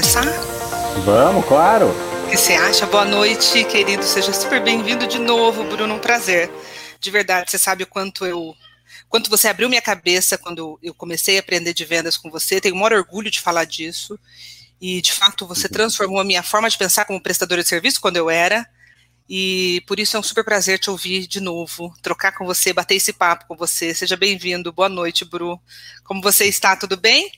começar? 0.00 0.24
Vamos, 1.04 1.44
claro. 1.44 1.88
O 2.24 2.30
que 2.30 2.36
você 2.36 2.54
acha? 2.54 2.86
Boa 2.86 3.04
noite, 3.04 3.62
querido. 3.64 4.02
Seja 4.02 4.32
super 4.32 4.62
bem-vindo 4.62 5.06
de 5.06 5.18
novo, 5.18 5.62
Bruno. 5.64 5.94
Um 5.94 5.98
prazer. 5.98 6.50
De 6.98 7.10
verdade, 7.10 7.50
você 7.50 7.58
sabe 7.58 7.82
o 7.82 7.86
quanto 7.86 8.24
eu. 8.24 8.56
Quanto 9.10 9.28
você 9.28 9.48
abriu 9.48 9.68
minha 9.68 9.82
cabeça 9.82 10.38
quando 10.38 10.78
eu 10.82 10.94
comecei 10.94 11.36
a 11.36 11.40
aprender 11.40 11.74
de 11.74 11.84
vendas 11.84 12.16
com 12.16 12.30
você. 12.30 12.62
Tenho 12.62 12.76
o 12.76 12.78
maior 12.78 12.94
orgulho 12.94 13.30
de 13.30 13.42
falar 13.42 13.66
disso. 13.66 14.18
E, 14.80 15.02
de 15.02 15.12
fato, 15.12 15.46
você 15.46 15.66
uhum. 15.66 15.72
transformou 15.72 16.18
a 16.18 16.24
minha 16.24 16.42
forma 16.42 16.70
de 16.70 16.78
pensar 16.78 17.04
como 17.04 17.20
prestadora 17.20 17.62
de 17.62 17.68
serviço 17.68 18.00
quando 18.00 18.16
eu 18.16 18.30
era. 18.30 18.66
E 19.28 19.82
por 19.86 20.00
isso 20.00 20.16
é 20.16 20.20
um 20.20 20.22
super 20.22 20.44
prazer 20.44 20.78
te 20.78 20.88
ouvir 20.88 21.26
de 21.26 21.40
novo, 21.40 21.94
trocar 22.00 22.32
com 22.32 22.46
você, 22.46 22.72
bater 22.72 22.94
esse 22.94 23.12
papo 23.12 23.44
com 23.46 23.54
você. 23.54 23.94
Seja 23.94 24.16
bem-vindo. 24.16 24.72
Boa 24.72 24.88
noite, 24.88 25.26
Bru. 25.26 25.60
Como 26.04 26.22
você 26.22 26.46
está? 26.46 26.74
Tudo 26.74 26.96
bem? 26.96 27.30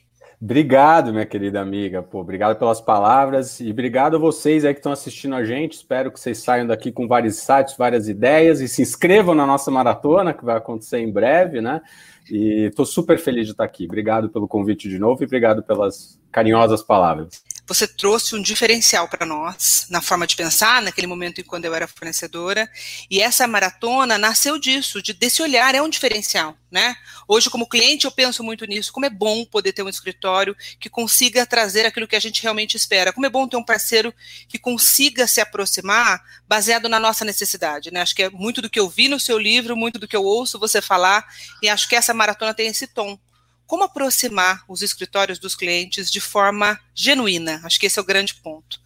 Obrigado, 0.42 1.12
minha 1.12 1.24
querida 1.24 1.60
amiga. 1.60 2.02
Pô, 2.02 2.18
obrigado 2.18 2.58
pelas 2.58 2.80
palavras 2.80 3.60
e 3.60 3.70
obrigado 3.70 4.16
a 4.16 4.18
vocês 4.18 4.64
aí 4.64 4.74
que 4.74 4.80
estão 4.80 4.90
assistindo 4.90 5.36
a 5.36 5.44
gente. 5.44 5.74
Espero 5.74 6.10
que 6.10 6.18
vocês 6.18 6.38
saiam 6.38 6.66
daqui 6.66 6.90
com 6.90 7.06
vários 7.06 7.36
sites, 7.36 7.76
várias 7.76 8.08
ideias 8.08 8.60
e 8.60 8.66
se 8.66 8.82
inscrevam 8.82 9.36
na 9.36 9.46
nossa 9.46 9.70
maratona, 9.70 10.34
que 10.34 10.44
vai 10.44 10.56
acontecer 10.56 10.98
em 10.98 11.12
breve, 11.12 11.60
né? 11.60 11.80
E 12.28 12.66
estou 12.66 12.84
super 12.84 13.20
feliz 13.20 13.46
de 13.46 13.52
estar 13.52 13.62
aqui. 13.62 13.84
Obrigado 13.84 14.28
pelo 14.30 14.48
convite 14.48 14.88
de 14.88 14.98
novo 14.98 15.22
e 15.22 15.26
obrigado 15.26 15.62
pelas 15.62 16.20
carinhosas 16.32 16.82
palavras 16.82 17.44
você 17.72 17.88
trouxe 17.88 18.34
um 18.36 18.42
diferencial 18.42 19.08
para 19.08 19.24
nós 19.24 19.86
na 19.88 20.02
forma 20.02 20.26
de 20.26 20.36
pensar, 20.36 20.82
naquele 20.82 21.06
momento 21.06 21.40
em 21.40 21.44
quando 21.44 21.64
eu 21.64 21.74
era 21.74 21.88
fornecedora, 21.88 22.70
e 23.10 23.22
essa 23.22 23.46
maratona 23.46 24.18
nasceu 24.18 24.58
disso, 24.58 25.00
de 25.00 25.14
desse 25.14 25.40
olhar 25.40 25.74
é 25.74 25.80
um 25.80 25.88
diferencial, 25.88 26.54
né? 26.70 26.94
Hoje 27.26 27.48
como 27.48 27.66
cliente 27.66 28.04
eu 28.04 28.12
penso 28.12 28.44
muito 28.44 28.66
nisso, 28.66 28.92
como 28.92 29.06
é 29.06 29.10
bom 29.10 29.42
poder 29.46 29.72
ter 29.72 29.82
um 29.82 29.88
escritório 29.88 30.54
que 30.78 30.90
consiga 30.90 31.46
trazer 31.46 31.86
aquilo 31.86 32.06
que 32.06 32.16
a 32.16 32.20
gente 32.20 32.42
realmente 32.42 32.76
espera, 32.76 33.10
como 33.10 33.24
é 33.24 33.30
bom 33.30 33.48
ter 33.48 33.56
um 33.56 33.64
parceiro 33.64 34.12
que 34.48 34.58
consiga 34.58 35.26
se 35.26 35.40
aproximar 35.40 36.22
baseado 36.46 36.90
na 36.90 37.00
nossa 37.00 37.24
necessidade, 37.24 37.90
né? 37.90 38.02
Acho 38.02 38.14
que 38.14 38.24
é 38.24 38.28
muito 38.28 38.60
do 38.60 38.68
que 38.68 38.78
eu 38.78 38.88
vi 38.88 39.08
no 39.08 39.18
seu 39.18 39.38
livro, 39.38 39.74
muito 39.74 39.98
do 39.98 40.06
que 40.06 40.16
eu 40.16 40.24
ouço 40.24 40.58
você 40.58 40.82
falar, 40.82 41.26
e 41.62 41.70
acho 41.70 41.88
que 41.88 41.96
essa 41.96 42.12
maratona 42.12 42.52
tem 42.52 42.66
esse 42.66 42.86
tom 42.86 43.18
como 43.66 43.84
aproximar 43.84 44.64
os 44.68 44.82
escritórios 44.82 45.38
dos 45.38 45.54
clientes 45.54 46.10
de 46.10 46.20
forma 46.20 46.78
genuína. 46.94 47.60
Acho 47.64 47.78
que 47.78 47.86
esse 47.86 47.98
é 47.98 48.02
o 48.02 48.04
grande 48.04 48.34
ponto. 48.34 48.80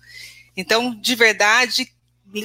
Então, 0.57 0.95
de 0.95 1.15
verdade, 1.15 1.93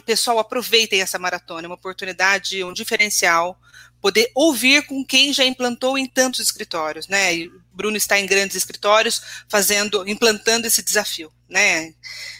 pessoal, 0.05 0.39
aproveitem 0.39 1.01
essa 1.01 1.19
maratona, 1.19 1.65
é 1.65 1.67
uma 1.67 1.75
oportunidade, 1.75 2.63
um 2.63 2.73
diferencial, 2.73 3.59
poder 4.01 4.31
ouvir 4.33 4.85
com 4.87 5.05
quem 5.05 5.31
já 5.31 5.45
implantou 5.45 5.97
em 5.97 6.07
tantos 6.07 6.39
escritórios, 6.39 7.07
né? 7.07 7.35
E 7.35 7.51
Bruno 7.71 7.95
está 7.95 8.19
em 8.19 8.25
grandes 8.25 8.55
escritórios 8.55 9.21
fazendo, 9.47 10.07
implantando 10.07 10.67
esse 10.67 10.81
desafio, 10.81 11.31
né? 11.47 11.93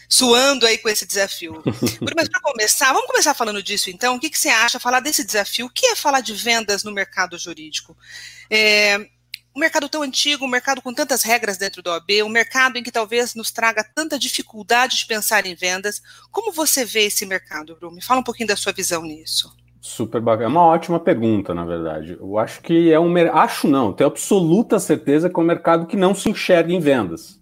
Suando 0.08 0.66
aí 0.66 0.76
com 0.76 0.88
esse 0.88 1.06
desafio. 1.06 1.62
Bruno, 2.00 2.16
mas 2.16 2.28
para 2.28 2.40
começar, 2.40 2.92
vamos 2.92 3.06
começar 3.06 3.32
falando 3.32 3.62
disso 3.62 3.88
então. 3.88 4.16
O 4.16 4.20
que, 4.20 4.28
que 4.28 4.38
você 4.38 4.48
acha? 4.48 4.80
Falar 4.80 5.00
desse 5.00 5.24
desafio. 5.24 5.66
O 5.66 5.70
que 5.70 5.86
é 5.86 5.96
falar 5.96 6.20
de 6.20 6.34
vendas 6.34 6.82
no 6.82 6.92
mercado 6.92 7.38
jurídico? 7.38 7.96
É, 8.50 8.98
um 9.54 9.60
mercado 9.60 9.88
tão 9.88 10.02
antigo, 10.02 10.44
um 10.44 10.48
mercado 10.48 10.80
com 10.80 10.92
tantas 10.92 11.22
regras 11.22 11.58
dentro 11.58 11.82
do 11.82 11.90
OAB, 11.90 12.22
um 12.24 12.28
mercado 12.28 12.78
em 12.78 12.82
que 12.82 12.90
talvez 12.90 13.34
nos 13.34 13.50
traga 13.50 13.84
tanta 13.84 14.18
dificuldade 14.18 14.96
de 14.96 15.06
pensar 15.06 15.46
em 15.46 15.54
vendas. 15.54 16.02
Como 16.30 16.52
você 16.52 16.84
vê 16.84 17.04
esse 17.04 17.26
mercado, 17.26 17.76
Bruno? 17.76 17.96
Me 17.96 18.02
fala 18.02 18.20
um 18.20 18.24
pouquinho 18.24 18.48
da 18.48 18.56
sua 18.56 18.72
visão 18.72 19.02
nisso. 19.02 19.54
Super 19.80 20.20
bacana. 20.20 20.44
É 20.44 20.48
uma 20.48 20.64
ótima 20.64 21.00
pergunta, 21.00 21.52
na 21.52 21.64
verdade. 21.64 22.16
Eu 22.18 22.38
acho 22.38 22.62
que 22.62 22.92
é 22.92 23.00
um 23.00 23.12
acho 23.32 23.66
não, 23.66 23.92
tenho 23.92 24.08
absoluta 24.08 24.78
certeza 24.78 25.28
que 25.28 25.38
é 25.38 25.42
um 25.42 25.46
mercado 25.46 25.86
que 25.86 25.96
não 25.96 26.14
se 26.14 26.30
enxerga 26.30 26.72
em 26.72 26.78
vendas. 26.80 27.41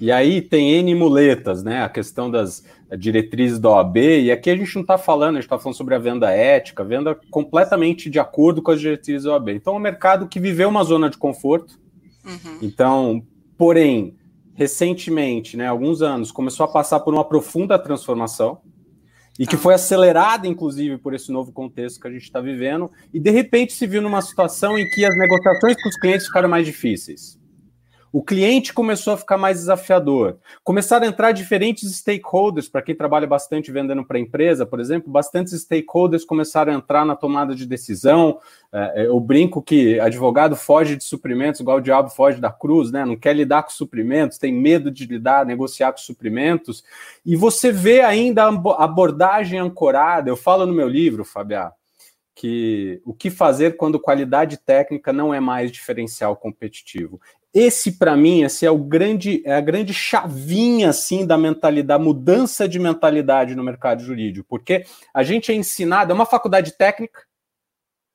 E 0.00 0.10
aí 0.10 0.40
tem 0.40 0.72
N 0.72 0.94
muletas, 0.94 1.62
né? 1.62 1.82
A 1.82 1.88
questão 1.88 2.30
das 2.30 2.64
diretrizes 2.98 3.58
da 3.58 3.70
OAB, 3.70 3.96
e 3.96 4.30
aqui 4.30 4.50
a 4.50 4.56
gente 4.56 4.74
não 4.74 4.82
está 4.82 4.98
falando, 4.98 5.36
a 5.36 5.40
gente 5.40 5.44
está 5.44 5.58
falando 5.58 5.76
sobre 5.76 5.94
a 5.94 5.98
venda 5.98 6.30
ética, 6.30 6.84
venda 6.84 7.18
completamente 7.30 8.10
de 8.10 8.18
acordo 8.18 8.60
com 8.60 8.70
as 8.70 8.80
diretrizes 8.80 9.24
da 9.24 9.32
OAB. 9.32 9.50
Então, 9.50 9.74
é 9.74 9.76
um 9.76 9.80
mercado 9.80 10.26
que 10.26 10.40
viveu 10.40 10.68
uma 10.68 10.84
zona 10.84 11.08
de 11.08 11.16
conforto. 11.16 11.80
Uhum. 12.24 12.58
Então, 12.60 13.22
porém, 13.56 14.16
recentemente, 14.54 15.56
né, 15.56 15.66
alguns 15.66 16.02
anos, 16.02 16.30
começou 16.30 16.64
a 16.64 16.68
passar 16.68 17.00
por 17.00 17.14
uma 17.14 17.24
profunda 17.24 17.78
transformação 17.78 18.58
e 19.38 19.46
que 19.46 19.56
tá. 19.56 19.62
foi 19.62 19.74
acelerada, 19.74 20.46
inclusive, 20.46 20.98
por 20.98 21.14
esse 21.14 21.32
novo 21.32 21.52
contexto 21.52 22.00
que 22.00 22.06
a 22.06 22.10
gente 22.10 22.24
está 22.24 22.40
vivendo, 22.40 22.90
e 23.12 23.18
de 23.18 23.30
repente 23.30 23.72
se 23.72 23.86
viu 23.86 24.02
numa 24.02 24.20
situação 24.20 24.78
em 24.78 24.88
que 24.90 25.04
as 25.04 25.16
negociações 25.16 25.82
com 25.82 25.88
os 25.88 25.96
clientes 25.96 26.26
ficaram 26.26 26.48
mais 26.48 26.66
difíceis. 26.66 27.40
O 28.12 28.22
cliente 28.22 28.74
começou 28.74 29.14
a 29.14 29.16
ficar 29.16 29.38
mais 29.38 29.56
desafiador. 29.56 30.36
Começaram 30.62 31.06
a 31.06 31.08
entrar 31.08 31.32
diferentes 31.32 31.90
stakeholders, 31.96 32.68
para 32.68 32.82
quem 32.82 32.94
trabalha 32.94 33.26
bastante 33.26 33.72
vendendo 33.72 34.04
para 34.04 34.18
empresa, 34.18 34.66
por 34.66 34.78
exemplo, 34.78 35.10
bastantes 35.10 35.58
stakeholders 35.62 36.22
começaram 36.22 36.74
a 36.74 36.76
entrar 36.76 37.06
na 37.06 37.16
tomada 37.16 37.54
de 37.54 37.64
decisão. 37.64 38.38
É, 38.70 39.06
eu 39.06 39.18
brinco 39.18 39.62
que 39.62 39.98
advogado 39.98 40.54
foge 40.54 40.94
de 40.94 41.04
suprimentos, 41.04 41.60
igual 41.60 41.78
o 41.78 41.80
diabo 41.82 42.10
foge 42.10 42.38
da 42.38 42.52
cruz, 42.52 42.92
né? 42.92 43.02
Não 43.06 43.16
quer 43.16 43.34
lidar 43.34 43.62
com 43.62 43.70
suprimentos, 43.70 44.36
tem 44.36 44.52
medo 44.52 44.90
de 44.90 45.06
lidar, 45.06 45.46
negociar 45.46 45.92
com 45.92 45.98
suprimentos. 45.98 46.84
E 47.24 47.34
você 47.34 47.72
vê 47.72 48.02
ainda 48.02 48.44
a 48.44 48.84
abordagem 48.84 49.58
ancorada. 49.58 50.28
Eu 50.28 50.36
falo 50.36 50.66
no 50.66 50.74
meu 50.74 50.86
livro, 50.86 51.24
Fabiá, 51.24 51.72
que 52.34 53.00
o 53.06 53.14
que 53.14 53.30
fazer 53.30 53.76
quando 53.78 53.98
qualidade 53.98 54.58
técnica 54.58 55.14
não 55.14 55.32
é 55.32 55.40
mais 55.40 55.72
diferencial 55.72 56.36
competitivo. 56.36 57.18
Esse, 57.54 57.92
para 57.92 58.16
mim, 58.16 58.42
esse 58.42 58.64
é 58.64 58.70
o 58.70 58.78
grande, 58.78 59.42
é 59.44 59.54
a 59.54 59.60
grande 59.60 59.92
chavinha 59.92 60.88
assim 60.88 61.26
da 61.26 61.36
mentalidade, 61.36 62.02
mudança 62.02 62.66
de 62.66 62.78
mentalidade 62.78 63.54
no 63.54 63.62
mercado 63.62 64.02
jurídico, 64.02 64.46
porque 64.48 64.86
a 65.12 65.22
gente 65.22 65.52
é 65.52 65.54
ensinado, 65.54 66.12
é 66.12 66.14
uma 66.14 66.24
faculdade 66.24 66.72
técnica, 66.72 67.20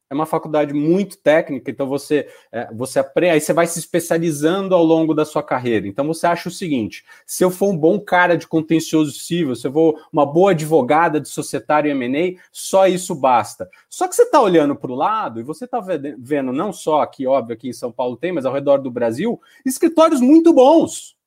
é 0.09 0.13
uma 0.13 0.25
faculdade 0.25 0.73
muito 0.73 1.17
técnica, 1.17 1.69
então 1.69 1.87
você 1.87 2.29
é, 2.51 2.73
você 2.73 2.99
aprende, 2.99 3.33
aí 3.33 3.41
você 3.41 3.51
vai 3.51 3.67
se 3.67 3.77
especializando 3.77 4.73
ao 4.73 4.83
longo 4.83 5.13
da 5.13 5.25
sua 5.25 5.43
carreira. 5.43 5.87
Então 5.87 6.07
você 6.07 6.25
acha 6.25 6.47
o 6.47 6.51
seguinte: 6.51 7.03
se 7.25 7.43
eu 7.43 7.51
for 7.51 7.69
um 7.69 7.77
bom 7.77 7.99
cara 7.99 8.37
de 8.37 8.47
contencioso 8.47 9.11
civil, 9.11 9.55
se 9.55 9.67
eu 9.67 9.73
for 9.73 10.07
uma 10.11 10.25
boa 10.25 10.51
advogada 10.51 11.19
de 11.19 11.27
societário 11.27 11.91
M&A, 11.91 12.39
só 12.51 12.87
isso 12.87 13.13
basta. 13.13 13.69
Só 13.89 14.07
que 14.07 14.15
você 14.15 14.23
está 14.23 14.41
olhando 14.41 14.75
para 14.75 14.91
o 14.91 14.95
lado 14.95 15.39
e 15.39 15.43
você 15.43 15.65
está 15.65 15.79
vendo 16.17 16.53
não 16.53 16.71
só 16.71 17.01
aqui, 17.01 17.27
óbvio, 17.27 17.55
aqui 17.55 17.69
em 17.69 17.73
São 17.73 17.91
Paulo 17.91 18.15
tem, 18.15 18.31
mas 18.31 18.45
ao 18.45 18.53
redor 18.53 18.77
do 18.77 18.89
Brasil, 18.89 19.39
escritórios 19.65 20.21
muito 20.21 20.53
bons 20.53 21.17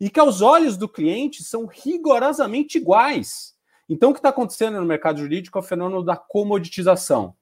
e 0.00 0.08
que 0.08 0.18
aos 0.18 0.40
olhos 0.40 0.76
do 0.76 0.88
cliente 0.88 1.44
são 1.44 1.66
rigorosamente 1.66 2.78
iguais. 2.78 3.54
Então 3.88 4.10
o 4.10 4.12
que 4.12 4.18
está 4.18 4.30
acontecendo 4.30 4.80
no 4.80 4.86
mercado 4.86 5.20
jurídico 5.20 5.58
é 5.58 5.60
o 5.60 5.64
fenômeno 5.64 6.02
da 6.02 6.16
comoditização. 6.16 7.34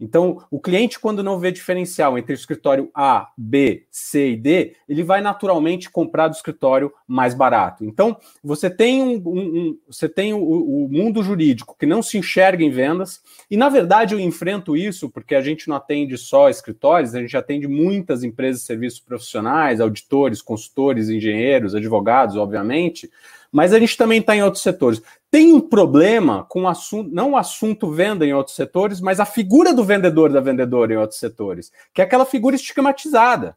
Então, 0.00 0.44
o 0.50 0.60
cliente, 0.60 0.98
quando 0.98 1.22
não 1.22 1.38
vê 1.38 1.52
diferencial 1.52 2.18
entre 2.18 2.32
o 2.32 2.34
escritório 2.34 2.90
A, 2.92 3.30
B, 3.36 3.86
C 3.90 4.32
e 4.32 4.36
D, 4.36 4.76
ele 4.88 5.04
vai 5.04 5.20
naturalmente 5.20 5.88
comprar 5.88 6.26
do 6.26 6.34
escritório 6.34 6.92
mais 7.06 7.32
barato. 7.32 7.84
Então, 7.84 8.16
você 8.42 8.68
tem, 8.68 9.02
um, 9.02 9.22
um, 9.24 9.40
um 9.40 9.78
você 9.88 10.08
tem 10.08 10.34
o, 10.34 10.40
o, 10.40 10.88
mundo 10.88 11.22
jurídico 11.22 11.76
que 11.78 11.86
não 11.86 12.02
se 12.02 12.18
enxerga 12.18 12.64
em 12.64 12.70
vendas, 12.70 13.22
e 13.48 13.56
na 13.56 13.68
verdade 13.68 14.14
eu 14.14 14.20
enfrento 14.20 14.76
isso 14.76 15.08
porque 15.08 15.34
a 15.34 15.40
gente 15.40 15.68
não 15.68 15.76
atende 15.76 16.18
só 16.18 16.48
escritórios, 16.50 17.14
a 17.14 17.20
gente 17.20 17.36
atende 17.36 17.68
muitas 17.68 18.24
empresas 18.24 18.62
de 18.62 18.66
serviços 18.66 19.00
profissionais, 19.00 19.80
auditores, 19.80 20.42
consultores, 20.42 21.08
engenheiros, 21.08 21.74
advogados, 21.74 22.36
obviamente 22.36 23.10
mas 23.54 23.72
a 23.72 23.78
gente 23.78 23.96
também 23.96 24.18
está 24.18 24.34
em 24.34 24.42
outros 24.42 24.64
setores. 24.64 25.00
Tem 25.30 25.52
um 25.52 25.60
problema 25.60 26.44
com 26.48 26.62
o 26.62 26.68
assunto, 26.68 27.08
não 27.14 27.30
o 27.30 27.36
assunto 27.36 27.88
venda 27.88 28.26
em 28.26 28.34
outros 28.34 28.56
setores, 28.56 29.00
mas 29.00 29.20
a 29.20 29.24
figura 29.24 29.72
do 29.72 29.84
vendedor 29.84 30.32
da 30.32 30.40
vendedora 30.40 30.92
em 30.92 30.96
outros 30.96 31.20
setores, 31.20 31.70
que 31.94 32.00
é 32.00 32.04
aquela 32.04 32.26
figura 32.26 32.56
estigmatizada. 32.56 33.56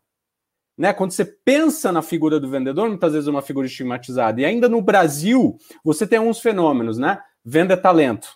Né? 0.78 0.94
Quando 0.94 1.10
você 1.10 1.26
pensa 1.26 1.92
na 1.92 2.04
figura 2.04 2.40
do 2.40 2.48
vendedor, 2.48 2.88
muitas 2.88 3.14
vezes 3.14 3.28
é 3.28 3.32
uma 3.32 3.42
figura 3.42 3.66
estigmatizada. 3.66 4.40
E 4.40 4.46
ainda 4.46 4.70
no 4.70 4.84
Brasil, 4.84 5.58
você 5.84 6.06
tem 6.06 6.20
alguns 6.20 6.40
fenômenos, 6.40 7.00
né? 7.00 7.20
Venda 7.44 7.74
é 7.74 7.78
talento. 7.78 8.30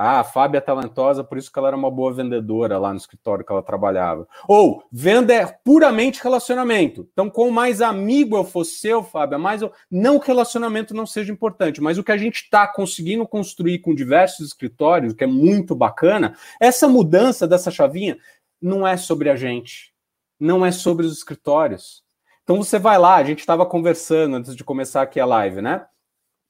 Ah, 0.00 0.20
a 0.20 0.24
Fábia 0.24 0.58
é 0.58 0.60
talentosa, 0.60 1.24
por 1.24 1.36
isso 1.36 1.50
que 1.50 1.58
ela 1.58 1.66
era 1.66 1.76
uma 1.76 1.90
boa 1.90 2.12
vendedora 2.12 2.78
lá 2.78 2.92
no 2.92 2.98
escritório 2.98 3.44
que 3.44 3.50
ela 3.50 3.64
trabalhava. 3.64 4.28
Ou, 4.46 4.84
venda 4.92 5.34
é 5.34 5.44
puramente 5.44 6.22
relacionamento. 6.22 7.08
Então, 7.12 7.28
quanto 7.28 7.50
mais 7.50 7.82
amigo 7.82 8.36
eu 8.36 8.44
for 8.44 8.64
seu, 8.64 9.02
Fábia, 9.02 9.38
mais 9.38 9.60
eu... 9.60 9.72
Não 9.90 10.20
que 10.20 10.28
relacionamento 10.28 10.94
não 10.94 11.04
seja 11.04 11.32
importante, 11.32 11.80
mas 11.80 11.98
o 11.98 12.04
que 12.04 12.12
a 12.12 12.16
gente 12.16 12.36
está 12.36 12.64
conseguindo 12.68 13.26
construir 13.26 13.80
com 13.80 13.92
diversos 13.92 14.46
escritórios, 14.46 15.14
que 15.14 15.24
é 15.24 15.26
muito 15.26 15.74
bacana, 15.74 16.36
essa 16.60 16.86
mudança 16.86 17.44
dessa 17.44 17.68
chavinha 17.68 18.16
não 18.62 18.86
é 18.86 18.96
sobre 18.96 19.28
a 19.28 19.34
gente, 19.34 19.92
não 20.38 20.64
é 20.64 20.70
sobre 20.70 21.06
os 21.06 21.12
escritórios. 21.12 22.04
Então, 22.44 22.62
você 22.62 22.78
vai 22.78 22.98
lá, 22.98 23.16
a 23.16 23.24
gente 23.24 23.40
estava 23.40 23.66
conversando 23.66 24.36
antes 24.36 24.54
de 24.54 24.62
começar 24.62 25.02
aqui 25.02 25.18
a 25.18 25.26
live, 25.26 25.60
né? 25.60 25.86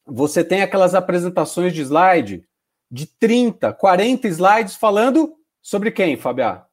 Você 0.06 0.44
tem 0.44 0.61
aquelas 0.61 0.94
apresentações 0.94 1.73
de 1.73 1.81
slide 1.81 2.47
de 2.90 3.06
30, 3.06 3.73
40 3.73 4.29
slides 4.29 4.75
falando 4.76 5.35
sobre 5.61 5.90
quem, 5.90 6.17
Fabiá? 6.17 6.64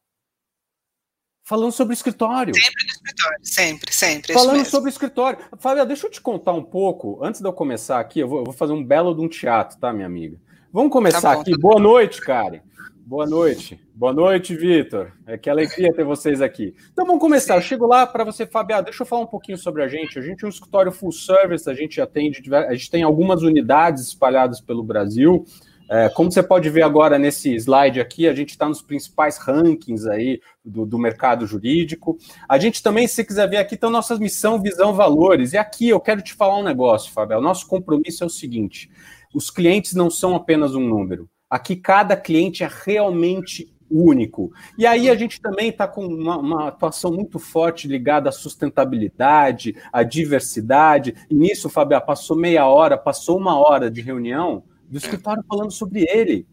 Falando 1.44 1.71
sobre 1.71 1.94
escritório. 1.94 2.56
Sempre 2.56 2.83
no 2.83 2.91
escritório, 2.91 3.39
sempre, 3.44 3.94
sempre. 3.94 4.33
Falando 4.33 4.65
sobre 4.65 4.89
escritório. 4.89 5.39
Fábio, 5.59 5.85
deixa 5.85 6.07
eu 6.07 6.12
te 6.12 6.19
contar 6.19 6.53
um 6.53 6.63
pouco, 6.63 7.23
antes 7.23 7.39
de 7.39 7.47
eu 7.47 7.53
começar 7.53 8.00
aqui, 8.00 8.19
eu 8.19 8.27
vou, 8.27 8.39
eu 8.39 8.45
vou 8.45 8.53
fazer 8.53 8.73
um 8.73 8.83
belo 8.83 9.13
de 9.13 9.21
um 9.21 9.27
teatro, 9.27 9.77
tá, 9.77 9.94
minha 9.94 10.07
amiga? 10.07 10.39
Vamos 10.73 10.91
começar 10.91 11.21
tá 11.21 11.35
bom, 11.35 11.41
aqui. 11.41 11.51
Tá 11.51 11.57
Boa 11.59 11.79
noite, 11.79 12.19
Karen. 12.19 12.61
Boa 13.06 13.27
noite. 13.27 13.79
Boa 13.94 14.11
noite, 14.11 14.56
Vitor. 14.56 15.11
É 15.27 15.38
que 15.38 15.47
alegria 15.47 15.94
ter 15.94 16.03
vocês 16.03 16.41
aqui. 16.41 16.75
Então 16.91 17.06
vamos 17.06 17.21
começar. 17.21 17.53
Sim. 17.53 17.59
Eu 17.59 17.61
chego 17.61 17.85
lá 17.85 18.07
para 18.07 18.23
você, 18.23 18.47
Fabiano. 18.47 18.85
Deixa 18.85 19.03
eu 19.03 19.06
falar 19.06 19.21
um 19.21 19.27
pouquinho 19.27 19.59
sobre 19.59 19.83
a 19.83 19.88
gente. 19.88 20.18
A 20.18 20.21
gente 20.23 20.44
é 20.44 20.47
um 20.47 20.50
escritório 20.50 20.91
full 20.91 21.11
service, 21.11 21.69
a 21.69 21.75
gente 21.75 22.01
atende, 22.01 22.41
a 22.53 22.73
gente 22.73 22.89
tem 22.89 23.03
algumas 23.03 23.44
unidades 23.44 24.07
espalhadas 24.07 24.59
pelo 24.59 24.81
Brasil. 24.81 25.45
É, 25.89 26.09
como 26.09 26.31
você 26.31 26.41
pode 26.41 26.69
ver 26.69 26.81
agora 26.81 27.19
nesse 27.19 27.53
slide 27.55 28.01
aqui, 28.01 28.27
a 28.27 28.33
gente 28.33 28.49
está 28.49 28.67
nos 28.67 28.81
principais 28.81 29.37
rankings 29.37 30.07
aí 30.07 30.41
do, 30.63 30.85
do, 30.85 30.97
mercado 30.97 31.45
jurídico. 31.45 32.17
A 32.49 32.57
gente 32.57 32.81
também, 32.81 33.07
se 33.07 33.23
quiser 33.23 33.47
ver 33.47 33.57
aqui, 33.57 33.77
tem 33.77 33.89
nossa 33.89 34.17
missão, 34.17 34.61
visão, 34.61 34.93
valores. 34.93 35.53
E 35.53 35.57
aqui 35.57 35.89
eu 35.89 35.99
quero 35.99 36.21
te 36.21 36.33
falar 36.33 36.57
um 36.57 36.63
negócio. 36.63 37.11
O 37.15 37.41
nosso 37.41 37.67
compromisso 37.67 38.23
é 38.23 38.27
o 38.27 38.29
seguinte: 38.29 38.89
os 39.33 39.49
clientes 39.51 39.93
não 39.93 40.09
são 40.09 40.35
apenas 40.35 40.73
um 40.73 40.87
número. 40.87 41.29
Aqui 41.49 41.75
cada 41.75 42.17
cliente 42.17 42.63
é 42.63 42.69
realmente 42.85 43.71
único. 43.89 44.51
E 44.77 44.87
aí 44.87 45.09
a 45.09 45.15
gente 45.15 45.39
também 45.39 45.69
está 45.69 45.87
com 45.87 46.03
uma, 46.03 46.37
uma, 46.37 46.67
atuação 46.69 47.11
muito 47.11 47.37
forte 47.37 47.87
ligada 47.87 48.29
à 48.29 48.31
sustentabilidade, 48.31 49.75
à 49.93 50.01
diversidade. 50.01 51.13
E 51.29 51.35
nisso, 51.35 51.69
Fábio, 51.69 52.01
passou 52.01 52.35
meia 52.35 52.65
hora, 52.65 52.97
passou 52.97 53.37
uma 53.37 53.59
hora 53.59 53.91
de 53.91 54.01
reunião 54.01 54.63
do 54.89 54.97
escritório 54.97 55.43
falando 55.47 55.71
sobre 55.71 56.05
ele. 56.09 56.45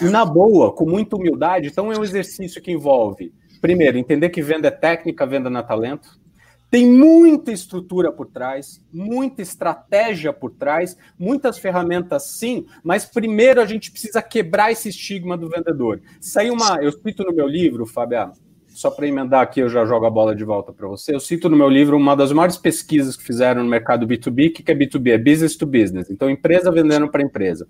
E 0.00 0.04
na 0.04 0.24
boa, 0.24 0.72
com 0.72 0.84
muita 0.84 1.16
humildade. 1.16 1.68
Então 1.68 1.92
é 1.92 1.98
um 1.98 2.04
exercício 2.04 2.60
que 2.60 2.70
envolve, 2.70 3.32
primeiro, 3.60 3.98
entender 3.98 4.30
que 4.30 4.42
venda 4.42 4.68
é 4.68 4.70
técnica, 4.70 5.26
venda 5.26 5.48
não 5.48 5.60
é 5.60 5.62
talento. 5.62 6.20
Tem 6.70 6.86
muita 6.86 7.52
estrutura 7.52 8.10
por 8.10 8.26
trás, 8.26 8.82
muita 8.90 9.42
estratégia 9.42 10.32
por 10.32 10.52
trás, 10.52 10.96
muitas 11.18 11.58
ferramentas 11.58 12.30
sim, 12.38 12.64
mas 12.82 13.04
primeiro 13.04 13.60
a 13.60 13.66
gente 13.66 13.90
precisa 13.90 14.22
quebrar 14.22 14.72
esse 14.72 14.88
estigma 14.88 15.36
do 15.36 15.50
vendedor. 15.50 16.00
Saiu 16.18 16.54
uma, 16.54 16.82
eu 16.82 16.90
cito 16.90 17.24
no 17.24 17.32
meu 17.34 17.46
livro, 17.46 17.84
Fabiano, 17.84 18.32
só 18.74 18.90
para 18.90 19.06
emendar 19.06 19.42
aqui, 19.42 19.60
eu 19.60 19.68
já 19.68 19.84
jogo 19.84 20.06
a 20.06 20.10
bola 20.10 20.34
de 20.34 20.44
volta 20.44 20.72
para 20.72 20.88
você. 20.88 21.14
Eu 21.14 21.20
cito 21.20 21.48
no 21.48 21.56
meu 21.56 21.68
livro 21.68 21.96
uma 21.96 22.16
das 22.16 22.32
maiores 22.32 22.56
pesquisas 22.56 23.16
que 23.16 23.22
fizeram 23.22 23.62
no 23.62 23.68
mercado 23.68 24.06
B2B, 24.06 24.52
que 24.52 24.70
é 24.70 24.74
B2B, 24.74 25.12
é 25.12 25.18
business 25.18 25.56
to 25.56 25.66
business. 25.66 26.10
Então, 26.10 26.30
empresa 26.30 26.70
vendendo 26.70 27.08
para 27.08 27.22
empresa. 27.22 27.66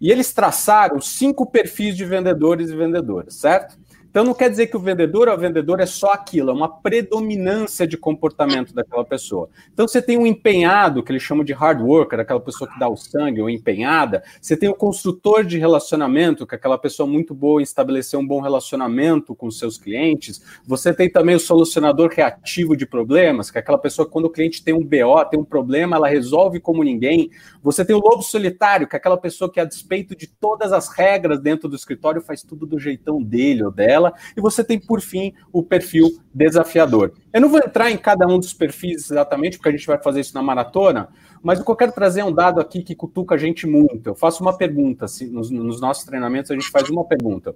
E 0.00 0.10
eles 0.10 0.32
traçaram 0.32 1.00
cinco 1.00 1.44
perfis 1.44 1.96
de 1.96 2.04
vendedores 2.04 2.70
e 2.70 2.76
vendedoras, 2.76 3.34
certo? 3.34 3.76
Então 4.10 4.24
não 4.24 4.34
quer 4.34 4.50
dizer 4.50 4.66
que 4.66 4.76
o 4.76 4.80
vendedor 4.80 5.28
ou 5.28 5.34
a 5.34 5.36
vendedora 5.36 5.84
é 5.84 5.86
só 5.86 6.12
aquilo, 6.12 6.50
é 6.50 6.52
uma 6.52 6.68
predominância 6.68 7.86
de 7.86 7.96
comportamento 7.96 8.74
daquela 8.74 9.04
pessoa. 9.04 9.48
Então 9.72 9.86
você 9.86 10.02
tem 10.02 10.18
um 10.18 10.26
empenhado, 10.26 11.00
que 11.00 11.12
eles 11.12 11.22
chamam 11.22 11.44
de 11.44 11.52
hard 11.52 11.80
worker, 11.80 12.18
aquela 12.18 12.40
pessoa 12.40 12.68
que 12.68 12.76
dá 12.76 12.88
o 12.88 12.96
sangue 12.96 13.40
ou 13.40 13.48
empenhada. 13.48 14.24
Você 14.40 14.56
tem 14.56 14.68
o 14.68 14.74
construtor 14.74 15.44
de 15.44 15.58
relacionamento, 15.58 16.44
que 16.44 16.56
é 16.56 16.58
aquela 16.58 16.76
pessoa 16.76 17.06
muito 17.06 17.32
boa 17.32 17.60
em 17.60 17.62
estabelecer 17.62 18.18
um 18.18 18.26
bom 18.26 18.40
relacionamento 18.40 19.32
com 19.32 19.48
seus 19.48 19.78
clientes. 19.78 20.42
Você 20.66 20.92
tem 20.92 21.08
também 21.08 21.36
o 21.36 21.40
solucionador 21.40 22.10
reativo 22.12 22.76
de 22.76 22.86
problemas, 22.86 23.48
que 23.48 23.58
é 23.58 23.60
aquela 23.60 23.78
pessoa 23.78 24.06
que 24.06 24.12
quando 24.12 24.24
o 24.24 24.30
cliente 24.30 24.64
tem 24.64 24.74
um 24.74 24.82
BO, 24.82 25.24
tem 25.30 25.38
um 25.38 25.44
problema, 25.44 25.94
ela 25.94 26.08
resolve 26.08 26.58
como 26.58 26.82
ninguém. 26.82 27.30
Você 27.62 27.84
tem 27.84 27.94
o 27.94 28.00
lobo 28.00 28.24
solitário, 28.24 28.88
que 28.88 28.96
é 28.96 28.98
aquela 28.98 29.16
pessoa 29.16 29.48
que 29.48 29.60
a 29.60 29.64
despeito 29.64 30.16
de 30.16 30.26
todas 30.26 30.72
as 30.72 30.88
regras 30.88 31.38
dentro 31.38 31.68
do 31.68 31.76
escritório 31.76 32.20
faz 32.20 32.42
tudo 32.42 32.66
do 32.66 32.76
jeitão 32.76 33.22
dele 33.22 33.62
ou 33.62 33.70
dela 33.70 33.99
dela, 34.00 34.14
e 34.36 34.40
você 34.40 34.64
tem, 34.64 34.78
por 34.78 35.00
fim, 35.00 35.34
o 35.52 35.62
perfil 35.62 36.08
desafiador. 36.32 37.12
Eu 37.32 37.40
não 37.40 37.48
vou 37.48 37.58
entrar 37.58 37.90
em 37.90 37.98
cada 37.98 38.26
um 38.26 38.38
dos 38.38 38.52
perfis 38.52 39.10
exatamente, 39.10 39.58
porque 39.58 39.68
a 39.68 39.72
gente 39.72 39.86
vai 39.86 40.02
fazer 40.02 40.20
isso 40.20 40.34
na 40.34 40.42
maratona, 40.42 41.08
mas 41.42 41.60
o 41.60 41.64
que 41.64 41.70
eu 41.70 41.76
quero 41.76 41.92
trazer 41.92 42.20
é 42.20 42.24
um 42.24 42.32
dado 42.32 42.60
aqui 42.60 42.82
que 42.82 42.94
cutuca 42.94 43.34
a 43.34 43.38
gente 43.38 43.66
muito. 43.66 44.08
Eu 44.08 44.14
faço 44.14 44.42
uma 44.42 44.56
pergunta, 44.56 45.04
assim, 45.04 45.26
nos, 45.26 45.50
nos 45.50 45.80
nossos 45.80 46.04
treinamentos 46.04 46.50
a 46.50 46.54
gente 46.54 46.68
faz 46.70 46.88
uma 46.88 47.04
pergunta. 47.04 47.54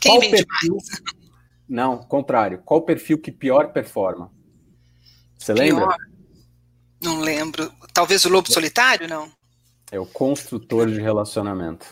Quem 0.00 0.12
Qual 0.12 0.20
vende 0.20 0.46
perfil... 0.46 0.74
mais? 0.74 1.02
Não, 1.68 1.98
contrário. 1.98 2.62
Qual 2.64 2.82
perfil 2.82 3.18
que 3.18 3.30
pior 3.30 3.72
performa? 3.72 4.30
Você 5.36 5.52
pior? 5.52 5.64
lembra? 5.64 5.96
Não 7.02 7.20
lembro. 7.20 7.70
Talvez 7.92 8.24
o 8.24 8.28
lobo 8.28 8.50
solitário, 8.50 9.06
não? 9.06 9.30
É 9.90 9.98
o 9.98 10.06
construtor 10.06 10.88
de 10.88 11.00
relacionamento. 11.00 11.86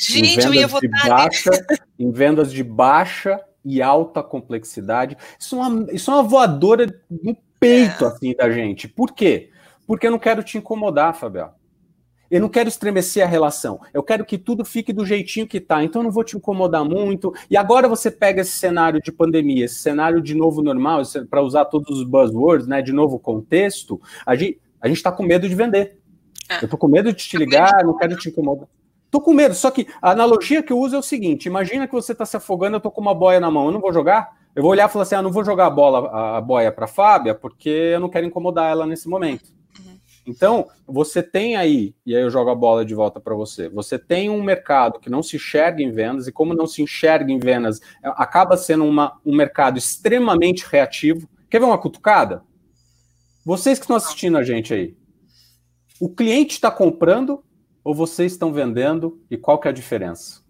Gente, 0.00 0.44
eu 0.44 0.54
ia 0.54 0.66
votar. 0.66 1.08
Baixa, 1.08 1.50
em 1.98 2.10
vendas 2.10 2.52
de 2.52 2.62
baixa 2.62 3.40
e 3.64 3.82
alta 3.82 4.22
complexidade. 4.22 5.16
Isso 5.38 5.56
é 5.56 5.58
uma, 5.58 5.92
isso 5.92 6.10
é 6.10 6.14
uma 6.14 6.22
voadora 6.22 6.86
no 7.10 7.36
peito, 7.58 8.04
é. 8.04 8.08
assim, 8.08 8.34
da 8.34 8.50
gente. 8.50 8.88
Por 8.88 9.12
quê? 9.12 9.50
Porque 9.86 10.06
eu 10.06 10.10
não 10.10 10.18
quero 10.18 10.42
te 10.42 10.56
incomodar, 10.56 11.14
Fabiano. 11.14 11.52
Eu 12.30 12.40
não 12.40 12.48
quero 12.48 12.68
estremecer 12.68 13.24
a 13.24 13.26
relação. 13.26 13.80
Eu 13.92 14.04
quero 14.04 14.24
que 14.24 14.38
tudo 14.38 14.64
fique 14.64 14.92
do 14.92 15.04
jeitinho 15.04 15.48
que 15.48 15.60
tá. 15.60 15.82
Então 15.82 16.00
eu 16.00 16.04
não 16.04 16.12
vou 16.12 16.22
te 16.22 16.36
incomodar 16.36 16.84
muito. 16.84 17.34
E 17.50 17.56
agora 17.56 17.88
você 17.88 18.08
pega 18.08 18.42
esse 18.42 18.52
cenário 18.52 19.02
de 19.02 19.10
pandemia, 19.10 19.64
esse 19.64 19.80
cenário 19.80 20.22
de 20.22 20.32
novo 20.32 20.62
normal, 20.62 21.02
para 21.28 21.42
usar 21.42 21.64
todos 21.64 21.98
os 21.98 22.04
buzzwords, 22.04 22.68
né? 22.68 22.80
De 22.80 22.92
novo 22.92 23.18
contexto. 23.18 24.00
A 24.24 24.36
gente 24.36 24.60
a 24.80 24.88
gente 24.88 24.96
está 24.96 25.12
com 25.12 25.22
medo 25.22 25.48
de 25.48 25.54
vender. 25.54 25.98
É. 26.48 26.64
Eu 26.64 26.68
tô 26.68 26.78
com 26.78 26.88
medo 26.88 27.12
de 27.12 27.18
te 27.18 27.36
ligar, 27.36 27.84
não 27.84 27.96
quero 27.96 28.16
te 28.16 28.30
incomodar. 28.30 28.66
Tô 29.10 29.20
com 29.20 29.34
medo, 29.34 29.54
só 29.54 29.70
que 29.70 29.88
a 30.00 30.12
analogia 30.12 30.62
que 30.62 30.72
eu 30.72 30.78
uso 30.78 30.94
é 30.94 30.98
o 30.98 31.02
seguinte: 31.02 31.46
imagina 31.46 31.86
que 31.86 31.92
você 31.92 32.12
está 32.12 32.24
se 32.24 32.36
afogando, 32.36 32.76
eu 32.76 32.80
tô 32.80 32.90
com 32.90 33.00
uma 33.00 33.14
boia 33.14 33.40
na 33.40 33.50
mão, 33.50 33.66
eu 33.66 33.72
não 33.72 33.80
vou 33.80 33.92
jogar. 33.92 34.38
Eu 34.54 34.62
vou 34.62 34.70
olhar 34.72 34.88
e 34.88 34.92
falar 34.92 35.02
assim: 35.02 35.14
ah, 35.16 35.22
não 35.22 35.32
vou 35.32 35.44
jogar 35.44 35.66
a 35.66 35.70
bola, 35.70 36.36
a 36.36 36.40
boia 36.40 36.70
para 36.70 36.86
Fábia, 36.86 37.34
porque 37.34 37.68
eu 37.68 38.00
não 38.00 38.08
quero 38.08 38.26
incomodar 38.26 38.70
ela 38.70 38.86
nesse 38.86 39.08
momento. 39.08 39.52
Uhum. 39.78 39.98
Então, 40.26 40.68
você 40.86 41.22
tem 41.22 41.56
aí, 41.56 41.94
e 42.06 42.14
aí 42.14 42.22
eu 42.22 42.30
jogo 42.30 42.50
a 42.50 42.54
bola 42.54 42.84
de 42.84 42.94
volta 42.94 43.18
para 43.18 43.34
você. 43.34 43.68
Você 43.68 43.98
tem 43.98 44.30
um 44.30 44.42
mercado 44.42 45.00
que 45.00 45.10
não 45.10 45.22
se 45.22 45.36
enxerga 45.36 45.82
em 45.82 45.90
vendas, 45.90 46.28
e 46.28 46.32
como 46.32 46.54
não 46.54 46.66
se 46.66 46.82
enxerga 46.82 47.32
em 47.32 47.38
vendas, 47.38 47.80
acaba 48.02 48.56
sendo 48.56 48.84
uma, 48.84 49.18
um 49.24 49.34
mercado 49.34 49.78
extremamente 49.78 50.66
reativo. 50.70 51.28
Quer 51.48 51.58
ver 51.58 51.66
uma 51.66 51.78
cutucada? 51.78 52.42
Vocês 53.44 53.78
que 53.78 53.84
estão 53.84 53.96
assistindo 53.96 54.36
a 54.36 54.44
gente 54.44 54.72
aí, 54.74 54.94
o 56.00 56.08
cliente 56.08 56.54
está 56.54 56.70
comprando 56.70 57.42
ou 57.82 57.94
vocês 57.94 58.32
estão 58.32 58.52
vendendo 58.52 59.20
e 59.30 59.36
qual 59.36 59.58
que 59.58 59.68
é 59.68 59.70
a 59.70 59.74
diferença? 59.74 60.40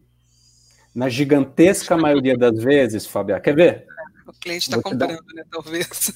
Na 0.94 1.08
gigantesca 1.08 1.96
maioria 1.96 2.36
das 2.36 2.62
vezes, 2.62 3.06
Fabiano, 3.06 3.42
quer 3.42 3.54
ver? 3.54 3.86
O 4.26 4.32
cliente 4.32 4.68
está 4.68 4.82
comprando, 4.82 5.24
dá... 5.26 5.34
né? 5.34 5.44
Talvez. 5.50 6.12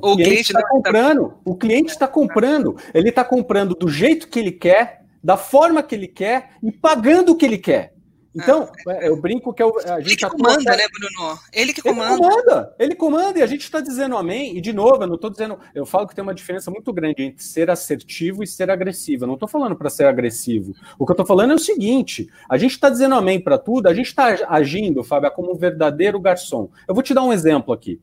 O, 0.00 0.12
o 0.12 0.16
cliente 0.16 0.52
está 0.52 0.68
comprando. 0.68 1.38
O 1.44 1.56
cliente 1.56 1.90
está 1.90 2.06
comprando. 2.06 2.76
Ele 2.92 3.08
está 3.08 3.24
comprando 3.24 3.74
do 3.74 3.88
jeito 3.88 4.28
que 4.28 4.38
ele 4.38 4.52
quer, 4.52 5.04
da 5.22 5.36
forma 5.36 5.82
que 5.82 5.94
ele 5.94 6.06
quer 6.06 6.50
e 6.62 6.70
pagando 6.70 7.32
o 7.32 7.36
que 7.36 7.44
ele 7.44 7.58
quer. 7.58 7.93
Então, 8.34 8.68
é, 8.88 9.08
eu 9.08 9.16
brinco 9.16 9.52
que 9.54 9.62
é 9.62 9.66
a 9.66 10.00
gente. 10.00 10.08
Ele 10.08 10.16
que 10.16 10.28
comanda, 10.28 10.76
né, 10.76 10.84
Bruno? 10.92 11.38
Ele 11.52 11.72
que 11.72 11.82
comanda. 11.82 12.14
Ele 12.14 12.18
comanda, 12.18 12.74
ele 12.78 12.94
comanda, 12.94 13.38
e 13.38 13.42
a 13.42 13.46
gente 13.46 13.62
está 13.62 13.80
dizendo 13.80 14.16
amém. 14.16 14.56
E, 14.56 14.60
de 14.60 14.72
novo, 14.72 15.04
eu 15.04 15.06
não 15.06 15.14
estou 15.14 15.30
dizendo. 15.30 15.58
Eu 15.74 15.86
falo 15.86 16.08
que 16.08 16.14
tem 16.14 16.22
uma 16.22 16.34
diferença 16.34 16.70
muito 16.70 16.92
grande 16.92 17.22
entre 17.22 17.44
ser 17.44 17.70
assertivo 17.70 18.42
e 18.42 18.46
ser 18.46 18.70
agressivo. 18.70 19.24
Eu 19.24 19.28
não 19.28 19.34
estou 19.34 19.48
falando 19.48 19.76
para 19.76 19.88
ser 19.88 20.06
agressivo. 20.06 20.74
O 20.98 21.06
que 21.06 21.12
eu 21.12 21.14
estou 21.14 21.26
falando 21.26 21.52
é 21.52 21.54
o 21.54 21.58
seguinte: 21.58 22.28
a 22.50 22.58
gente 22.58 22.72
está 22.72 22.90
dizendo 22.90 23.14
amém 23.14 23.40
para 23.40 23.56
tudo, 23.56 23.86
a 23.86 23.94
gente 23.94 24.06
está 24.06 24.36
agindo, 24.48 25.04
Fábio, 25.04 25.30
como 25.30 25.52
um 25.52 25.56
verdadeiro 25.56 26.18
garçom. 26.18 26.70
Eu 26.88 26.94
vou 26.94 27.02
te 27.02 27.14
dar 27.14 27.22
um 27.22 27.32
exemplo 27.32 27.72
aqui. 27.72 28.00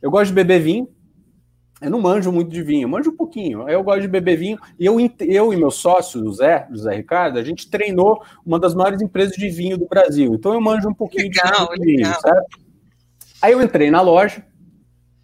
Eu 0.00 0.10
gosto 0.10 0.28
de 0.28 0.34
beber 0.34 0.60
vinho, 0.60 0.88
eu 1.80 1.90
não 1.90 2.00
manjo 2.00 2.32
muito 2.32 2.50
de 2.50 2.60
vinho, 2.60 2.88
manjo 2.88 3.10
um 3.10 3.16
pouquinho. 3.16 3.68
Eu 3.68 3.84
gosto 3.84 4.00
de 4.00 4.08
beber 4.08 4.36
vinho. 4.36 4.58
E 4.78 4.84
eu, 4.84 4.96
eu 5.20 5.52
e 5.52 5.56
meu 5.56 5.70
sócio, 5.70 6.20
o 6.24 6.32
Zé, 6.32 6.66
José 6.70 6.96
Ricardo, 6.96 7.38
a 7.38 7.44
gente 7.44 7.70
treinou 7.70 8.20
uma 8.44 8.58
das 8.58 8.74
maiores 8.74 9.00
empresas 9.00 9.36
de 9.36 9.48
vinho 9.48 9.78
do 9.78 9.86
Brasil. 9.86 10.34
Então 10.34 10.52
eu 10.52 10.60
manjo 10.60 10.88
um 10.88 10.94
pouquinho 10.94 11.24
legal, 11.24 11.68
de 11.74 11.84
vinho, 11.84 11.98
legal. 11.98 12.20
certo? 12.20 12.58
Aí 13.40 13.52
eu 13.52 13.62
entrei 13.62 13.90
na 13.90 14.00
loja, 14.00 14.44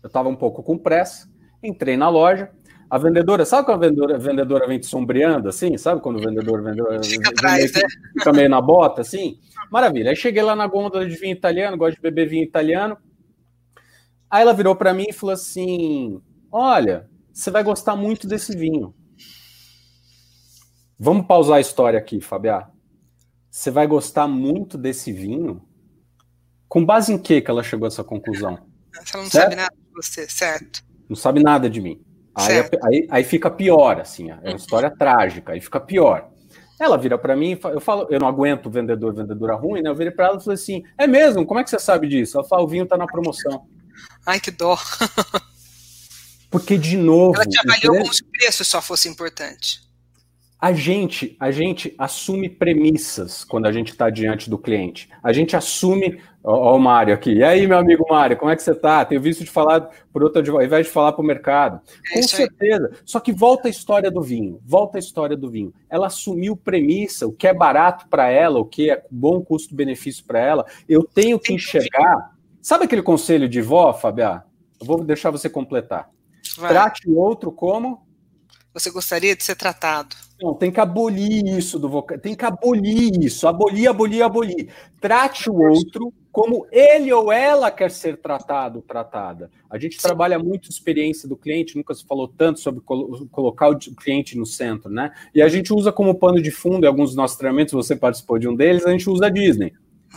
eu 0.01 0.07
estava 0.07 0.29
um 0.29 0.37
pouco 0.37 0.63
com 0.63 0.79
pressa, 0.79 1.29
entrei 1.61 1.97
na 1.97 2.09
loja. 2.09 2.51
A 2.89 2.99
vendedora, 2.99 3.45
sabe 3.45 3.67
quando 3.67 3.83
a 3.83 3.89
vendedora, 3.89 4.15
a 4.15 4.19
vendedora 4.19 4.69
vem 4.69 4.79
te 4.79 4.87
sombreando 4.87 5.49
assim? 5.49 5.77
Sabe 5.77 6.01
quando 6.01 6.19
o 6.19 6.23
vendedor, 6.23 6.63
vendedor 6.63 7.05
fica, 7.05 7.31
atrás, 7.31 7.73
né? 7.73 7.83
fica 8.13 8.33
meio 8.33 8.49
na 8.49 8.61
bota 8.61 9.01
assim? 9.01 9.41
Maravilha. 9.73 10.11
Aí 10.11 10.17
cheguei 10.17 10.43
lá 10.43 10.55
na 10.55 10.69
gôndola 10.69 11.05
de 11.05 11.17
vinho 11.17 11.33
italiano, 11.33 11.77
gosto 11.77 11.97
de 11.97 12.03
beber 12.03 12.29
vinho 12.29 12.45
italiano. 12.45 12.97
Aí 14.31 14.43
ela 14.43 14.53
virou 14.53 14.77
para 14.77 14.95
mim 14.95 15.07
e 15.09 15.13
falou 15.13 15.33
assim: 15.33 16.23
Olha, 16.57 17.11
você 17.33 17.51
vai 17.51 17.65
gostar 17.65 17.97
muito 17.97 18.29
desse 18.29 18.57
vinho. 18.57 18.95
Vamos 20.97 21.27
pausar 21.27 21.57
a 21.57 21.61
história 21.61 21.99
aqui, 21.99 22.21
Fabiá. 22.21 22.71
Você 23.51 23.73
vai 23.73 23.89
gostar 23.89 24.29
muito 24.29 24.79
desse 24.79 25.13
vinho? 25.13 25.61
Com 26.69 26.87
base 26.87 27.13
em 27.13 27.19
que 27.19 27.41
que 27.41 27.51
ela 27.51 27.65
chegou 27.65 27.87
a 27.87 27.89
essa 27.89 28.05
conclusão? 28.05 28.53
Ela 28.95 29.25
não 29.25 29.29
certo? 29.29 29.33
sabe 29.33 29.57
nada 29.57 29.75
de 29.75 29.93
você, 29.97 30.29
certo? 30.29 30.85
Não 31.09 31.17
sabe 31.17 31.43
nada 31.43 31.69
de 31.69 31.81
mim. 31.81 32.01
Aí, 32.37 32.59
aí, 32.85 33.09
aí, 33.11 33.25
fica 33.25 33.51
pior, 33.51 34.01
assim, 34.01 34.31
é 34.31 34.37
uma 34.37 34.57
história 34.57 34.93
trágica, 34.97 35.55
aí 35.55 35.61
fica 35.61 35.81
pior. 35.81 36.31
Ela 36.81 36.97
vira 36.97 37.19
para 37.19 37.35
mim, 37.35 37.59
eu 37.65 37.81
falo, 37.81 38.07
eu 38.11 38.21
não 38.21 38.29
aguento 38.29 38.71
vendedor, 38.71 39.13
vendedora 39.13 39.57
ruim, 39.57 39.83
né? 39.83 39.91
Eu 39.91 39.95
virei 39.97 40.13
para 40.13 40.27
ela 40.27 40.37
e 40.37 40.45
falei 40.45 40.55
assim: 40.55 40.85
é 40.97 41.07
mesmo? 41.09 41.45
Como 41.45 41.59
é 41.59 41.65
que 41.65 41.71
você 41.71 41.81
sabe 41.81 42.07
disso? 42.07 42.39
Ela 42.39 42.47
fala: 42.47 42.63
o 42.63 42.69
vinho 42.69 42.87
tá 42.87 42.97
na 42.97 43.07
promoção. 43.07 43.67
Ai, 44.25 44.39
que 44.39 44.53
dó. 44.53 44.79
Porque, 46.55 46.79
de 46.79 46.97
novo. 46.97 47.35
Ela 47.35 47.47
te 47.47 47.59
avaliou 47.59 47.97
como 47.97 48.15
se 48.15 48.23
o 48.23 48.27
preço 48.27 48.65
só 48.65 48.81
fosse 48.81 49.09
importante. 49.09 49.81
A 50.61 50.73
gente, 50.73 51.37
a 51.41 51.51
gente 51.51 51.93
assume 51.99 52.49
premissas 52.49 53.43
quando 53.43 53.67
a 53.67 53.73
gente 53.73 53.91
está 53.91 54.09
diante 54.09 54.49
do 54.49 54.57
cliente. 54.57 55.09
A 55.21 55.33
gente 55.33 55.57
assume. 55.57 56.23
Ó, 56.45 56.77
o 56.77 56.79
Mário 56.79 57.13
aqui. 57.13 57.33
E 57.33 57.43
aí, 57.43 57.67
meu 57.67 57.77
amigo 57.77 58.07
Mário, 58.09 58.37
como 58.37 58.53
é 58.53 58.57
que 58.57 58.63
você 58.63 58.71
está? 58.71 59.05
Tenho 59.05 59.21
visto 59.21 59.43
de 59.43 59.51
falar 59.51 59.91
por 60.13 60.23
outro 60.23 60.57
ao 60.57 60.63
invés 60.63 60.87
de 60.87 60.93
falar 60.93 61.13
para 61.13 61.23
o 61.23 61.27
mercado. 61.27 61.81
É 62.13 62.15
Com 62.15 62.23
certeza. 62.23 62.89
Aí. 62.93 62.99
Só 63.05 63.19
que 63.19 63.33
volta 63.33 63.67
a 63.67 63.71
história 63.71 64.09
do 64.09 64.23
vinho. 64.23 64.61
Volta 64.65 64.97
a 64.97 65.01
história 65.01 65.37
do 65.37 65.51
vinho. 65.51 65.75
Ela 65.91 66.07
assumiu 66.07 66.57
premissa, 66.57 67.27
o 67.27 67.33
que 67.33 67.49
é 67.49 67.53
barato 67.53 68.07
para 68.09 68.31
ela, 68.31 68.61
o 68.61 68.65
que 68.65 68.93
é 68.93 69.03
bom 69.11 69.43
custo-benefício 69.43 70.25
para 70.25 70.39
ela. 70.39 70.65
Eu 70.89 71.03
tenho 71.03 71.41
que 71.41 71.53
enxergar. 71.53 72.31
Sabe 72.63 72.85
aquele 72.85 73.03
conselho 73.03 73.49
de 73.49 73.61
vó, 73.61 73.93
Fabiá? 73.93 74.45
Eu 74.81 74.87
vou 74.87 75.03
deixar 75.03 75.33
você 75.33 75.51
completar. 75.51 76.14
Vai. 76.57 76.71
Trate 76.71 77.09
o 77.09 77.17
outro 77.19 77.51
como 77.53 78.05
você 78.75 78.91
gostaria 78.91 79.37
de 79.37 79.45
ser 79.45 79.55
tratado. 79.55 80.17
Não, 80.43 80.53
tem 80.53 80.73
que 80.73 80.81
abolir 80.81 81.47
isso 81.57 81.79
do 81.79 81.89
vocabulário. 81.89 82.23
Tem 82.23 82.35
que 82.35 82.45
abolir 82.45 83.23
isso. 83.23 83.47
Abolir, 83.47 83.89
abolir, 83.89 84.21
abolir. 84.21 84.69
Trate 85.01 85.49
o 85.49 85.55
outro 85.55 86.13
como 86.33 86.67
ele 86.73 87.13
ou 87.13 87.31
ela 87.31 87.71
quer 87.71 87.89
ser 87.89 88.17
tratado, 88.17 88.83
tratada. 88.83 89.49
A 89.71 89.79
gente 89.79 89.95
Sim. 89.95 90.03
trabalha 90.03 90.37
muito 90.37 90.69
experiência 90.69 91.29
do 91.29 91.37
cliente, 91.37 91.77
nunca 91.77 91.95
se 91.95 92.05
falou 92.05 92.27
tanto 92.27 92.59
sobre 92.59 92.81
colo 92.81 93.29
colocar 93.31 93.69
o 93.69 93.79
cliente 93.79 94.37
no 94.37 94.45
centro, 94.45 94.91
né? 94.91 95.13
E 95.33 95.41
a 95.41 95.49
gente 95.49 95.73
usa 95.73 95.93
como 95.93 96.17
pano 96.17 96.43
de 96.43 96.51
fundo, 96.51 96.85
em 96.85 96.89
alguns 96.89 97.11
dos 97.11 97.17
nossos 97.17 97.37
treinamentos, 97.37 97.73
você 97.73 97.95
participou 97.95 98.41
de 98.41 98.49
um 98.49 98.57
deles, 98.57 98.85
a 98.85 98.91
gente 98.91 99.09
usa 99.09 99.27
a 99.27 99.31
Disney. 99.31 99.73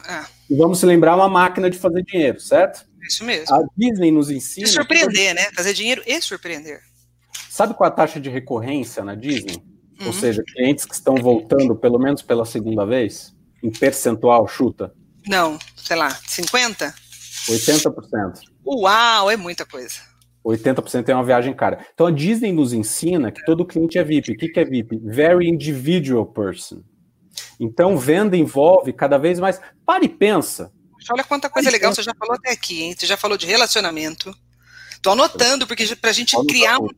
É. 0.10 0.26
E 0.50 0.56
vamos 0.56 0.80
se 0.80 0.86
lembrar 0.88 1.16
uma 1.16 1.30
máquina 1.30 1.70
de 1.70 1.78
fazer 1.78 2.02
dinheiro, 2.02 2.40
certo? 2.40 2.88
Isso 3.08 3.24
mesmo. 3.24 3.56
A 3.56 3.64
Disney 3.76 4.12
nos 4.12 4.30
ensina. 4.30 4.68
E 4.68 4.70
surpreender, 4.70 5.34
né? 5.34 5.50
Fazer 5.54 5.74
dinheiro 5.74 6.04
e 6.06 6.22
surpreender. 6.22 6.82
Sabe 7.50 7.74
qual 7.74 7.90
é 7.90 7.92
a 7.92 7.96
taxa 7.96 8.20
de 8.20 8.30
recorrência 8.30 9.04
na 9.04 9.16
Disney? 9.16 9.58
Uhum. 10.00 10.08
Ou 10.08 10.14
seja, 10.14 10.44
clientes 10.44 10.86
que 10.86 10.94
estão 10.94 11.16
voltando 11.16 11.76
pelo 11.76 11.98
menos 11.98 12.22
pela 12.22 12.46
segunda 12.46 12.86
vez? 12.86 13.36
Em 13.64 13.72
percentual, 13.72 14.48
chuta? 14.48 14.94
Não, 15.28 15.58
sei 15.76 15.96
lá, 15.96 16.10
50%? 16.10 16.94
80%. 17.50 18.42
Uau, 18.66 19.32
é 19.32 19.38
muita 19.38 19.66
coisa. 19.66 19.96
80% 20.46 21.10
é 21.10 21.14
uma 21.14 21.24
viagem 21.24 21.54
cara. 21.54 21.86
Então 21.94 22.08
a 22.08 22.12
Disney 22.12 22.52
nos 22.52 22.74
ensina 22.74 23.32
que 23.32 23.44
todo 23.46 23.66
cliente 23.66 23.98
é 23.98 24.04
VIP. 24.04 24.32
O 24.32 24.38
que 24.38 24.60
é 24.60 24.64
VIP? 24.64 24.98
Very 25.04 25.50
individual 25.50 26.26
person. 26.26 26.82
Então 27.60 27.98
venda 27.98 28.38
envolve 28.38 28.94
cada 28.94 29.18
vez 29.18 29.40
mais. 29.40 29.60
Para 29.86 30.06
e 30.06 30.10
pensa. 30.10 30.72
Olha 31.14 31.24
quanta 31.24 31.50
coisa 31.50 31.70
legal 31.70 31.94
você 31.94 32.04
já 32.04 32.14
falou 32.18 32.36
até 32.36 32.52
aqui, 32.52 32.84
hein? 32.84 32.96
Você 32.98 33.06
já 33.06 33.18
falou 33.18 33.38
de 33.38 33.46
relacionamento. 33.46 34.36
Estou 34.92 35.14
anotando, 35.14 35.68
porque 35.68 35.96
para 35.96 36.10
a 36.10 36.14
gente 36.14 36.36
criar 36.48 36.80
um, 36.80 36.90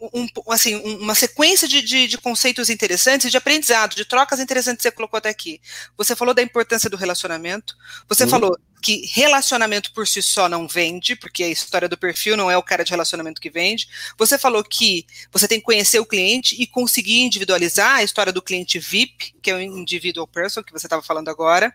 um, 0.00 0.28
assim, 0.48 0.76
uma 1.00 1.14
sequência 1.14 1.66
de, 1.66 1.82
de, 1.82 2.06
de, 2.06 2.18
conceitos 2.18 2.70
interessantes 2.70 3.30
de 3.30 3.36
aprendizado, 3.36 3.96
de 3.96 4.04
trocas 4.04 4.38
interessantes 4.38 4.78
que 4.78 4.82
você 4.88 4.94
colocou 4.94 5.18
até 5.18 5.28
aqui. 5.28 5.60
Você 5.96 6.14
falou 6.14 6.32
da 6.32 6.42
importância 6.42 6.88
do 6.88 6.96
relacionamento, 6.96 7.76
você 8.08 8.24
uhum. 8.24 8.30
falou 8.30 8.58
que 8.80 9.06
relacionamento 9.06 9.92
por 9.92 10.06
si 10.06 10.22
só 10.22 10.48
não 10.48 10.68
vende, 10.68 11.16
porque 11.16 11.42
a 11.42 11.48
história 11.48 11.88
do 11.88 11.98
perfil 11.98 12.36
não 12.36 12.50
é 12.50 12.56
o 12.56 12.62
cara 12.62 12.84
de 12.84 12.92
relacionamento 12.92 13.40
que 13.40 13.50
vende. 13.50 13.88
Você 14.16 14.38
falou 14.38 14.62
que 14.62 15.04
você 15.32 15.48
tem 15.48 15.58
que 15.58 15.66
conhecer 15.66 15.98
o 15.98 16.06
cliente 16.06 16.54
e 16.60 16.66
conseguir 16.66 17.20
individualizar 17.20 17.96
a 17.96 18.02
história 18.04 18.32
do 18.32 18.42
cliente 18.42 18.78
VIP, 18.78 19.34
que 19.42 19.50
é 19.50 19.54
o 19.54 19.60
individual 19.60 20.28
person, 20.28 20.62
que 20.62 20.72
você 20.72 20.86
estava 20.86 21.02
falando 21.02 21.28
agora. 21.28 21.74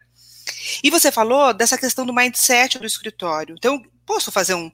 E 0.84 0.90
você 0.90 1.12
falou 1.12 1.54
dessa 1.54 1.78
questão 1.78 2.06
do 2.06 2.14
mindset 2.14 2.80
do 2.80 2.86
escritório. 2.86 3.56
Então, 3.58 3.82
posso 4.06 4.32
fazer 4.32 4.54
um, 4.54 4.72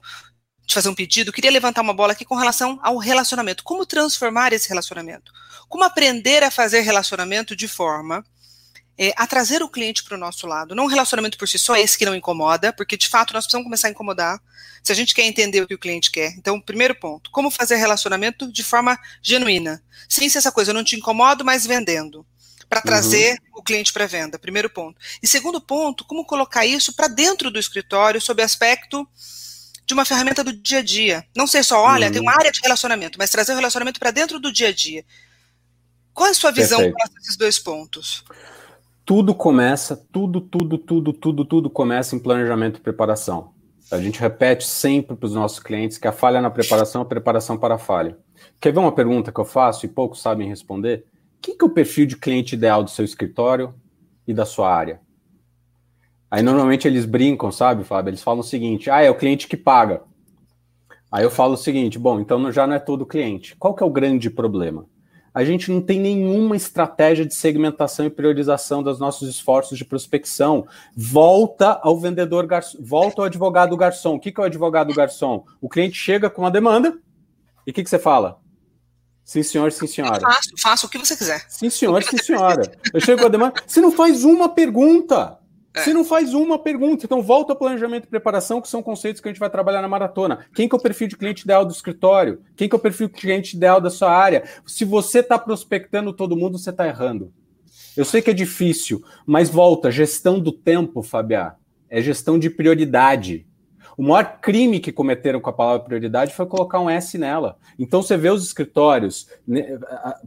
te 0.66 0.74
fazer 0.74 0.88
um 0.88 0.94
pedido, 0.94 1.32
queria 1.32 1.50
levantar 1.50 1.82
uma 1.82 1.94
bola 1.94 2.12
aqui 2.12 2.24
com 2.24 2.36
relação 2.36 2.78
ao 2.82 2.96
relacionamento. 2.96 3.64
Como 3.64 3.86
transformar 3.86 4.52
esse 4.52 4.68
relacionamento? 4.68 5.32
Como 5.68 5.84
aprender 5.84 6.42
a 6.42 6.50
fazer 6.50 6.80
relacionamento 6.80 7.56
de 7.56 7.66
forma 7.66 8.24
é, 9.00 9.14
a 9.16 9.26
trazer 9.26 9.62
o 9.62 9.68
cliente 9.68 10.04
para 10.04 10.14
o 10.14 10.20
nosso 10.20 10.46
lado. 10.46 10.74
Não 10.74 10.84
um 10.84 10.86
relacionamento 10.86 11.38
por 11.38 11.48
si 11.48 11.58
só, 11.58 11.74
esse 11.74 11.96
que 11.96 12.04
não 12.04 12.14
incomoda, 12.14 12.70
porque 12.70 12.98
de 12.98 13.08
fato 13.08 13.32
nós 13.32 13.44
precisamos 13.44 13.64
começar 13.64 13.88
a 13.88 13.90
incomodar 13.90 14.38
se 14.82 14.92
a 14.92 14.94
gente 14.94 15.14
quer 15.14 15.22
entender 15.22 15.62
o 15.62 15.66
que 15.66 15.74
o 15.74 15.78
cliente 15.78 16.10
quer. 16.10 16.34
Então, 16.36 16.60
primeiro 16.60 16.94
ponto, 16.94 17.30
como 17.30 17.50
fazer 17.50 17.76
relacionamento 17.76 18.52
de 18.52 18.62
forma 18.62 18.98
genuína. 19.22 19.82
Sem 20.06 20.28
ser 20.28 20.38
essa 20.38 20.52
coisa, 20.52 20.70
eu 20.70 20.74
não 20.74 20.84
te 20.84 20.96
incomodo, 20.96 21.42
mas 21.42 21.66
vendendo. 21.66 22.26
Para 22.70 22.80
trazer 22.80 23.32
uhum. 23.32 23.58
o 23.58 23.62
cliente 23.62 23.92
para 23.92 24.06
venda, 24.06 24.38
primeiro 24.38 24.70
ponto. 24.70 24.98
E 25.22 25.26
segundo 25.26 25.60
ponto, 25.60 26.04
como 26.04 26.24
colocar 26.24 26.64
isso 26.64 26.94
para 26.94 27.08
dentro 27.08 27.50
do 27.50 27.58
escritório, 27.58 28.20
sob 28.20 28.40
aspecto 28.42 29.06
de 29.84 29.92
uma 29.92 30.04
ferramenta 30.04 30.44
do 30.44 30.52
dia 30.52 30.78
a 30.78 30.82
dia. 30.82 31.24
Não 31.36 31.48
ser 31.48 31.64
só, 31.64 31.82
olha, 31.82 32.06
uhum. 32.06 32.12
tem 32.12 32.22
uma 32.22 32.32
área 32.32 32.52
de 32.52 32.60
relacionamento, 32.60 33.18
mas 33.18 33.28
trazer 33.28 33.52
o 33.52 33.56
relacionamento 33.56 33.98
para 33.98 34.12
dentro 34.12 34.38
do 34.38 34.52
dia 34.52 34.68
a 34.68 34.72
dia. 34.72 35.04
Qual 36.14 36.28
é 36.28 36.30
a 36.30 36.34
sua 36.34 36.52
visão 36.52 36.78
para 36.78 37.10
esses 37.20 37.36
dois 37.36 37.58
pontos? 37.58 38.24
Tudo 39.04 39.34
começa, 39.34 39.96
tudo, 40.12 40.40
tudo, 40.40 40.78
tudo, 40.78 41.12
tudo, 41.12 41.44
tudo 41.44 41.68
começa 41.68 42.14
em 42.14 42.20
planejamento 42.20 42.78
e 42.78 42.80
preparação. 42.80 43.52
A 43.90 43.98
gente 43.98 44.20
repete 44.20 44.64
sempre 44.64 45.16
para 45.16 45.26
os 45.26 45.34
nossos 45.34 45.58
clientes 45.58 45.98
que 45.98 46.06
a 46.06 46.12
falha 46.12 46.40
na 46.40 46.50
preparação 46.50 47.02
é 47.02 47.04
a 47.04 47.08
preparação 47.08 47.58
para 47.58 47.74
a 47.74 47.78
falha. 47.78 48.16
Quer 48.60 48.72
ver 48.72 48.78
uma 48.78 48.92
pergunta 48.92 49.32
que 49.32 49.40
eu 49.40 49.44
faço 49.44 49.84
e 49.84 49.88
poucos 49.88 50.22
sabem 50.22 50.48
responder? 50.48 51.04
Quem 51.40 51.56
que 51.56 51.64
é 51.64 51.66
o 51.66 51.70
perfil 51.70 52.06
de 52.06 52.16
cliente 52.16 52.54
ideal 52.54 52.84
do 52.84 52.90
seu 52.90 53.04
escritório 53.04 53.74
e 54.26 54.34
da 54.34 54.44
sua 54.44 54.72
área? 54.72 55.00
Aí 56.30 56.42
normalmente 56.42 56.86
eles 56.86 57.04
brincam, 57.04 57.50
sabe, 57.50 57.82
Fábio? 57.82 58.10
Eles 58.10 58.22
falam 58.22 58.40
o 58.40 58.44
seguinte: 58.44 58.90
ah, 58.90 59.02
é 59.02 59.10
o 59.10 59.16
cliente 59.16 59.48
que 59.48 59.56
paga. 59.56 60.02
Aí 61.10 61.24
eu 61.24 61.30
falo 61.30 61.54
o 61.54 61.56
seguinte: 61.56 61.98
bom, 61.98 62.20
então 62.20 62.52
já 62.52 62.66
não 62.66 62.74
é 62.74 62.78
todo 62.78 63.06
cliente. 63.06 63.56
Qual 63.56 63.74
que 63.74 63.82
é 63.82 63.86
o 63.86 63.90
grande 63.90 64.30
problema? 64.30 64.86
A 65.32 65.44
gente 65.44 65.70
não 65.70 65.80
tem 65.80 66.00
nenhuma 66.00 66.56
estratégia 66.56 67.24
de 67.24 67.34
segmentação 67.34 68.04
e 68.04 68.10
priorização 68.10 68.82
dos 68.82 68.98
nossos 68.98 69.28
esforços 69.28 69.78
de 69.78 69.84
prospecção. 69.84 70.66
Volta 70.94 71.78
ao 71.82 71.98
vendedor 71.98 72.46
garçom, 72.46 72.78
volta 72.80 73.22
ao 73.22 73.26
advogado 73.26 73.76
garçom. 73.76 74.16
O 74.16 74.20
que, 74.20 74.32
que 74.32 74.40
é 74.40 74.42
o 74.42 74.46
advogado 74.46 74.92
garçom? 74.92 75.44
O 75.60 75.68
cliente 75.68 75.96
chega 75.96 76.28
com 76.28 76.42
uma 76.42 76.50
demanda 76.50 76.98
e 77.64 77.70
o 77.70 77.74
que, 77.74 77.84
que 77.84 77.90
você 77.90 77.98
fala? 77.98 78.40
Sim, 79.30 79.44
senhor, 79.44 79.70
sim, 79.70 79.86
senhora. 79.86 80.16
Eu 80.16 80.20
faço, 80.22 80.50
faço 80.58 80.86
o 80.86 80.88
que 80.90 80.98
você 80.98 81.16
quiser. 81.16 81.46
Sim, 81.48 81.70
senhor, 81.70 82.02
sim, 82.02 82.18
senhora. 82.18 82.62
Eu 82.92 83.00
chego 83.00 83.24
a 83.24 83.28
demanda. 83.28 83.54
Você 83.64 83.80
não 83.80 83.92
faz 83.92 84.24
uma 84.24 84.48
pergunta. 84.48 85.38
É. 85.72 85.84
Você 85.84 85.94
não 85.94 86.04
faz 86.04 86.34
uma 86.34 86.58
pergunta, 86.58 87.06
então 87.06 87.22
volta 87.22 87.52
ao 87.52 87.56
planejamento 87.56 88.06
e 88.06 88.08
preparação, 88.08 88.60
que 88.60 88.66
são 88.66 88.82
conceitos 88.82 89.22
que 89.22 89.28
a 89.28 89.30
gente 89.30 89.38
vai 89.38 89.48
trabalhar 89.48 89.82
na 89.82 89.86
maratona. 89.86 90.46
Quem 90.52 90.68
que 90.68 90.74
é 90.74 90.78
o 90.78 90.82
perfil 90.82 91.06
de 91.06 91.16
cliente 91.16 91.44
ideal 91.44 91.64
do 91.64 91.72
escritório? 91.72 92.42
Quem 92.56 92.68
que 92.68 92.74
é 92.74 92.76
o 92.76 92.80
perfil 92.80 93.06
de 93.06 93.14
cliente 93.14 93.56
ideal 93.56 93.80
da 93.80 93.88
sua 93.88 94.10
área? 94.10 94.42
Se 94.66 94.84
você 94.84 95.20
está 95.20 95.38
prospectando 95.38 96.12
todo 96.12 96.36
mundo, 96.36 96.58
você 96.58 96.70
está 96.70 96.88
errando. 96.88 97.32
Eu 97.96 98.04
sei 98.04 98.20
que 98.20 98.30
é 98.30 98.34
difícil, 98.34 99.00
mas 99.24 99.48
volta, 99.48 99.92
gestão 99.92 100.40
do 100.40 100.50
tempo, 100.50 101.04
Fabiá, 101.04 101.54
é 101.88 102.02
gestão 102.02 102.36
de 102.36 102.50
prioridade. 102.50 103.46
O 103.96 104.02
maior 104.02 104.38
crime 104.40 104.80
que 104.80 104.92
cometeram 104.92 105.40
com 105.40 105.50
a 105.50 105.52
palavra 105.52 105.84
prioridade 105.84 106.34
foi 106.34 106.46
colocar 106.46 106.80
um 106.80 106.88
S 106.88 107.16
nela. 107.18 107.56
Então 107.78 108.02
você 108.02 108.16
vê 108.16 108.30
os 108.30 108.44
escritórios, 108.44 109.28
né, 109.46 109.78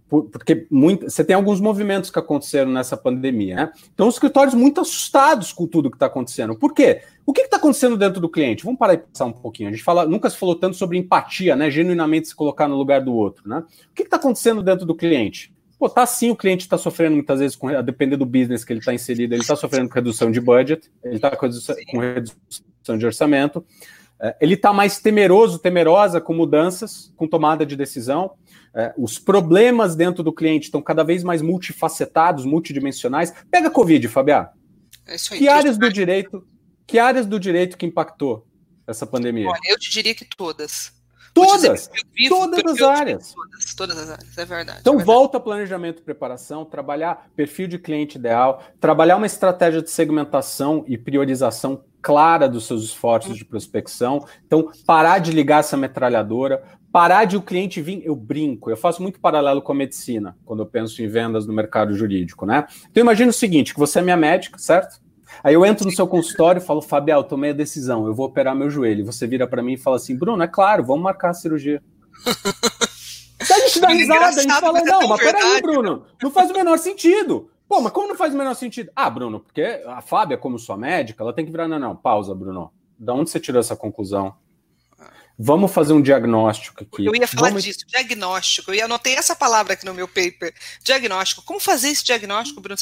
porque 0.09 0.67
muito, 0.69 1.09
você 1.09 1.23
tem 1.23 1.35
alguns 1.35 1.59
movimentos 1.59 2.09
que 2.09 2.19
aconteceram 2.19 2.71
nessa 2.71 2.95
pandemia, 2.95 3.55
né? 3.55 3.71
Então 3.93 4.07
os 4.07 4.15
escritórios 4.15 4.53
muito 4.53 4.81
assustados 4.81 5.51
com 5.51 5.65
tudo 5.65 5.89
que 5.89 5.95
está 5.95 6.07
acontecendo. 6.07 6.55
Por 6.55 6.73
quê? 6.73 7.01
O 7.25 7.31
que 7.31 7.41
está 7.41 7.57
acontecendo 7.57 7.97
dentro 7.97 8.19
do 8.19 8.29
cliente? 8.29 8.63
Vamos 8.63 8.79
parar 8.79 8.95
e 8.95 8.97
pensar 8.97 9.25
um 9.25 9.31
pouquinho. 9.31 9.69
A 9.69 9.71
gente 9.71 9.83
fala, 9.83 10.05
nunca 10.05 10.29
se 10.29 10.37
falou 10.37 10.55
tanto 10.55 10.75
sobre 10.75 10.97
empatia, 10.97 11.55
né? 11.55 11.71
Genuinamente 11.71 12.27
se 12.27 12.35
colocar 12.35 12.67
no 12.67 12.75
lugar 12.75 13.01
do 13.01 13.13
outro, 13.13 13.47
né? 13.47 13.63
O 13.91 13.93
que 13.93 14.03
está 14.03 14.17
acontecendo 14.17 14.61
dentro 14.61 14.85
do 14.85 14.95
cliente? 14.95 15.53
Pô, 15.79 15.89
tá 15.89 16.05
sim, 16.05 16.29
o 16.31 16.35
cliente 16.35 16.61
está 16.61 16.77
sofrendo 16.77 17.15
muitas 17.15 17.39
vezes, 17.39 17.55
com, 17.55 17.67
a 17.67 17.81
depender 17.81 18.15
do 18.15 18.25
business 18.25 18.63
que 18.63 18.71
ele 18.71 18.79
está 18.79 18.93
inserido, 18.93 19.33
ele 19.33 19.41
está 19.41 19.55
sofrendo 19.55 19.89
com 19.89 19.95
redução 19.95 20.31
de 20.31 20.39
budget, 20.39 20.89
ele 21.03 21.15
está 21.15 21.35
com, 21.35 21.49
com 21.91 21.99
redução 21.99 22.37
de 22.97 23.05
orçamento, 23.05 23.65
é, 24.19 24.35
ele 24.39 24.53
está 24.53 24.71
mais 24.71 24.99
temeroso, 24.99 25.59
temerosa 25.59 26.21
com 26.21 26.33
mudanças, 26.33 27.11
com 27.15 27.27
tomada 27.27 27.65
de 27.65 27.75
decisão. 27.75 28.33
É, 28.75 28.93
os 28.97 29.19
problemas 29.19 29.95
dentro 29.95 30.23
do 30.23 30.33
cliente 30.33 30.65
estão 30.65 30.81
cada 30.81 31.03
vez 31.03 31.23
mais 31.23 31.41
multifacetados, 31.41 32.45
multidimensionais. 32.45 33.33
Pega 33.51 33.67
a 33.67 33.71
Covid, 33.71 34.07
Fabiá. 34.07 34.51
É 35.05 35.15
aí, 35.31 35.39
que 35.39 35.47
áreas 35.47 35.77
do 35.77 35.91
direito, 35.91 36.45
que 36.87 36.97
áreas 36.97 37.25
do 37.25 37.39
direito 37.39 37.77
que 37.77 37.85
impactou 37.85 38.47
essa 38.87 39.05
pandemia? 39.05 39.49
Olha, 39.49 39.59
eu 39.67 39.77
te 39.77 39.91
diria 39.91 40.15
que 40.15 40.25
todas 40.25 40.93
Todas, 41.33 41.89
vivo, 42.13 42.35
todas 42.35 42.63
as 42.63 42.81
áreas. 42.81 43.33
Todas, 43.33 43.75
todas 43.75 43.97
as 43.97 44.09
áreas, 44.11 44.37
é 44.37 44.45
verdade. 44.45 44.79
Então 44.81 44.93
é 44.93 44.97
verdade. 44.97 45.17
volta 45.17 45.39
planejamento 45.39 45.99
e 45.99 46.03
preparação, 46.03 46.63
trabalhar 46.63 47.27
perfil 47.35 47.67
de 47.67 47.79
cliente 47.79 48.19
ideal, 48.19 48.63
trabalhar 48.79 49.17
uma 49.17 49.25
estratégia 49.25 49.81
de 49.81 49.89
segmentação 49.89 50.85
e 50.87 50.95
priorização 50.95 51.83
clara 52.03 52.49
dos 52.49 52.67
seus 52.67 52.83
esforços 52.83 53.37
de 53.37 53.45
prospecção. 53.45 54.25
Então, 54.45 54.69
parar 54.85 55.19
de 55.19 55.31
ligar 55.31 55.61
essa 55.61 55.77
metralhadora, 55.77 56.61
parar 56.91 57.25
de 57.25 57.37
o 57.37 57.41
cliente 57.41 57.81
vir. 57.81 58.05
Eu 58.05 58.15
brinco, 58.15 58.69
eu 58.69 58.77
faço 58.77 59.01
muito 59.01 59.19
paralelo 59.19 59.61
com 59.61 59.71
a 59.71 59.75
medicina 59.75 60.37
quando 60.45 60.61
eu 60.61 60.65
penso 60.65 61.01
em 61.01 61.07
vendas 61.07 61.47
no 61.47 61.53
mercado 61.53 61.93
jurídico, 61.93 62.45
né? 62.45 62.67
Então, 62.91 63.01
imagina 63.01 63.29
o 63.29 63.33
seguinte: 63.33 63.73
que 63.73 63.79
você 63.79 63.99
é 63.99 64.01
minha 64.01 64.17
médica, 64.17 64.59
certo? 64.59 65.01
Aí 65.41 65.55
eu 65.55 65.65
entro 65.65 65.85
no 65.85 65.91
seu 65.91 66.05
consultório 66.05 66.61
e 66.61 66.65
falo, 66.65 66.81
Fabial, 66.81 67.23
tomei 67.23 67.51
a 67.51 67.53
decisão, 67.53 68.05
eu 68.05 68.13
vou 68.13 68.27
operar 68.27 68.55
meu 68.55 68.69
joelho. 68.69 69.05
Você 69.05 69.25
vira 69.25 69.47
para 69.47 69.63
mim 69.63 69.73
e 69.73 69.77
fala 69.77 69.95
assim, 69.95 70.15
Bruno, 70.15 70.43
é 70.43 70.47
claro, 70.47 70.83
vamos 70.83 71.01
marcar 71.01 71.29
a 71.29 71.33
cirurgia. 71.33 71.81
A 73.51 73.59
gente 73.67 73.79
dá 73.81 73.89
risada, 73.89 74.25
a 74.25 74.31
gente 74.31 74.59
fala, 74.59 74.81
não, 74.81 75.07
mas 75.07 75.19
peraí, 75.19 75.61
Bruno, 75.61 76.05
não 76.21 76.31
faz 76.31 76.49
o 76.49 76.53
menor 76.53 76.77
sentido. 76.77 77.49
Pô, 77.67 77.81
mas 77.81 77.91
como 77.91 78.07
não 78.07 78.15
faz 78.15 78.33
o 78.33 78.37
menor 78.37 78.53
sentido? 78.53 78.91
Ah, 78.95 79.09
Bruno, 79.09 79.39
porque 79.39 79.81
a 79.87 80.01
Fábia, 80.01 80.37
como 80.37 80.59
sua 80.59 80.77
médica, 80.77 81.23
ela 81.23 81.33
tem 81.33 81.45
que 81.45 81.51
virar, 81.51 81.67
não, 81.67 81.79
não, 81.79 81.95
pausa, 81.95 82.35
Bruno. 82.35 82.71
Da 82.97 83.13
onde 83.13 83.29
você 83.29 83.39
tirou 83.39 83.59
essa 83.59 83.75
conclusão? 83.75 84.35
Vamos 85.37 85.71
fazer 85.71 85.93
um 85.93 86.01
diagnóstico 86.01 86.83
aqui. 86.83 87.05
Eu 87.05 87.15
ia 87.15 87.27
falar 87.27 87.49
Vamos... 87.49 87.63
disso, 87.63 87.85
diagnóstico. 87.87 88.71
Eu 88.71 88.85
anotei 88.85 89.15
essa 89.15 89.35
palavra 89.35 89.73
aqui 89.73 89.85
no 89.85 89.93
meu 89.93 90.07
paper. 90.07 90.53
Diagnóstico. 90.83 91.41
Como 91.41 91.59
fazer 91.59 91.89
esse 91.89 92.03
diagnóstico, 92.03 92.61
Bruno? 92.61 92.77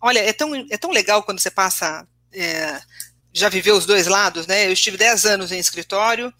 Olha, 0.00 0.20
é 0.20 0.32
tão, 0.32 0.54
é 0.54 0.78
tão 0.78 0.90
legal 0.90 1.22
quando 1.22 1.38
você 1.38 1.50
passa. 1.50 2.06
É... 2.32 2.80
já 3.32 3.50
viveu 3.50 3.76
os 3.76 3.84
dois 3.84 4.06
lados, 4.06 4.46
né? 4.46 4.66
Eu 4.66 4.72
estive 4.72 4.96
10 4.96 5.26
anos 5.26 5.52
em 5.52 5.58
escritório, 5.58 6.32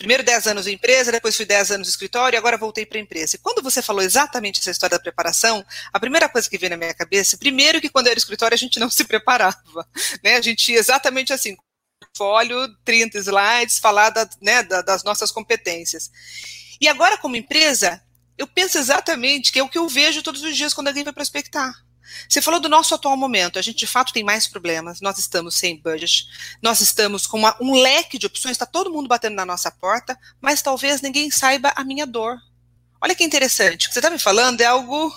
primeiro 0.00 0.22
10 0.22 0.46
anos 0.46 0.66
em 0.66 0.72
empresa, 0.72 1.12
depois 1.12 1.36
fui 1.36 1.44
10 1.44 1.72
anos 1.72 1.86
em 1.86 1.90
escritório 1.90 2.34
e 2.34 2.38
agora 2.38 2.56
voltei 2.56 2.86
para 2.86 2.98
a 2.98 3.02
empresa. 3.02 3.36
E 3.36 3.38
quando 3.38 3.62
você 3.62 3.82
falou 3.82 4.02
exatamente 4.02 4.58
essa 4.58 4.70
história 4.70 4.96
da 4.96 5.02
preparação, 5.02 5.64
a 5.92 6.00
primeira 6.00 6.26
coisa 6.26 6.48
que 6.48 6.56
veio 6.56 6.70
na 6.70 6.78
minha 6.78 6.94
cabeça, 6.94 7.36
primeiro 7.36 7.82
que 7.82 7.90
quando 7.90 8.06
eu 8.06 8.12
era 8.12 8.18
escritório 8.18 8.54
a 8.54 8.58
gente 8.58 8.80
não 8.80 8.88
se 8.88 9.04
preparava, 9.04 9.86
né? 10.24 10.36
A 10.36 10.40
gente 10.40 10.72
ia 10.72 10.78
exatamente 10.78 11.34
assim, 11.34 11.54
portfólio, 12.00 12.66
30 12.82 13.18
slides, 13.18 13.78
falar 13.78 14.08
da, 14.08 14.28
né, 14.40 14.62
da, 14.62 14.80
das 14.80 15.04
nossas 15.04 15.30
competências. 15.30 16.10
E 16.80 16.88
agora, 16.88 17.18
como 17.18 17.36
empresa, 17.36 18.02
eu 18.38 18.46
penso 18.46 18.78
exatamente 18.78 19.52
que 19.52 19.58
é 19.58 19.62
o 19.62 19.68
que 19.68 19.76
eu 19.76 19.86
vejo 19.86 20.22
todos 20.22 20.42
os 20.42 20.56
dias 20.56 20.72
quando 20.72 20.88
alguém 20.88 21.04
vai 21.04 21.12
prospectar. 21.12 21.74
Você 22.28 22.40
falou 22.40 22.60
do 22.60 22.68
nosso 22.68 22.94
atual 22.94 23.16
momento, 23.16 23.58
a 23.58 23.62
gente 23.62 23.78
de 23.78 23.86
fato 23.86 24.12
tem 24.12 24.22
mais 24.24 24.46
problemas, 24.46 25.00
nós 25.00 25.18
estamos 25.18 25.56
sem 25.56 25.80
budget, 25.80 26.26
nós 26.62 26.80
estamos 26.80 27.26
com 27.26 27.38
uma, 27.38 27.56
um 27.60 27.72
leque 27.80 28.18
de 28.18 28.26
opções, 28.26 28.52
está 28.52 28.66
todo 28.66 28.90
mundo 28.90 29.08
batendo 29.08 29.34
na 29.36 29.46
nossa 29.46 29.70
porta, 29.70 30.18
mas 30.40 30.62
talvez 30.62 31.00
ninguém 31.00 31.30
saiba 31.30 31.72
a 31.74 31.84
minha 31.84 32.06
dor. 32.06 32.36
Olha 33.02 33.14
que 33.14 33.24
interessante, 33.24 33.86
o 33.86 33.88
que 33.88 33.94
você 33.94 34.00
está 34.00 34.10
me 34.10 34.18
falando 34.18 34.60
é 34.60 34.66
algo 34.66 35.12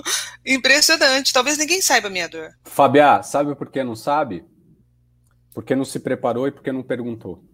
impressionante, 0.46 1.32
talvez 1.32 1.58
ninguém 1.58 1.82
saiba 1.82 2.08
a 2.08 2.10
minha 2.10 2.28
dor. 2.28 2.56
Fabiá, 2.64 3.22
sabe 3.22 3.54
por 3.54 3.70
que 3.70 3.84
não 3.84 3.94
sabe? 3.94 4.44
Porque 5.52 5.74
não 5.74 5.84
se 5.84 6.00
preparou 6.00 6.48
e 6.48 6.52
porque 6.52 6.72
não 6.72 6.82
perguntou. 6.82 7.44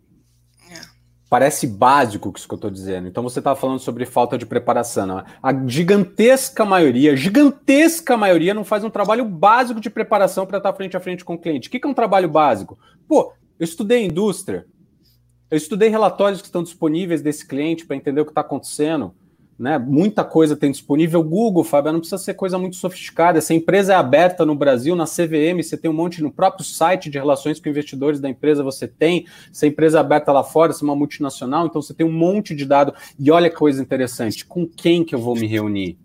Parece 1.33 1.67
básico 1.67 2.31
isso 2.37 2.47
que 2.47 2.53
eu 2.53 2.57
estou 2.57 2.71
dizendo. 2.71 3.09
Então 3.09 3.23
você 3.23 3.39
estava 3.39 3.59
falando 3.59 3.79
sobre 3.79 4.05
falta 4.05 4.37
de 4.37 4.45
preparação. 4.45 5.07
Né? 5.07 5.25
A 5.43 5.67
gigantesca 5.67 6.63
maioria, 6.63 7.17
gigantesca 7.17 8.19
maioria 8.19 8.53
não 8.53 8.65
faz 8.65 8.85
um 8.85 8.91
trabalho 8.91 9.25
básico 9.25 9.81
de 9.81 9.89
preparação 9.89 10.45
para 10.45 10.59
estar 10.59 10.75
frente 10.75 10.95
a 10.95 11.01
frente 11.01 11.25
com 11.25 11.33
o 11.33 11.39
cliente. 11.39 11.69
O 11.69 11.71
que, 11.71 11.81
que 11.81 11.87
é 11.87 11.91
um 11.91 11.95
trabalho 11.95 12.29
básico? 12.29 12.79
Pô, 13.09 13.33
eu 13.59 13.65
estudei 13.65 14.05
indústria, 14.05 14.67
eu 15.51 15.57
estudei 15.57 15.89
relatórios 15.89 16.43
que 16.43 16.49
estão 16.49 16.63
disponíveis 16.63 17.23
desse 17.23 17.49
cliente 17.49 17.87
para 17.87 17.97
entender 17.97 18.21
o 18.21 18.27
que 18.27 18.31
está 18.33 18.43
acontecendo 18.43 19.15
né? 19.59 19.79
Muita 19.79 20.25
coisa 20.25 20.57
tem 20.57 20.71
disponível. 20.71 21.23
Google, 21.23 21.65
Fábio, 21.65 21.93
não 21.93 22.01
precisa 22.01 22.19
ser 22.19 22.35
coisa 22.35 22.59
muito 22.59 22.77
sofisticada. 22.77 23.39
Essa 23.39 23.55
empresa 23.55 23.93
é 23.93 23.97
aberta 23.97 24.45
no 24.45 24.55
Brasil, 24.55 24.97
na 24.97 25.05
CVM, 25.05 25.63
você 25.63 25.77
tem 25.77 25.91
um 25.91 25.95
monte 25.95 26.23
no 26.23 26.33
próprio 26.33 26.65
site 26.65 27.11
de 27.11 27.19
relações 27.19 27.61
com 27.61 27.69
investidores 27.69 28.21
da 28.21 28.29
empresa, 28.29 28.63
você 28.63 28.89
tem. 28.89 29.27
Se 29.53 29.65
a 29.65 29.69
empresa 29.69 29.99
é 29.99 30.01
aberta 30.01 30.33
lá 30.33 30.43
fora, 30.43 30.73
se 30.73 30.83
é 30.83 30.85
uma 30.85 30.97
multinacional, 30.97 31.67
então 31.67 31.81
você 31.81 31.95
tem 31.95 32.07
um 32.07 32.13
monte 32.13 32.55
de 32.55 32.65
dado. 32.65 32.95
E 33.19 33.31
olha 33.31 33.49
que 33.49 33.57
coisa 33.57 33.81
interessante, 33.81 34.45
com 34.45 34.67
quem 34.67 35.05
que 35.05 35.15
eu 35.15 35.21
vou 35.21 35.37
me 35.37 35.47
reunir? 35.47 36.02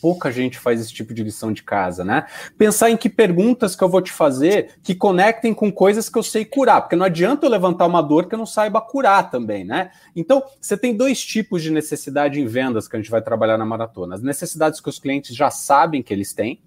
Pouca 0.00 0.30
gente 0.30 0.58
faz 0.58 0.80
esse 0.80 0.92
tipo 0.92 1.12
de 1.12 1.22
lição 1.22 1.52
de 1.52 1.62
casa, 1.62 2.04
né? 2.04 2.26
Pensar 2.56 2.90
em 2.90 2.96
que 2.96 3.08
perguntas 3.08 3.76
que 3.76 3.84
eu 3.84 3.88
vou 3.88 4.00
te 4.00 4.12
fazer 4.12 4.74
que 4.82 4.94
conectem 4.94 5.52
com 5.52 5.70
coisas 5.70 6.08
que 6.08 6.18
eu 6.18 6.22
sei 6.22 6.44
curar, 6.44 6.82
porque 6.82 6.96
não 6.96 7.06
adianta 7.06 7.46
eu 7.46 7.50
levantar 7.50 7.86
uma 7.86 8.02
dor 8.02 8.26
que 8.26 8.34
eu 8.34 8.38
não 8.38 8.46
saiba 8.46 8.80
curar 8.80 9.30
também, 9.30 9.64
né? 9.64 9.90
Então, 10.14 10.42
você 10.60 10.76
tem 10.76 10.96
dois 10.96 11.24
tipos 11.24 11.62
de 11.62 11.70
necessidade 11.70 12.40
em 12.40 12.46
vendas 12.46 12.88
que 12.88 12.96
a 12.96 12.98
gente 12.98 13.10
vai 13.10 13.22
trabalhar 13.22 13.58
na 13.58 13.64
maratona: 13.64 14.14
as 14.14 14.22
necessidades 14.22 14.80
que 14.80 14.88
os 14.88 14.98
clientes 14.98 15.34
já 15.34 15.50
sabem 15.50 16.02
que 16.02 16.12
eles 16.12 16.32
têm. 16.32 16.60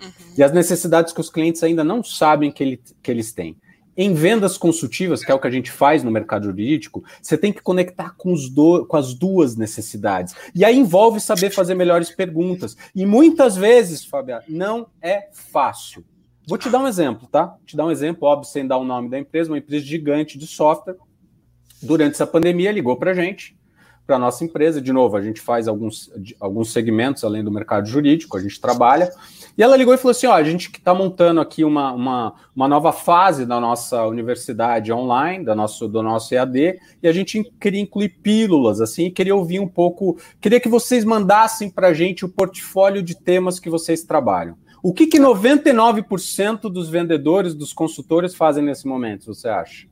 Uhum. 0.00 0.10
E 0.36 0.42
as 0.42 0.52
necessidades 0.52 1.12
que 1.12 1.20
os 1.20 1.30
clientes 1.30 1.62
ainda 1.62 1.82
não 1.82 2.04
sabem 2.04 2.52
que, 2.52 2.62
ele, 2.62 2.82
que 3.02 3.10
eles 3.10 3.32
têm. 3.32 3.56
Em 3.96 4.12
vendas 4.12 4.58
consultivas, 4.58 5.24
que 5.24 5.30
é 5.30 5.34
o 5.34 5.38
que 5.38 5.46
a 5.46 5.50
gente 5.50 5.70
faz 5.70 6.02
no 6.02 6.10
mercado 6.10 6.44
jurídico, 6.44 7.02
você 7.20 7.38
tem 7.38 7.52
que 7.52 7.62
conectar 7.62 8.14
com, 8.16 8.34
do, 8.52 8.84
com 8.84 8.96
as 8.96 9.14
duas 9.14 9.56
necessidades. 9.56 10.34
E 10.54 10.64
aí 10.64 10.76
envolve 10.76 11.18
saber 11.20 11.50
fazer 11.50 11.74
melhores 11.74 12.10
perguntas. 12.10 12.76
E 12.94 13.06
muitas 13.06 13.56
vezes, 13.56 14.04
Fabiano, 14.04 14.44
não 14.48 14.88
é 15.00 15.28
fácil. 15.32 16.04
Vou 16.46 16.58
te 16.58 16.68
dar 16.68 16.78
um 16.78 16.86
exemplo, 16.86 17.26
tá? 17.26 17.56
Te 17.64 17.76
dar 17.76 17.86
um 17.86 17.90
exemplo, 17.90 18.28
óbvio, 18.28 18.48
sem 18.48 18.66
dar 18.66 18.76
o 18.76 18.84
nome 18.84 19.08
da 19.08 19.18
empresa, 19.18 19.50
uma 19.50 19.58
empresa 19.58 19.84
gigante 19.84 20.38
de 20.38 20.46
software. 20.46 20.96
Durante 21.82 22.14
essa 22.14 22.26
pandemia, 22.26 22.70
ligou 22.70 22.96
para 22.96 23.10
a 23.10 23.14
gente 23.14 23.55
para 24.06 24.16
a 24.16 24.18
nossa 24.18 24.44
empresa. 24.44 24.80
De 24.80 24.92
novo, 24.92 25.16
a 25.16 25.22
gente 25.22 25.40
faz 25.40 25.66
alguns, 25.66 26.10
alguns 26.38 26.72
segmentos 26.72 27.24
além 27.24 27.42
do 27.42 27.50
mercado 27.50 27.86
jurídico, 27.86 28.36
a 28.36 28.40
gente 28.40 28.60
trabalha. 28.60 29.10
E 29.58 29.62
ela 29.62 29.76
ligou 29.76 29.92
e 29.92 29.96
falou 29.96 30.12
assim: 30.12 30.26
ó, 30.26 30.34
a 30.34 30.42
gente 30.44 30.70
está 30.70 30.94
montando 30.94 31.40
aqui 31.40 31.64
uma, 31.64 31.92
uma, 31.92 32.34
uma 32.54 32.68
nova 32.68 32.92
fase 32.92 33.44
da 33.44 33.60
nossa 33.60 34.06
universidade 34.06 34.92
online, 34.92 35.44
da 35.44 35.54
nosso, 35.54 35.88
do 35.88 36.02
nosso 36.02 36.34
EAD, 36.34 36.78
e 37.02 37.08
a 37.08 37.12
gente 37.12 37.42
queria 37.60 37.80
incluir 37.80 38.10
pílulas, 38.22 38.80
assim, 38.80 39.10
queria 39.10 39.34
ouvir 39.34 39.60
um 39.60 39.68
pouco, 39.68 40.18
queria 40.40 40.60
que 40.60 40.68
vocês 40.68 41.04
mandassem 41.04 41.70
para 41.70 41.88
a 41.88 41.92
gente 41.92 42.24
o 42.24 42.28
portfólio 42.28 43.02
de 43.02 43.16
temas 43.16 43.58
que 43.58 43.70
vocês 43.70 44.04
trabalham. 44.04 44.56
O 44.82 44.92
que, 44.92 45.06
que 45.06 45.18
99% 45.18 46.70
dos 46.70 46.88
vendedores, 46.88 47.54
dos 47.54 47.72
consultores 47.72 48.34
fazem 48.34 48.62
nesse 48.62 48.86
momento, 48.86 49.34
você 49.34 49.48
acha? 49.48 49.88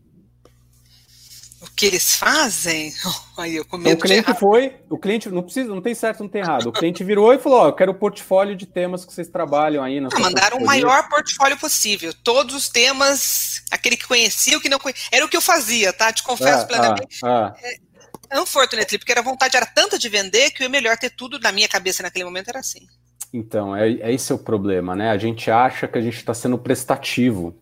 O 1.65 1.71
que 1.75 1.87
eles 1.87 2.15
fazem. 2.15 2.93
Aí 3.37 3.57
eu 3.57 3.65
então, 3.65 3.93
o 3.93 3.97
cliente 3.99 4.35
foi, 4.35 4.77
o 4.89 4.99
cliente 4.99 5.29
não 5.29 5.43
precisa, 5.43 5.75
não 5.75 5.83
tem 5.83 5.95
certo, 5.95 6.23
não 6.23 6.29
tem 6.29 6.43
errado. 6.43 6.67
O 6.69 6.73
cliente 6.73 7.03
virou 7.03 7.33
e 7.33 7.39
falou: 7.39 7.61
ó, 7.61 7.69
eu 7.69 7.73
quero 7.73 7.93
o 7.93 7.95
portfólio 7.95 8.55
de 8.55 8.67
temas 8.67 9.05
que 9.05 9.13
vocês 9.13 9.29
trabalham 9.29 9.83
aí 9.83 10.01
na. 10.01 10.09
Não, 10.13 10.21
mandaram 10.21 10.59
o 10.59 10.65
maior 10.65 11.09
portfólio 11.09 11.57
possível. 11.57 12.15
Todos 12.23 12.55
os 12.55 12.69
temas, 12.69 13.63
aquele 13.71 13.97
que 13.97 14.07
conhecia, 14.07 14.57
o 14.57 14.61
que 14.61 14.69
não 14.69 14.79
conhecia. 14.79 15.09
Era 15.11 15.25
o 15.25 15.29
que 15.29 15.37
eu 15.37 15.41
fazia, 15.41 15.93
tá? 15.93 16.13
Te 16.13 16.23
confesso 16.23 16.63
ah, 16.63 16.67
plenamente. 16.67 17.19
Ah, 17.25 17.55
ah. 17.55 17.61
É, 17.63 18.39
unfortunately, 18.41 18.99
porque 18.99 19.13
a 19.13 19.23
vontade 19.23 19.57
era 19.57 19.67
tanta 19.67 19.99
de 19.99 20.09
vender 20.09 20.51
que 20.51 20.65
o 20.65 20.71
melhor 20.71 20.97
ter 20.97 21.11
tudo 21.11 21.39
na 21.41 21.51
minha 21.51 21.69
cabeça 21.69 22.03
naquele 22.03 22.25
momento 22.25 22.49
era 22.49 22.61
assim. 22.61 22.87
Então, 23.33 23.75
é, 23.75 23.91
é 23.95 24.13
esse 24.13 24.31
é 24.31 24.35
o 24.35 24.39
problema, 24.39 24.95
né? 24.95 25.11
A 25.11 25.19
gente 25.19 25.51
acha 25.51 25.89
que 25.89 25.99
a 25.99 26.01
gente 26.01 26.17
está 26.17 26.33
sendo 26.33 26.57
prestativo. 26.57 27.61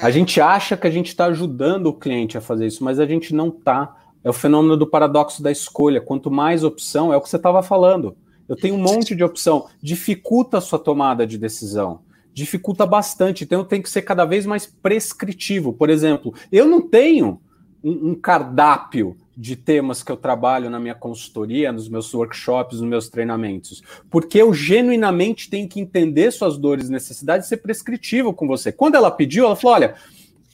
A 0.00 0.10
gente 0.10 0.40
acha 0.40 0.76
que 0.76 0.86
a 0.86 0.90
gente 0.90 1.08
está 1.08 1.26
ajudando 1.26 1.86
o 1.86 1.94
cliente 1.94 2.36
a 2.36 2.40
fazer 2.40 2.66
isso, 2.66 2.84
mas 2.84 3.00
a 3.00 3.06
gente 3.06 3.34
não 3.34 3.48
está. 3.48 3.96
É 4.22 4.28
o 4.28 4.32
fenômeno 4.32 4.76
do 4.76 4.86
paradoxo 4.86 5.42
da 5.42 5.50
escolha. 5.50 6.00
Quanto 6.00 6.30
mais 6.30 6.64
opção, 6.64 7.12
é 7.12 7.16
o 7.16 7.20
que 7.20 7.28
você 7.28 7.36
estava 7.36 7.62
falando. 7.62 8.16
Eu 8.48 8.56
tenho 8.56 8.74
um 8.74 8.78
monte 8.78 9.14
de 9.14 9.24
opção. 9.24 9.66
Dificulta 9.82 10.58
a 10.58 10.60
sua 10.60 10.78
tomada 10.78 11.26
de 11.26 11.38
decisão. 11.38 12.00
Dificulta 12.32 12.84
bastante. 12.84 13.44
Então 13.44 13.60
eu 13.60 13.64
tenho 13.64 13.82
que 13.82 13.90
ser 13.90 14.02
cada 14.02 14.24
vez 14.24 14.44
mais 14.44 14.66
prescritivo. 14.66 15.72
Por 15.72 15.88
exemplo, 15.88 16.34
eu 16.52 16.66
não 16.66 16.80
tenho 16.80 17.40
um, 17.82 18.10
um 18.10 18.14
cardápio 18.14 19.16
de 19.36 19.54
temas 19.54 20.02
que 20.02 20.10
eu 20.10 20.16
trabalho 20.16 20.70
na 20.70 20.80
minha 20.80 20.94
consultoria, 20.94 21.70
nos 21.70 21.88
meus 21.88 22.12
workshops, 22.14 22.80
nos 22.80 22.88
meus 22.88 23.08
treinamentos, 23.08 23.82
porque 24.10 24.40
eu 24.40 24.54
genuinamente 24.54 25.50
tenho 25.50 25.68
que 25.68 25.78
entender 25.78 26.30
suas 26.30 26.56
dores 26.56 26.88
e 26.88 26.92
necessidades 26.92 27.46
e 27.46 27.50
ser 27.50 27.58
prescritivo 27.58 28.32
com 28.32 28.46
você. 28.46 28.72
Quando 28.72 28.94
ela 28.94 29.10
pediu, 29.10 29.44
ela 29.44 29.56
falou: 29.56 29.76
olha, 29.76 29.94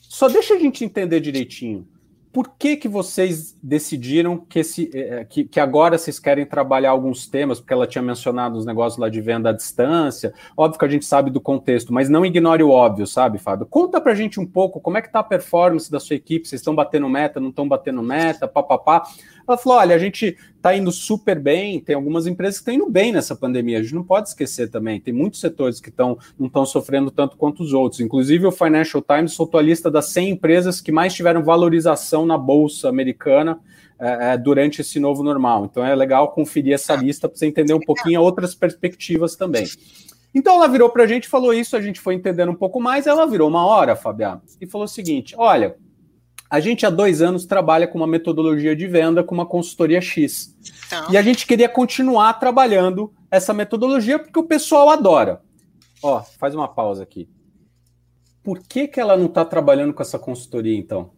só 0.01 0.29
deixa 0.29 0.55
a 0.55 0.59
gente 0.59 0.85
entender 0.85 1.21
direitinho 1.21 1.87
por 2.33 2.55
que, 2.59 2.77
que 2.77 2.88
vocês 2.88 3.57
decidiram 3.62 4.38
que, 4.38 4.61
esse, 4.61 4.90
eh, 4.95 5.21
eh, 5.21 5.25
que, 5.25 5.45
que, 5.45 5.61
agora 5.61 5.99
vocês 5.99 6.18
querem 6.18 6.47
trabalhar 6.47 6.90
alguns 6.90 7.27
temas, 7.27 7.61
porque 7.61 7.75
ela 7.75 7.87
tinha 7.87 8.01
mencionado 8.01 8.57
os 8.57 8.64
negócios 8.64 8.99
lá 8.99 9.11
de 9.11 9.21
venda 9.21 9.51
à 9.51 9.53
distância, 9.53 10.33
óbvio 10.57 10.79
que 10.79 10.85
a 10.87 10.88
gente 10.88 11.05
sabe 11.05 11.31
do 11.31 11.40
contexto, 11.40 11.92
mas 11.92 12.09
não 12.09 12.25
ignore 12.25 12.62
o 12.62 12.71
óbvio, 12.71 13.07
sabe, 13.07 13.38
Fábio? 13.38 13.66
Conta 13.66 14.01
pra 14.01 14.14
gente 14.14 14.40
um 14.40 14.47
pouco 14.47 14.81
como 14.81 14.97
é 14.97 15.03
que 15.03 15.12
tá 15.12 15.18
a 15.18 15.25
performance 15.25 15.90
da 15.90 16.01
sua 16.01 16.16
equipe, 16.16 16.49
vocês 16.49 16.61
estão 16.62 16.75
batendo 16.75 17.09
meta, 17.09 17.38
não 17.38 17.51
estão 17.51 17.68
batendo 17.68 18.03
meta, 18.03 18.49
papapá. 18.49 19.03
Ela 19.47 19.59
falou: 19.59 19.79
olha, 19.79 19.95
a 19.95 19.99
gente 19.99 20.37
está 20.57 20.77
indo 20.77 20.93
super 20.93 21.39
bem, 21.39 21.81
tem 21.81 21.95
algumas 21.95 22.27
empresas 22.27 22.57
que 22.57 22.63
estão 22.63 22.75
indo 22.75 22.91
bem 22.91 23.13
nessa 23.13 23.35
pandemia, 23.35 23.79
a 23.79 23.83
gente 23.83 23.95
não 23.95 24.05
pode 24.05 24.29
esquecer 24.29 24.71
também. 24.71 25.01
Tem 25.01 25.13
muitos 25.13 25.41
setores 25.41 25.81
que 25.81 25.89
estão 25.89 26.19
não 26.39 26.47
estão 26.47 26.65
sofrendo 26.65 27.11
tanto 27.11 27.37
quanto 27.37 27.63
os 27.63 27.73
outros. 27.73 28.01
Inclusive, 28.01 28.47
o 28.47 28.53
Financial 28.53 29.03
Times 29.03 29.33
soltou 29.33 29.59
a 29.59 29.63
lista 29.63 29.91
das 29.91 30.07
100 30.07 30.31
empresas 30.31 30.81
que 30.81 30.93
mais 30.93 31.15
tiveram 31.15 31.43
valorização 31.43 32.25
na 32.25 32.39
bolsa 32.39 32.89
americana 32.89 33.61
é, 34.03 34.37
durante 34.37 34.81
esse 34.81 34.99
novo 34.99 35.23
normal. 35.23 35.65
Então 35.65 35.85
é 35.85 35.95
legal 35.95 36.33
conferir 36.33 36.75
essa 36.75 36.95
lista 36.97 37.29
para 37.29 37.39
você 37.39 37.47
entender 37.47 37.73
um 37.73 37.81
pouquinho 37.81 38.21
outras 38.21 38.55
perspectivas 38.55 39.37
também. 39.37 39.65
Então 40.35 40.55
ela 40.55 40.67
virou 40.67 40.91
para 40.91 41.05
a 41.05 41.07
gente, 41.07 41.29
falou 41.29 41.53
isso, 41.53 41.77
a 41.77 41.81
gente 41.81 42.01
foi 42.01 42.15
entendendo 42.15 42.51
um 42.51 42.55
pouco 42.55 42.81
mais. 42.81 43.07
Ela 43.07 43.27
virou 43.27 43.49
uma 43.49 43.65
hora, 43.65 43.95
Fabiana, 43.95 44.43
e 44.61 44.67
falou 44.67 44.87
o 44.87 44.89
seguinte: 44.89 45.35
olha, 45.39 45.77
a 46.53 46.61
gente 46.61 46.85
há 46.85 46.91
dois 46.91 47.23
anos 47.23 47.47
trabalha 47.47 47.88
com 47.88 47.97
uma 47.97 48.07
metodologia 48.07 48.77
de 48.77 48.87
venda 48.87 49.25
com 49.25 49.35
uma 49.35 49.47
consultoria 49.47 50.03
X. 50.03 50.55
Então. 50.87 51.11
E 51.11 51.17
a 51.17 51.23
gente 51.23 51.47
queria 51.47 51.67
continuar 51.67 52.35
trabalhando 52.35 53.11
essa 53.31 53.55
metodologia 53.55 54.19
porque 54.19 54.38
o 54.38 54.45
pessoal 54.45 54.91
adora. 54.91 55.41
Ó, 56.03 56.23
faz 56.38 56.55
uma 56.55 56.69
pausa 56.69 57.05
aqui. 57.05 57.27
Por 58.43 58.59
que, 58.59 58.87
que 58.87 59.01
ela 59.01 59.17
não 59.17 59.27
está 59.27 59.47
trabalhando 59.47 59.95
com 59.95 60.03
essa 60.03 60.19
consultoria, 60.19 60.77
então? 60.77 61.12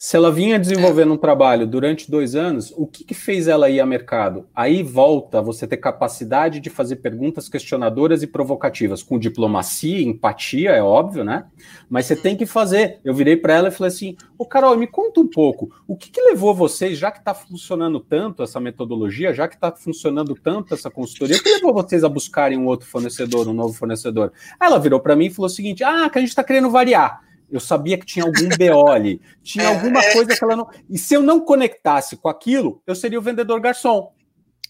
Se 0.00 0.16
ela 0.16 0.30
vinha 0.30 0.60
desenvolvendo 0.60 1.12
um 1.12 1.16
trabalho 1.16 1.66
durante 1.66 2.08
dois 2.08 2.36
anos, 2.36 2.72
o 2.76 2.86
que, 2.86 3.02
que, 3.02 3.14
fez 3.14 3.48
ela 3.48 3.68
ir 3.68 3.80
ao 3.80 3.86
mercado? 3.86 4.46
Aí 4.54 4.80
volta 4.80 5.42
você 5.42 5.66
ter 5.66 5.78
capacidade 5.78 6.60
de 6.60 6.70
fazer 6.70 6.96
perguntas 6.96 7.48
questionadoras 7.48 8.22
e 8.22 8.28
provocativas, 8.28 9.02
com 9.02 9.18
diplomacia, 9.18 10.00
empatia, 10.00 10.70
é 10.70 10.80
óbvio, 10.80 11.24
né? 11.24 11.46
Mas 11.90 12.06
você 12.06 12.14
tem 12.14 12.36
que 12.36 12.46
fazer. 12.46 13.00
Eu 13.04 13.12
virei 13.12 13.36
para 13.36 13.54
ela 13.54 13.68
e 13.68 13.72
falei 13.72 13.88
assim: 13.88 14.16
Ô 14.38 14.46
Carol, 14.46 14.76
me 14.76 14.86
conta 14.86 15.18
um 15.18 15.26
pouco, 15.26 15.68
o 15.84 15.96
que, 15.96 16.12
que 16.12 16.22
levou 16.22 16.54
vocês, 16.54 16.96
já 16.96 17.10
que 17.10 17.18
está 17.18 17.34
funcionando 17.34 17.98
tanto 17.98 18.44
essa 18.44 18.60
metodologia, 18.60 19.34
já 19.34 19.48
que 19.48 19.56
está 19.56 19.72
funcionando 19.72 20.32
tanto 20.36 20.74
essa 20.74 20.88
consultoria, 20.88 21.36
o 21.36 21.42
que 21.42 21.50
levou 21.54 21.74
vocês 21.74 22.04
a 22.04 22.08
buscarem 22.08 22.56
um 22.56 22.66
outro 22.66 22.86
fornecedor, 22.86 23.48
um 23.48 23.52
novo 23.52 23.74
fornecedor? 23.74 24.32
Aí 24.60 24.68
ela 24.68 24.78
virou 24.78 25.00
para 25.00 25.16
mim 25.16 25.26
e 25.26 25.30
falou 25.30 25.46
o 25.46 25.52
seguinte: 25.52 25.82
Ah, 25.82 26.08
que 26.08 26.18
a 26.18 26.20
gente 26.20 26.30
está 26.30 26.44
querendo 26.44 26.70
variar. 26.70 27.26
Eu 27.50 27.60
sabia 27.60 27.96
que 27.96 28.04
tinha 28.04 28.24
algum 28.24 28.48
BO 28.48 28.90
ali. 28.90 29.20
Tinha 29.42 29.64
é, 29.64 29.74
alguma 29.74 30.00
é. 30.00 30.12
coisa 30.12 30.36
que 30.36 30.44
ela 30.44 30.56
não. 30.56 30.68
E 30.88 30.98
se 30.98 31.14
eu 31.14 31.22
não 31.22 31.40
conectasse 31.40 32.16
com 32.16 32.28
aquilo, 32.28 32.82
eu 32.86 32.94
seria 32.94 33.18
o 33.18 33.22
vendedor 33.22 33.60
garçom. 33.60 34.12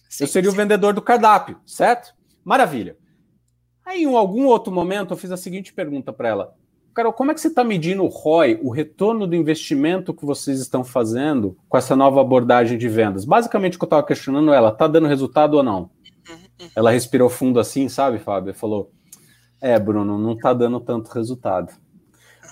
Sim, 0.08 0.24
eu 0.24 0.28
seria 0.28 0.50
sim. 0.50 0.56
o 0.56 0.58
vendedor 0.58 0.94
do 0.94 1.02
cardápio, 1.02 1.60
certo? 1.66 2.14
Maravilha. 2.44 2.96
Aí, 3.84 4.02
em 4.02 4.14
algum 4.14 4.46
outro 4.46 4.72
momento, 4.72 5.12
eu 5.12 5.16
fiz 5.16 5.30
a 5.32 5.36
seguinte 5.36 5.72
pergunta 5.72 6.12
para 6.12 6.28
ela: 6.28 6.54
Carol, 6.94 7.12
como 7.12 7.30
é 7.30 7.34
que 7.34 7.40
você 7.40 7.48
está 7.48 7.64
medindo 7.64 8.02
o 8.02 8.08
ROI, 8.08 8.58
o 8.62 8.70
retorno 8.70 9.26
do 9.26 9.36
investimento 9.36 10.12
que 10.12 10.26
vocês 10.26 10.60
estão 10.60 10.84
fazendo 10.84 11.56
com 11.68 11.78
essa 11.78 11.94
nova 11.94 12.20
abordagem 12.20 12.76
de 12.76 12.88
vendas? 12.88 13.24
Basicamente, 13.24 13.76
o 13.76 13.78
que 13.78 13.84
eu 13.84 13.86
estava 13.86 14.06
questionando 14.06 14.52
ela: 14.52 14.70
está 14.70 14.86
dando 14.86 15.06
resultado 15.06 15.54
ou 15.54 15.62
não? 15.62 15.90
Uhum, 16.28 16.36
uhum. 16.60 16.68
Ela 16.74 16.90
respirou 16.90 17.28
fundo 17.28 17.58
assim, 17.60 17.88
sabe, 17.88 18.18
Fábio? 18.18 18.52
Falou: 18.52 18.90
É, 19.60 19.78
Bruno, 19.78 20.18
não 20.18 20.32
está 20.32 20.52
dando 20.52 20.80
tanto 20.80 21.10
resultado. 21.10 21.72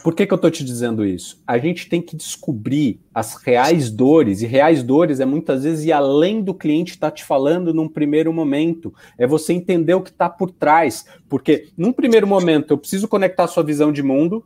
Por 0.07 0.15
que, 0.15 0.25
que 0.25 0.33
eu 0.33 0.37
estou 0.37 0.53
te 0.53 0.63
dizendo 0.63 1.05
isso? 1.05 1.43
A 1.45 1.59
gente 1.59 1.89
tem 1.89 2.01
que 2.01 2.15
descobrir 2.15 3.01
as 3.13 3.43
reais 3.43 3.91
dores, 3.91 4.41
e 4.41 4.47
reais 4.47 4.81
dores 4.85 5.19
é 5.19 5.25
muitas 5.25 5.65
vezes 5.65 5.85
ir 5.85 5.91
além 5.91 6.45
do 6.45 6.55
cliente 6.55 6.93
estar 6.93 7.11
tá 7.11 7.17
te 7.17 7.25
falando 7.25 7.75
num 7.75 7.89
primeiro 7.89 8.33
momento. 8.33 8.95
É 9.19 9.27
você 9.27 9.53
entender 9.53 9.95
o 9.95 10.01
que 10.01 10.11
está 10.11 10.31
por 10.31 10.53
trás. 10.53 11.07
Porque 11.29 11.71
num 11.77 11.93
primeiro 11.93 12.25
momento 12.25 12.71
eu 12.71 12.79
preciso 12.79 13.09
conectar 13.09 13.43
a 13.43 13.49
sua 13.49 13.65
visão 13.65 13.91
de 13.91 14.01
mundo. 14.01 14.45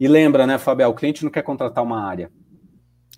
E 0.00 0.08
lembra, 0.08 0.46
né, 0.46 0.56
Fabiel? 0.56 0.88
O 0.88 0.94
cliente 0.94 1.22
não 1.24 1.30
quer 1.30 1.42
contratar 1.42 1.84
uma 1.84 2.02
área. 2.02 2.32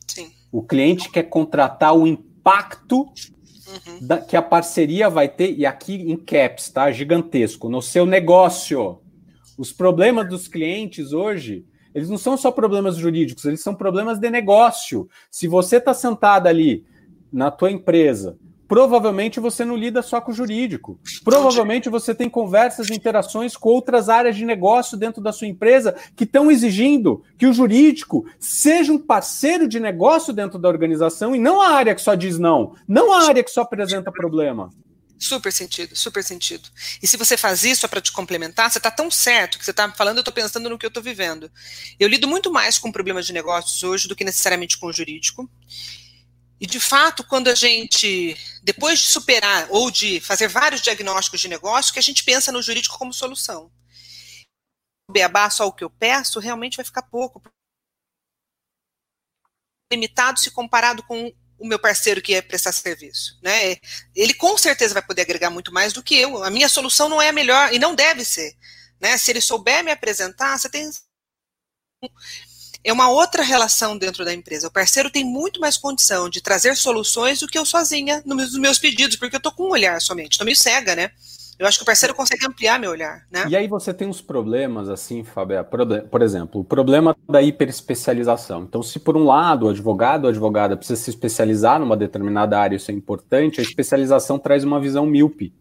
Sim. 0.08 0.32
O 0.50 0.64
cliente 0.64 1.08
quer 1.08 1.22
contratar 1.22 1.96
o 1.96 2.08
impacto 2.08 3.02
uhum. 3.02 3.98
da, 4.00 4.18
que 4.18 4.36
a 4.36 4.42
parceria 4.42 5.08
vai 5.08 5.28
ter, 5.28 5.56
e 5.56 5.64
aqui 5.64 5.94
em 5.94 6.16
caps, 6.16 6.70
tá? 6.70 6.90
Gigantesco, 6.90 7.68
no 7.68 7.80
seu 7.80 8.04
negócio. 8.04 8.98
Os 9.56 9.72
problemas 9.72 10.28
dos 10.28 10.48
clientes 10.48 11.12
hoje 11.12 11.64
eles 11.94 12.10
não 12.10 12.18
são 12.18 12.36
só 12.36 12.50
problemas 12.50 12.96
jurídicos, 12.96 13.44
eles 13.44 13.62
são 13.62 13.74
problemas 13.74 14.18
de 14.18 14.28
negócio. 14.28 15.08
Se 15.30 15.46
você 15.46 15.76
está 15.76 15.94
sentado 15.94 16.48
ali 16.48 16.84
na 17.32 17.50
tua 17.50 17.70
empresa, 17.70 18.36
provavelmente 18.66 19.38
você 19.38 19.64
não 19.64 19.76
lida 19.76 20.02
só 20.02 20.20
com 20.20 20.32
o 20.32 20.34
jurídico. 20.34 20.98
Provavelmente 21.22 21.88
você 21.88 22.14
tem 22.14 22.28
conversas 22.28 22.88
e 22.88 22.94
interações 22.94 23.56
com 23.56 23.68
outras 23.68 24.08
áreas 24.08 24.36
de 24.36 24.44
negócio 24.44 24.96
dentro 24.96 25.22
da 25.22 25.32
sua 25.32 25.46
empresa 25.46 25.94
que 26.16 26.24
estão 26.24 26.50
exigindo 26.50 27.22
que 27.38 27.46
o 27.46 27.52
jurídico 27.52 28.26
seja 28.38 28.92
um 28.92 28.98
parceiro 28.98 29.68
de 29.68 29.78
negócio 29.78 30.32
dentro 30.32 30.58
da 30.58 30.68
organização 30.68 31.36
e 31.36 31.38
não 31.38 31.60
a 31.60 31.68
área 31.68 31.94
que 31.94 32.00
só 32.00 32.14
diz 32.14 32.38
não, 32.38 32.74
não 32.88 33.12
a 33.12 33.28
área 33.28 33.44
que 33.44 33.50
só 33.50 33.62
apresenta 33.62 34.10
problema. 34.10 34.70
Super 35.18 35.52
sentido, 35.52 35.94
super 35.94 36.24
sentido. 36.24 36.68
E 37.02 37.06
se 37.06 37.16
você 37.16 37.36
faz 37.36 37.62
isso 37.62 37.88
para 37.88 38.00
te 38.00 38.12
complementar, 38.12 38.70
você 38.70 38.78
está 38.78 38.90
tão 38.90 39.10
certo 39.10 39.58
que 39.58 39.64
você 39.64 39.70
está 39.70 39.90
falando, 39.92 40.18
eu 40.18 40.22
estou 40.22 40.34
pensando 40.34 40.68
no 40.68 40.78
que 40.78 40.84
eu 40.84 40.88
estou 40.88 41.02
vivendo. 41.02 41.50
Eu 41.98 42.08
lido 42.08 42.26
muito 42.26 42.52
mais 42.52 42.78
com 42.78 42.90
problemas 42.90 43.26
de 43.26 43.32
negócios 43.32 43.82
hoje 43.82 44.08
do 44.08 44.16
que 44.16 44.24
necessariamente 44.24 44.76
com 44.76 44.88
o 44.88 44.92
jurídico. 44.92 45.48
E 46.60 46.66
de 46.66 46.80
fato, 46.80 47.24
quando 47.24 47.48
a 47.48 47.54
gente, 47.54 48.36
depois 48.62 49.00
de 49.00 49.06
superar 49.06 49.66
ou 49.70 49.90
de 49.90 50.20
fazer 50.20 50.48
vários 50.48 50.80
diagnósticos 50.80 51.40
de 51.40 51.48
negócio, 51.48 51.92
que 51.92 51.98
a 51.98 52.02
gente 52.02 52.24
pensa 52.24 52.50
no 52.50 52.62
jurídico 52.62 52.98
como 52.98 53.12
solução. 53.12 53.70
Beabá, 55.10 55.50
só 55.50 55.66
o 55.66 55.72
que 55.72 55.84
eu 55.84 55.90
peço, 55.90 56.40
realmente 56.40 56.76
vai 56.76 56.84
ficar 56.84 57.02
pouco. 57.02 57.42
Limitado 59.92 60.40
se 60.40 60.50
comparado 60.50 61.02
com 61.02 61.32
o 61.58 61.66
meu 61.66 61.78
parceiro 61.78 62.20
que 62.20 62.34
é 62.34 62.42
prestar 62.42 62.72
serviço, 62.72 63.38
né? 63.42 63.76
Ele 64.14 64.34
com 64.34 64.56
certeza 64.58 64.94
vai 64.94 65.02
poder 65.02 65.22
agregar 65.22 65.50
muito 65.50 65.72
mais 65.72 65.92
do 65.92 66.02
que 66.02 66.16
eu. 66.16 66.42
A 66.42 66.50
minha 66.50 66.68
solução 66.68 67.08
não 67.08 67.20
é 67.20 67.28
a 67.28 67.32
melhor 67.32 67.72
e 67.72 67.78
não 67.78 67.94
deve 67.94 68.24
ser, 68.24 68.54
né? 69.00 69.16
Se 69.18 69.30
ele 69.30 69.40
souber 69.40 69.84
me 69.84 69.90
apresentar, 69.90 70.58
você 70.58 70.68
tem 70.68 70.90
é 72.84 72.92
uma 72.92 73.08
outra 73.08 73.42
relação 73.42 73.96
dentro 73.96 74.24
da 74.26 74.34
empresa. 74.34 74.68
O 74.68 74.72
parceiro 74.72 75.10
tem 75.10 75.24
muito 75.24 75.58
mais 75.58 75.76
condição 75.78 76.28
de 76.28 76.42
trazer 76.42 76.76
soluções 76.76 77.40
do 77.40 77.48
que 77.48 77.58
eu 77.58 77.64
sozinha 77.64 78.22
nos 78.26 78.52
meus 78.58 78.78
pedidos, 78.78 79.16
porque 79.16 79.36
eu 79.36 79.38
estou 79.38 79.52
com 79.52 79.64
um 79.64 79.70
olhar 79.70 79.98
somente, 80.02 80.32
estou 80.32 80.44
meio 80.44 80.56
cega, 80.56 80.94
né? 80.94 81.10
Eu 81.58 81.66
acho 81.66 81.78
que 81.78 81.82
o 81.82 81.86
parceiro 81.86 82.14
consegue 82.14 82.46
ampliar 82.46 82.78
meu 82.78 82.90
olhar, 82.90 83.24
né? 83.30 83.46
E 83.48 83.56
aí 83.56 83.68
você 83.68 83.94
tem 83.94 84.08
uns 84.08 84.20
problemas, 84.20 84.88
assim, 84.88 85.22
Fábio, 85.22 85.64
por 86.10 86.22
exemplo, 86.22 86.60
o 86.60 86.64
problema 86.64 87.16
da 87.28 87.40
hiperespecialização. 87.40 88.64
Então, 88.64 88.82
se 88.82 88.98
por 88.98 89.16
um 89.16 89.24
lado 89.24 89.66
o 89.66 89.68
advogado 89.68 90.24
ou 90.24 90.30
advogada 90.30 90.76
precisa 90.76 91.00
se 91.00 91.10
especializar 91.10 91.78
numa 91.78 91.96
determinada 91.96 92.58
área, 92.58 92.76
isso 92.76 92.90
é 92.90 92.94
importante, 92.94 93.60
a 93.60 93.62
especialização 93.62 94.38
traz 94.38 94.64
uma 94.64 94.80
visão 94.80 95.06
míope. 95.06 95.54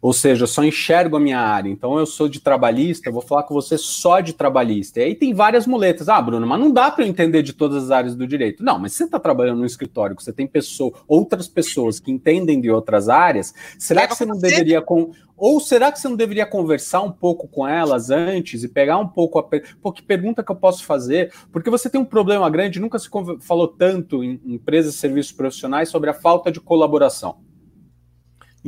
Ou 0.00 0.12
seja, 0.12 0.44
eu 0.44 0.46
só 0.46 0.62
enxergo 0.64 1.16
a 1.16 1.20
minha 1.20 1.40
área. 1.40 1.68
Então 1.68 1.98
eu 1.98 2.06
sou 2.06 2.28
de 2.28 2.40
trabalhista, 2.40 3.08
eu 3.08 3.12
vou 3.12 3.22
falar 3.22 3.42
com 3.42 3.54
você 3.54 3.76
só 3.76 4.20
de 4.20 4.32
trabalhista. 4.32 5.00
E 5.00 5.04
aí 5.04 5.14
tem 5.14 5.34
várias 5.34 5.66
muletas. 5.66 6.08
Ah, 6.08 6.20
Bruno, 6.22 6.46
mas 6.46 6.60
não 6.60 6.70
dá 6.70 6.90
para 6.90 7.04
eu 7.04 7.08
entender 7.08 7.42
de 7.42 7.52
todas 7.52 7.84
as 7.84 7.90
áreas 7.90 8.14
do 8.14 8.26
direito. 8.26 8.62
Não, 8.62 8.78
mas 8.78 8.92
você 8.92 9.04
está 9.04 9.18
trabalhando 9.18 9.58
no 9.58 9.66
escritório, 9.66 10.16
você 10.18 10.32
tem 10.32 10.46
pessoa, 10.46 10.92
outras 11.06 11.48
pessoas 11.48 11.98
que 11.98 12.12
entendem 12.12 12.60
de 12.60 12.70
outras 12.70 13.08
áreas, 13.08 13.52
será 13.78 14.06
que 14.06 14.14
você 14.14 14.24
não 14.24 14.38
deveria 14.38 14.80
com 14.80 15.10
ou 15.38 15.60
será 15.60 15.92
que 15.92 16.00
você 16.00 16.08
não 16.08 16.16
deveria 16.16 16.44
conversar 16.44 17.00
um 17.00 17.12
pouco 17.12 17.46
com 17.46 17.66
elas 17.66 18.10
antes 18.10 18.64
e 18.64 18.68
pegar 18.68 18.98
um 18.98 19.06
pouco 19.06 19.38
a. 19.38 19.44
Pô, 19.80 19.92
que 19.92 20.02
pergunta 20.02 20.42
que 20.42 20.50
eu 20.50 20.56
posso 20.56 20.84
fazer? 20.84 21.32
Porque 21.52 21.70
você 21.70 21.88
tem 21.88 22.00
um 22.00 22.04
problema 22.04 22.50
grande, 22.50 22.80
nunca 22.80 22.98
se 22.98 23.08
falou 23.40 23.68
tanto 23.68 24.24
em 24.24 24.40
empresas 24.44 24.96
e 24.96 24.98
serviços 24.98 25.30
profissionais 25.30 25.90
sobre 25.90 26.10
a 26.10 26.14
falta 26.14 26.50
de 26.50 26.60
colaboração. 26.60 27.36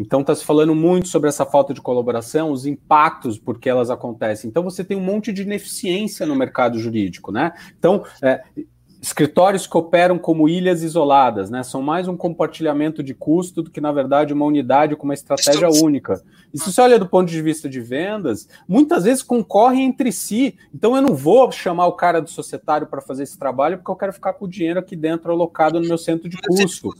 Então 0.00 0.20
está 0.22 0.34
se 0.34 0.44
falando 0.44 0.74
muito 0.74 1.08
sobre 1.08 1.28
essa 1.28 1.44
falta 1.44 1.74
de 1.74 1.80
colaboração, 1.80 2.50
os 2.50 2.66
impactos 2.66 3.38
por 3.38 3.58
que 3.58 3.68
elas 3.68 3.90
acontecem. 3.90 4.48
Então 4.48 4.62
você 4.62 4.82
tem 4.82 4.96
um 4.96 5.04
monte 5.04 5.32
de 5.32 5.42
ineficiência 5.42 6.26
no 6.26 6.34
mercado 6.34 6.78
jurídico, 6.78 7.30
né? 7.30 7.52
Então 7.78 8.04
é, 8.22 8.42
escritórios 9.00 9.66
que 9.66 9.76
operam 9.76 10.18
como 10.18 10.48
ilhas 10.48 10.82
isoladas, 10.82 11.48
né? 11.50 11.62
São 11.62 11.80
mais 11.80 12.06
um 12.06 12.16
compartilhamento 12.16 13.02
de 13.02 13.14
custo 13.14 13.62
do 13.62 13.70
que, 13.70 13.80
na 13.80 13.90
verdade, 13.90 14.34
uma 14.34 14.44
unidade 14.44 14.94
com 14.94 15.04
uma 15.04 15.14
estratégia 15.14 15.68
única. 15.70 16.22
E 16.52 16.58
se 16.58 16.70
você 16.70 16.80
olha 16.80 16.98
do 16.98 17.08
ponto 17.08 17.28
de 17.28 17.40
vista 17.40 17.68
de 17.68 17.80
vendas, 17.80 18.48
muitas 18.68 19.04
vezes 19.04 19.22
concorrem 19.22 19.84
entre 19.84 20.12
si. 20.12 20.54
Então 20.74 20.94
eu 20.94 21.02
não 21.02 21.14
vou 21.14 21.50
chamar 21.50 21.86
o 21.86 21.92
cara 21.92 22.20
do 22.20 22.28
societário 22.28 22.86
para 22.86 23.00
fazer 23.00 23.22
esse 23.22 23.38
trabalho 23.38 23.78
porque 23.78 23.90
eu 23.90 23.96
quero 23.96 24.12
ficar 24.12 24.34
com 24.34 24.44
o 24.44 24.48
dinheiro 24.48 24.80
aqui 24.80 24.94
dentro 24.94 25.32
alocado 25.32 25.80
no 25.80 25.88
meu 25.88 25.98
centro 25.98 26.28
de 26.28 26.36
custo. 26.36 26.94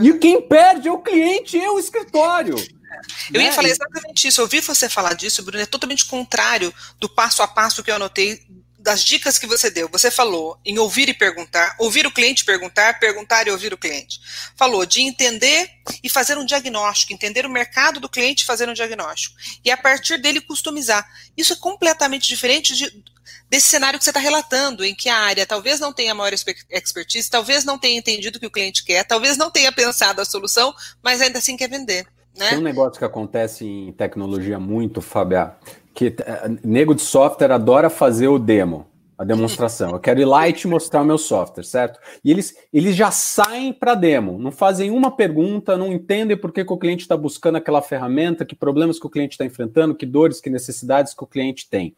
E 0.00 0.12
quem 0.14 0.40
perde 0.40 0.88
é 0.88 0.92
o 0.92 0.98
cliente 0.98 1.56
e 1.56 1.68
o 1.68 1.78
escritório. 1.78 2.56
Eu 3.32 3.40
né? 3.40 3.46
ia 3.46 3.52
falar 3.52 3.68
exatamente 3.68 4.26
isso. 4.26 4.40
Eu 4.40 4.44
ouvi 4.44 4.60
você 4.60 4.88
falar 4.88 5.14
disso, 5.14 5.42
Bruno, 5.42 5.62
é 5.62 5.66
totalmente 5.66 6.06
contrário 6.06 6.72
do 6.98 7.08
passo 7.08 7.42
a 7.42 7.48
passo 7.48 7.82
que 7.82 7.90
eu 7.90 7.94
anotei 7.94 8.40
das 8.78 9.04
dicas 9.04 9.38
que 9.38 9.46
você 9.46 9.70
deu. 9.70 9.88
Você 9.88 10.10
falou 10.10 10.58
em 10.64 10.78
ouvir 10.78 11.08
e 11.08 11.14
perguntar, 11.14 11.74
ouvir 11.78 12.06
o 12.06 12.12
cliente 12.12 12.44
perguntar, 12.44 12.98
perguntar 12.98 13.46
e 13.46 13.50
ouvir 13.50 13.74
o 13.74 13.78
cliente. 13.78 14.20
Falou 14.56 14.86
de 14.86 15.02
entender 15.02 15.68
e 16.02 16.08
fazer 16.08 16.38
um 16.38 16.44
diagnóstico, 16.44 17.12
entender 17.12 17.44
o 17.44 17.50
mercado 17.50 18.00
do 18.00 18.08
cliente 18.08 18.44
e 18.44 18.46
fazer 18.46 18.68
um 18.68 18.72
diagnóstico. 18.72 19.36
E 19.64 19.70
a 19.70 19.76
partir 19.76 20.18
dele 20.18 20.40
customizar. 20.40 21.06
Isso 21.36 21.52
é 21.52 21.56
completamente 21.56 22.28
diferente 22.28 22.74
de, 22.74 23.04
desse 23.48 23.68
cenário 23.68 23.98
que 23.98 24.04
você 24.04 24.10
está 24.10 24.20
relatando, 24.20 24.84
em 24.84 24.94
que 24.94 25.08
a 25.08 25.16
área 25.16 25.46
talvez 25.46 25.80
não 25.80 25.92
tenha 25.92 26.14
maior 26.14 26.32
expertise, 26.32 27.30
talvez 27.30 27.64
não 27.64 27.78
tenha 27.78 27.98
entendido 27.98 28.36
o 28.36 28.40
que 28.40 28.46
o 28.46 28.50
cliente 28.50 28.84
quer, 28.84 29.04
talvez 29.04 29.36
não 29.36 29.50
tenha 29.50 29.72
pensado 29.72 30.20
a 30.20 30.24
solução, 30.24 30.74
mas 31.02 31.20
ainda 31.20 31.38
assim 31.38 31.56
quer 31.56 31.68
vender. 31.68 32.06
Né? 32.36 32.50
Tem 32.50 32.58
um 32.58 32.62
negócio 32.62 32.98
que 32.98 33.04
acontece 33.04 33.66
em 33.66 33.92
tecnologia 33.92 34.58
muito, 34.58 35.00
Fábio, 35.00 35.50
que 35.94 36.14
eh, 36.18 36.48
nego 36.62 36.94
de 36.94 37.02
software 37.02 37.52
adora 37.52 37.90
fazer 37.90 38.28
o 38.28 38.38
demo. 38.38 38.86
a 39.18 39.24
demonstração. 39.24 39.90
Eu 39.90 39.98
quero 39.98 40.20
ir 40.20 40.24
lá 40.24 40.48
e 40.48 40.52
te 40.52 40.68
mostrar 40.68 41.02
o 41.02 41.04
meu 41.04 41.18
software, 41.18 41.64
certo? 41.64 41.98
E 42.24 42.30
eles, 42.30 42.54
eles 42.72 42.94
já 42.94 43.10
saem 43.10 43.72
para 43.72 43.96
demo, 43.96 44.38
não 44.38 44.52
fazem 44.52 44.92
uma 44.92 45.10
pergunta, 45.10 45.76
não 45.76 45.92
entendem 45.92 46.36
por 46.36 46.52
que, 46.52 46.64
que 46.64 46.72
o 46.72 46.78
cliente 46.78 47.02
está 47.02 47.16
buscando 47.16 47.56
aquela 47.56 47.82
ferramenta, 47.82 48.44
que 48.44 48.54
problemas 48.54 48.96
que 48.96 49.06
o 49.08 49.10
cliente 49.10 49.32
está 49.32 49.44
enfrentando, 49.44 49.92
que 49.92 50.06
dores, 50.06 50.40
que 50.40 50.48
necessidades 50.48 51.14
que 51.14 51.24
o 51.24 51.26
cliente 51.26 51.68
tem. 51.68 51.96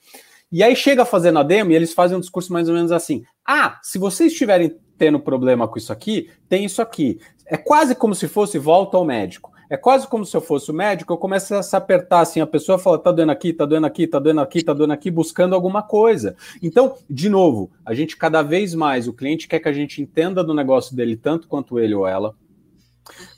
E 0.53 0.63
aí 0.63 0.75
chega 0.75 1.05
fazendo 1.05 1.39
a 1.39 1.43
demo 1.43 1.71
e 1.71 1.77
eles 1.77 1.93
fazem 1.93 2.17
um 2.17 2.21
discurso 2.21 2.53
mais 2.53 2.69
ou 2.69 2.75
menos 2.75 2.91
assim: 2.91 3.25
ah, 3.47 3.79
se 3.83 3.99
vocês 3.99 4.33
estiverem 4.33 4.77
tendo 4.99 5.21
problema 5.21 5.69
com 5.69 5.79
isso 5.79 5.93
aqui, 5.93 6.29
tem 6.49 6.65
isso 6.65 6.83
aqui. 6.83 7.21
É 7.47 7.57
quase 7.57 7.95
como 7.95 8.15
se 8.15 8.29
fosse 8.29 8.59
volta 8.59 8.97
ao 8.97 9.05
médico. 9.05 9.51
É 9.71 9.77
quase 9.77 10.09
como 10.09 10.27
se 10.27 10.37
eu 10.37 10.41
fosse 10.41 10.69
o 10.69 10.75
médico, 10.75 11.13
eu 11.13 11.17
começo 11.17 11.55
a 11.55 11.63
se 11.63 11.77
apertar 11.77 12.23
assim, 12.23 12.41
a 12.41 12.47
pessoa 12.47 12.77
fala, 12.77 12.99
tá 12.99 13.13
doendo 13.13 13.31
aqui, 13.31 13.53
tá 13.53 13.65
doendo 13.65 13.87
aqui, 13.87 14.05
tá 14.05 14.19
doendo 14.19 14.41
aqui, 14.41 14.65
tá 14.65 14.73
doendo 14.73 14.93
aqui, 14.93 15.13
buscando 15.13 15.55
alguma 15.55 15.81
coisa. 15.81 16.35
Então, 16.61 16.97
de 17.09 17.29
novo, 17.29 17.71
a 17.87 17.95
gente 17.95 18.17
cada 18.17 18.43
vez 18.43 18.75
mais, 18.75 19.07
o 19.07 19.13
cliente 19.13 19.47
quer 19.47 19.61
que 19.61 19.69
a 19.69 19.73
gente 19.73 20.03
entenda 20.03 20.43
do 20.43 20.53
negócio 20.53 20.97
dele 20.97 21.17
tanto 21.17 21.47
quanto 21.47 21.79
ele 21.79 21.95
ou 21.95 22.05
ela. 22.05 22.35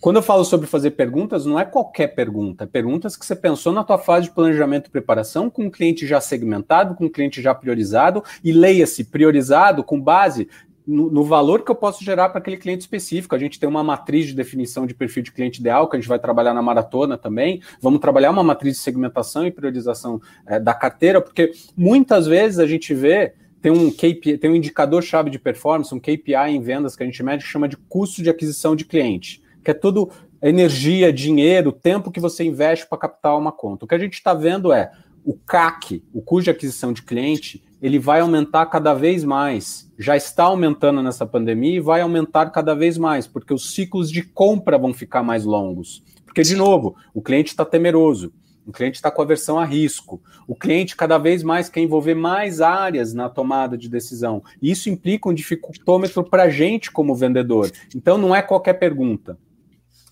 Quando 0.00 0.16
eu 0.16 0.22
falo 0.22 0.44
sobre 0.44 0.66
fazer 0.66 0.92
perguntas, 0.92 1.46
não 1.46 1.58
é 1.58 1.64
qualquer 1.64 2.08
pergunta, 2.08 2.64
é 2.64 2.66
perguntas 2.66 3.16
que 3.16 3.24
você 3.24 3.34
pensou 3.34 3.72
na 3.72 3.84
tua 3.84 3.98
fase 3.98 4.26
de 4.26 4.34
planejamento 4.34 4.88
e 4.88 4.90
preparação 4.90 5.48
com 5.48 5.64
um 5.64 5.70
cliente 5.70 6.06
já 6.06 6.20
segmentado, 6.20 6.94
com 6.94 7.06
um 7.06 7.08
cliente 7.08 7.40
já 7.40 7.54
priorizado, 7.54 8.22
e 8.42 8.52
leia-se 8.52 9.04
priorizado 9.04 9.82
com 9.84 10.00
base 10.00 10.48
no, 10.86 11.10
no, 11.10 11.24
valor 11.24 11.64
que 11.64 11.70
eu 11.70 11.74
posso 11.74 12.04
gerar 12.04 12.28
para 12.30 12.38
aquele 12.38 12.56
cliente 12.56 12.80
específico. 12.80 13.34
A 13.34 13.38
gente 13.38 13.58
tem 13.58 13.68
uma 13.68 13.82
matriz 13.82 14.26
de 14.26 14.34
definição 14.34 14.86
de 14.86 14.94
perfil 14.94 15.22
de 15.22 15.32
cliente 15.32 15.60
ideal, 15.60 15.88
que 15.88 15.96
a 15.96 16.00
gente 16.00 16.08
vai 16.08 16.18
trabalhar 16.18 16.54
na 16.54 16.62
maratona 16.62 17.16
também. 17.16 17.62
Vamos 17.80 18.00
trabalhar 18.00 18.30
uma 18.30 18.42
matriz 18.42 18.76
de 18.76 18.82
segmentação 18.82 19.46
e 19.46 19.50
priorização 19.50 20.20
é, 20.46 20.58
da 20.58 20.74
carteira, 20.74 21.20
porque 21.20 21.52
muitas 21.76 22.26
vezes 22.26 22.58
a 22.58 22.66
gente 22.66 22.92
vê. 22.94 23.34
Tem 23.60 23.70
um, 23.70 23.92
KPI, 23.92 24.38
tem 24.38 24.50
um 24.50 24.56
indicador-chave 24.56 25.30
de 25.30 25.38
performance, 25.38 25.94
um 25.94 26.00
KPI 26.00 26.50
em 26.50 26.60
vendas 26.60 26.96
que 26.96 27.04
a 27.04 27.06
gente 27.06 27.22
mede 27.22 27.44
que 27.44 27.48
chama 27.48 27.68
de 27.68 27.76
custo 27.76 28.20
de 28.20 28.28
aquisição 28.28 28.74
de 28.74 28.84
cliente, 28.84 29.40
que 29.62 29.70
é 29.70 29.74
tudo 29.74 30.10
energia, 30.42 31.12
dinheiro, 31.12 31.70
tempo 31.70 32.10
que 32.10 32.20
você 32.20 32.44
investe 32.44 32.86
para 32.88 32.98
captar 32.98 33.38
uma 33.38 33.52
conta. 33.52 33.84
O 33.84 33.88
que 33.88 33.94
a 33.94 33.98
gente 33.98 34.14
está 34.14 34.34
vendo 34.34 34.72
é 34.72 34.90
o 35.24 35.34
CAC, 35.34 36.02
o 36.12 36.20
custo 36.20 36.44
de 36.44 36.50
aquisição 36.50 36.92
de 36.92 37.02
cliente, 37.02 37.62
ele 37.80 37.98
vai 37.98 38.20
aumentar 38.20 38.66
cada 38.66 38.92
vez 38.92 39.22
mais. 39.24 39.90
Já 39.96 40.16
está 40.16 40.44
aumentando 40.44 41.02
nessa 41.02 41.24
pandemia 41.24 41.76
e 41.76 41.80
vai 41.80 42.00
aumentar 42.00 42.50
cada 42.50 42.74
vez 42.74 42.98
mais, 42.98 43.26
porque 43.26 43.54
os 43.54 43.72
ciclos 43.74 44.10
de 44.10 44.22
compra 44.22 44.78
vão 44.78 44.92
ficar 44.92 45.22
mais 45.22 45.44
longos. 45.44 46.02
Porque, 46.24 46.42
de 46.42 46.56
novo, 46.56 46.96
o 47.14 47.22
cliente 47.22 47.50
está 47.50 47.64
temeroso, 47.64 48.32
o 48.66 48.72
cliente 48.72 48.96
está 48.96 49.10
com 49.10 49.22
aversão 49.22 49.58
a 49.58 49.64
risco, 49.64 50.20
o 50.46 50.54
cliente 50.56 50.96
cada 50.96 51.18
vez 51.18 51.42
mais 51.42 51.68
quer 51.68 51.80
envolver 51.80 52.14
mais 52.14 52.60
áreas 52.60 53.12
na 53.12 53.28
tomada 53.28 53.76
de 53.76 53.88
decisão. 53.88 54.42
E 54.60 54.70
isso 54.70 54.88
implica 54.88 55.28
um 55.28 55.34
dificultômetro 55.34 56.24
para 56.24 56.44
a 56.44 56.50
gente 56.50 56.90
como 56.90 57.14
vendedor. 57.14 57.70
Então, 57.94 58.18
não 58.18 58.34
é 58.34 58.42
qualquer 58.42 58.74
pergunta 58.74 59.38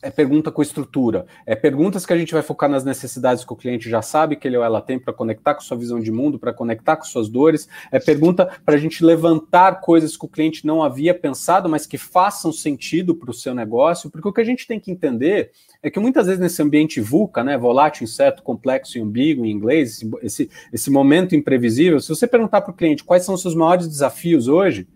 é 0.02 0.10
pergunta 0.10 0.50
com 0.50 0.62
estrutura, 0.62 1.26
é 1.44 1.54
perguntas 1.54 2.06
que 2.06 2.12
a 2.12 2.18
gente 2.18 2.32
vai 2.32 2.42
focar 2.42 2.70
nas 2.70 2.84
necessidades 2.84 3.44
que 3.44 3.52
o 3.52 3.56
cliente 3.56 3.88
já 3.90 4.00
sabe 4.00 4.36
que 4.36 4.48
ele 4.48 4.56
ou 4.56 4.64
ela 4.64 4.80
tem 4.80 4.98
para 4.98 5.12
conectar 5.12 5.54
com 5.54 5.60
sua 5.60 5.76
visão 5.76 6.00
de 6.00 6.10
mundo, 6.10 6.38
para 6.38 6.52
conectar 6.52 6.96
com 6.96 7.04
suas 7.04 7.28
dores, 7.28 7.68
é 7.92 7.98
pergunta 7.98 8.48
para 8.64 8.74
a 8.74 8.78
gente 8.78 9.04
levantar 9.04 9.80
coisas 9.80 10.16
que 10.16 10.24
o 10.24 10.28
cliente 10.28 10.66
não 10.66 10.82
havia 10.82 11.14
pensado, 11.14 11.68
mas 11.68 11.86
que 11.86 11.98
façam 11.98 12.52
sentido 12.52 13.14
para 13.14 13.30
o 13.30 13.34
seu 13.34 13.54
negócio, 13.54 14.10
porque 14.10 14.28
o 14.28 14.32
que 14.32 14.40
a 14.40 14.44
gente 14.44 14.66
tem 14.66 14.80
que 14.80 14.90
entender 14.90 15.50
é 15.82 15.90
que 15.90 16.00
muitas 16.00 16.26
vezes 16.26 16.40
nesse 16.40 16.62
ambiente 16.62 17.00
VUCA, 17.00 17.42
né, 17.42 17.56
volátil, 17.56 18.04
incerto, 18.04 18.42
complexo 18.42 18.98
e 18.98 19.00
ambíguo 19.00 19.44
em 19.44 19.50
inglês, 19.50 20.00
esse, 20.22 20.50
esse, 20.72 20.90
momento 20.90 21.34
imprevisível, 21.34 22.00
se 22.00 22.08
você 22.08 22.26
perguntar 22.26 22.60
para 22.60 22.70
o 22.70 22.74
cliente 22.74 23.04
quais 23.04 23.24
são 23.24 23.34
os 23.34 23.42
seus 23.42 23.54
maiores 23.54 23.88
desafios 23.88 24.48
hoje, 24.48 24.86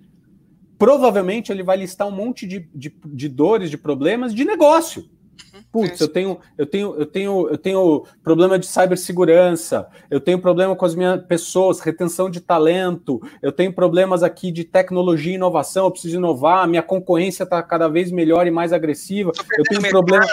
provavelmente 0.78 1.50
ele 1.50 1.62
vai 1.62 1.76
listar 1.76 2.06
um 2.06 2.10
monte 2.10 2.46
de, 2.46 2.68
de, 2.74 2.94
de 3.04 3.28
dores, 3.28 3.70
de 3.70 3.78
problemas 3.78 4.34
de 4.34 4.44
negócio. 4.44 5.08
Uhum. 5.52 5.60
Putz, 5.70 6.00
eu 6.00 6.08
tenho, 6.08 6.38
eu 6.56 6.66
tenho, 6.66 6.94
eu 6.96 7.06
tenho, 7.06 7.48
eu 7.48 7.58
tenho 7.58 8.04
problema 8.22 8.58
de 8.58 8.66
cibersegurança, 8.66 9.88
eu 10.10 10.20
tenho 10.20 10.38
problema 10.38 10.74
com 10.74 10.84
as 10.84 10.94
minhas 10.94 11.24
pessoas, 11.24 11.80
retenção 11.80 12.30
de 12.30 12.40
talento, 12.40 13.20
eu 13.42 13.52
tenho 13.52 13.72
problemas 13.72 14.22
aqui 14.22 14.50
de 14.50 14.64
tecnologia 14.64 15.32
e 15.32 15.37
inovação, 15.37 15.87
eu 15.87 15.90
preciso 15.90 16.16
inovar, 16.16 16.68
minha 16.68 16.82
concorrência 16.82 17.44
está 17.44 17.62
cada 17.62 17.88
vez 17.88 18.10
melhor 18.10 18.46
e 18.46 18.50
mais 18.50 18.72
agressiva, 18.72 19.32
eu 19.58 19.64
tenho 19.64 19.82
problema 19.82 20.26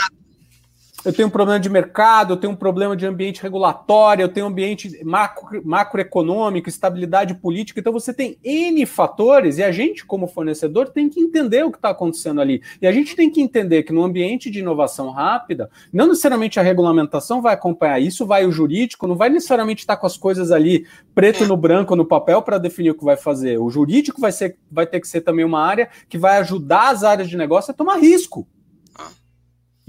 eu 1.03 1.11
tenho 1.11 1.27
um 1.27 1.31
problema 1.31 1.59
de 1.59 1.69
mercado, 1.69 2.33
eu 2.33 2.37
tenho 2.37 2.53
um 2.53 2.55
problema 2.55 2.95
de 2.95 3.05
ambiente 3.05 3.41
regulatório, 3.41 4.23
eu 4.23 4.29
tenho 4.29 4.45
ambiente 4.45 5.03
macro, 5.03 5.61
macroeconômico, 5.65 6.69
estabilidade 6.69 7.33
política. 7.35 7.79
Então 7.79 7.91
você 7.91 8.13
tem 8.13 8.37
N 8.43 8.85
fatores 8.85 9.57
e 9.57 9.63
a 9.63 9.71
gente, 9.71 10.05
como 10.05 10.27
fornecedor, 10.27 10.89
tem 10.89 11.09
que 11.09 11.19
entender 11.19 11.63
o 11.63 11.71
que 11.71 11.77
está 11.77 11.89
acontecendo 11.89 12.39
ali. 12.39 12.61
E 12.81 12.85
a 12.85 12.91
gente 12.91 13.15
tem 13.15 13.29
que 13.29 13.41
entender 13.41 13.83
que 13.83 13.93
no 13.93 14.03
ambiente 14.03 14.49
de 14.49 14.59
inovação 14.59 15.09
rápida, 15.09 15.69
não 15.91 16.07
necessariamente 16.07 16.59
a 16.59 16.63
regulamentação 16.63 17.41
vai 17.41 17.53
acompanhar 17.53 17.99
isso, 17.99 18.25
vai 18.25 18.45
o 18.45 18.51
jurídico, 18.51 19.07
não 19.07 19.15
vai 19.15 19.29
necessariamente 19.29 19.81
estar 19.81 19.97
com 19.97 20.05
as 20.05 20.17
coisas 20.17 20.51
ali 20.51 20.85
preto 21.15 21.45
no 21.45 21.57
branco 21.57 21.95
no 21.95 22.05
papel 22.05 22.41
para 22.41 22.57
definir 22.57 22.91
o 22.91 22.95
que 22.95 23.03
vai 23.03 23.17
fazer. 23.17 23.57
O 23.57 23.69
jurídico 23.69 24.21
vai, 24.21 24.31
ser, 24.31 24.57
vai 24.71 24.85
ter 24.85 24.99
que 24.99 25.07
ser 25.07 25.21
também 25.21 25.43
uma 25.43 25.61
área 25.61 25.89
que 26.07 26.17
vai 26.17 26.37
ajudar 26.37 26.89
as 26.89 27.03
áreas 27.03 27.27
de 27.27 27.37
negócio 27.37 27.71
a 27.71 27.73
tomar 27.73 27.97
risco. 27.97 28.47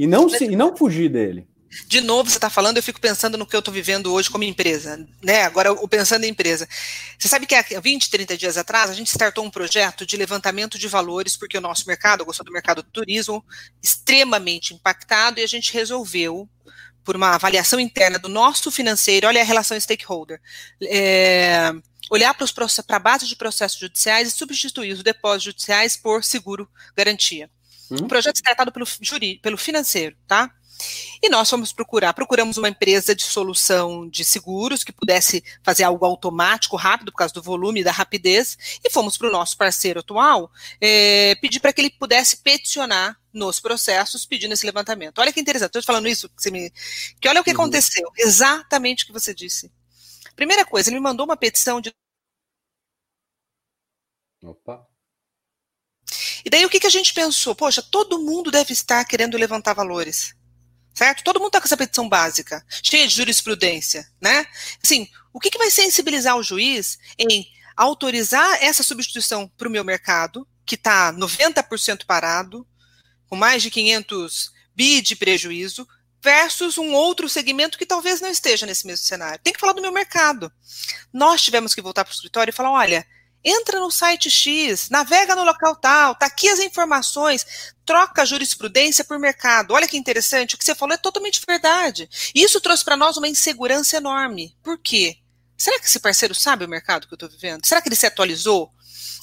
E 0.03 0.07
não, 0.09 0.29
se, 0.29 0.47
e 0.47 0.57
não 0.57 0.77
fugir 0.77 1.09
dele. 1.09 1.47
De 1.87 2.01
novo, 2.01 2.29
você 2.29 2.37
está 2.37 2.51
falando, 2.51 2.77
eu 2.77 2.83
fico 2.83 3.01
pensando 3.01 3.39
no 3.39 3.47
que 3.47 3.55
eu 3.55 3.61
estou 3.61 3.73
vivendo 3.73 4.13
hoje 4.13 4.29
como 4.29 4.43
empresa, 4.43 5.07
né? 5.23 5.45
Agora, 5.45 5.71
o 5.73 5.87
pensando 5.87 6.25
em 6.25 6.31
empresa. 6.31 6.69
Você 7.17 7.29
sabe 7.29 7.47
que 7.47 7.55
há 7.55 7.63
20, 7.81 8.11
30 8.11 8.37
dias 8.37 8.59
atrás, 8.59 8.91
a 8.91 8.95
gente 8.95 9.07
startou 9.07 9.45
um 9.45 9.51
projeto 9.51 10.05
de 10.05 10.17
levantamento 10.17 10.77
de 10.77 10.89
valores, 10.89 11.37
porque 11.37 11.57
o 11.57 11.61
nosso 11.61 11.87
mercado, 11.87 12.23
eu 12.23 12.27
gosto 12.27 12.43
do 12.43 12.51
mercado 12.51 12.83
do 12.83 12.91
turismo, 12.91 13.45
extremamente 13.81 14.75
impactado, 14.75 15.39
e 15.39 15.45
a 15.45 15.47
gente 15.47 15.73
resolveu, 15.73 16.49
por 17.05 17.15
uma 17.15 17.37
avaliação 17.37 17.79
interna 17.79 18.19
do 18.19 18.29
nosso 18.29 18.73
financeiro, 18.73 19.29
olha 19.29 19.41
a 19.41 19.45
relação 19.45 19.79
stakeholder, 19.79 20.41
é, 20.83 21.73
olhar 22.11 22.35
para 22.35 22.47
a 22.89 22.99
base 22.99 23.29
de 23.29 23.37
processos 23.37 23.79
judiciais 23.79 24.27
e 24.27 24.33
substituir 24.33 24.95
os 24.95 25.03
depósitos 25.05 25.45
judiciais 25.45 25.97
por 25.97 26.25
seguro 26.25 26.69
garantia. 26.97 27.49
Uhum. 27.93 28.07
O 28.07 28.09
projeto 28.09 28.39
é 28.39 28.43
tratado 28.43 28.73
pelo, 28.73 28.87
juri, 29.01 29.39
pelo 29.43 29.59
financeiro, 29.59 30.17
tá? 30.27 30.51
E 31.23 31.29
nós 31.29 31.49
fomos 31.49 31.73
procurar, 31.73 32.13
procuramos 32.13 32.57
uma 32.57 32.69
empresa 32.69 33.15
de 33.15 33.23
solução 33.23 34.09
de 34.09 34.25
seguros 34.25 34.83
que 34.83 34.91
pudesse 34.91 35.45
fazer 35.63 35.85
algo 35.85 36.05
automático, 36.05 36.77
rápido, 36.77 37.13
por 37.13 37.19
causa 37.19 37.35
do 37.35 37.43
volume 37.43 37.81
e 37.81 37.85
da 37.85 37.93
rapidez, 37.93 38.81
e 38.83 38.91
fomos 38.91 39.17
para 39.17 39.29
o 39.29 39.33
nosso 39.33 39.57
parceiro 39.57 40.01
atual 40.01 40.51
é, 40.81 41.37
pedir 41.37 41.61
para 41.61 41.73
que 41.73 41.81
ele 41.81 41.91
pudesse 41.91 42.39
peticionar 42.39 43.17
nos 43.33 43.61
processos 43.61 44.27
pedindo 44.27 44.53
esse 44.53 44.67
levantamento. 44.67 45.21
Olha 45.21 45.33
que 45.33 45.41
interessante, 45.41 45.69
estou 45.69 45.83
falando 45.83 46.09
isso, 46.09 46.29
que, 46.29 46.51
me, 46.51 46.73
que 47.21 47.29
olha 47.29 47.41
o 47.41 47.45
que 47.45 47.51
uhum. 47.51 47.57
aconteceu, 47.57 48.11
exatamente 48.19 49.05
o 49.05 49.07
que 49.07 49.13
você 49.13 49.33
disse. 49.33 49.71
Primeira 50.35 50.65
coisa, 50.65 50.89
ele 50.89 50.97
me 50.97 51.03
mandou 51.03 51.25
uma 51.25 51.37
petição 51.37 51.81
de. 51.81 51.95
Opa. 54.43 54.92
E 56.45 56.51
daí 56.51 56.65
o 56.65 56.71
que, 56.71 56.81
que 56.81 56.87
a 56.87 56.91
gente 56.91 57.13
pensou? 57.13 57.55
Poxa, 57.55 57.83
todo 57.83 58.19
mundo 58.19 58.51
deve 58.51 58.73
estar 58.73 59.05
querendo 59.05 59.37
levantar 59.37 59.75
valores. 59.75 60.35
Certo? 60.95 61.25
Todo 61.25 61.39
mundo 61.39 61.49
está 61.49 61.61
com 61.61 61.67
essa 61.67 61.77
petição 61.77 62.09
básica, 62.09 62.63
cheia 62.83 63.09
de 63.09 63.15
jurisprudência, 63.15 64.07
né? 64.21 64.47
Assim, 64.85 65.09
o 65.33 65.41
que, 65.41 65.51
que 65.51 65.57
vai 65.57 65.71
sensibilizar 65.71 66.37
o 66.37 66.43
juiz 66.43 66.99
em 67.19 67.47
autorizar 67.75 68.63
essa 68.63 68.83
substituição 68.83 69.49
para 69.57 69.69
o 69.69 69.71
meu 69.71 69.85
mercado, 69.85 70.47
que 70.67 70.75
está 70.75 71.13
90% 71.13 72.05
parado, 72.05 72.67
com 73.27 73.37
mais 73.37 73.63
de 73.63 73.71
500 73.71 74.53
bi 74.75 75.01
de 75.01 75.17
prejuízo, 75.17 75.89
versus 76.23 76.79
um 76.79 76.93
outro 76.93 77.29
segmento 77.29 77.77
que 77.77 77.87
talvez 77.87 78.21
não 78.21 78.31
esteja 78.31 78.65
nesse 78.65 78.87
mesmo 78.87 79.05
cenário. 79.05 79.41
Tem 79.43 79.53
que 79.53 79.59
falar 79.59 79.73
do 79.73 79.83
meu 79.83 79.91
mercado. 79.91 80.53
Nós 81.13 81.43
tivemos 81.43 81.75
que 81.75 81.83
voltar 81.83 82.05
para 82.05 82.13
o 82.13 82.15
escritório 82.15 82.51
e 82.51 82.55
falar: 82.55 82.71
olha, 82.71 83.07
entra 83.45 83.81
no 83.81 83.91
site 83.91 84.31
X, 84.31 84.89
navega 84.91 85.35
no 85.35 85.45
local 85.45 85.77
tal, 85.77 86.15
tá 86.15 86.27
aqui 86.27 86.49
as 86.49 86.59
informações, 86.59 87.75
troca 87.85 88.25
jurisprudência 88.25 89.05
por 89.05 89.19
mercado. 89.19 89.75
Olha 89.75 89.89
que 89.89 89.97
interessante, 89.97 90.55
o 90.55 90.59
que 90.59 90.65
você 90.65 90.75
falou 90.75 90.95
é 90.95 90.99
totalmente 90.99 91.43
verdade. 91.47 92.09
Isso 92.35 92.61
trouxe 92.61 92.85
para 92.85 92.97
nós 92.97 93.17
uma 93.17 93.29
insegurança 93.29 93.97
enorme. 93.97 94.57
Por 94.63 94.79
quê? 94.79 95.19
Será 95.57 95.79
que 95.79 95.87
esse 95.87 96.01
parceiro 96.01 96.35
sabe 96.35 96.65
o 96.65 96.69
mercado 96.69 97.07
que 97.07 97.15
eu 97.15 97.17
estou 97.17 97.29
vivendo? 97.29 97.67
Será 97.67 97.81
que 97.81 97.89
ele 97.89 97.97
se 97.97 98.07
atualizou? 98.07 98.73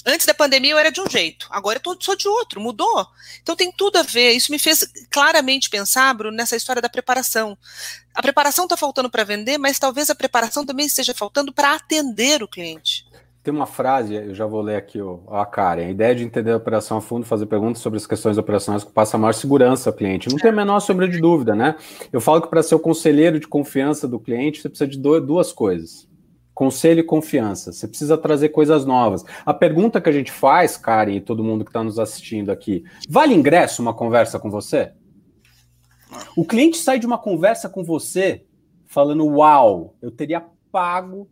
Antes 0.06 0.26
da 0.26 0.34
pandemia 0.34 0.72
eu 0.72 0.78
era 0.78 0.92
de 0.92 1.02
um 1.02 1.10
jeito, 1.10 1.46
agora 1.50 1.78
eu 1.78 1.82
tô, 1.82 1.98
sou 2.00 2.16
de 2.16 2.28
outro, 2.28 2.62
mudou. 2.62 3.06
Então 3.42 3.56
tem 3.56 3.70
tudo 3.72 3.98
a 3.98 4.04
ver. 4.04 4.32
Isso 4.32 4.52
me 4.52 4.58
fez 4.58 4.88
claramente 5.12 5.70
pensar, 5.70 6.14
Bruno, 6.14 6.38
nessa 6.38 6.56
história 6.56 6.82
da 6.82 6.88
preparação. 6.88 7.58
A 8.16 8.22
preparação 8.22 8.64
está 8.64 8.78
faltando 8.78 9.10
para 9.10 9.26
vender, 9.26 9.58
mas 9.58 9.78
talvez 9.78 10.10
a 10.10 10.16
preparação 10.16 10.66
também 10.66 10.86
esteja 10.86 11.14
faltando 11.14 11.52
para 11.52 11.74
atender 11.74 12.42
o 12.42 12.48
cliente. 12.48 13.06
Tem 13.50 13.56
uma 13.56 13.66
frase, 13.66 14.14
eu 14.14 14.36
já 14.36 14.46
vou 14.46 14.62
ler 14.62 14.76
aqui 14.76 15.02
ó, 15.02 15.22
a 15.28 15.44
Karen. 15.44 15.88
A 15.88 15.90
ideia 15.90 16.14
de 16.14 16.24
entender 16.24 16.52
a 16.52 16.58
operação 16.58 16.98
a 16.98 17.02
fundo, 17.02 17.26
fazer 17.26 17.48
perguntas 17.48 17.82
sobre 17.82 17.98
as 17.98 18.06
questões 18.06 18.38
operacionais 18.38 18.84
que 18.84 18.92
passa 18.92 19.18
maior 19.18 19.34
segurança 19.34 19.90
ao 19.90 19.96
cliente. 19.96 20.30
Não 20.30 20.38
tem 20.38 20.52
a 20.52 20.54
menor 20.54 20.80
sombra 20.82 21.08
de 21.08 21.20
dúvida, 21.20 21.56
né? 21.56 21.76
Eu 22.14 22.22
falo 22.22 22.44
que 22.44 22.48
para 22.48 22.62
ser 22.62 22.76
o 22.76 22.80
conselheiro 22.80 23.40
de 23.40 23.48
confiança 23.48 24.08
do 24.08 24.20
cliente, 24.20 24.62
você 24.62 24.70
precisa 24.70 24.88
de 24.88 25.00
duas 25.00 25.52
coisas: 25.52 26.08
Conselho 26.54 27.00
e 27.00 27.04
confiança. 27.04 27.72
Você 27.72 27.88
precisa 27.88 28.20
trazer 28.20 28.50
coisas 28.50 28.86
novas. 28.86 29.26
A 29.44 29.52
pergunta 29.52 30.00
que 30.00 30.10
a 30.10 30.14
gente 30.14 30.32
faz, 30.32 30.78
Karen 30.78 31.16
e 31.16 31.20
todo 31.20 31.44
mundo 31.44 31.66
que 31.66 31.72
está 31.72 31.84
nos 31.84 31.98
assistindo 31.98 32.52
aqui: 32.52 32.84
vale 33.10 33.34
ingresso 33.34 33.82
uma 33.82 33.96
conversa 33.96 34.38
com 34.38 34.52
você? 34.52 34.92
O 36.38 36.46
cliente 36.46 36.78
sai 36.78 37.00
de 37.00 37.08
uma 37.08 37.18
conversa 37.18 37.68
com 37.68 37.84
você 37.84 38.46
falando: 38.86 39.26
Uau, 39.26 39.96
eu 40.04 40.12
teria 40.12 40.46
pago 40.72 41.28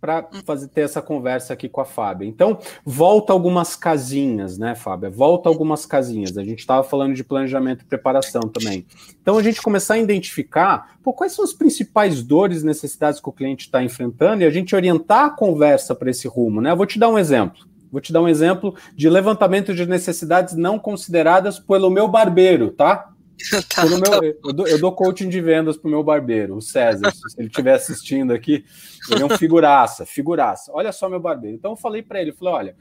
para 0.00 0.28
fazer 0.44 0.68
ter 0.68 0.82
essa 0.82 1.00
conversa 1.00 1.52
aqui 1.52 1.68
com 1.68 1.80
a 1.80 1.84
Fábia. 1.84 2.26
Então, 2.26 2.58
volta 2.84 3.32
algumas 3.32 3.74
casinhas, 3.74 4.58
né, 4.58 4.74
Fábia? 4.74 5.10
Volta 5.10 5.48
algumas 5.48 5.86
casinhas. 5.86 6.36
A 6.36 6.44
gente 6.44 6.60
estava 6.60 6.82
falando 6.84 7.14
de 7.14 7.24
planejamento 7.24 7.82
e 7.82 7.84
preparação 7.86 8.42
também. 8.42 8.86
Então, 9.20 9.38
a 9.38 9.42
gente 9.42 9.60
começar 9.62 9.94
a 9.94 9.98
identificar 9.98 10.96
pô, 11.02 11.12
quais 11.12 11.32
são 11.32 11.44
as 11.44 11.52
principais 11.52 12.22
dores 12.22 12.62
e 12.62 12.66
necessidades 12.66 13.20
que 13.20 13.28
o 13.28 13.32
cliente 13.32 13.66
está 13.66 13.82
enfrentando 13.82 14.42
e 14.42 14.46
a 14.46 14.50
gente 14.50 14.74
orientar 14.74 15.24
a 15.24 15.30
conversa 15.30 15.94
para 15.94 16.10
esse 16.10 16.28
rumo, 16.28 16.60
né? 16.60 16.70
Eu 16.70 16.76
vou 16.76 16.86
te 16.86 16.98
dar 16.98 17.08
um 17.08 17.18
exemplo. 17.18 17.66
Vou 17.90 18.00
te 18.00 18.12
dar 18.12 18.20
um 18.20 18.28
exemplo 18.28 18.74
de 18.94 19.08
levantamento 19.08 19.74
de 19.74 19.86
necessidades 19.86 20.54
não 20.54 20.78
consideradas 20.78 21.58
pelo 21.58 21.88
meu 21.88 22.06
barbeiro, 22.08 22.70
tá? 22.70 23.12
tá, 23.74 23.84
meu, 23.86 24.00
tá. 24.00 24.20
eu, 24.22 24.52
dou, 24.52 24.66
eu, 24.66 24.78
dou, 24.78 24.92
coaching 24.92 25.28
de 25.28 25.40
vendas 25.40 25.76
pro 25.76 25.90
meu 25.90 26.02
barbeiro, 26.02 26.56
o 26.56 26.62
César. 26.62 27.10
se 27.12 27.38
ele 27.38 27.48
estiver 27.48 27.74
assistindo 27.74 28.32
aqui, 28.32 28.64
ele 29.10 29.22
é 29.22 29.26
um 29.26 29.36
figuraça, 29.36 30.06
figuraça. 30.06 30.72
Olha 30.74 30.92
só 30.92 31.08
meu 31.08 31.20
barbeiro. 31.20 31.56
Então 31.56 31.72
eu 31.72 31.76
falei 31.76 32.02
para 32.02 32.20
ele, 32.20 32.32
falei, 32.32 32.54
olha, 32.54 32.76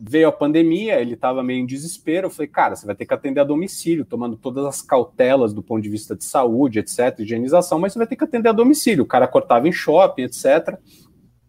veio 0.00 0.28
a 0.28 0.32
pandemia, 0.32 1.00
ele 1.00 1.14
estava 1.14 1.42
meio 1.42 1.60
em 1.60 1.66
desespero. 1.66 2.26
Eu 2.26 2.30
falei, 2.30 2.48
cara, 2.48 2.76
você 2.76 2.86
vai 2.86 2.94
ter 2.94 3.06
que 3.06 3.14
atender 3.14 3.40
a 3.40 3.44
domicílio, 3.44 4.04
tomando 4.04 4.36
todas 4.36 4.64
as 4.64 4.82
cautelas 4.82 5.52
do 5.52 5.62
ponto 5.62 5.82
de 5.82 5.88
vista 5.88 6.16
de 6.16 6.24
saúde, 6.24 6.78
etc., 6.78 7.20
higienização, 7.20 7.78
mas 7.78 7.92
você 7.92 7.98
vai 7.98 8.06
ter 8.06 8.16
que 8.16 8.24
atender 8.24 8.48
a 8.48 8.52
domicílio. 8.52 9.04
O 9.04 9.08
cara 9.08 9.28
cortava 9.28 9.68
em 9.68 9.72
shopping, 9.72 10.22
etc. 10.22 10.78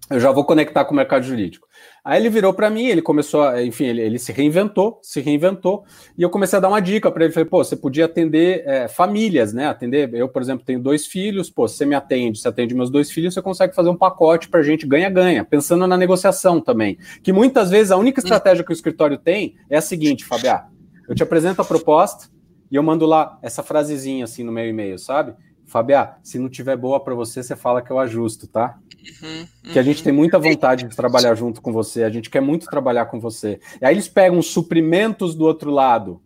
Eu 0.09 0.19
já 0.19 0.31
vou 0.31 0.45
conectar 0.45 0.85
com 0.85 0.93
o 0.93 0.97
mercado 0.97 1.23
jurídico. 1.23 1.67
Aí 2.05 2.19
ele 2.19 2.29
virou 2.29 2.53
para 2.53 2.69
mim, 2.69 2.87
ele 2.87 3.01
começou, 3.01 3.43
a, 3.43 3.63
enfim, 3.63 3.85
ele, 3.85 4.01
ele, 4.01 4.19
se 4.19 4.33
reinventou, 4.33 4.99
se 5.01 5.21
reinventou, 5.21 5.85
e 6.17 6.21
eu 6.21 6.29
comecei 6.29 6.57
a 6.57 6.59
dar 6.59 6.67
uma 6.67 6.81
dica 6.81 7.09
para 7.09 7.23
ele. 7.23 7.33
Falei, 7.33 7.47
pô, 7.47 7.63
você 7.63 7.77
podia 7.77 8.05
atender 8.05 8.61
é, 8.67 8.89
famílias, 8.89 9.53
né? 9.53 9.67
Atender, 9.67 10.13
eu, 10.13 10.27
por 10.27 10.41
exemplo, 10.41 10.65
tenho 10.65 10.81
dois 10.81 11.07
filhos, 11.07 11.49
pô, 11.49 11.65
você 11.65 11.85
me 11.85 11.95
atende, 11.95 12.39
você 12.39 12.49
atende 12.49 12.75
meus 12.75 12.89
dois 12.89 13.09
filhos, 13.09 13.33
você 13.33 13.41
consegue 13.41 13.73
fazer 13.73 13.89
um 13.89 13.95
pacote 13.95 14.49
para 14.49 14.61
gente 14.61 14.85
ganha-ganha, 14.85 15.45
pensando 15.45 15.87
na 15.87 15.95
negociação 15.95 16.59
também. 16.59 16.97
Que 17.23 17.31
muitas 17.31 17.69
vezes 17.69 17.91
a 17.91 17.97
única 17.97 18.19
estratégia 18.19 18.65
que 18.65 18.71
o 18.71 18.73
escritório 18.73 19.17
tem 19.17 19.55
é 19.69 19.77
a 19.77 19.81
seguinte, 19.81 20.25
Fabiá, 20.25 20.67
eu 21.07 21.15
te 21.15 21.23
apresento 21.23 21.61
a 21.61 21.65
proposta 21.65 22.27
e 22.69 22.75
eu 22.75 22.83
mando 22.83 23.05
lá 23.05 23.39
essa 23.41 23.63
frasezinha 23.63 24.25
assim 24.25 24.43
no 24.43 24.51
meu 24.51 24.67
e-mail, 24.67 24.99
sabe? 24.99 25.35
Fabiá, 25.65 26.17
se 26.21 26.37
não 26.37 26.49
tiver 26.49 26.75
boa 26.75 26.99
para 26.99 27.15
você, 27.15 27.41
você 27.41 27.55
fala 27.55 27.81
que 27.81 27.91
eu 27.91 27.97
ajusto, 27.97 28.45
tá? 28.45 28.77
Uhum, 29.03 29.45
Que 29.71 29.79
a 29.79 29.83
gente 29.83 29.97
uhum. 29.97 30.03
tem 30.03 30.13
muita 30.13 30.39
vontade 30.39 30.87
de 30.87 30.95
trabalhar 30.95 31.35
junto 31.35 31.61
com 31.61 31.71
você, 31.71 32.03
a 32.03 32.09
gente 32.09 32.29
quer 32.29 32.41
muito 32.41 32.67
trabalhar 32.67 33.05
com 33.07 33.19
você. 33.19 33.59
E 33.81 33.85
aí 33.85 33.93
eles 33.93 34.07
pegam 34.07 34.41
suprimentos 34.41 35.35
do 35.35 35.45
outro 35.45 35.71
lado, 35.71 36.21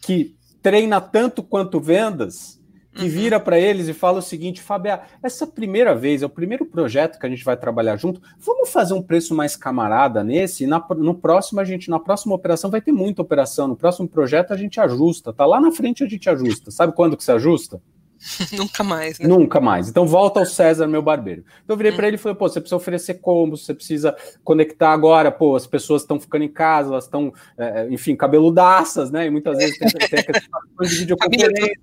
que 0.00 0.34
treina 0.62 1.00
tanto 1.00 1.42
quanto 1.42 1.78
vendas, 1.78 2.58
que 2.94 3.04
uhum. 3.04 3.10
vira 3.10 3.40
para 3.40 3.58
eles 3.58 3.88
e 3.88 3.92
fala 3.92 4.20
o 4.20 4.22
seguinte: 4.22 4.62
Fábio, 4.62 4.98
essa 5.22 5.46
primeira 5.46 5.94
vez, 5.94 6.22
é 6.22 6.26
o 6.26 6.30
primeiro 6.30 6.64
projeto 6.64 7.18
que 7.18 7.26
a 7.26 7.28
gente 7.28 7.44
vai 7.44 7.56
trabalhar 7.56 7.96
junto, 7.96 8.22
vamos 8.38 8.70
fazer 8.70 8.94
um 8.94 9.02
preço 9.02 9.34
mais 9.34 9.56
camarada 9.56 10.22
nesse, 10.22 10.64
e 10.64 10.66
na, 10.66 10.84
no 10.96 11.14
próximo 11.14 11.60
a 11.60 11.64
gente, 11.64 11.90
na 11.90 11.98
próxima 11.98 12.34
operação 12.34 12.70
vai 12.70 12.80
ter 12.80 12.92
muita 12.92 13.20
operação, 13.20 13.68
no 13.68 13.76
próximo 13.76 14.08
projeto 14.08 14.52
a 14.52 14.56
gente 14.56 14.80
ajusta, 14.80 15.32
tá? 15.32 15.44
Lá 15.44 15.60
na 15.60 15.72
frente 15.72 16.04
a 16.04 16.08
gente 16.08 16.30
ajusta. 16.30 16.70
Sabe 16.70 16.94
quando 16.94 17.16
que 17.16 17.24
se 17.24 17.32
ajusta? 17.32 17.82
Nunca 18.52 18.82
mais, 18.82 19.18
né? 19.18 19.28
Nunca 19.28 19.60
mais. 19.60 19.88
Então 19.88 20.06
volta 20.06 20.40
ao 20.40 20.46
César, 20.46 20.86
meu 20.86 21.02
barbeiro. 21.02 21.44
Então 21.64 21.74
eu 21.74 21.76
virei 21.76 21.92
hum. 21.92 21.96
para 21.96 22.06
ele 22.06 22.16
e 22.16 22.18
falei, 22.18 22.36
pô, 22.36 22.48
você 22.48 22.60
precisa 22.60 22.76
oferecer 22.76 23.14
combos, 23.14 23.64
você 23.64 23.74
precisa 23.74 24.16
conectar 24.42 24.92
agora, 24.92 25.30
pô, 25.30 25.56
as 25.56 25.66
pessoas 25.66 26.02
estão 26.02 26.18
ficando 26.18 26.44
em 26.44 26.48
casa, 26.48 26.90
elas 26.90 27.04
estão, 27.04 27.32
é, 27.58 27.88
enfim, 27.90 28.16
cabeludaças, 28.16 29.10
né? 29.10 29.26
E 29.26 29.30
muitas 29.30 29.56
vezes 29.58 29.78
tem, 29.78 29.88
tem 29.88 30.88
de 30.88 30.96
videoconferência. 30.96 31.76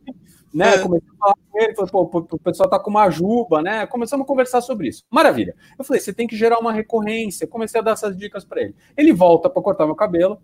né? 0.54 0.76
É. 0.76 0.80
Comecei 0.80 1.10
a 1.10 1.18
falar 1.18 1.36
com 1.50 1.60
ele, 1.62 1.76
falei, 1.76 1.92
pô, 1.92 2.28
o 2.32 2.40
pessoal 2.40 2.70
tá 2.70 2.80
com 2.80 2.90
uma 2.90 3.10
juba, 3.10 3.62
né? 3.62 3.86
Começamos 3.86 4.24
a 4.24 4.28
conversar 4.28 4.62
sobre 4.62 4.88
isso. 4.88 5.04
Maravilha. 5.10 5.56
Eu 5.78 5.86
falei, 5.86 6.02
você 6.02 6.12
tem 6.12 6.28
que 6.28 6.36
gerar 6.36 6.60
uma 6.60 6.74
recorrência. 6.74 7.48
Comecei 7.48 7.80
a 7.80 7.84
dar 7.84 7.92
essas 7.92 8.18
dicas 8.18 8.44
para 8.44 8.62
ele. 8.62 8.76
Ele 8.98 9.14
volta 9.14 9.50
para 9.50 9.62
cortar 9.62 9.86
meu 9.86 9.96
cabelo. 9.96 10.42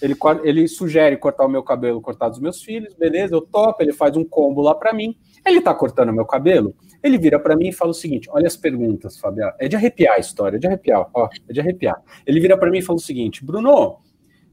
Ele, 0.00 0.14
ele 0.44 0.68
sugere 0.68 1.16
cortar 1.16 1.46
o 1.46 1.48
meu 1.48 1.62
cabelo, 1.62 2.00
cortar 2.00 2.28
dos 2.28 2.38
meus 2.38 2.62
filhos, 2.62 2.94
beleza, 2.94 3.34
eu 3.34 3.40
topo, 3.40 3.82
ele 3.82 3.92
faz 3.92 4.16
um 4.16 4.24
combo 4.24 4.60
lá 4.60 4.74
para 4.74 4.92
mim. 4.92 5.16
Ele 5.44 5.60
tá 5.60 5.74
cortando 5.74 6.12
meu 6.12 6.26
cabelo, 6.26 6.74
ele 7.02 7.18
vira 7.18 7.38
para 7.38 7.56
mim 7.56 7.68
e 7.68 7.72
fala 7.72 7.92
o 7.92 7.94
seguinte: 7.94 8.28
olha 8.30 8.46
as 8.46 8.56
perguntas, 8.56 9.18
Fabiano. 9.18 9.52
É 9.58 9.68
de 9.68 9.76
arrepiar 9.76 10.16
a 10.16 10.18
história, 10.18 10.56
é 10.56 10.58
de 10.58 10.66
arrepiar, 10.66 11.08
ó, 11.14 11.28
é 11.48 11.52
de 11.52 11.60
arrepiar. 11.60 12.02
Ele 12.26 12.40
vira 12.40 12.58
para 12.58 12.70
mim 12.70 12.78
e 12.78 12.82
fala 12.82 12.98
o 12.98 13.02
seguinte: 13.02 13.44
Bruno, 13.44 13.98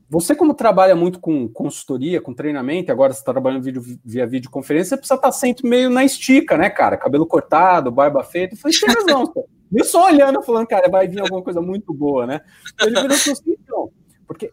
você, 0.10 0.36
como 0.36 0.54
trabalha 0.54 0.96
muito 0.96 1.20
com 1.20 1.48
consultoria, 1.48 2.22
com 2.22 2.34
treinamento, 2.34 2.92
agora 2.92 3.12
você 3.12 3.20
está 3.20 3.32
trabalhando 3.32 3.64
vídeo, 3.64 3.82
via 4.06 4.28
videoconferência, 4.28 4.90
você 4.90 4.98
precisa 4.98 5.16
estar 5.16 5.28
tá 5.30 5.32
sempre 5.32 5.68
meio 5.68 5.90
na 5.90 6.06
estica, 6.06 6.56
né, 6.56 6.70
cara? 6.70 6.98
Cabelo 6.98 7.26
cortado, 7.26 7.92
barba 7.92 8.24
feita. 8.24 8.54
Eu 8.54 8.60
falei, 8.60 8.78
tem 8.78 8.90
razão, 8.90 9.34
Eu 9.74 9.84
só 9.84 10.06
olhando, 10.06 10.44
falando, 10.44 10.68
cara, 10.68 10.88
vai 10.88 11.08
vir 11.08 11.20
alguma 11.20 11.42
coisa 11.42 11.60
muito 11.60 11.92
boa, 11.92 12.28
né? 12.28 12.42
Ele 12.80 13.02
virou 13.02 13.16
assim, 13.16 13.34
então, 13.48 13.90
porque 14.28 14.52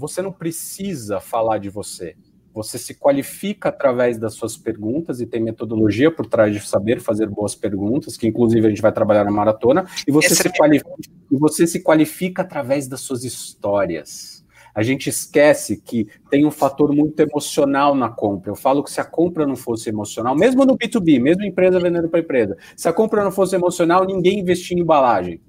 você 0.00 0.22
não 0.22 0.32
precisa 0.32 1.20
falar 1.20 1.58
de 1.58 1.68
você. 1.68 2.16
Você 2.54 2.78
se 2.78 2.94
qualifica 2.94 3.68
através 3.68 4.18
das 4.18 4.32
suas 4.32 4.56
perguntas 4.56 5.20
e 5.20 5.26
tem 5.26 5.42
metodologia 5.42 6.10
por 6.10 6.26
trás 6.26 6.52
de 6.52 6.66
saber 6.66 7.00
fazer 7.00 7.28
boas 7.28 7.54
perguntas, 7.54 8.16
que 8.16 8.26
inclusive 8.26 8.66
a 8.66 8.70
gente 8.70 8.80
vai 8.80 8.92
trabalhar 8.92 9.24
na 9.24 9.30
maratona, 9.30 9.86
e 10.08 10.10
você, 10.10 10.34
se, 10.34 10.48
é 10.48 10.50
qualifica, 10.50 10.90
e 11.30 11.36
você 11.36 11.66
se 11.66 11.80
qualifica 11.80 12.42
através 12.42 12.88
das 12.88 13.02
suas 13.02 13.24
histórias. 13.24 14.42
A 14.74 14.82
gente 14.82 15.10
esquece 15.10 15.76
que 15.76 16.08
tem 16.30 16.46
um 16.46 16.50
fator 16.50 16.94
muito 16.94 17.20
emocional 17.20 17.94
na 17.94 18.08
compra. 18.08 18.50
Eu 18.50 18.56
falo 18.56 18.82
que 18.82 18.90
se 18.90 19.00
a 19.00 19.04
compra 19.04 19.46
não 19.46 19.56
fosse 19.56 19.90
emocional, 19.90 20.34
mesmo 20.34 20.64
no 20.64 20.78
B2B, 20.78 21.20
mesmo 21.20 21.44
empresa 21.44 21.78
vendendo 21.78 22.08
para 22.08 22.20
empresa, 22.20 22.56
se 22.74 22.88
a 22.88 22.92
compra 22.92 23.22
não 23.22 23.30
fosse 23.30 23.54
emocional, 23.54 24.06
ninguém 24.06 24.40
investia 24.40 24.76
em 24.76 24.80
embalagem. 24.80 25.40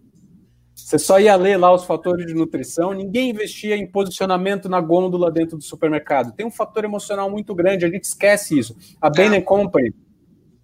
Você 0.91 0.99
só 0.99 1.21
ia 1.21 1.37
ler 1.37 1.55
lá 1.55 1.73
os 1.73 1.85
fatores 1.85 2.25
de 2.25 2.33
nutrição, 2.33 2.91
ninguém 2.91 3.29
investia 3.29 3.77
em 3.77 3.87
posicionamento 3.87 4.67
na 4.67 4.81
gôndola 4.81 5.31
dentro 5.31 5.57
do 5.57 5.63
supermercado. 5.63 6.33
Tem 6.33 6.45
um 6.45 6.51
fator 6.51 6.83
emocional 6.83 7.29
muito 7.31 7.55
grande, 7.55 7.85
a 7.85 7.89
gente 7.89 8.03
esquece 8.03 8.59
isso. 8.59 8.75
A 8.99 9.09
Bain 9.09 9.39
Company 9.41 9.93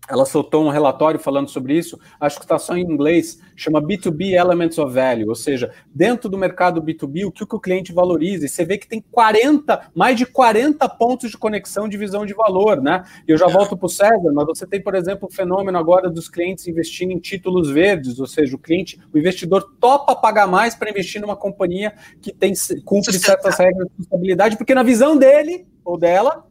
ela 0.10 0.26
soltou 0.26 0.66
um 0.66 0.70
relatório 0.70 1.20
falando 1.20 1.50
sobre 1.50 1.78
isso, 1.78 2.00
acho 2.20 2.38
que 2.38 2.46
está 2.46 2.58
só 2.58 2.76
em 2.76 2.82
inglês, 2.82 3.40
chama 3.56 3.82
B2B 3.82 4.34
Elements 4.34 4.78
of 4.78 4.94
Value, 4.94 5.28
ou 5.30 5.36
seja, 5.36 5.72
dentro 5.94 6.30
do 6.30 6.38
mercado 6.38 6.82
B2B, 6.82 7.26
o 7.26 7.32
que 7.32 7.44
o 7.44 7.60
cliente 7.60 7.92
valoriza, 7.92 8.46
e 8.46 8.50
você 8.50 8.64
vê 8.64 8.78
que 8.78 8.88
tem 8.88 9.04
40, 9.12 9.92
mais 9.94 10.18
de 10.18 10.26
40 10.26 10.88
pontos 10.90 11.32
de 11.32 11.38
conexão 11.38 11.90
de 11.90 11.98
visão 11.98 12.26
de 12.26 12.34
valor, 12.34 12.82
né? 12.82 13.04
E 13.28 13.32
eu 13.32 13.38
já 13.38 13.48
volto 13.48 13.76
para 13.76 13.86
o 13.86 13.90
César, 13.90 14.32
mas 14.34 14.46
você 14.46 14.66
tem, 14.66 14.82
por 14.82 14.96
exemplo, 14.96 15.28
o 15.30 15.34
fenômeno 15.34 15.78
agora 15.78 16.10
dos 16.10 16.30
clientes 16.30 16.68
investindo 16.68 17.12
em 17.12 17.20
títulos 17.20 17.70
verdes, 17.70 18.20
ou 18.20 18.28
seja, 18.28 18.56
o 18.56 18.60
cliente, 18.60 19.00
o 19.14 19.18
investidor 19.18 19.74
topa 19.80 20.16
pagar 20.16 20.48
mais 20.48 20.76
para 20.76 20.90
investir 20.90 21.22
numa 21.22 21.36
companhia 21.36 21.94
que 22.22 22.34
tem 22.34 22.54
cumpre 22.86 23.18
certas 23.18 23.58
regras 23.58 23.88
de 23.88 23.94
responsabilidade, 23.98 24.58
porque 24.58 24.74
na 24.74 24.84
visão 24.84 25.18
dele 25.18 25.66
ou 25.84 25.98
dela, 25.98 26.46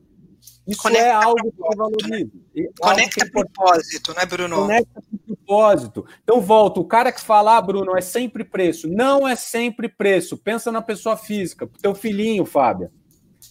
isso 0.67 0.83
Conecta 0.83 1.07
é 1.07 1.13
algo 1.13 1.53
que 1.53 1.63
eu 1.63 1.77
valorizo. 1.77 2.33
Conecta 2.81 3.25
é 3.25 3.31
propósito, 3.31 4.15
né, 4.15 4.27
Bruno? 4.27 4.57
Conecta 4.57 5.03
propósito. 5.27 6.05
Então, 6.25 6.41
volta. 6.41 6.81
O 6.81 6.85
cara 6.85 7.13
que 7.13 7.21
fala, 7.21 7.57
ah, 7.57 7.63
Bruno, 7.63 7.97
é 7.97 8.01
sempre 8.01 8.43
preço. 8.43 8.89
Não 8.89 9.27
é 9.27 9.37
sempre 9.37 9.89
preço. 9.89 10.37
Pensa 10.37 10.73
na 10.73 10.83
pessoa 10.83 11.17
física. 11.17 11.69
Teu 11.81 11.95
filhinho, 11.95 12.45
Fábio. 12.45 12.91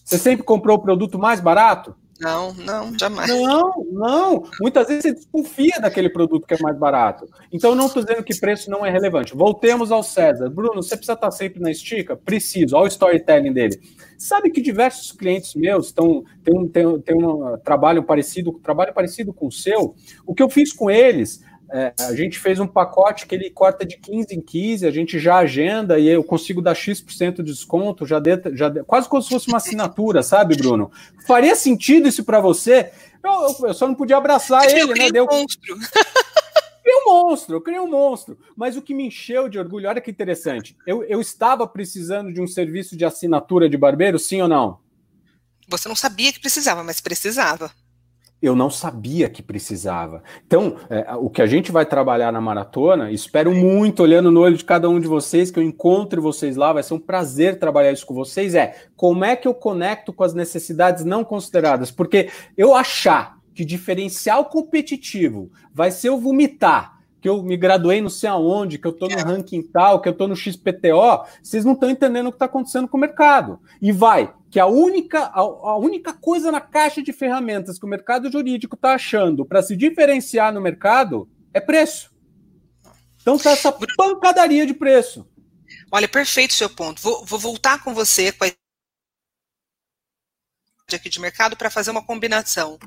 Você 0.03 0.17
sempre 0.17 0.43
comprou 0.43 0.77
o 0.77 0.81
produto 0.81 1.17
mais 1.17 1.39
barato? 1.39 1.95
Não, 2.19 2.53
não, 2.53 2.97
jamais. 2.97 3.29
Não, 3.29 3.85
não. 3.91 4.43
Muitas 4.61 4.87
vezes 4.87 5.03
você 5.03 5.13
desconfia 5.13 5.79
daquele 5.81 6.09
produto 6.09 6.47
que 6.47 6.53
é 6.53 6.57
mais 6.61 6.77
barato. 6.77 7.27
Então, 7.51 7.75
não 7.75 7.87
estou 7.87 8.03
dizendo 8.03 8.23
que 8.23 8.39
preço 8.39 8.69
não 8.69 8.85
é 8.85 8.89
relevante. 8.89 9.35
Voltemos 9.35 9.91
ao 9.91 10.01
César. 10.01 10.49
Bruno, 10.49 10.81
você 10.81 10.95
precisa 10.95 11.13
estar 11.13 11.31
sempre 11.31 11.59
na 11.59 11.69
estica? 11.69 12.15
Preciso. 12.15 12.75
Olha 12.75 12.85
o 12.85 12.87
storytelling 12.87 13.51
dele. 13.51 13.79
Sabe 14.17 14.49
que 14.49 14.61
diversos 14.61 15.11
clientes 15.11 15.55
meus 15.55 15.87
estão 15.87 16.23
têm 16.43 16.57
um, 16.57 16.67
têm, 16.67 17.01
têm 17.01 17.17
um 17.17 17.57
trabalho 17.57 18.01
parecido, 18.03 18.53
trabalho 18.63 18.93
parecido 18.93 19.33
com 19.33 19.47
o 19.47 19.51
seu. 19.51 19.93
O 20.25 20.33
que 20.33 20.41
eu 20.41 20.49
fiz 20.49 20.71
com 20.71 20.89
eles 20.89 21.43
é, 21.71 21.93
a 21.99 22.15
gente 22.15 22.39
fez 22.39 22.59
um 22.59 22.67
pacote 22.67 23.25
que 23.25 23.33
ele 23.33 23.49
corta 23.49 23.85
de 23.85 23.97
15 23.97 24.35
em 24.35 24.41
15, 24.41 24.85
a 24.85 24.91
gente 24.91 25.19
já 25.19 25.37
agenda 25.37 25.97
e 25.99 26.07
eu 26.07 26.23
consigo 26.23 26.61
dar 26.61 26.75
X% 26.75 27.37
de 27.37 27.51
desconto, 27.51 28.05
já, 28.05 28.19
de, 28.19 28.39
já 28.53 28.69
de, 28.69 28.83
quase 28.83 29.09
como 29.09 29.21
se 29.21 29.29
fosse 29.29 29.47
uma 29.47 29.57
assinatura, 29.57 30.21
sabe, 30.21 30.55
Bruno? 30.55 30.91
Faria 31.25 31.55
sentido 31.55 32.07
isso 32.07 32.23
para 32.23 32.39
você? 32.39 32.91
Eu, 33.23 33.67
eu, 33.67 33.73
só 33.73 33.87
não 33.87 33.95
podia 33.95 34.17
abraçar 34.17 34.69
ele, 34.69 34.93
né? 34.93 35.11
Deu... 35.11 35.25
monstro. 35.25 35.75
criei 36.83 37.01
um 37.01 37.05
monstro, 37.05 37.55
eu 37.55 37.61
criei 37.61 37.79
um 37.79 37.89
monstro. 37.89 38.37
Mas 38.55 38.77
o 38.77 38.81
que 38.81 38.93
me 38.93 39.07
encheu 39.07 39.49
de 39.49 39.57
orgulho, 39.57 39.89
olha 39.89 40.01
que 40.01 40.11
interessante. 40.11 40.77
Eu, 40.85 41.03
eu 41.03 41.19
estava 41.19 41.67
precisando 41.67 42.31
de 42.31 42.39
um 42.39 42.47
serviço 42.47 42.95
de 42.95 43.03
assinatura 43.03 43.67
de 43.67 43.77
barbeiro, 43.77 44.19
sim 44.19 44.41
ou 44.41 44.47
não? 44.47 44.79
Você 45.67 45.89
não 45.89 45.95
sabia 45.95 46.31
que 46.31 46.39
precisava, 46.39 46.83
mas 46.83 47.01
precisava 47.01 47.71
eu 48.45 48.55
não 48.55 48.69
sabia 48.69 49.29
que 49.29 49.41
precisava. 49.41 50.23
Então, 50.45 50.75
é, 50.89 51.15
o 51.15 51.29
que 51.29 51.41
a 51.41 51.47
gente 51.47 51.71
vai 51.71 51.85
trabalhar 51.85 52.31
na 52.31 52.39
maratona, 52.39 53.11
espero 53.11 53.53
muito, 53.53 54.03
olhando 54.03 54.31
no 54.31 54.41
olho 54.41 54.55
de 54.55 54.63
cada 54.63 54.89
um 54.89 54.99
de 54.99 55.07
vocês, 55.07 55.49
que 55.49 55.59
eu 55.59 55.63
encontre 55.63 56.19
vocês 56.19 56.55
lá, 56.55 56.71
vai 56.71 56.83
ser 56.83 56.93
um 56.93 56.99
prazer 56.99 57.57
trabalhar 57.59 57.91
isso 57.91 58.05
com 58.05 58.13
vocês, 58.13 58.53
é 58.53 58.75
como 58.95 59.25
é 59.25 59.35
que 59.35 59.47
eu 59.47 59.53
conecto 59.53 60.13
com 60.13 60.23
as 60.23 60.33
necessidades 60.33 61.03
não 61.03 61.23
consideradas? 61.23 61.91
Porque 61.91 62.29
eu 62.55 62.75
achar 62.75 63.37
que 63.53 63.65
diferencial 63.65 64.45
competitivo 64.45 65.49
vai 65.73 65.89
ser 65.89 66.09
eu 66.09 66.19
vomitar 66.19 66.95
que 67.25 67.29
eu 67.29 67.41
me 67.41 67.57
graduei 67.57 68.01
não 68.01 68.09
sei 68.09 68.29
aonde, 68.29 68.77
que 68.77 68.85
eu 68.85 68.91
estou 68.91 69.09
no 69.09 69.17
ranking 69.17 69.63
tal, 69.63 69.99
que 69.99 70.07
eu 70.07 70.11
estou 70.11 70.27
no 70.27 70.35
XPTO, 70.35 71.25
vocês 71.41 71.65
não 71.65 71.73
estão 71.73 71.89
entendendo 71.89 72.27
o 72.27 72.29
que 72.29 72.35
está 72.35 72.45
acontecendo 72.45 72.87
com 72.87 72.97
o 72.97 73.01
mercado. 73.01 73.59
E 73.81 73.91
vai, 73.91 74.31
que 74.55 74.59
a 74.61 74.67
única, 74.67 75.19
a, 75.19 75.41
a, 75.41 75.77
única 75.77 76.13
coisa 76.13 76.49
na 76.49 76.61
caixa 76.61 77.03
de 77.03 77.11
ferramentas 77.11 77.77
que 77.77 77.85
o 77.85 77.89
mercado 77.89 78.31
jurídico 78.31 78.77
está 78.77 78.93
achando 78.93 79.45
para 79.45 79.61
se 79.61 79.75
diferenciar 79.75 80.53
no 80.53 80.61
mercado 80.61 81.29
é 81.53 81.59
preço. 81.59 82.09
Então 83.21 83.37
tá 83.37 83.51
essa 83.51 83.69
pancadaria 83.69 84.65
de 84.65 84.73
preço. 84.73 85.29
Olha, 85.91 86.07
perfeito 86.07 86.53
seu 86.53 86.69
ponto. 86.69 87.01
Vou, 87.01 87.25
vou 87.25 87.37
voltar 87.37 87.83
com 87.83 87.93
você 87.93 88.31
com 88.31 88.45
a 88.45 88.47
aqui 90.95 91.09
de 91.09 91.19
mercado 91.19 91.57
para 91.57 91.69
fazer 91.69 91.91
uma 91.91 92.05
combinação. 92.05 92.79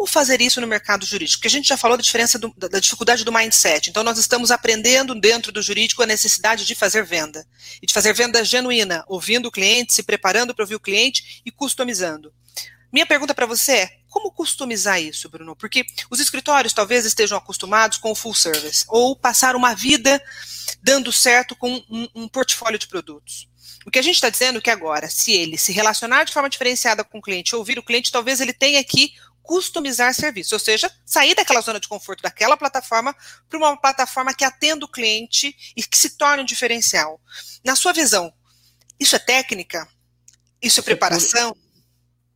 Como 0.00 0.08
fazer 0.08 0.40
isso 0.40 0.62
no 0.62 0.66
mercado 0.66 1.04
jurídico? 1.04 1.36
Porque 1.36 1.48
a 1.48 1.50
gente 1.50 1.68
já 1.68 1.76
falou 1.76 1.94
da 1.94 2.02
diferença 2.02 2.38
do, 2.38 2.50
da 2.56 2.80
dificuldade 2.80 3.22
do 3.22 3.30
mindset. 3.30 3.90
Então, 3.90 4.02
nós 4.02 4.16
estamos 4.16 4.50
aprendendo 4.50 5.14
dentro 5.14 5.52
do 5.52 5.60
jurídico 5.60 6.02
a 6.02 6.06
necessidade 6.06 6.64
de 6.64 6.74
fazer 6.74 7.04
venda. 7.04 7.46
E 7.82 7.86
de 7.86 7.92
fazer 7.92 8.14
venda 8.14 8.42
genuína, 8.42 9.04
ouvindo 9.06 9.48
o 9.48 9.52
cliente, 9.52 9.92
se 9.92 10.02
preparando 10.02 10.54
para 10.54 10.62
ouvir 10.62 10.74
o 10.74 10.80
cliente 10.80 11.42
e 11.44 11.50
customizando. 11.50 12.32
Minha 12.90 13.04
pergunta 13.04 13.34
para 13.34 13.44
você 13.44 13.72
é: 13.72 13.90
como 14.08 14.32
customizar 14.32 14.98
isso, 15.02 15.28
Bruno? 15.28 15.54
Porque 15.54 15.84
os 16.10 16.18
escritórios 16.18 16.72
talvez 16.72 17.04
estejam 17.04 17.36
acostumados 17.36 17.98
com 17.98 18.10
o 18.10 18.14
full 18.14 18.34
service, 18.34 18.86
ou 18.88 19.14
passar 19.14 19.54
uma 19.54 19.74
vida 19.74 20.18
dando 20.82 21.12
certo 21.12 21.54
com 21.54 21.74
um, 21.90 22.08
um 22.14 22.26
portfólio 22.26 22.78
de 22.78 22.88
produtos. 22.88 23.50
O 23.86 23.90
que 23.90 23.98
a 23.98 24.02
gente 24.02 24.16
está 24.16 24.28
dizendo 24.28 24.58
é 24.58 24.62
que 24.62 24.70
agora, 24.70 25.08
se 25.08 25.32
ele 25.32 25.56
se 25.56 25.72
relacionar 25.72 26.24
de 26.24 26.32
forma 26.32 26.50
diferenciada 26.50 27.02
com 27.02 27.18
o 27.18 27.22
cliente, 27.22 27.56
ouvir 27.56 27.78
o 27.78 27.82
cliente, 27.82 28.12
talvez 28.12 28.40
ele 28.40 28.52
tenha 28.52 28.78
aqui 28.78 29.14
customizar 29.50 30.14
serviço, 30.14 30.54
ou 30.54 30.60
seja, 30.60 30.88
sair 31.04 31.34
daquela 31.34 31.60
zona 31.60 31.80
de 31.80 31.88
conforto 31.88 32.22
daquela 32.22 32.56
plataforma 32.56 33.12
para 33.48 33.58
uma 33.58 33.76
plataforma 33.76 34.32
que 34.32 34.44
atenda 34.44 34.84
o 34.84 34.88
cliente 34.88 35.52
e 35.76 35.82
que 35.82 35.98
se 35.98 36.10
torne 36.10 36.44
um 36.44 36.46
diferencial. 36.46 37.20
Na 37.64 37.74
sua 37.74 37.92
visão, 37.92 38.32
isso 39.00 39.16
é 39.16 39.18
técnica? 39.18 39.88
Isso 40.62 40.78
é, 40.78 40.82
é 40.82 40.84
preparação? 40.84 41.56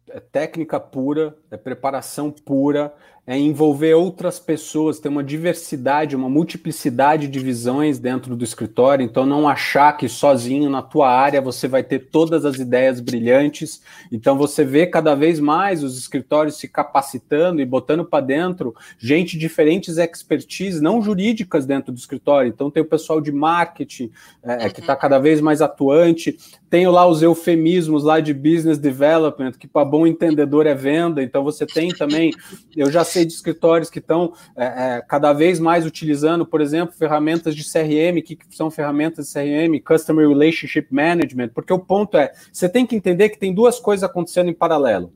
É, 0.08 0.18
técnica 0.18 0.80
pura, 0.80 1.38
é 1.52 1.56
preparação 1.56 2.32
pura, 2.32 2.92
é 3.26 3.38
envolver 3.38 3.94
outras 3.94 4.38
pessoas, 4.38 4.98
ter 4.98 5.08
uma 5.08 5.24
diversidade, 5.24 6.14
uma 6.14 6.28
multiplicidade 6.28 7.26
de 7.26 7.38
visões 7.38 7.98
dentro 7.98 8.36
do 8.36 8.44
escritório, 8.44 9.02
então 9.02 9.24
não 9.24 9.48
achar 9.48 9.96
que 9.96 10.08
sozinho 10.08 10.68
na 10.68 10.82
tua 10.82 11.10
área 11.10 11.40
você 11.40 11.66
vai 11.66 11.82
ter 11.82 12.10
todas 12.10 12.44
as 12.44 12.56
ideias 12.56 13.00
brilhantes. 13.00 13.80
Então 14.12 14.36
você 14.36 14.62
vê 14.62 14.86
cada 14.86 15.14
vez 15.14 15.40
mais 15.40 15.82
os 15.82 15.98
escritórios 15.98 16.56
se 16.56 16.68
capacitando 16.68 17.62
e 17.62 17.64
botando 17.64 18.04
para 18.04 18.24
dentro 18.24 18.74
gente 18.98 19.32
de 19.32 19.44
diferentes 19.44 19.98
expertise, 19.98 20.82
não 20.82 21.00
jurídicas 21.00 21.64
dentro 21.64 21.92
do 21.92 21.98
escritório. 21.98 22.48
Então 22.48 22.70
tem 22.70 22.82
o 22.82 22.86
pessoal 22.86 23.20
de 23.20 23.32
marketing 23.32 24.10
é, 24.42 24.68
que 24.68 24.80
está 24.80 24.94
cada 24.94 25.18
vez 25.18 25.40
mais 25.40 25.62
atuante, 25.62 26.36
tenho 26.74 26.90
lá 26.90 27.06
os 27.06 27.22
eufemismos 27.22 28.02
lá 28.02 28.18
de 28.18 28.34
business 28.34 28.78
development, 28.78 29.52
que 29.52 29.68
para 29.68 29.84
bom 29.84 30.06
entendedor 30.06 30.66
é 30.66 30.74
venda. 30.74 31.22
Então 31.22 31.44
você 31.44 31.64
tem 31.64 31.90
também, 31.90 32.32
eu 32.76 32.90
já 32.90 33.04
sei 33.14 33.24
de 33.24 33.32
escritórios 33.32 33.88
que 33.88 33.98
estão 33.98 34.32
é, 34.56 34.64
é, 34.64 35.02
cada 35.08 35.32
vez 35.32 35.58
mais 35.58 35.86
utilizando, 35.86 36.44
por 36.44 36.60
exemplo, 36.60 36.94
ferramentas 36.94 37.54
de 37.54 37.64
CRM, 37.64 38.22
que 38.22 38.38
são 38.50 38.70
ferramentas 38.70 39.28
de 39.28 39.32
CRM, 39.32 39.80
Customer 39.84 40.28
Relationship 40.28 40.86
Management, 40.90 41.48
porque 41.54 41.72
o 41.72 41.78
ponto 41.78 42.16
é, 42.16 42.32
você 42.52 42.68
tem 42.68 42.86
que 42.86 42.96
entender 42.96 43.30
que 43.30 43.38
tem 43.38 43.54
duas 43.54 43.78
coisas 43.78 44.04
acontecendo 44.04 44.50
em 44.50 44.54
paralelo. 44.54 45.12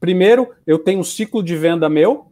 Primeiro, 0.00 0.50
eu 0.66 0.78
tenho 0.78 1.00
um 1.00 1.04
ciclo 1.04 1.42
de 1.42 1.56
venda 1.56 1.88
meu, 1.88 2.30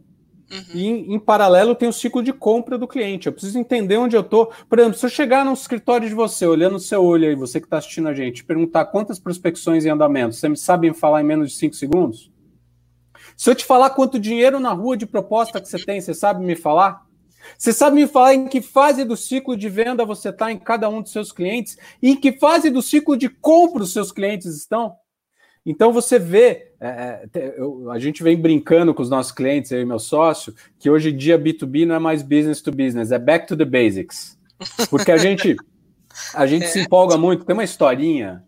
Uhum. 0.51 0.63
E 0.75 0.87
em, 0.87 1.15
em, 1.15 1.19
paralelo 1.19 1.75
tem 1.75 1.89
o 1.89 1.93
ciclo 1.93 2.23
de 2.23 2.33
compra 2.33 2.77
do 2.77 2.87
cliente. 2.87 3.27
Eu 3.27 3.33
preciso 3.33 3.59
entender 3.59 3.97
onde 3.97 4.15
eu 4.15 4.21
estou. 4.21 4.53
Por 4.69 4.79
exemplo, 4.79 4.99
se 4.99 5.07
eu 5.07 5.11
chegar 5.11 5.45
no 5.45 5.53
escritório 5.53 6.07
de 6.07 6.15
você, 6.15 6.47
olhando 6.47 6.77
o 6.77 6.81
seu 6.81 7.03
olho 7.03 7.27
aí, 7.27 7.35
você 7.35 7.59
que 7.59 7.67
está 7.67 7.79
assistindo 7.79 8.09
a 8.09 8.15
gente, 8.15 8.45
perguntar 8.45 8.85
quantas 8.87 9.19
prospecções 9.19 9.87
em 9.87 9.89
andamento, 9.89 10.35
você 10.35 10.49
me 10.49 10.57
sabe 10.57 10.93
falar 10.93 11.23
em 11.23 11.25
menos 11.25 11.51
de 11.51 11.57
5 11.57 11.75
segundos? 11.75 12.31
Se 13.37 13.51
eu 13.51 13.55
te 13.55 13.65
falar 13.65 13.91
quanto 13.91 14.19
dinheiro 14.19 14.61
na 14.61 14.73
rua 14.73 14.97
de 14.97 15.07
proposta 15.07 15.61
que 15.61 15.69
você 15.69 15.79
tem, 15.85 16.01
você 16.01 16.15
sabe 16.15 16.45
me 16.45 16.55
falar? 16.55 17.05
Você 17.59 17.73
sabe 17.73 17.97
me 17.97 18.07
falar 18.07 18.35
em 18.35 18.49
que 18.49 18.61
fase 18.61 19.05
do 19.05 19.17
ciclo 19.17 19.57
de 19.57 19.69
venda 19.69 20.05
você 20.05 20.31
está 20.31 20.51
em 20.51 20.59
cada 20.59 20.89
um 20.89 21.03
dos 21.03 21.13
seus 21.13 21.31
clientes? 21.31 21.77
E 22.03 22.11
em 22.11 22.17
que 22.17 22.33
fase 22.33 22.71
do 22.71 22.81
ciclo 22.81 23.17
de 23.17 23.29
compra 23.29 23.83
os 23.83 23.93
seus 23.93 24.11
clientes 24.11 24.47
estão? 24.47 24.95
Então 25.67 25.93
você 25.93 26.19
vê, 26.19 26.73
é, 26.79 27.27
é 27.33 27.55
eu, 27.57 27.91
a 27.91 27.99
gente 27.99 28.23
vem 28.23 28.37
brincando 28.37 28.93
com 28.93 29.03
os 29.03 29.09
nossos 29.09 29.33
clientes, 29.33 29.71
eu 29.71 29.81
e 29.81 29.85
meu 29.85 29.99
sócio, 29.99 30.55
que 30.79 30.91
hoje 30.91 31.11
em 31.11 31.17
dia 31.17 31.39
B2B 31.39 31.87
não 31.87 31.95
é 31.95 31.99
mais 31.99 32.23
business 32.23 32.61
to 32.61 32.71
business, 32.71 33.13
é 33.13 33.19
back 33.19 33.47
to 33.47 33.57
the 33.57 33.65
basics. 33.65 34.39
Porque 34.91 35.11
a 35.11 35.17
gente, 35.17 35.57
a 36.35 36.47
gente 36.47 36.65
é. 36.67 36.69
se 36.69 36.81
empolga 36.81 37.17
muito. 37.17 37.45
Tem 37.45 37.55
uma 37.55 37.65
historinha, 37.65 38.45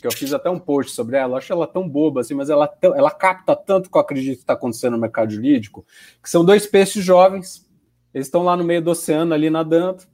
Que 0.00 0.06
eu 0.06 0.12
fiz 0.12 0.32
até 0.32 0.50
um 0.50 0.58
post 0.58 0.92
sobre 0.92 1.16
ela, 1.16 1.32
eu 1.32 1.36
acho 1.36 1.52
ela 1.52 1.66
tão 1.66 1.88
boba 1.88 2.20
assim, 2.20 2.34
mas 2.34 2.50
ela, 2.50 2.68
ela 2.82 3.10
capta 3.10 3.56
tanto 3.56 3.90
que 3.90 3.96
eu 3.96 4.00
acredito 4.00 4.36
que 4.36 4.42
está 4.42 4.52
acontecendo 4.52 4.92
no 4.92 5.00
mercado 5.00 5.32
jurídico, 5.32 5.84
que 6.22 6.28
são 6.28 6.44
dois 6.44 6.66
peixes 6.66 7.04
jovens, 7.04 7.66
eles 8.12 8.26
estão 8.26 8.42
lá 8.42 8.56
no 8.56 8.64
meio 8.64 8.82
do 8.82 8.90
oceano 8.90 9.34
ali 9.34 9.50
nadando, 9.50 10.04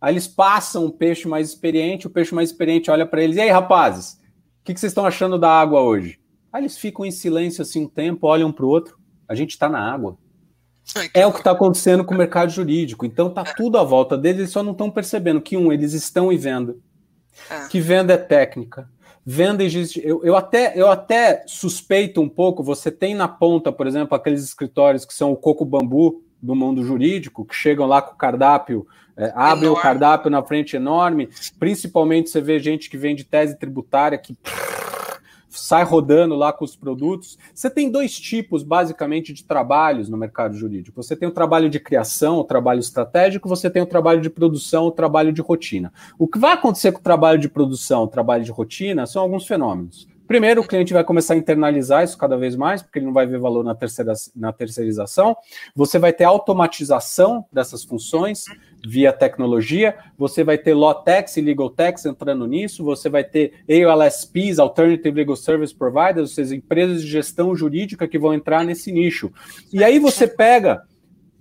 aí 0.00 0.12
eles 0.14 0.26
passam 0.26 0.86
um 0.86 0.90
peixe 0.90 1.28
mais 1.28 1.48
experiente, 1.48 2.06
o 2.06 2.10
peixe 2.10 2.34
mais 2.34 2.50
experiente 2.50 2.90
olha 2.90 3.06
para 3.06 3.22
eles, 3.22 3.36
e 3.36 3.40
aí 3.40 3.50
rapazes, 3.50 4.14
o 4.62 4.64
que, 4.64 4.74
que, 4.74 4.80
vocês 4.80 4.92
estão 4.92 5.04
achando 5.04 5.38
da 5.38 5.50
água 5.50 5.80
hoje? 5.80 6.20
Aí 6.52 6.62
eles 6.62 6.78
ficam 6.78 7.04
em 7.04 7.10
silêncio 7.10 7.62
assim 7.62 7.84
um 7.84 7.88
tempo, 7.88 8.26
olham 8.28 8.52
para 8.52 8.64
o 8.64 8.68
outro. 8.68 8.96
A 9.26 9.34
gente 9.34 9.50
está 9.50 9.68
na 9.68 9.92
água. 9.92 10.18
É 11.14 11.26
o 11.26 11.32
que 11.32 11.38
está 11.38 11.52
acontecendo 11.52 12.04
com 12.04 12.14
o 12.14 12.18
mercado 12.18 12.50
jurídico. 12.50 13.06
Então 13.06 13.30
tá 13.30 13.42
tudo 13.42 13.78
à 13.78 13.82
volta 13.82 14.16
deles, 14.16 14.38
eles 14.38 14.50
só 14.50 14.62
não 14.62 14.72
estão 14.72 14.90
percebendo 14.90 15.40
que 15.40 15.56
um, 15.56 15.72
eles 15.72 15.94
estão 15.94 16.30
em 16.30 16.36
venda. 16.36 16.76
Ah. 17.50 17.68
Que 17.68 17.80
venda 17.80 18.14
é 18.14 18.18
técnica. 18.18 18.88
Venda 19.24 19.62
existe. 19.62 20.00
Eu, 20.04 20.24
eu, 20.24 20.36
até, 20.36 20.72
eu 20.74 20.90
até 20.90 21.44
suspeito 21.46 22.20
um 22.20 22.28
pouco. 22.28 22.62
Você 22.62 22.90
tem 22.90 23.14
na 23.14 23.28
ponta, 23.28 23.70
por 23.70 23.86
exemplo, 23.86 24.16
aqueles 24.16 24.42
escritórios 24.42 25.04
que 25.04 25.14
são 25.14 25.32
o 25.32 25.36
coco 25.36 25.64
bambu 25.64 26.22
do 26.42 26.56
mundo 26.56 26.82
jurídico, 26.84 27.44
que 27.44 27.54
chegam 27.54 27.86
lá 27.86 28.02
com 28.02 28.14
o 28.14 28.16
cardápio 28.16 28.86
é, 29.16 29.30
abre 29.34 29.68
o 29.68 29.76
cardápio 29.76 30.30
na 30.30 30.42
frente 30.42 30.74
enorme, 30.74 31.28
principalmente 31.58 32.30
você 32.30 32.40
vê 32.40 32.58
gente 32.58 32.88
que 32.88 32.96
vende 32.96 33.24
tese 33.24 33.58
tributária 33.58 34.16
que 34.16 34.36
sai 35.58 35.84
rodando 35.84 36.34
lá 36.34 36.52
com 36.52 36.64
os 36.64 36.74
produtos. 36.74 37.38
Você 37.54 37.70
tem 37.70 37.90
dois 37.90 38.18
tipos, 38.18 38.62
basicamente, 38.62 39.32
de 39.32 39.44
trabalhos 39.44 40.08
no 40.08 40.16
mercado 40.16 40.54
jurídico. 40.54 41.02
Você 41.02 41.14
tem 41.14 41.28
o 41.28 41.32
trabalho 41.32 41.68
de 41.68 41.78
criação, 41.78 42.38
o 42.38 42.44
trabalho 42.44 42.80
estratégico, 42.80 43.48
você 43.48 43.70
tem 43.70 43.82
o 43.82 43.86
trabalho 43.86 44.20
de 44.20 44.30
produção, 44.30 44.86
o 44.86 44.92
trabalho 44.92 45.32
de 45.32 45.40
rotina. 45.40 45.92
O 46.18 46.26
que 46.26 46.38
vai 46.38 46.52
acontecer 46.52 46.92
com 46.92 47.00
o 47.00 47.02
trabalho 47.02 47.38
de 47.38 47.48
produção, 47.48 48.04
o 48.04 48.08
trabalho 48.08 48.44
de 48.44 48.50
rotina, 48.50 49.06
são 49.06 49.22
alguns 49.22 49.46
fenômenos. 49.46 50.08
Primeiro, 50.26 50.62
o 50.62 50.66
cliente 50.66 50.94
vai 50.94 51.04
começar 51.04 51.34
a 51.34 51.36
internalizar 51.36 52.02
isso 52.02 52.16
cada 52.16 52.38
vez 52.38 52.56
mais, 52.56 52.80
porque 52.80 52.98
ele 52.98 53.06
não 53.06 53.12
vai 53.12 53.26
ver 53.26 53.38
valor 53.38 53.62
na, 53.62 53.74
terceira, 53.74 54.14
na 54.34 54.52
terceirização. 54.52 55.36
Você 55.76 55.98
vai 55.98 56.12
ter 56.12 56.24
automatização 56.24 57.44
dessas 57.52 57.84
funções 57.84 58.44
via 58.84 59.12
tecnologia. 59.12 59.96
Você 60.18 60.42
vai 60.42 60.58
ter 60.58 60.74
Law 60.74 60.94
Tax 60.94 61.36
e 61.36 61.40
Legal 61.40 61.70
Tax 61.70 62.04
entrando 62.06 62.46
nisso. 62.46 62.84
Você 62.84 63.08
vai 63.08 63.24
ter 63.24 63.54
ALSPs, 63.68 64.58
Alternative 64.58 65.16
Legal 65.16 65.36
Service 65.36 65.74
Providers, 65.74 66.18
ou 66.18 66.26
seja, 66.34 66.56
empresas 66.56 67.02
de 67.02 67.08
gestão 67.08 67.54
jurídica 67.54 68.08
que 68.08 68.18
vão 68.18 68.34
entrar 68.34 68.64
nesse 68.64 68.90
nicho. 68.90 69.32
E 69.72 69.82
aí 69.82 69.98
você 69.98 70.26
pega 70.26 70.82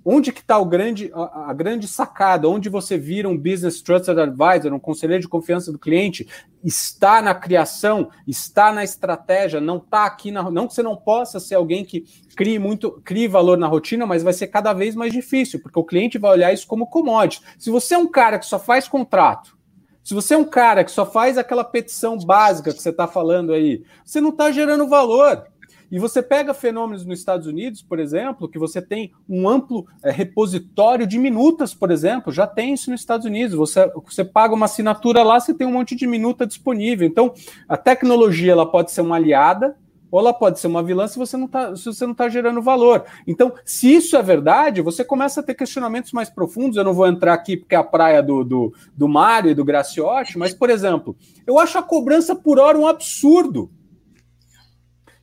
Onde 0.04 0.32
que 0.32 0.41
está 0.41 0.58
o 0.58 0.66
grande, 0.66 1.12
a, 1.14 1.52
a, 1.52 1.54
grande 1.54 1.88
sacada? 1.88 2.49
Onde 2.49 2.70
você 2.70 2.97
vira 2.97 3.30
um 3.30 3.38
business 3.38 3.82
trusted 3.82 4.20
advisor, 4.20 4.74
um 4.74 4.80
conselheiro 4.80 5.22
de 5.22 5.28
confiança 5.28 5.72
do 5.72 5.78
cliente? 5.78 6.28
Está 6.64 7.22
na 7.22 7.36
criação, 7.36 8.10
está 8.28 8.74
na 8.74 8.84
estratégia, 8.84 9.62
não 9.62 9.78
está 9.78 10.06
aqui 10.06 10.32
na. 10.32 10.49
Não 10.49 10.68
que 10.68 10.74
você 10.74 10.82
não 10.82 10.95
possa 10.95 11.39
ser 11.39 11.56
alguém 11.56 11.86
que 11.86 12.06
crie 12.36 12.58
muito, 12.58 12.99
crie 13.04 13.28
valor 13.28 13.58
na 13.58 13.68
rotina, 13.68 14.06
mas 14.06 14.24
vai 14.24 14.34
ser 14.34 14.47
cada 14.47 14.74
vez 14.74 14.95
mais 14.95 15.14
difícil, 15.14 15.62
porque 15.62 15.80
o 15.80 15.84
cliente 15.84 16.18
vai 16.18 16.32
olhar 16.32 16.52
isso 16.52 16.66
como 16.66 16.88
commodity. 16.88 17.43
Se 17.60 17.70
você 17.70 17.93
é 17.93 17.97
um 17.97 18.08
cara 18.08 18.39
que 18.39 18.45
só 18.45 18.58
faz 18.58 18.88
contrato, 18.88 19.56
se 20.04 20.16
você 20.16 20.34
é 20.34 20.38
um 20.38 20.43
cara 20.43 20.84
que 20.84 20.91
só 20.91 21.06
faz 21.06 21.38
aquela 21.38 21.64
petição 21.64 22.18
básica 22.18 22.74
que 22.74 22.82
você 22.82 22.89
está 22.89 23.08
falando 23.08 23.54
aí, 23.54 23.84
você 24.04 24.20
não 24.20 24.30
está 24.30 24.52
gerando 24.52 24.88
valor. 24.88 25.45
E 25.92 26.00
você 26.00 26.24
pega 26.24 26.54
fenômenos 26.54 27.06
nos 27.06 27.20
Estados 27.20 27.46
Unidos, 27.46 27.82
por 27.82 28.00
exemplo, 28.00 28.48
que 28.48 28.58
você 28.58 28.82
tem 28.82 29.12
um 29.28 29.50
amplo 29.50 29.86
é, 30.02 30.10
repositório 30.10 31.06
de 31.06 31.20
minutas, 31.20 31.74
por 31.74 31.92
exemplo, 31.92 32.32
já 32.32 32.48
tem 32.48 32.74
isso 32.74 32.89
nos 32.89 33.02
Estados 33.02 33.26
Unidos. 33.26 33.56
Você, 33.58 33.92
você 34.06 34.24
paga 34.24 34.56
uma 34.56 34.66
assinatura 34.66 35.22
lá, 35.22 35.39
você 35.39 35.54
tem 35.54 35.68
um 35.68 35.74
monte 35.74 35.96
de 35.96 36.08
minuta 36.08 36.48
disponível. 36.48 37.06
Então, 37.06 37.34
a 37.68 37.76
tecnologia 37.76 38.54
ela 38.54 38.66
pode 38.66 38.92
ser 38.92 39.02
uma 39.02 39.18
aliada, 39.18 39.76
ou 40.12 40.20
ela 40.20 40.34
pode 40.34 40.60
ser 40.60 40.68
uma 40.68 40.84
vilã 40.84 41.08
se 41.08 41.18
você 41.18 41.38
não 41.38 41.46
está 41.46 41.76
se 41.76 41.86
você 41.86 42.06
não 42.06 42.14
tá 42.14 42.28
gerando 42.28 42.62
valor. 42.62 43.06
Então, 43.26 43.54
se 43.64 43.94
isso 43.96 44.18
é 44.18 44.22
verdade, 44.22 44.82
você 44.82 45.06
começa 45.06 45.39
a 45.39 45.44
ter 45.44 45.56
questionamentos 45.56 46.12
mais 46.12 46.30
profundos. 46.30 46.76
Eu 46.76 46.84
não 46.84 46.94
vou 46.94 47.08
entrar 47.08 47.34
aqui 47.34 47.56
porque 47.56 47.76
é 47.76 47.78
a 47.78 47.84
praia 47.84 48.22
do, 48.22 48.44
do, 48.44 48.74
do 48.96 49.08
Mário 49.08 49.50
e 49.50 49.56
do 49.56 49.64
Graciotti, 49.64 50.38
mas, 50.38 50.54
por 50.54 50.70
exemplo, 50.70 51.16
eu 51.48 51.58
acho 51.58 51.78
a 51.78 51.84
cobrança 51.84 52.36
por 52.36 52.60
hora 52.60 52.78
um 52.78 52.88
absurdo. 52.88 53.72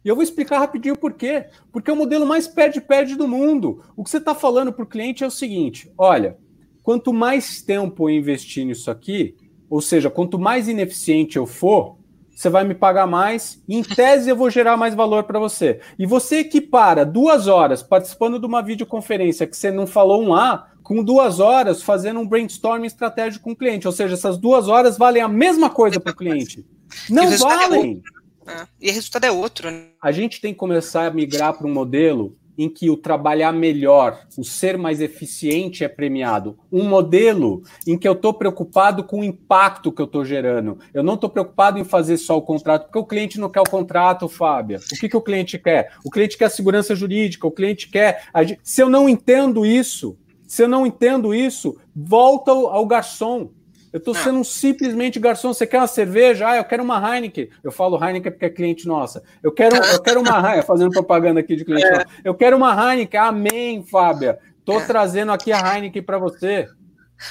E 0.08 0.10
eu 0.10 0.14
vou 0.14 0.24
explicar 0.24 0.58
rapidinho 0.58 0.96
por 0.96 1.12
quê. 1.12 1.44
Porque 1.70 1.90
é 1.90 1.92
o 1.92 1.96
modelo 1.96 2.24
mais 2.24 2.48
perde-perde 2.48 3.14
do 3.14 3.28
mundo. 3.28 3.84
O 3.94 4.02
que 4.02 4.08
você 4.08 4.16
está 4.16 4.34
falando 4.34 4.72
para 4.72 4.82
o 4.82 4.88
cliente 4.88 5.22
é 5.22 5.26
o 5.26 5.30
seguinte: 5.30 5.92
olha, 5.98 6.38
quanto 6.82 7.12
mais 7.12 7.60
tempo 7.60 8.08
eu 8.08 8.16
investir 8.16 8.64
nisso 8.64 8.90
aqui, 8.90 9.36
ou 9.68 9.82
seja, 9.82 10.08
quanto 10.08 10.38
mais 10.38 10.66
ineficiente 10.66 11.36
eu 11.36 11.46
for, 11.46 11.98
você 12.34 12.48
vai 12.48 12.64
me 12.64 12.74
pagar 12.74 13.06
mais, 13.06 13.62
e 13.68 13.76
em 13.76 13.82
tese 13.82 14.30
eu 14.30 14.36
vou 14.36 14.48
gerar 14.48 14.78
mais 14.78 14.94
valor 14.94 15.24
para 15.24 15.38
você. 15.38 15.78
E 15.98 16.06
você 16.06 16.38
equipara 16.38 17.04
duas 17.04 17.46
horas 17.46 17.82
participando 17.82 18.38
de 18.38 18.46
uma 18.46 18.62
videoconferência 18.62 19.46
que 19.46 19.58
você 19.58 19.70
não 19.70 19.86
falou 19.86 20.22
um 20.22 20.32
A, 20.32 20.68
com 20.82 21.04
duas 21.04 21.38
horas 21.38 21.82
fazendo 21.82 22.18
um 22.18 22.26
brainstorming 22.26 22.86
estratégico 22.86 23.44
com 23.44 23.50
o 23.50 23.56
cliente. 23.56 23.86
Ou 23.86 23.92
seja, 23.92 24.14
essas 24.14 24.38
duas 24.38 24.68
horas 24.68 24.96
valem 24.96 25.20
a 25.20 25.28
mesma 25.28 25.68
coisa 25.68 26.00
para 26.00 26.12
o 26.12 26.16
cliente. 26.16 26.64
Não 27.10 27.28
valem! 27.36 28.02
É 28.48 28.66
E 28.80 28.90
o 28.90 28.94
resultado 28.94 29.24
é 29.24 29.30
outro. 29.30 29.70
Né? 29.70 29.88
A 30.02 30.10
gente 30.10 30.40
tem 30.40 30.52
que 30.52 30.58
começar 30.58 31.06
a 31.06 31.10
migrar 31.10 31.52
para 31.52 31.66
um 31.66 31.72
modelo 31.72 32.36
em 32.58 32.68
que 32.68 32.90
o 32.90 32.96
trabalhar 32.96 33.52
melhor, 33.52 34.26
o 34.36 34.42
ser 34.42 34.76
mais 34.76 35.00
eficiente 35.00 35.84
é 35.84 35.88
premiado. 35.88 36.58
Um 36.72 36.82
modelo 36.88 37.62
em 37.86 37.96
que 37.96 38.08
eu 38.08 38.14
estou 38.14 38.34
preocupado 38.34 39.04
com 39.04 39.20
o 39.20 39.24
impacto 39.24 39.92
que 39.92 40.02
eu 40.02 40.06
estou 40.06 40.24
gerando. 40.24 40.76
Eu 40.92 41.04
não 41.04 41.14
estou 41.14 41.30
preocupado 41.30 41.78
em 41.78 41.84
fazer 41.84 42.16
só 42.16 42.36
o 42.36 42.42
contrato, 42.42 42.86
porque 42.86 42.98
o 42.98 43.06
cliente 43.06 43.38
não 43.38 43.48
quer 43.48 43.60
o 43.60 43.70
contrato, 43.70 44.28
Fábio. 44.28 44.80
O 44.80 44.98
que, 44.98 45.08
que 45.08 45.16
o 45.16 45.22
cliente 45.22 45.56
quer? 45.56 45.92
O 46.04 46.10
cliente 46.10 46.36
quer 46.36 46.50
segurança 46.50 46.96
jurídica, 46.96 47.46
o 47.46 47.52
cliente 47.52 47.88
quer. 47.88 48.24
Se 48.64 48.82
eu 48.82 48.90
não 48.90 49.08
entendo 49.08 49.64
isso, 49.64 50.18
se 50.48 50.62
eu 50.62 50.68
não 50.68 50.84
entendo 50.84 51.32
isso, 51.32 51.76
volta 51.94 52.50
ao 52.50 52.84
garçom. 52.86 53.50
Eu 53.98 54.12
estou 54.12 54.14
sendo 54.14 54.44
simplesmente 54.44 55.18
garçom. 55.18 55.52
Você 55.52 55.66
quer 55.66 55.78
uma 55.78 55.88
cerveja? 55.88 56.48
Ah, 56.48 56.56
eu 56.56 56.64
quero 56.64 56.84
uma 56.84 57.16
Heineken. 57.16 57.50
Eu 57.64 57.72
falo 57.72 58.02
Heineken 58.02 58.30
porque 58.30 58.44
é 58.44 58.50
cliente 58.50 58.86
nossa. 58.86 59.22
Eu 59.42 59.50
quero, 59.50 59.74
eu 59.76 60.00
quero 60.00 60.20
uma 60.20 60.38
Heineken, 60.38 60.62
fazendo 60.62 60.92
propaganda 60.92 61.40
aqui 61.40 61.56
de 61.56 61.64
cliente 61.64 61.84
é. 61.84 62.04
Eu 62.22 62.34
quero 62.34 62.56
uma 62.56 62.72
Heineken. 62.72 63.18
Amém, 63.18 63.84
Fábia. 63.84 64.38
Estou 64.60 64.80
é. 64.80 64.86
trazendo 64.86 65.32
aqui 65.32 65.52
a 65.52 65.58
Heineken 65.58 66.02
para 66.02 66.16
você. 66.16 66.68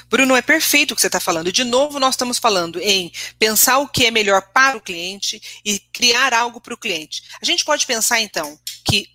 Bruno, 0.09 0.35
é 0.35 0.41
perfeito 0.41 0.91
o 0.91 0.95
que 0.95 0.99
você 0.99 1.07
está 1.07 1.21
falando. 1.21 1.53
De 1.53 1.63
novo, 1.63 1.99
nós 1.99 2.15
estamos 2.15 2.37
falando 2.37 2.81
em 2.81 3.09
pensar 3.39 3.77
o 3.77 3.87
que 3.87 4.05
é 4.05 4.11
melhor 4.11 4.41
para 4.53 4.75
o 4.75 4.81
cliente 4.81 5.41
e 5.63 5.79
criar 5.93 6.33
algo 6.33 6.59
para 6.59 6.73
o 6.73 6.77
cliente. 6.77 7.23
A 7.41 7.45
gente 7.45 7.63
pode 7.63 7.87
pensar, 7.87 8.19
então, 8.19 8.59
que 8.83 9.07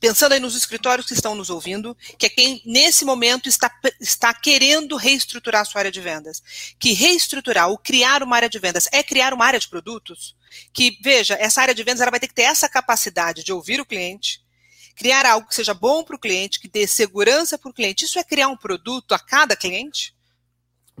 pensando 0.00 0.32
aí 0.32 0.40
nos 0.40 0.56
escritórios 0.56 1.06
que 1.06 1.14
estão 1.14 1.34
nos 1.34 1.50
ouvindo, 1.50 1.96
que 2.18 2.26
é 2.26 2.28
quem 2.28 2.62
nesse 2.64 3.04
momento 3.04 3.48
está, 3.48 3.70
está 4.00 4.32
querendo 4.32 4.96
reestruturar 4.96 5.62
a 5.62 5.64
sua 5.64 5.80
área 5.80 5.90
de 5.90 6.00
vendas. 6.00 6.42
Que 6.78 6.92
reestruturar 6.92 7.68
ou 7.68 7.78
criar 7.78 8.22
uma 8.22 8.36
área 8.36 8.48
de 8.48 8.58
vendas 8.58 8.88
é 8.92 9.02
criar 9.02 9.34
uma 9.34 9.44
área 9.44 9.60
de 9.60 9.68
produtos. 9.68 10.36
Que, 10.72 10.98
veja, 11.02 11.34
essa 11.34 11.60
área 11.60 11.74
de 11.74 11.82
vendas 11.82 12.00
ela 12.00 12.10
vai 12.10 12.20
ter 12.20 12.28
que 12.28 12.34
ter 12.34 12.42
essa 12.42 12.68
capacidade 12.68 13.44
de 13.44 13.52
ouvir 13.52 13.80
o 13.80 13.86
cliente, 13.86 14.40
criar 14.94 15.26
algo 15.26 15.46
que 15.46 15.54
seja 15.54 15.74
bom 15.74 16.02
para 16.02 16.16
o 16.16 16.18
cliente, 16.18 16.58
que 16.58 16.68
dê 16.68 16.86
segurança 16.86 17.58
para 17.58 17.70
o 17.70 17.74
cliente. 17.74 18.04
Isso 18.04 18.18
é 18.18 18.24
criar 18.24 18.48
um 18.48 18.56
produto 18.56 19.12
a 19.12 19.18
cada 19.18 19.54
cliente? 19.54 20.15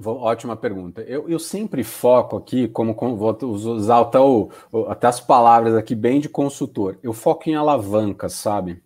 Ótima 0.04 0.54
pergunta. 0.56 1.00
Eu, 1.02 1.28
eu 1.28 1.38
sempre 1.38 1.82
foco 1.82 2.36
aqui, 2.36 2.68
como, 2.68 2.94
como 2.94 3.16
vou 3.16 3.36
usar 3.42 4.00
até, 4.00 4.18
o, 4.18 4.50
até 4.88 5.06
as 5.06 5.20
palavras 5.20 5.74
aqui 5.74 5.94
bem 5.94 6.20
de 6.20 6.28
consultor, 6.28 6.98
eu 7.02 7.14
foco 7.14 7.48
em 7.48 7.54
alavancas, 7.54 8.34
sabe? 8.34 8.82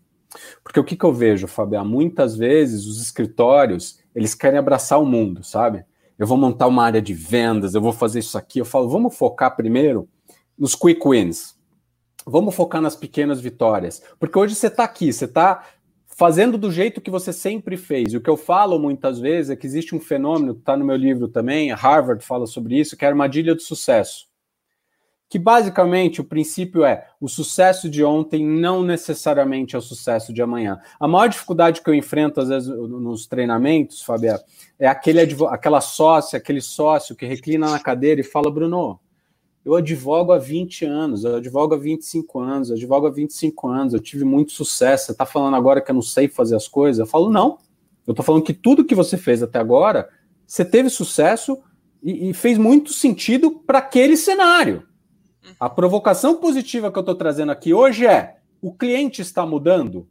Porque 0.62 0.78
o 0.78 0.84
que, 0.84 0.96
que 0.96 1.04
eu 1.04 1.12
vejo, 1.12 1.48
Fabiano? 1.48 1.90
Muitas 1.90 2.36
vezes 2.36 2.86
os 2.86 3.02
escritórios, 3.02 3.98
eles 4.14 4.34
querem 4.34 4.58
abraçar 4.58 5.00
o 5.00 5.06
mundo, 5.06 5.42
sabe? 5.42 5.84
Eu 6.16 6.28
vou 6.28 6.38
montar 6.38 6.68
uma 6.68 6.84
área 6.84 7.02
de 7.02 7.12
vendas, 7.12 7.74
eu 7.74 7.80
vou 7.80 7.92
fazer 7.92 8.20
isso 8.20 8.38
aqui. 8.38 8.60
Eu 8.60 8.64
falo, 8.64 8.88
vamos 8.88 9.16
focar 9.16 9.56
primeiro 9.56 10.08
nos 10.56 10.76
quick 10.76 11.00
wins. 11.08 11.56
Vamos 12.24 12.54
focar 12.54 12.80
nas 12.80 12.94
pequenas 12.94 13.40
vitórias. 13.40 14.02
Porque 14.18 14.38
hoje 14.38 14.54
você 14.54 14.68
está 14.68 14.84
aqui, 14.84 15.12
você 15.12 15.24
está 15.24 15.64
fazendo 16.20 16.58
do 16.58 16.70
jeito 16.70 17.00
que 17.00 17.10
você 17.10 17.32
sempre 17.32 17.78
fez. 17.78 18.12
E 18.12 18.18
o 18.18 18.20
que 18.20 18.28
eu 18.28 18.36
falo 18.36 18.78
muitas 18.78 19.18
vezes 19.18 19.48
é 19.48 19.56
que 19.56 19.66
existe 19.66 19.94
um 19.94 19.98
fenômeno, 19.98 20.52
está 20.52 20.76
no 20.76 20.84
meu 20.84 20.96
livro 20.96 21.28
também, 21.28 21.72
Harvard 21.72 22.22
fala 22.22 22.46
sobre 22.46 22.78
isso, 22.78 22.94
que 22.94 23.06
é 23.06 23.08
a 23.08 23.10
armadilha 23.10 23.54
do 23.54 23.62
sucesso. 23.62 24.26
Que 25.30 25.38
basicamente 25.38 26.20
o 26.20 26.24
princípio 26.24 26.84
é 26.84 27.06
o 27.18 27.26
sucesso 27.26 27.88
de 27.88 28.04
ontem 28.04 28.46
não 28.46 28.82
necessariamente 28.82 29.74
é 29.74 29.78
o 29.78 29.82
sucesso 29.82 30.30
de 30.30 30.42
amanhã. 30.42 30.78
A 31.00 31.08
maior 31.08 31.28
dificuldade 31.28 31.80
que 31.80 31.88
eu 31.88 31.94
enfrento, 31.94 32.38
às 32.38 32.50
vezes, 32.50 32.68
nos 32.68 33.26
treinamentos, 33.26 34.02
Fabiano, 34.02 34.40
é 34.78 34.86
aquele, 34.86 35.20
aquela 35.48 35.80
sócia, 35.80 36.36
aquele 36.36 36.60
sócio 36.60 37.16
que 37.16 37.24
reclina 37.24 37.70
na 37.70 37.80
cadeira 37.80 38.20
e 38.20 38.24
fala, 38.24 38.50
Bruno, 38.50 39.00
eu 39.64 39.74
advogo 39.74 40.32
há 40.32 40.38
20 40.38 40.84
anos, 40.86 41.24
eu 41.24 41.36
advogo 41.36 41.74
há 41.74 41.78
25 41.78 42.40
anos, 42.40 42.70
eu 42.70 42.76
advogo 42.76 43.06
há 43.06 43.10
25 43.10 43.68
anos, 43.68 43.94
eu 43.94 44.00
tive 44.00 44.24
muito 44.24 44.52
sucesso. 44.52 45.06
Você 45.06 45.12
está 45.12 45.26
falando 45.26 45.54
agora 45.54 45.80
que 45.80 45.90
eu 45.90 45.94
não 45.94 46.02
sei 46.02 46.28
fazer 46.28 46.56
as 46.56 46.66
coisas? 46.66 46.98
Eu 46.98 47.06
falo, 47.06 47.30
não. 47.30 47.58
Eu 48.06 48.12
estou 48.12 48.24
falando 48.24 48.42
que 48.42 48.54
tudo 48.54 48.84
que 48.84 48.94
você 48.94 49.16
fez 49.16 49.42
até 49.42 49.58
agora, 49.58 50.08
você 50.46 50.64
teve 50.64 50.88
sucesso 50.88 51.58
e, 52.02 52.30
e 52.30 52.34
fez 52.34 52.56
muito 52.56 52.92
sentido 52.92 53.50
para 53.66 53.78
aquele 53.78 54.16
cenário. 54.16 54.84
A 55.58 55.68
provocação 55.68 56.36
positiva 56.36 56.90
que 56.90 56.98
eu 56.98 57.00
estou 57.00 57.14
trazendo 57.14 57.52
aqui 57.52 57.74
hoje 57.74 58.06
é: 58.06 58.38
o 58.62 58.72
cliente 58.72 59.20
está 59.20 59.44
mudando, 59.44 60.08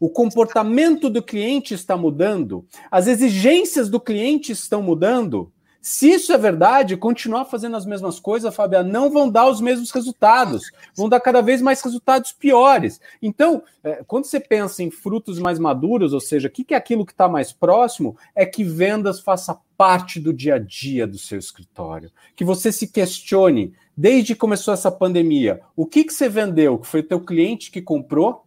o 0.00 0.08
comportamento 0.08 1.10
do 1.10 1.22
cliente 1.22 1.74
está 1.74 1.96
mudando, 1.96 2.64
as 2.90 3.06
exigências 3.06 3.88
do 3.88 4.00
cliente 4.00 4.52
estão 4.52 4.82
mudando. 4.82 5.52
Se 5.84 6.08
isso 6.08 6.32
é 6.32 6.38
verdade, 6.38 6.96
continuar 6.96 7.44
fazendo 7.44 7.76
as 7.76 7.84
mesmas 7.84 8.20
coisas, 8.20 8.54
Fabiana, 8.54 8.88
não 8.88 9.10
vão 9.10 9.28
dar 9.28 9.50
os 9.50 9.60
mesmos 9.60 9.90
resultados, 9.90 10.70
vão 10.94 11.08
dar 11.08 11.18
cada 11.18 11.40
vez 11.40 11.60
mais 11.60 11.82
resultados 11.82 12.30
piores. 12.30 13.00
Então, 13.20 13.64
é, 13.82 14.04
quando 14.06 14.26
você 14.26 14.38
pensa 14.38 14.80
em 14.84 14.92
frutos 14.92 15.40
mais 15.40 15.58
maduros, 15.58 16.12
ou 16.12 16.20
seja, 16.20 16.46
o 16.46 16.50
que 16.52 16.72
é 16.72 16.76
aquilo 16.76 17.04
que 17.04 17.10
está 17.10 17.28
mais 17.28 17.52
próximo, 17.52 18.16
é 18.32 18.46
que 18.46 18.62
vendas 18.62 19.18
faça 19.18 19.58
parte 19.76 20.20
do 20.20 20.32
dia 20.32 20.54
a 20.54 20.58
dia 20.60 21.04
do 21.04 21.18
seu 21.18 21.36
escritório. 21.36 22.12
Que 22.36 22.44
você 22.44 22.70
se 22.70 22.86
questione, 22.86 23.74
desde 23.96 24.34
que 24.34 24.40
começou 24.40 24.72
essa 24.72 24.90
pandemia, 24.90 25.62
o 25.74 25.84
que, 25.84 26.04
que 26.04 26.14
você 26.14 26.28
vendeu, 26.28 26.78
que 26.78 26.86
foi 26.86 27.00
o 27.00 27.08
teu 27.08 27.18
cliente 27.18 27.72
que 27.72 27.82
comprou, 27.82 28.46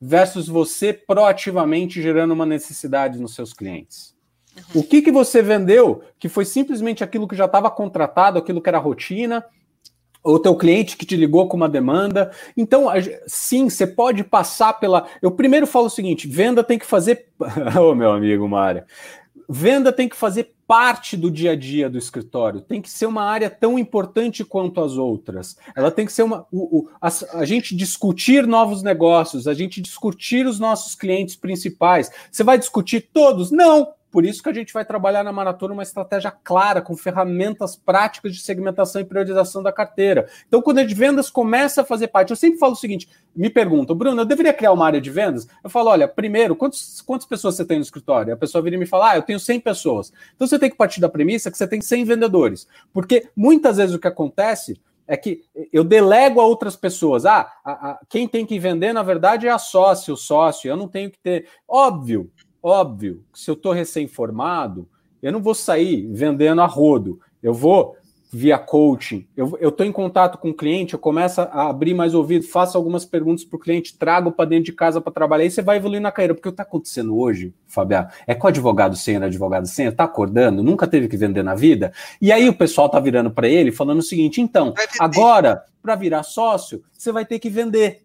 versus 0.00 0.48
você 0.48 0.92
proativamente 0.92 2.02
gerando 2.02 2.32
uma 2.34 2.44
necessidade 2.44 3.20
nos 3.20 3.36
seus 3.36 3.52
clientes. 3.52 4.11
Uhum. 4.56 4.80
O 4.80 4.84
que, 4.84 5.02
que 5.02 5.10
você 5.10 5.42
vendeu 5.42 6.02
que 6.18 6.28
foi 6.28 6.44
simplesmente 6.44 7.02
aquilo 7.02 7.28
que 7.28 7.36
já 7.36 7.46
estava 7.46 7.70
contratado, 7.70 8.38
aquilo 8.38 8.60
que 8.60 8.68
era 8.68 8.78
rotina, 8.78 9.44
ou 10.22 10.38
teu 10.38 10.54
cliente 10.54 10.96
que 10.96 11.04
te 11.04 11.16
ligou 11.16 11.48
com 11.48 11.56
uma 11.56 11.68
demanda. 11.68 12.30
Então, 12.56 12.86
sim, 13.26 13.68
você 13.68 13.86
pode 13.86 14.22
passar 14.22 14.74
pela. 14.74 15.06
Eu 15.20 15.32
primeiro 15.32 15.66
falo 15.66 15.86
o 15.86 15.90
seguinte: 15.90 16.28
venda 16.28 16.62
tem 16.62 16.78
que 16.78 16.86
fazer. 16.86 17.26
Ô, 17.76 17.90
oh, 17.90 17.94
meu 17.94 18.12
amigo 18.12 18.48
Mário. 18.48 18.84
Venda 19.48 19.92
tem 19.92 20.08
que 20.08 20.16
fazer 20.16 20.54
parte 20.66 21.16
do 21.16 21.30
dia 21.30 21.50
a 21.50 21.56
dia 21.56 21.90
do 21.90 21.98
escritório, 21.98 22.62
tem 22.62 22.80
que 22.80 22.88
ser 22.88 23.04
uma 23.04 23.22
área 23.22 23.50
tão 23.50 23.78
importante 23.78 24.44
quanto 24.44 24.80
as 24.80 24.92
outras. 24.92 25.58
Ela 25.76 25.90
tem 25.90 26.06
que 26.06 26.12
ser 26.12 26.22
uma. 26.22 26.46
O, 26.50 26.78
o, 26.78 26.88
a, 27.00 27.08
a, 27.38 27.44
gente 27.44 27.76
discutir 27.76 28.46
novos 28.46 28.82
negócios, 28.82 29.46
a 29.46 29.52
gente 29.52 29.82
discutir 29.82 30.46
os 30.46 30.58
nossos 30.58 30.94
clientes 30.94 31.36
principais. 31.36 32.10
Você 32.30 32.42
vai 32.42 32.56
discutir 32.56 33.10
todos? 33.12 33.50
Não! 33.50 33.92
Por 34.12 34.26
isso 34.26 34.42
que 34.42 34.50
a 34.50 34.52
gente 34.52 34.74
vai 34.74 34.84
trabalhar 34.84 35.24
na 35.24 35.32
maratona 35.32 35.72
uma 35.72 35.82
estratégia 35.82 36.30
clara, 36.30 36.82
com 36.82 36.94
ferramentas 36.94 37.74
práticas 37.74 38.34
de 38.34 38.42
segmentação 38.42 39.00
e 39.00 39.06
priorização 39.06 39.62
da 39.62 39.72
carteira. 39.72 40.28
Então, 40.46 40.60
quando 40.60 40.78
a 40.78 40.84
de 40.84 40.94
vendas 40.94 41.30
começa 41.30 41.80
a 41.80 41.84
fazer 41.84 42.08
parte, 42.08 42.28
eu 42.28 42.36
sempre 42.36 42.58
falo 42.58 42.74
o 42.74 42.76
seguinte: 42.76 43.08
me 43.34 43.48
perguntam, 43.48 43.96
Bruno, 43.96 44.20
eu 44.20 44.26
deveria 44.26 44.52
criar 44.52 44.72
uma 44.72 44.84
área 44.84 45.00
de 45.00 45.10
vendas? 45.10 45.48
Eu 45.64 45.70
falo, 45.70 45.88
olha, 45.88 46.06
primeiro, 46.06 46.54
quantos, 46.54 47.00
quantas 47.00 47.26
pessoas 47.26 47.54
você 47.56 47.64
tem 47.64 47.78
no 47.78 47.82
escritório? 47.82 48.34
A 48.34 48.36
pessoa 48.36 48.60
vira 48.60 48.76
e 48.76 48.78
me 48.78 48.84
fala, 48.84 49.12
ah, 49.12 49.16
eu 49.16 49.22
tenho 49.22 49.40
100 49.40 49.60
pessoas. 49.60 50.12
Então, 50.36 50.46
você 50.46 50.58
tem 50.58 50.68
que 50.68 50.76
partir 50.76 51.00
da 51.00 51.08
premissa 51.08 51.50
que 51.50 51.56
você 51.56 51.66
tem 51.66 51.80
100 51.80 52.04
vendedores. 52.04 52.68
Porque 52.92 53.30
muitas 53.34 53.78
vezes 53.78 53.94
o 53.94 53.98
que 53.98 54.08
acontece 54.08 54.78
é 55.06 55.16
que 55.16 55.42
eu 55.72 55.84
delego 55.84 56.40
a 56.40 56.46
outras 56.46 56.76
pessoas. 56.76 57.26
Ah, 57.26 57.50
a, 57.64 57.72
a, 57.72 58.00
quem 58.08 58.28
tem 58.28 58.46
que 58.46 58.58
vender, 58.58 58.92
na 58.92 59.02
verdade, 59.02 59.46
é 59.46 59.50
a 59.50 59.58
sócio, 59.58 60.14
o 60.14 60.16
sócio. 60.16 60.68
Eu 60.68 60.76
não 60.76 60.88
tenho 60.88 61.10
que 61.10 61.18
ter. 61.18 61.48
Óbvio, 61.66 62.30
Óbvio 62.62 63.24
que 63.32 63.40
se 63.40 63.50
eu 63.50 63.54
estou 63.54 63.72
recém-formado, 63.72 64.88
eu 65.22 65.32
não 65.32 65.42
vou 65.42 65.54
sair 65.54 66.06
vendendo 66.12 66.60
a 66.62 66.66
rodo. 66.66 67.20
Eu 67.42 67.52
vou 67.52 67.96
via 68.32 68.58
coaching. 68.58 69.26
Eu 69.36 69.68
estou 69.68 69.84
em 69.84 69.92
contato 69.92 70.38
com 70.38 70.48
o 70.48 70.54
cliente, 70.54 70.94
eu 70.94 70.98
começo 70.98 71.42
a 71.42 71.68
abrir 71.68 71.92
mais 71.92 72.14
ouvido, 72.14 72.46
faço 72.46 72.78
algumas 72.78 73.04
perguntas 73.04 73.44
para 73.44 73.56
o 73.58 73.60
cliente, 73.60 73.94
trago 73.98 74.32
para 74.32 74.48
dentro 74.48 74.64
de 74.64 74.72
casa 74.72 75.02
para 75.02 75.12
trabalhar, 75.12 75.44
e 75.44 75.50
você 75.50 75.60
vai 75.60 75.76
evoluir 75.76 76.00
na 76.00 76.10
carreira. 76.10 76.34
Porque 76.34 76.48
o 76.48 76.50
que 76.50 76.54
está 76.54 76.62
acontecendo 76.62 77.14
hoje, 77.14 77.52
Fabiano, 77.66 78.08
é 78.26 78.34
com 78.34 78.46
advogado 78.46 78.96
sênior, 78.96 79.24
advogado 79.24 79.66
sênior, 79.66 79.92
está 79.92 80.04
acordando, 80.04 80.62
nunca 80.62 80.86
teve 80.86 81.08
que 81.08 81.16
vender 81.16 81.42
na 81.42 81.54
vida, 81.54 81.92
e 82.22 82.32
aí 82.32 82.48
o 82.48 82.54
pessoal 82.54 82.86
está 82.86 82.98
virando 82.98 83.30
para 83.30 83.46
ele 83.46 83.70
falando 83.70 83.98
o 83.98 84.02
seguinte: 84.02 84.40
então, 84.40 84.72
agora, 84.98 85.62
para 85.82 85.94
virar 85.94 86.22
sócio, 86.22 86.82
você 86.90 87.12
vai 87.12 87.26
ter 87.26 87.38
que 87.38 87.50
vender. 87.50 88.00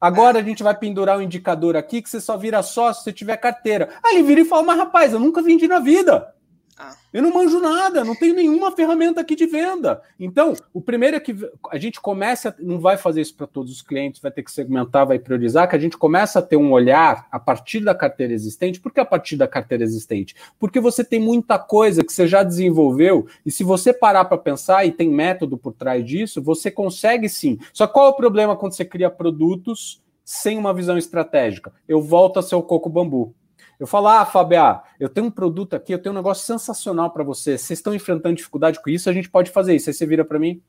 Agora 0.00 0.38
a 0.38 0.42
gente 0.42 0.62
vai 0.62 0.74
pendurar 0.74 1.18
um 1.18 1.22
indicador 1.22 1.76
aqui 1.76 2.00
que 2.00 2.08
você 2.08 2.20
só 2.20 2.36
vira 2.36 2.62
sócio 2.62 3.04
se 3.04 3.12
tiver 3.12 3.36
carteira. 3.36 3.90
Aí 4.02 4.16
ele 4.16 4.24
vira 4.24 4.40
e 4.40 4.44
fala, 4.46 4.62
mas 4.62 4.78
rapaz, 4.78 5.12
eu 5.12 5.20
nunca 5.20 5.42
vendi 5.42 5.68
na 5.68 5.78
vida. 5.78 6.34
Ah. 6.82 6.96
Eu 7.12 7.22
não 7.22 7.34
manjo 7.34 7.60
nada, 7.60 8.02
não 8.02 8.14
tenho 8.14 8.34
nenhuma 8.34 8.72
ferramenta 8.72 9.20
aqui 9.20 9.36
de 9.36 9.44
venda. 9.44 10.00
Então, 10.18 10.54
o 10.72 10.80
primeiro 10.80 11.14
é 11.14 11.20
que 11.20 11.36
a 11.70 11.76
gente 11.76 12.00
começa, 12.00 12.56
não 12.58 12.80
vai 12.80 12.96
fazer 12.96 13.20
isso 13.20 13.34
para 13.34 13.46
todos 13.46 13.70
os 13.70 13.82
clientes, 13.82 14.18
vai 14.18 14.30
ter 14.30 14.42
que 14.42 14.50
segmentar, 14.50 15.06
vai 15.06 15.18
priorizar, 15.18 15.68
que 15.68 15.76
a 15.76 15.78
gente 15.78 15.98
começa 15.98 16.38
a 16.38 16.42
ter 16.42 16.56
um 16.56 16.72
olhar 16.72 17.26
a 17.30 17.38
partir 17.38 17.80
da 17.80 17.94
carteira 17.94 18.32
existente. 18.32 18.80
Por 18.80 18.92
que 18.92 19.00
a 19.00 19.04
partir 19.04 19.36
da 19.36 19.46
carteira 19.46 19.84
existente? 19.84 20.34
Porque 20.58 20.80
você 20.80 21.04
tem 21.04 21.20
muita 21.20 21.58
coisa 21.58 22.02
que 22.02 22.14
você 22.14 22.26
já 22.26 22.42
desenvolveu, 22.42 23.26
e 23.44 23.50
se 23.50 23.62
você 23.62 23.92
parar 23.92 24.24
para 24.24 24.38
pensar 24.38 24.86
e 24.86 24.90
tem 24.90 25.10
método 25.10 25.58
por 25.58 25.74
trás 25.74 26.02
disso, 26.02 26.40
você 26.40 26.70
consegue 26.70 27.28
sim. 27.28 27.58
Só 27.74 27.86
qual 27.86 28.06
é 28.06 28.08
o 28.08 28.14
problema 28.14 28.56
quando 28.56 28.72
você 28.72 28.86
cria 28.86 29.10
produtos 29.10 30.02
sem 30.24 30.56
uma 30.56 30.72
visão 30.72 30.96
estratégica? 30.96 31.74
Eu 31.86 32.00
volto 32.00 32.38
a 32.38 32.42
ser 32.42 32.54
o 32.54 32.62
coco 32.62 32.88
bambu. 32.88 33.34
Eu 33.80 33.86
falo, 33.86 34.08
ah, 34.08 34.26
Fábio, 34.26 34.58
eu 35.00 35.08
tenho 35.08 35.28
um 35.28 35.30
produto 35.30 35.74
aqui, 35.74 35.94
eu 35.94 35.98
tenho 35.98 36.12
um 36.12 36.18
negócio 36.18 36.44
sensacional 36.44 37.10
para 37.10 37.24
você. 37.24 37.56
Vocês 37.56 37.78
estão 37.78 37.94
enfrentando 37.94 38.36
dificuldade 38.36 38.78
com 38.82 38.90
isso, 38.90 39.08
a 39.08 39.12
gente 39.12 39.30
pode 39.30 39.50
fazer 39.50 39.74
isso. 39.74 39.88
Aí 39.88 39.94
você 39.94 40.04
vira 40.04 40.22
para 40.22 40.38
mim, 40.38 40.62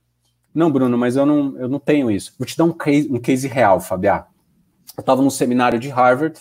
não, 0.55 0.71
Bruno, 0.71 0.97
mas 0.97 1.17
eu 1.17 1.25
não, 1.25 1.59
eu 1.59 1.67
não 1.67 1.77
tenho 1.77 2.09
isso. 2.09 2.33
Vou 2.39 2.45
te 2.45 2.57
dar 2.57 2.63
um 2.63 2.71
case, 2.71 3.11
um 3.11 3.19
case 3.19 3.49
real, 3.49 3.81
Fábio. 3.81 4.23
Eu 4.97 5.01
estava 5.01 5.21
num 5.21 5.29
seminário 5.29 5.77
de 5.77 5.89
Harvard 5.89 6.39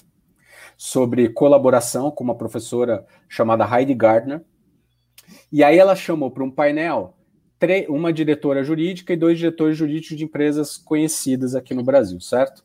sobre 0.76 1.28
colaboração 1.30 2.08
com 2.08 2.22
uma 2.22 2.36
professora 2.36 3.04
chamada 3.28 3.68
Heidi 3.68 3.92
Gardner. 3.92 4.44
E 5.50 5.64
aí 5.64 5.76
ela 5.76 5.96
chamou 5.96 6.30
para 6.30 6.44
um 6.44 6.50
painel 6.50 7.16
uma 7.88 8.12
diretora 8.12 8.62
jurídica 8.62 9.12
e 9.12 9.16
dois 9.16 9.38
diretores 9.38 9.76
jurídicos 9.76 10.16
de 10.16 10.24
empresas 10.24 10.76
conhecidas 10.78 11.54
aqui 11.54 11.74
no 11.74 11.82
Brasil, 11.82 12.18
certo? 12.20 12.64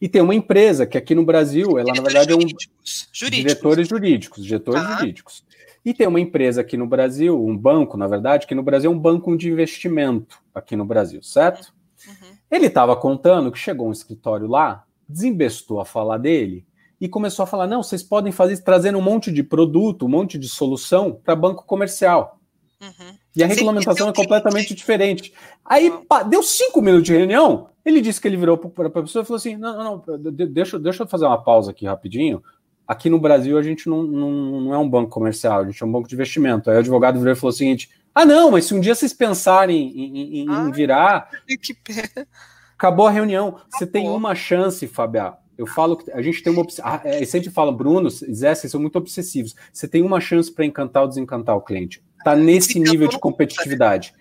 E 0.00 0.08
tem 0.08 0.22
uma 0.22 0.34
empresa 0.34 0.86
que 0.86 0.98
aqui 0.98 1.14
no 1.14 1.24
Brasil, 1.24 1.78
ela 1.78 1.92
na 1.94 2.02
verdade 2.02 2.32
é 2.32 2.36
um 2.36 2.40
jurídicos. 2.40 3.08
diretores 3.30 3.88
jurídicos, 3.88 4.44
diretores 4.44 4.82
ah. 4.82 4.96
jurídicos. 4.98 5.44
E 5.84 5.92
tem 5.92 6.06
uma 6.06 6.20
empresa 6.20 6.62
aqui 6.62 6.76
no 6.76 6.86
Brasil, 6.86 7.38
um 7.44 7.56
banco, 7.56 7.96
na 7.96 8.06
verdade, 8.06 8.46
que 8.46 8.54
no 8.54 8.62
Brasil 8.62 8.90
é 8.90 8.94
um 8.94 8.98
banco 8.98 9.36
de 9.36 9.50
investimento 9.50 10.38
aqui 10.54 10.74
no 10.74 10.84
Brasil, 10.84 11.22
certo? 11.22 11.74
Uhum. 12.06 12.36
Ele 12.50 12.66
estava 12.66 12.96
contando 12.96 13.52
que 13.52 13.58
chegou 13.58 13.88
um 13.88 13.92
escritório 13.92 14.46
lá, 14.46 14.84
desembestou 15.06 15.80
a 15.80 15.84
falar 15.84 16.18
dele 16.18 16.66
e 16.98 17.08
começou 17.08 17.42
a 17.42 17.46
falar: 17.46 17.66
não, 17.66 17.82
vocês 17.82 18.02
podem 18.02 18.32
fazer 18.32 18.54
isso 18.54 18.64
trazendo 18.64 18.98
um 18.98 19.02
monte 19.02 19.30
de 19.30 19.42
produto, 19.42 20.06
um 20.06 20.08
monte 20.08 20.38
de 20.38 20.48
solução 20.48 21.20
para 21.22 21.36
banco 21.36 21.66
comercial. 21.66 22.38
Uhum. 22.80 23.16
E 23.36 23.42
a 23.42 23.46
regulamentação 23.46 24.06
Sim, 24.06 24.12
é 24.12 24.14
completamente 24.14 24.74
diferente. 24.74 25.34
Aí 25.64 25.90
pá, 26.08 26.22
deu 26.22 26.42
cinco 26.42 26.80
minutos 26.80 27.06
de 27.06 27.16
reunião, 27.16 27.68
ele 27.84 28.00
disse 28.00 28.20
que 28.20 28.26
ele 28.26 28.36
virou 28.36 28.56
para 28.56 28.88
a 28.88 28.90
pessoa 28.90 29.22
e 29.22 29.26
falou 29.26 29.36
assim: 29.36 29.56
não, 29.56 29.76
não, 29.76 30.04
não, 30.06 30.32
deixa, 30.32 30.78
deixa 30.78 31.02
eu 31.02 31.06
fazer 31.06 31.26
uma 31.26 31.42
pausa 31.42 31.70
aqui 31.70 31.86
rapidinho. 31.86 32.42
Aqui 32.86 33.08
no 33.08 33.18
Brasil 33.18 33.56
a 33.56 33.62
gente 33.62 33.88
não, 33.88 34.02
não, 34.02 34.30
não 34.60 34.74
é 34.74 34.78
um 34.78 34.88
banco 34.88 35.10
comercial, 35.10 35.60
a 35.60 35.64
gente 35.64 35.82
é 35.82 35.86
um 35.86 35.92
banco 35.92 36.08
de 36.08 36.14
investimento. 36.14 36.70
Aí 36.70 36.76
o 36.76 36.80
advogado 36.80 37.18
virou 37.18 37.32
e 37.32 37.36
falou 37.36 37.50
o 37.50 37.56
seguinte: 37.56 37.90
ah, 38.14 38.24
não, 38.24 38.50
mas 38.50 38.66
se 38.66 38.74
um 38.74 38.80
dia 38.80 38.94
vocês 38.94 39.12
pensarem 39.12 39.88
em, 39.96 40.42
em, 40.42 40.50
em 40.50 40.70
virar. 40.70 41.28
Acabou 42.76 43.06
a 43.06 43.10
reunião. 43.10 43.56
Você 43.70 43.86
tem 43.86 44.08
uma 44.08 44.34
chance, 44.34 44.86
Fabiá. 44.86 45.38
Eu 45.56 45.66
falo 45.66 45.96
que 45.96 46.10
a 46.10 46.20
gente 46.20 46.42
tem 46.42 46.52
uma. 46.52 46.66
Ah, 46.82 47.00
é, 47.04 47.24
sempre 47.24 47.48
fala, 47.48 47.72
Bruno, 47.72 48.10
Zé, 48.10 48.54
vocês 48.54 48.70
são 48.70 48.80
muito 48.80 48.96
obsessivos. 48.96 49.54
Você 49.72 49.86
tem 49.86 50.02
uma 50.02 50.20
chance 50.20 50.52
para 50.52 50.64
encantar 50.64 51.04
ou 51.04 51.08
desencantar 51.08 51.56
o 51.56 51.60
cliente. 51.60 52.02
Está 52.18 52.34
nesse 52.34 52.78
nível 52.80 53.08
de 53.08 53.18
competitividade. 53.18 54.12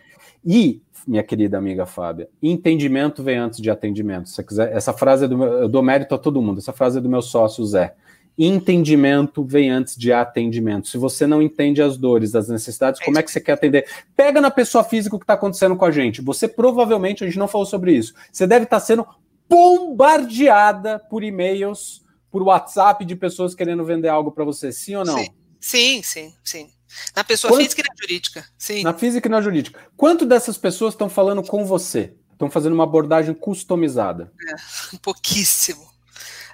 E 0.45 0.81
minha 1.07 1.23
querida 1.23 1.57
amiga 1.57 1.85
Fábia. 1.85 2.29
Entendimento 2.41 3.23
vem 3.23 3.37
antes 3.37 3.61
de 3.61 3.69
atendimento. 3.69 4.29
Se 4.29 4.43
quiser, 4.43 4.71
essa 4.75 4.93
frase 4.93 5.25
é 5.25 5.27
do 5.27 5.37
meu, 5.37 5.47
eu 5.47 5.69
dou 5.69 5.83
mérito 5.83 6.15
a 6.15 6.17
todo 6.17 6.41
mundo. 6.41 6.59
Essa 6.59 6.73
frase 6.73 6.97
é 6.97 7.01
do 7.01 7.09
meu 7.09 7.21
sócio 7.21 7.65
Zé. 7.65 7.95
Entendimento 8.37 9.43
vem 9.43 9.69
antes 9.69 9.95
de 9.95 10.11
atendimento. 10.11 10.87
Se 10.87 10.97
você 10.97 11.27
não 11.27 11.41
entende 11.41 11.81
as 11.81 11.97
dores, 11.97 12.33
as 12.33 12.49
necessidades, 12.49 12.99
como 12.99 13.19
é 13.19 13.23
que 13.23 13.29
você 13.29 13.39
quer 13.39 13.53
atender? 13.53 13.87
Pega 14.15 14.41
na 14.41 14.49
pessoa 14.49 14.83
física 14.83 15.15
o 15.15 15.19
que 15.19 15.23
está 15.23 15.35
acontecendo 15.35 15.75
com 15.75 15.85
a 15.85 15.91
gente. 15.91 16.21
Você 16.21 16.47
provavelmente, 16.47 17.23
a 17.23 17.27
gente 17.27 17.37
não 17.37 17.47
falou 17.47 17.67
sobre 17.67 17.93
isso, 17.93 18.13
você 18.31 18.47
deve 18.47 18.63
estar 18.63 18.79
tá 18.79 18.85
sendo 18.85 19.05
bombardeada 19.47 20.97
por 20.97 21.23
e-mails, 21.23 22.03
por 22.31 22.41
WhatsApp 22.41 23.05
de 23.05 23.15
pessoas 23.15 23.53
querendo 23.53 23.85
vender 23.85 24.07
algo 24.07 24.31
para 24.31 24.43
você, 24.43 24.71
sim 24.71 24.95
ou 24.95 25.05
não? 25.05 25.17
Sim, 25.17 25.29
sim, 25.61 26.01
sim. 26.01 26.33
sim. 26.43 26.72
Na 27.15 27.23
pessoa 27.23 27.51
Quanto... 27.51 27.63
física 27.63 27.81
e 27.81 27.89
na 27.89 27.95
jurídica, 28.01 28.45
sim. 28.57 28.83
Na 28.83 28.93
física 28.93 29.27
e 29.27 29.31
na 29.31 29.41
jurídica. 29.41 29.79
Quanto 29.95 30.25
dessas 30.25 30.57
pessoas 30.57 30.93
estão 30.93 31.09
falando 31.09 31.43
com 31.43 31.65
você? 31.65 32.15
Estão 32.31 32.49
fazendo 32.49 32.73
uma 32.73 32.83
abordagem 32.83 33.33
customizada? 33.33 34.31
É, 34.47 34.97
pouquíssimo. 35.01 35.91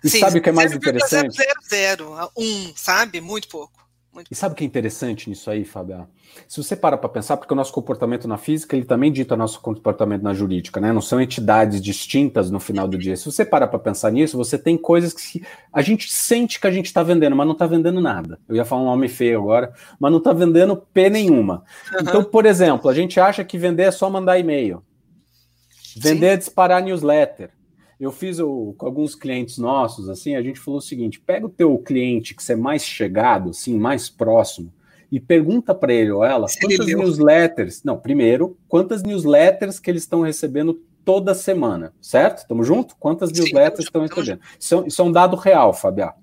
E 0.04 0.10
sim, 0.10 0.20
sabe 0.20 0.40
o 0.40 0.42
que 0.42 0.50
é 0.50 0.52
mais 0.52 0.72
interessante? 0.72 1.38
0,001, 1.70 2.30
um, 2.38 2.74
sabe? 2.76 3.20
Muito 3.20 3.48
pouco. 3.48 3.89
Muito 4.14 4.28
e 4.32 4.36
sabe 4.36 4.54
o 4.54 4.56
que 4.56 4.64
é 4.64 4.68
interessante 4.68 5.30
nisso 5.30 5.52
aí, 5.52 5.64
Fábio? 5.64 6.08
Se 6.48 6.62
você 6.62 6.76
para 6.76 6.98
para 6.98 7.10
pensar, 7.10 7.38
porque 7.38 7.54
o 7.54 7.56
nosso 7.56 7.72
comportamento 7.72 8.28
na 8.28 8.38
física, 8.38 8.76
ele 8.76 8.86
também 8.86 9.12
dita 9.12 9.38
nosso 9.38 9.62
comportamento 9.62 10.24
na 10.24 10.34
jurídica, 10.34 10.80
né? 10.80 10.92
Não 10.92 11.02
são 11.02 11.22
entidades 11.22 11.80
distintas 11.80 12.50
no 12.50 12.60
final 12.60 12.88
do 12.88 12.98
dia. 12.98 13.16
Se 13.16 13.26
você 13.26 13.46
para 13.46 13.68
para 13.68 13.78
pensar 13.78 14.12
nisso, 14.12 14.36
você 14.36 14.58
tem 14.58 14.78
coisas 14.78 15.14
que 15.14 15.44
a 15.72 15.82
gente 15.82 16.12
sente 16.12 16.60
que 16.60 16.66
a 16.66 16.72
gente 16.72 16.88
está 16.88 17.04
vendendo, 17.04 17.36
mas 17.36 17.46
não 17.46 17.54
está 17.54 17.68
vendendo 17.68 18.02
nada. 18.02 18.40
Eu 18.48 18.56
ia 18.56 18.66
falar 18.66 18.82
um 18.82 18.86
nome 18.86 19.08
feio 19.08 19.40
agora, 19.40 19.74
mas 20.00 20.12
não 20.12 20.18
está 20.18 20.34
vendendo 20.34 20.76
P 20.76 21.10
nenhuma. 21.10 21.64
Uhum. 21.94 22.00
Então, 22.02 22.24
por 22.24 22.46
exemplo, 22.48 22.90
a 22.90 22.94
gente 22.94 23.20
acha 23.20 23.44
que 23.44 23.58
vender 23.58 23.84
é 23.84 23.92
só 23.92 24.10
mandar 24.10 24.40
e-mail. 24.40 24.84
Vender 25.96 26.28
Sim. 26.28 26.34
é 26.34 26.38
disparar 26.38 26.82
newsletter. 26.82 27.52
Eu 28.00 28.12
fiz 28.12 28.40
o, 28.40 28.74
com 28.78 28.86
alguns 28.86 29.14
clientes 29.14 29.58
nossos, 29.58 30.08
assim, 30.08 30.36
a 30.36 30.42
gente 30.42 30.60
falou 30.60 30.78
o 30.78 30.82
seguinte: 30.82 31.20
pega 31.20 31.46
o 31.46 31.50
teu 31.50 31.78
cliente 31.78 32.34
que 32.34 32.42
você 32.42 32.54
é 32.54 32.56
mais 32.56 32.84
chegado, 32.84 33.50
assim, 33.50 33.78
mais 33.78 34.10
próximo, 34.10 34.72
e 35.12 35.20
pergunta 35.20 35.76
para 35.76 35.94
ele 35.94 36.12
ou 36.12 36.24
ela 36.24 36.48
quantas 36.62 36.86
newsletters. 36.86 37.84
Não, 37.84 37.98
primeiro, 37.98 38.58
quantas 38.68 39.04
newsletters 39.04 39.80
que 39.80 39.92
eles 39.92 40.04
estão 40.04 40.22
recebendo 40.22 40.82
toda 41.04 41.34
semana, 41.34 41.94
certo? 42.02 42.40
Estamos 42.40 42.66
junto? 42.66 42.96
Quantas 42.98 43.30
Sim, 43.30 43.42
newsletters 43.42 43.86
estão 43.86 44.02
recebendo? 44.04 44.40
Isso, 44.58 44.76
é 44.76 44.88
isso 44.88 45.02
é 45.02 45.06
um 45.06 45.12
dado 45.12 45.36
real, 45.36 45.74
Fabiá. 45.74 46.14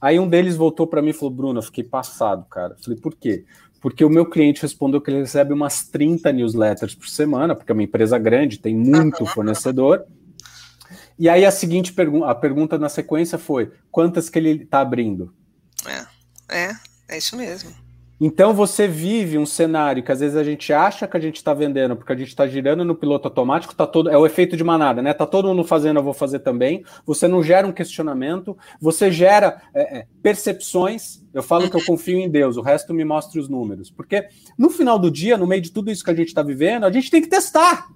Aí 0.00 0.18
um 0.18 0.28
deles 0.28 0.56
voltou 0.56 0.86
para 0.86 1.02
mim 1.02 1.10
e 1.10 1.12
falou: 1.12 1.34
Bruno, 1.34 1.58
eu 1.58 1.62
fiquei 1.62 1.84
passado, 1.84 2.46
cara. 2.48 2.76
falei, 2.82 2.98
por 2.98 3.14
quê? 3.14 3.44
Porque 3.82 4.04
o 4.04 4.10
meu 4.10 4.24
cliente 4.26 4.62
respondeu 4.62 5.00
que 5.00 5.10
ele 5.10 5.20
recebe 5.20 5.52
umas 5.52 5.86
30 5.88 6.32
newsletters 6.32 6.94
por 6.94 7.08
semana, 7.08 7.54
porque 7.54 7.70
é 7.70 7.74
uma 7.74 7.82
empresa 7.82 8.18
grande, 8.18 8.58
tem 8.58 8.74
muito 8.74 9.26
fornecedor. 9.26 10.06
E 11.20 11.28
aí 11.28 11.44
a 11.44 11.50
seguinte 11.50 11.92
pergunta, 11.92 12.30
a 12.30 12.34
pergunta 12.34 12.78
na 12.78 12.88
sequência 12.88 13.36
foi: 13.36 13.70
quantas 13.90 14.30
que 14.30 14.38
ele 14.38 14.62
está 14.62 14.80
abrindo? 14.80 15.34
É, 15.86 16.64
é, 16.64 16.72
é 17.10 17.18
isso 17.18 17.36
mesmo. 17.36 17.70
Então 18.18 18.54
você 18.54 18.88
vive 18.88 19.36
um 19.36 19.44
cenário 19.44 20.02
que 20.02 20.10
às 20.10 20.20
vezes 20.20 20.36
a 20.36 20.44
gente 20.44 20.72
acha 20.72 21.06
que 21.06 21.16
a 21.16 21.20
gente 21.20 21.36
está 21.36 21.52
vendendo 21.52 21.94
porque 21.94 22.12
a 22.12 22.16
gente 22.16 22.28
está 22.28 22.46
girando 22.46 22.86
no 22.86 22.94
piloto 22.94 23.28
automático, 23.28 23.74
tá 23.74 23.86
todo 23.86 24.08
é 24.08 24.16
o 24.16 24.24
efeito 24.24 24.56
de 24.56 24.64
manada, 24.64 25.02
né? 25.02 25.12
Tá 25.12 25.26
todo 25.26 25.48
mundo 25.48 25.62
fazendo, 25.62 25.98
eu 25.98 26.02
vou 26.02 26.14
fazer 26.14 26.38
também. 26.38 26.84
Você 27.04 27.28
não 27.28 27.42
gera 27.42 27.66
um 27.66 27.72
questionamento, 27.72 28.56
você 28.80 29.12
gera 29.12 29.60
é, 29.74 29.98
é, 29.98 30.06
percepções. 30.22 31.22
Eu 31.34 31.42
falo 31.42 31.68
que 31.68 31.76
eu 31.76 31.80
uhum. 31.80 31.86
confio 31.86 32.18
em 32.18 32.30
Deus, 32.30 32.56
o 32.56 32.62
resto 32.62 32.94
me 32.94 33.04
mostra 33.04 33.38
os 33.38 33.48
números, 33.48 33.90
porque 33.90 34.26
no 34.56 34.70
final 34.70 34.98
do 34.98 35.10
dia, 35.10 35.36
no 35.36 35.46
meio 35.46 35.60
de 35.60 35.70
tudo 35.70 35.90
isso 35.90 36.04
que 36.04 36.10
a 36.10 36.14
gente 36.14 36.28
está 36.28 36.42
vivendo, 36.42 36.84
a 36.84 36.90
gente 36.90 37.10
tem 37.10 37.20
que 37.20 37.28
testar. 37.28 37.88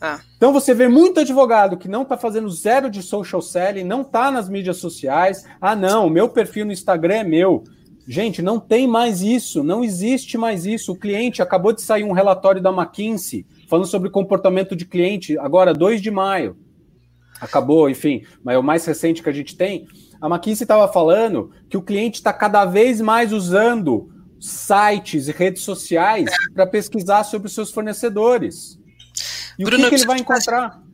Ah. 0.00 0.20
Então 0.36 0.52
você 0.52 0.72
vê 0.72 0.88
muito 0.88 1.20
advogado 1.20 1.76
que 1.76 1.88
não 1.88 2.02
está 2.02 2.16
fazendo 2.16 2.48
zero 2.48 2.88
de 2.90 3.02
social 3.02 3.42
selling, 3.42 3.84
não 3.84 4.00
está 4.00 4.30
nas 4.30 4.48
mídias 4.48 4.78
sociais. 4.78 5.44
Ah, 5.60 5.76
não, 5.76 6.08
meu 6.08 6.28
perfil 6.28 6.64
no 6.64 6.72
Instagram 6.72 7.16
é 7.16 7.24
meu. 7.24 7.64
Gente, 8.08 8.40
não 8.40 8.58
tem 8.58 8.88
mais 8.88 9.20
isso, 9.20 9.62
não 9.62 9.84
existe 9.84 10.38
mais 10.38 10.64
isso. 10.64 10.92
O 10.92 10.96
cliente 10.96 11.42
acabou 11.42 11.72
de 11.72 11.82
sair 11.82 12.02
um 12.02 12.12
relatório 12.12 12.62
da 12.62 12.70
McKinsey 12.70 13.46
falando 13.68 13.86
sobre 13.86 14.10
comportamento 14.10 14.74
de 14.74 14.86
cliente, 14.86 15.38
agora 15.38 15.74
2 15.74 16.00
de 16.00 16.10
maio. 16.10 16.56
Acabou, 17.40 17.88
enfim, 17.88 18.22
mas 18.42 18.56
é 18.56 18.58
o 18.58 18.62
mais 18.62 18.84
recente 18.84 19.22
que 19.22 19.28
a 19.28 19.32
gente 19.32 19.56
tem. 19.56 19.86
A 20.20 20.28
McKinsey 20.28 20.64
estava 20.64 20.90
falando 20.92 21.52
que 21.68 21.76
o 21.76 21.82
cliente 21.82 22.18
está 22.18 22.32
cada 22.32 22.64
vez 22.64 23.00
mais 23.00 23.32
usando 23.32 24.10
sites 24.40 25.28
e 25.28 25.32
redes 25.32 25.62
sociais 25.62 26.30
para 26.54 26.66
pesquisar 26.66 27.22
sobre 27.24 27.48
os 27.48 27.54
seus 27.54 27.70
fornecedores. 27.70 28.79
E 29.60 29.64
Bruno, 29.64 29.86
o 29.86 29.90
que, 29.90 29.96
que 29.96 30.00
ele 30.00 30.06
vai 30.06 30.18
encontrar? 30.18 30.70
Fazer... 30.70 30.84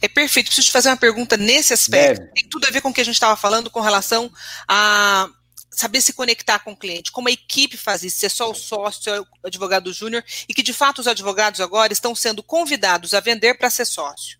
É 0.00 0.08
perfeito. 0.08 0.46
Preciso 0.46 0.68
te 0.68 0.72
fazer 0.72 0.88
uma 0.88 0.96
pergunta 0.96 1.36
nesse 1.36 1.74
aspecto. 1.74 2.20
Deve. 2.20 2.32
Tem 2.32 2.48
tudo 2.48 2.66
a 2.66 2.70
ver 2.70 2.80
com 2.80 2.88
o 2.88 2.94
que 2.94 3.00
a 3.00 3.04
gente 3.04 3.14
estava 3.14 3.36
falando 3.36 3.70
com 3.70 3.80
relação 3.80 4.32
a 4.66 5.28
saber 5.70 6.00
se 6.00 6.14
conectar 6.14 6.60
com 6.60 6.72
o 6.72 6.76
cliente, 6.76 7.12
como 7.12 7.28
a 7.28 7.30
equipe 7.30 7.76
faz 7.76 8.02
isso, 8.02 8.18
se 8.18 8.24
é 8.24 8.30
só 8.30 8.50
o 8.50 8.54
sócio, 8.54 9.02
se 9.02 9.10
é 9.10 9.20
o 9.20 9.26
advogado 9.44 9.92
júnior, 9.92 10.24
e 10.48 10.54
que 10.54 10.62
de 10.62 10.72
fato 10.72 11.00
os 11.00 11.06
advogados 11.06 11.60
agora 11.60 11.92
estão 11.92 12.14
sendo 12.14 12.42
convidados 12.42 13.12
a 13.12 13.20
vender 13.20 13.58
para 13.58 13.68
ser 13.68 13.84
sócio. 13.84 14.38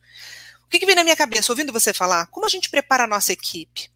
O 0.64 0.68
que, 0.68 0.79
que 0.79 0.87
vem 0.87 0.95
na 0.95 1.05
minha 1.05 1.14
cabeça, 1.14 1.53
ouvindo 1.53 1.74
você 1.74 1.93
falar? 1.93 2.27
Como 2.29 2.47
a 2.47 2.49
gente 2.49 2.70
prepara 2.70 3.05
a 3.05 3.07
nossa 3.07 3.35
equipe? 3.35 3.91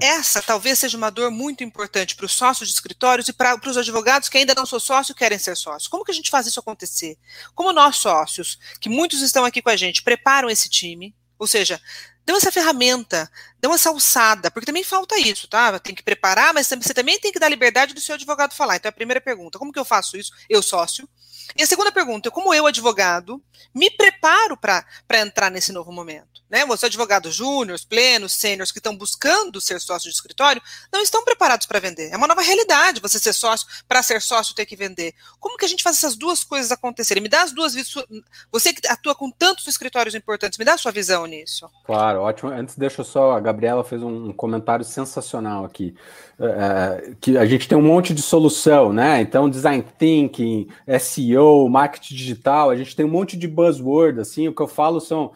Essa 0.00 0.42
talvez 0.42 0.78
seja 0.78 0.96
uma 0.96 1.10
dor 1.10 1.30
muito 1.30 1.64
importante 1.64 2.14
para 2.14 2.26
os 2.26 2.32
sócios 2.32 2.68
de 2.68 2.74
escritórios 2.74 3.28
e 3.28 3.32
para 3.32 3.58
os 3.66 3.76
advogados 3.78 4.28
que 4.28 4.36
ainda 4.36 4.54
não 4.54 4.66
são 4.66 4.78
sócios 4.78 5.14
e 5.14 5.18
querem 5.18 5.38
ser 5.38 5.56
sócios. 5.56 5.88
Como 5.88 6.04
que 6.04 6.10
a 6.10 6.14
gente 6.14 6.30
faz 6.30 6.46
isso 6.46 6.60
acontecer? 6.60 7.16
Como 7.54 7.72
nós 7.72 7.96
sócios, 7.96 8.58
que 8.78 8.90
muitos 8.90 9.22
estão 9.22 9.44
aqui 9.44 9.62
com 9.62 9.70
a 9.70 9.76
gente, 9.76 10.02
preparam 10.02 10.50
esse 10.50 10.68
time, 10.68 11.14
ou 11.38 11.46
seja, 11.46 11.80
dão 12.26 12.36
essa 12.36 12.52
ferramenta, 12.52 13.30
dão 13.58 13.72
essa 13.72 13.88
alçada, 13.88 14.50
porque 14.50 14.66
também 14.66 14.84
falta 14.84 15.18
isso, 15.18 15.48
tá? 15.48 15.78
Tem 15.78 15.94
que 15.94 16.02
preparar, 16.02 16.52
mas 16.52 16.66
você 16.66 16.92
também 16.92 17.18
tem 17.18 17.32
que 17.32 17.38
dar 17.38 17.48
liberdade 17.48 17.94
do 17.94 18.00
seu 18.00 18.16
advogado 18.16 18.54
falar. 18.54 18.76
Então, 18.76 18.88
é 18.88 18.90
a 18.90 18.92
primeira 18.92 19.20
pergunta, 19.20 19.58
como 19.58 19.72
que 19.72 19.78
eu 19.78 19.84
faço 19.84 20.16
isso? 20.16 20.32
Eu, 20.48 20.62
sócio. 20.62 21.08
E 21.54 21.62
a 21.62 21.66
segunda 21.66 21.92
pergunta, 21.92 22.30
como 22.30 22.52
eu, 22.54 22.66
advogado, 22.66 23.42
me 23.74 23.90
preparo 23.90 24.56
para 24.56 24.84
entrar 25.20 25.50
nesse 25.50 25.72
novo 25.72 25.92
momento? 25.92 26.36
Né? 26.48 26.64
Você, 26.66 26.86
advogado 26.86 27.30
júnior, 27.30 27.78
plenos, 27.88 28.32
sêniores 28.32 28.70
que 28.70 28.78
estão 28.78 28.96
buscando 28.96 29.60
ser 29.60 29.80
sócio 29.80 30.08
de 30.08 30.14
escritório, 30.14 30.62
não 30.92 31.00
estão 31.02 31.24
preparados 31.24 31.66
para 31.66 31.80
vender. 31.80 32.10
É 32.12 32.16
uma 32.16 32.26
nova 32.26 32.40
realidade 32.40 33.00
você 33.00 33.18
ser 33.18 33.32
sócio, 33.32 33.66
para 33.88 34.02
ser 34.02 34.22
sócio 34.22 34.54
ter 34.54 34.64
que 34.64 34.76
vender. 34.76 35.12
Como 35.40 35.56
que 35.56 35.64
a 35.64 35.68
gente 35.68 35.82
faz 35.82 35.96
essas 35.96 36.16
duas 36.16 36.44
coisas 36.44 36.70
acontecerem? 36.70 37.22
Me 37.22 37.28
dá 37.28 37.42
as 37.42 37.52
duas 37.52 37.74
visões. 37.74 38.06
Você 38.52 38.72
que 38.72 38.86
atua 38.86 39.14
com 39.14 39.30
tantos 39.30 39.66
escritórios 39.66 40.14
importantes, 40.14 40.58
me 40.58 40.64
dá 40.64 40.74
a 40.74 40.78
sua 40.78 40.92
visão 40.92 41.26
nisso. 41.26 41.68
Claro, 41.84 42.20
ótimo. 42.20 42.50
Antes, 42.50 42.76
deixa 42.76 43.02
só, 43.02 43.32
a 43.32 43.40
Gabriela 43.40 43.82
fez 43.82 44.02
um 44.02 44.32
comentário 44.32 44.84
sensacional 44.84 45.64
aqui. 45.64 45.94
É, 46.38 47.14
que 47.20 47.36
a 47.38 47.46
gente 47.46 47.66
tem 47.66 47.78
um 47.78 47.82
monte 47.82 48.12
de 48.12 48.20
solução, 48.20 48.92
né? 48.92 49.22
Então, 49.22 49.48
design 49.48 49.82
thinking, 49.98 50.68
SEO, 51.00 51.35
marketing 51.68 52.14
digital, 52.14 52.70
a 52.70 52.76
gente 52.76 52.94
tem 52.94 53.04
um 53.04 53.10
monte 53.10 53.36
de 53.36 53.48
buzzword, 53.48 54.20
assim, 54.20 54.48
o 54.48 54.54
que 54.54 54.62
eu 54.62 54.68
falo 54.68 55.00
são 55.00 55.32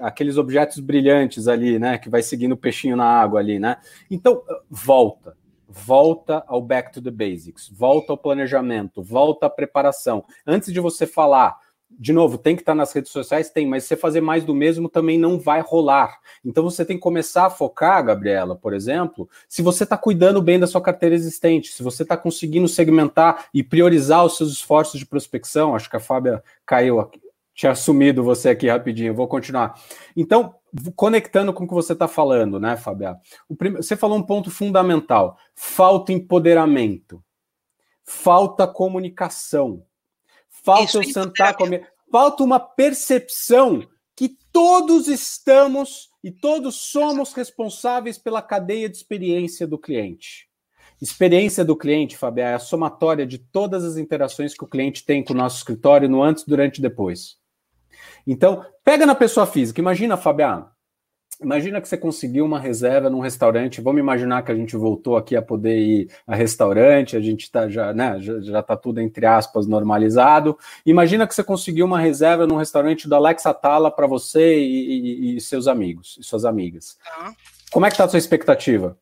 aqueles 0.00 0.36
objetos 0.36 0.78
brilhantes 0.78 1.48
ali, 1.48 1.78
né? 1.78 1.98
Que 1.98 2.08
vai 2.08 2.22
seguindo 2.22 2.52
o 2.52 2.56
peixinho 2.56 2.96
na 2.96 3.04
água 3.04 3.40
ali, 3.40 3.58
né? 3.58 3.76
Então, 4.10 4.42
volta. 4.70 5.36
Volta 5.70 6.42
ao 6.46 6.62
back 6.62 6.90
to 6.90 7.02
the 7.02 7.10
basics, 7.10 7.68
volta 7.68 8.12
ao 8.12 8.16
planejamento, 8.16 9.02
volta 9.02 9.46
à 9.46 9.50
preparação. 9.50 10.24
Antes 10.46 10.72
de 10.72 10.80
você 10.80 11.06
falar, 11.06 11.58
de 11.90 12.12
novo, 12.12 12.38
tem 12.38 12.54
que 12.54 12.62
estar 12.62 12.74
nas 12.74 12.92
redes 12.92 13.10
sociais? 13.10 13.50
Tem, 13.50 13.66
mas 13.66 13.84
você 13.84 13.96
fazer 13.96 14.20
mais 14.20 14.44
do 14.44 14.54
mesmo 14.54 14.88
também 14.88 15.18
não 15.18 15.38
vai 15.38 15.60
rolar. 15.60 16.18
Então 16.44 16.62
você 16.62 16.84
tem 16.84 16.96
que 16.96 17.02
começar 17.02 17.46
a 17.46 17.50
focar, 17.50 18.04
Gabriela, 18.04 18.54
por 18.54 18.74
exemplo, 18.74 19.28
se 19.48 19.62
você 19.62 19.84
está 19.84 19.96
cuidando 19.96 20.42
bem 20.42 20.58
da 20.58 20.66
sua 20.66 20.80
carteira 20.80 21.14
existente, 21.14 21.72
se 21.72 21.82
você 21.82 22.02
está 22.02 22.16
conseguindo 22.16 22.68
segmentar 22.68 23.46
e 23.52 23.62
priorizar 23.62 24.24
os 24.24 24.36
seus 24.36 24.52
esforços 24.52 24.98
de 25.00 25.06
prospecção. 25.06 25.74
Acho 25.74 25.90
que 25.90 25.96
a 25.96 26.00
Fábia 26.00 26.42
caiu 26.64 27.00
aqui. 27.00 27.20
Tinha 27.54 27.72
assumido 27.72 28.22
você 28.22 28.50
aqui 28.50 28.68
rapidinho, 28.68 29.12
vou 29.12 29.26
continuar. 29.26 29.74
Então, 30.16 30.54
conectando 30.94 31.52
com 31.52 31.64
o 31.64 31.66
que 31.66 31.74
você 31.74 31.92
está 31.92 32.06
falando, 32.06 32.60
né, 32.60 32.76
Fábia? 32.76 33.18
Você 33.76 33.96
falou 33.96 34.16
um 34.16 34.22
ponto 34.22 34.48
fundamental: 34.48 35.36
falta 35.56 36.12
empoderamento, 36.12 37.20
falta 38.04 38.64
comunicação. 38.64 39.82
Falta 40.62 40.84
Isso, 40.84 40.98
eu 40.98 41.04
sentar 41.04 41.54
com 41.56 41.64
a. 41.64 41.68
Falta 42.10 42.42
uma 42.42 42.58
percepção 42.58 43.86
que 44.16 44.36
todos 44.52 45.08
estamos 45.08 46.10
e 46.24 46.30
todos 46.30 46.74
somos 46.76 47.32
responsáveis 47.32 48.18
pela 48.18 48.42
cadeia 48.42 48.88
de 48.88 48.96
experiência 48.96 49.66
do 49.66 49.78
cliente. 49.78 50.48
Experiência 51.00 51.64
do 51.64 51.76
cliente, 51.76 52.16
Fabio, 52.16 52.42
é 52.42 52.54
a 52.54 52.58
somatória 52.58 53.24
de 53.24 53.38
todas 53.38 53.84
as 53.84 53.96
interações 53.96 54.54
que 54.54 54.64
o 54.64 54.68
cliente 54.68 55.04
tem 55.04 55.22
com 55.22 55.32
o 55.32 55.36
nosso 55.36 55.58
escritório 55.58 56.08
no 56.08 56.22
antes, 56.22 56.44
durante 56.44 56.78
e 56.78 56.82
depois. 56.82 57.36
Então, 58.26 58.66
pega 58.82 59.06
na 59.06 59.14
pessoa 59.14 59.46
física. 59.46 59.80
Imagina, 59.80 60.16
Fabiano, 60.16 60.68
Imagina 61.40 61.80
que 61.80 61.88
você 61.88 61.96
conseguiu 61.96 62.44
uma 62.44 62.58
reserva 62.58 63.08
num 63.08 63.20
restaurante. 63.20 63.80
Vamos 63.80 64.00
imaginar 64.00 64.42
que 64.42 64.50
a 64.50 64.56
gente 64.56 64.76
voltou 64.76 65.16
aqui 65.16 65.36
a 65.36 65.42
poder 65.42 65.78
ir 65.78 66.10
a 66.26 66.34
restaurante, 66.34 67.16
a 67.16 67.20
gente 67.20 67.48
tá 67.48 67.68
já, 67.68 67.94
né, 67.94 68.18
já, 68.20 68.40
já 68.40 68.62
tá 68.62 68.76
tudo 68.76 69.00
entre 69.00 69.24
aspas 69.24 69.64
normalizado. 69.64 70.58
Imagina 70.84 71.28
que 71.28 71.34
você 71.34 71.44
conseguiu 71.44 71.86
uma 71.86 72.00
reserva 72.00 72.44
num 72.44 72.56
restaurante 72.56 73.08
do 73.08 73.14
Alex 73.14 73.46
Atala 73.46 73.88
para 73.88 74.06
você 74.06 74.58
e, 74.58 75.34
e, 75.34 75.36
e, 75.36 75.40
seus 75.40 75.68
amigos 75.68 76.18
e 76.18 76.24
suas 76.24 76.44
amigas. 76.44 76.98
Tá. 77.04 77.32
Como 77.70 77.86
é 77.86 77.90
que 77.90 77.96
tá 77.96 78.04
a 78.04 78.08
sua 78.08 78.18
expectativa? 78.18 78.98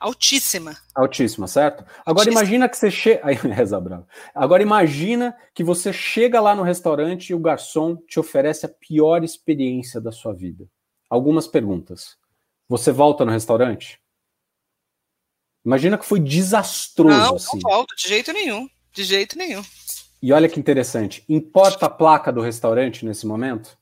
Altíssima. 0.00 0.76
Altíssima, 0.92 1.46
certo? 1.46 1.84
Agora 2.04 2.24
Altíssima. 2.24 2.40
imagina 2.40 2.68
que 2.68 2.76
você 2.76 2.90
chega. 2.90 3.22
Reza 3.30 3.80
brava. 3.80 4.06
Agora 4.34 4.62
imagina 4.62 5.36
que 5.54 5.62
você 5.62 5.92
chega 5.92 6.40
lá 6.40 6.56
no 6.56 6.62
restaurante 6.64 7.30
e 7.30 7.34
o 7.34 7.38
garçom 7.38 7.94
te 8.08 8.18
oferece 8.18 8.66
a 8.66 8.68
pior 8.68 9.22
experiência 9.22 10.00
da 10.00 10.10
sua 10.10 10.32
vida 10.32 10.66
algumas 11.12 11.46
perguntas. 11.46 12.16
Você 12.66 12.90
volta 12.90 13.22
no 13.22 13.30
restaurante? 13.30 14.00
Imagina 15.62 15.98
que 15.98 16.06
foi 16.06 16.18
desastroso. 16.18 17.18
Não, 17.18 17.36
assim. 17.36 17.58
não 17.62 17.70
volto, 17.70 17.94
de 17.94 18.08
jeito 18.08 18.32
nenhum. 18.32 18.66
De 18.94 19.04
jeito 19.04 19.36
nenhum. 19.36 19.62
E 20.22 20.32
olha 20.32 20.48
que 20.48 20.58
interessante. 20.58 21.22
Importa 21.28 21.84
a 21.84 21.90
placa 21.90 22.32
do 22.32 22.40
restaurante 22.40 23.04
nesse 23.04 23.26
momento? 23.26 23.76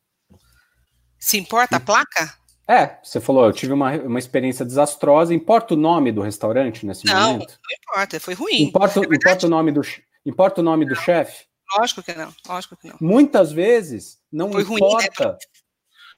Se 1.21 1.39
importa 1.39 1.77
a 1.77 1.81
placa? 1.81 2.35
É, 2.67 2.99
você 3.01 3.21
falou, 3.21 3.45
eu 3.45 3.53
tive 3.53 3.73
uma, 3.73 3.93
uma 3.93 4.19
experiência 4.19 4.65
desastrosa. 4.65 5.33
Importa 5.33 5.75
o 5.75 5.77
nome 5.77 6.11
do 6.11 6.23
restaurante 6.23 6.85
nesse 6.85 7.07
não, 7.07 7.35
momento? 7.35 7.61
Não, 7.63 7.77
importa, 7.81 8.19
foi 8.19 8.35
ruim. 8.35 8.63
Importa, 8.63 8.99
importa 8.99 9.47
o 9.47 9.51
nome 9.51 9.71
do, 9.71 9.83
importa 10.27 10.61
o 10.61 10.65
nome 10.65 10.85
do 10.85 10.97
chefe? 10.97 11.45
Lógico 11.79 12.03
que 12.03 12.13
não, 12.13 12.35
lógico 12.49 12.77
que 12.77 12.89
não. 12.89 12.97
Muitas 13.01 13.53
vezes 13.53 14.19
não 14.33 14.51
foi 14.51 14.63
importa. 14.63 15.25
Ruim, 15.25 15.33
né? 15.33 15.39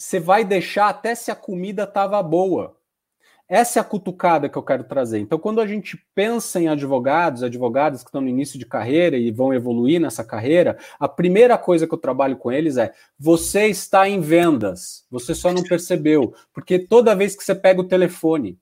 Você 0.03 0.19
vai 0.19 0.45
deixar 0.45 0.89
até 0.89 1.15
se 1.15 1.31
a 1.31 1.35
comida 1.35 1.85
estava 1.85 2.21
boa. 2.21 2.77
Essa 3.49 3.79
é 3.79 3.81
a 3.81 3.85
cutucada 3.85 4.49
que 4.49 4.59
eu 4.59 4.63
quero 4.63 4.83
trazer. 4.83 5.21
Então, 5.21 5.39
quando 5.39 5.61
a 5.61 5.67
gente 5.67 5.97
pensa 6.13 6.61
em 6.61 6.69
advogados, 6.69 7.45
advogadas 7.45 8.03
que 8.03 8.09
estão 8.09 8.21
no 8.21 8.29
início 8.29 8.59
de 8.59 8.67
carreira 8.67 9.17
e 9.17 9.31
vão 9.31 9.55
evoluir 9.55 10.01
nessa 10.01 10.25
carreira, 10.25 10.77
a 10.99 11.07
primeira 11.07 11.57
coisa 11.57 11.87
que 11.87 11.95
eu 11.95 11.99
trabalho 11.99 12.37
com 12.37 12.51
eles 12.51 12.77
é: 12.79 12.93
você 13.17 13.69
está 13.69 14.09
em 14.09 14.21
vendas, 14.21 15.07
você 15.09 15.37
só 15.37 15.53
não 15.53 15.63
percebeu. 15.63 16.35
Porque 16.53 16.81
toda 16.81 17.15
vez 17.15 17.37
que 17.37 17.45
você 17.45 17.55
pega 17.55 17.81
o 17.81 17.89
telefone, 17.89 18.59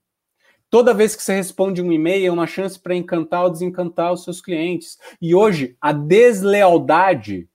toda 0.68 0.93
vez 0.93 1.16
que 1.16 1.22
você 1.22 1.34
responde 1.34 1.80
um 1.80 1.91
e-mail, 1.91 2.26
é 2.26 2.32
uma 2.32 2.47
chance 2.47 2.78
para 2.78 2.95
encantar 2.95 3.45
ou 3.45 3.51
desencantar 3.51 4.12
os 4.12 4.24
seus 4.24 4.43
clientes. 4.43 4.99
E 5.22 5.34
hoje, 5.34 5.74
a 5.80 5.91
deslealdade 5.93 7.49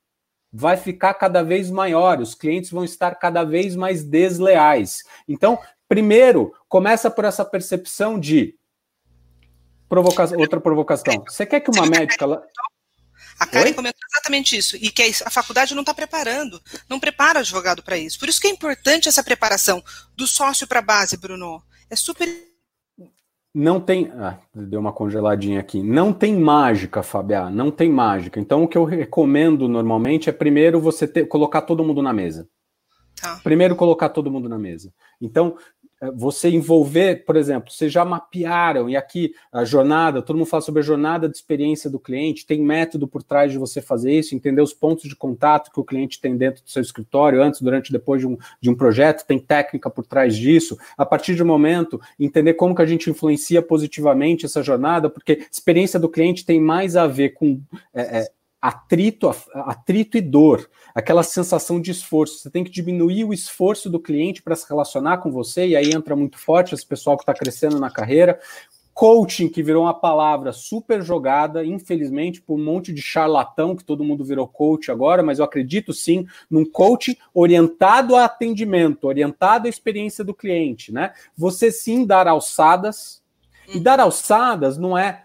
vai 0.57 0.77
ficar 0.77 1.13
cada 1.15 1.43
vez 1.43 1.69
maior, 1.69 2.21
os 2.21 2.33
clientes 2.33 2.71
vão 2.71 2.85
estar 2.85 3.15
cada 3.15 3.43
vez 3.43 3.75
mais 3.75 4.05
desleais. 4.05 5.03
Então, 5.27 5.59
primeiro, 5.87 6.53
começa 6.69 7.11
por 7.11 7.25
essa 7.25 7.43
percepção 7.43 8.17
de 8.17 8.55
provoca 9.89 10.23
outra 10.37 10.61
provocação. 10.61 11.23
Você 11.27 11.45
quer 11.45 11.59
que 11.59 11.69
uma 11.69 11.85
médica 11.85 12.25
a 13.37 13.45
Karen 13.45 13.65
Oi? 13.65 13.73
comentou 13.73 13.99
exatamente 14.13 14.55
isso, 14.55 14.77
e 14.77 14.89
que 14.89 15.03
a 15.25 15.29
faculdade 15.29 15.75
não 15.75 15.81
está 15.81 15.93
preparando, 15.93 16.61
não 16.87 17.01
prepara 17.01 17.39
o 17.39 17.41
advogado 17.41 17.83
para 17.83 17.97
isso. 17.97 18.17
Por 18.17 18.29
isso 18.29 18.39
que 18.39 18.47
é 18.47 18.49
importante 18.49 19.09
essa 19.09 19.21
preparação 19.21 19.83
do 20.15 20.25
sócio 20.25 20.65
para 20.65 20.79
a 20.79 20.81
base, 20.81 21.17
Bruno. 21.17 21.61
É 21.89 21.97
super 21.97 22.29
não 23.55 23.79
tem. 23.79 24.11
Ah, 24.17 24.37
deu 24.53 24.81
uma 24.81 24.91
congeladinha 24.91 25.61
aqui. 25.61 25.81
Não 25.81 26.11
tem 26.11 26.37
mágica, 26.37 27.01
Fabiá, 27.01 27.49
não 27.49 27.71
tem 27.71 27.89
mágica. 27.89 28.37
Então, 28.37 28.63
o 28.63 28.67
que 28.67 28.77
eu 28.77 28.83
recomendo 28.83 29.69
normalmente 29.69 30.29
é 30.29 30.33
primeiro 30.33 30.81
você 30.81 31.07
ter, 31.07 31.25
colocar 31.25 31.61
todo 31.61 31.83
mundo 31.83 32.01
na 32.01 32.11
mesa. 32.11 32.49
Tá. 33.21 33.39
Primeiro, 33.41 33.77
colocar 33.77 34.09
todo 34.09 34.29
mundo 34.29 34.49
na 34.49 34.59
mesa. 34.59 34.93
Então, 35.21 35.55
você 36.13 36.49
envolver, 36.49 37.25
por 37.25 37.35
exemplo, 37.35 37.71
vocês 37.71 37.91
já 37.91 38.03
mapearam, 38.03 38.89
e 38.89 38.95
aqui 38.95 39.33
a 39.51 39.63
jornada, 39.63 40.21
todo 40.21 40.35
mundo 40.37 40.47
fala 40.47 40.61
sobre 40.61 40.81
a 40.81 40.83
jornada 40.83 41.29
de 41.29 41.35
experiência 41.35 41.89
do 41.89 41.99
cliente, 41.99 42.45
tem 42.45 42.61
método 42.61 43.07
por 43.07 43.23
trás 43.23 43.51
de 43.51 43.57
você 43.57 43.81
fazer 43.81 44.13
isso, 44.13 44.35
entender 44.35 44.61
os 44.61 44.73
pontos 44.73 45.07
de 45.07 45.15
contato 45.15 45.71
que 45.71 45.79
o 45.79 45.83
cliente 45.83 46.19
tem 46.19 46.35
dentro 46.35 46.63
do 46.63 46.69
seu 46.69 46.81
escritório, 46.81 47.41
antes, 47.41 47.61
durante, 47.61 47.91
depois 47.91 48.21
de 48.21 48.27
um, 48.27 48.37
de 48.61 48.69
um 48.69 48.75
projeto, 48.75 49.25
tem 49.25 49.39
técnica 49.39 49.89
por 49.89 50.05
trás 50.05 50.35
disso. 50.35 50.77
A 50.97 51.05
partir 51.05 51.35
de 51.35 51.43
um 51.43 51.47
momento, 51.47 51.99
entender 52.19 52.53
como 52.53 52.75
que 52.75 52.81
a 52.81 52.85
gente 52.85 53.09
influencia 53.09 53.61
positivamente 53.61 54.45
essa 54.45 54.61
jornada, 54.61 55.09
porque 55.09 55.45
experiência 55.51 55.99
do 55.99 56.09
cliente 56.09 56.45
tem 56.45 56.59
mais 56.59 56.95
a 56.95 57.07
ver 57.07 57.29
com 57.29 57.61
é, 57.93 58.19
é, 58.19 58.31
atrito, 58.61 59.33
atrito 59.53 60.17
e 60.17 60.21
dor, 60.21 60.69
aquela 60.93 61.23
sensação 61.23 61.79
de 61.79 61.91
esforço. 61.91 62.39
Você 62.39 62.49
tem 62.49 62.63
que 62.63 62.71
diminuir 62.71 63.23
o 63.23 63.33
esforço 63.33 63.89
do 63.89 63.99
cliente 63.99 64.41
para 64.41 64.55
se 64.55 64.67
relacionar 64.67 65.17
com 65.17 65.31
você, 65.31 65.67
e 65.67 65.75
aí 65.75 65.91
entra 65.91 66.15
muito 66.15 66.37
forte 66.37 66.73
esse 66.73 66.85
pessoal 66.85 67.15
que 67.15 67.23
está 67.23 67.33
crescendo 67.33 67.79
na 67.79 67.91
carreira. 67.91 68.39
Coaching, 68.93 69.49
que 69.49 69.61
virou 69.61 69.83
uma 69.83 69.93
palavra 69.93 70.53
super 70.53 71.01
jogada, 71.01 71.65
infelizmente, 71.65 72.41
por 72.41 72.55
um 72.57 72.63
monte 72.63 72.93
de 72.93 73.01
charlatão, 73.01 73.75
que 73.75 73.83
todo 73.83 74.05
mundo 74.05 74.23
virou 74.23 74.47
coach 74.47 74.89
agora, 74.89 75.21
mas 75.21 75.37
eu 75.37 75.43
acredito 75.43 75.91
sim 75.91 76.25
num 76.49 76.63
coaching 76.63 77.17
orientado 77.33 78.15
a 78.15 78.23
atendimento, 78.23 79.05
orientado 79.05 79.67
à 79.67 79.69
experiência 79.69 80.23
do 80.23 80.33
cliente, 80.33 80.93
né? 80.93 81.11
Você 81.37 81.71
sim 81.71 82.05
dar 82.05 82.25
alçadas, 82.25 83.21
e 83.67 83.81
dar 83.81 83.99
alçadas 83.99 84.77
não 84.77 84.97
é 84.97 85.24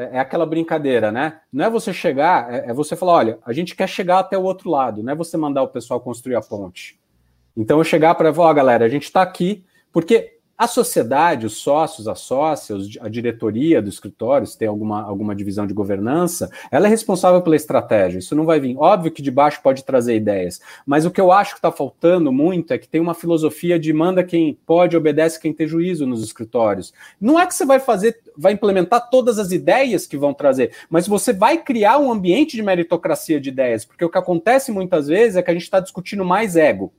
é, 0.00 0.16
é, 0.16 0.18
aquela 0.18 0.46
brincadeira, 0.46 1.12
né? 1.12 1.40
Não 1.52 1.66
é 1.66 1.68
você 1.68 1.92
chegar, 1.92 2.50
é, 2.50 2.70
é, 2.70 2.72
você 2.72 2.96
falar, 2.96 3.12
olha, 3.12 3.38
a 3.44 3.52
gente 3.52 3.76
quer 3.76 3.86
chegar 3.86 4.20
até 4.20 4.38
o 4.38 4.42
outro 4.42 4.70
lado, 4.70 5.02
não 5.02 5.12
é 5.12 5.14
você 5.14 5.36
mandar 5.36 5.62
o 5.62 5.68
pessoal 5.68 6.00
construir 6.00 6.36
a 6.36 6.40
ponte. 6.40 6.98
Então 7.54 7.76
eu 7.76 7.84
chegar 7.84 8.14
para 8.14 8.32
falar, 8.32 8.48
ó, 8.48 8.54
galera, 8.54 8.86
a 8.86 8.88
gente 8.88 9.02
está 9.02 9.20
aqui, 9.20 9.62
porque 9.92 10.38
a 10.60 10.66
sociedade, 10.66 11.46
os 11.46 11.54
sócios, 11.54 12.06
as 12.06 12.20
sócias, 12.20 12.86
a 13.00 13.08
diretoria 13.08 13.80
do 13.80 13.88
escritório, 13.88 14.46
se 14.46 14.58
tem 14.58 14.68
alguma, 14.68 15.02
alguma 15.02 15.34
divisão 15.34 15.66
de 15.66 15.72
governança, 15.72 16.50
ela 16.70 16.86
é 16.86 16.90
responsável 16.90 17.40
pela 17.40 17.56
estratégia. 17.56 18.18
Isso 18.18 18.36
não 18.36 18.44
vai 18.44 18.60
vir. 18.60 18.76
Óbvio 18.76 19.10
que 19.10 19.22
de 19.22 19.30
baixo 19.30 19.62
pode 19.62 19.82
trazer 19.82 20.14
ideias, 20.14 20.60
mas 20.84 21.06
o 21.06 21.10
que 21.10 21.18
eu 21.18 21.32
acho 21.32 21.52
que 21.52 21.60
está 21.60 21.72
faltando 21.72 22.30
muito 22.30 22.74
é 22.74 22.78
que 22.78 22.86
tem 22.86 23.00
uma 23.00 23.14
filosofia 23.14 23.78
de 23.78 23.90
manda 23.90 24.22
quem 24.22 24.58
pode, 24.66 24.98
obedece 24.98 25.40
quem 25.40 25.50
tem 25.50 25.66
juízo 25.66 26.06
nos 26.06 26.22
escritórios. 26.22 26.92
Não 27.18 27.40
é 27.40 27.46
que 27.46 27.54
você 27.54 27.64
vai 27.64 27.80
fazer, 27.80 28.20
vai 28.36 28.52
implementar 28.52 29.08
todas 29.08 29.38
as 29.38 29.52
ideias 29.52 30.06
que 30.06 30.18
vão 30.18 30.34
trazer, 30.34 30.72
mas 30.90 31.08
você 31.08 31.32
vai 31.32 31.56
criar 31.56 31.96
um 31.96 32.12
ambiente 32.12 32.54
de 32.54 32.62
meritocracia 32.62 33.40
de 33.40 33.48
ideias, 33.48 33.86
porque 33.86 34.04
o 34.04 34.10
que 34.10 34.18
acontece 34.18 34.70
muitas 34.70 35.06
vezes 35.06 35.36
é 35.36 35.42
que 35.42 35.50
a 35.50 35.54
gente 35.54 35.62
está 35.62 35.80
discutindo 35.80 36.22
mais 36.22 36.54
ego. 36.54 36.92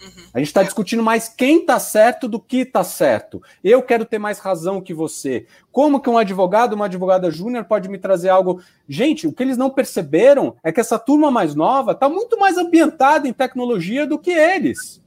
Uhum. 0.00 0.24
A 0.32 0.38
gente 0.38 0.48
está 0.48 0.62
discutindo 0.62 1.02
mais 1.02 1.28
quem 1.28 1.60
está 1.60 1.78
certo 1.78 2.26
do 2.26 2.40
que 2.40 2.58
está 2.58 2.82
certo. 2.82 3.42
Eu 3.62 3.82
quero 3.82 4.04
ter 4.04 4.18
mais 4.18 4.38
razão 4.38 4.80
que 4.80 4.94
você. 4.94 5.46
Como 5.70 6.00
que 6.00 6.08
um 6.08 6.16
advogado, 6.16 6.72
uma 6.72 6.86
advogada 6.86 7.30
júnior 7.30 7.64
pode 7.64 7.88
me 7.88 7.98
trazer 7.98 8.30
algo? 8.30 8.62
Gente, 8.88 9.26
o 9.26 9.32
que 9.32 9.42
eles 9.42 9.56
não 9.56 9.70
perceberam 9.70 10.56
é 10.62 10.72
que 10.72 10.80
essa 10.80 10.98
turma 10.98 11.30
mais 11.30 11.54
nova 11.54 11.92
está 11.92 12.08
muito 12.08 12.38
mais 12.38 12.56
ambientada 12.56 13.28
em 13.28 13.32
tecnologia 13.32 14.06
do 14.06 14.18
que 14.18 14.30
eles. 14.30 15.00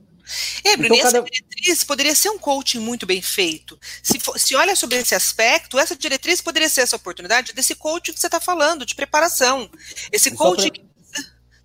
É, 0.63 0.77
Bruno, 0.77 0.95
então, 0.95 1.07
essa 1.07 1.17
cada... 1.17 1.29
diretriz 1.29 1.83
poderia 1.83 2.15
ser 2.15 2.29
um 2.29 2.39
coaching 2.39 2.79
muito 2.79 3.05
bem 3.05 3.21
feito. 3.21 3.77
Se, 4.01 4.19
for, 4.19 4.39
se 4.39 4.55
olha 4.55 4.75
sobre 4.75 4.97
esse 4.97 5.13
aspecto, 5.13 5.77
essa 5.77 5.95
diretriz 5.95 6.41
poderia 6.41 6.69
ser 6.69 6.81
essa 6.81 6.95
oportunidade 6.95 7.53
desse 7.53 7.75
coaching 7.75 8.13
que 8.13 8.19
você 8.19 8.27
está 8.27 8.39
falando, 8.39 8.85
de 8.85 8.95
preparação. 8.95 9.69
Esse 10.11 10.31
coaching 10.31 10.71
pra... 10.71 10.79
que 10.79 10.85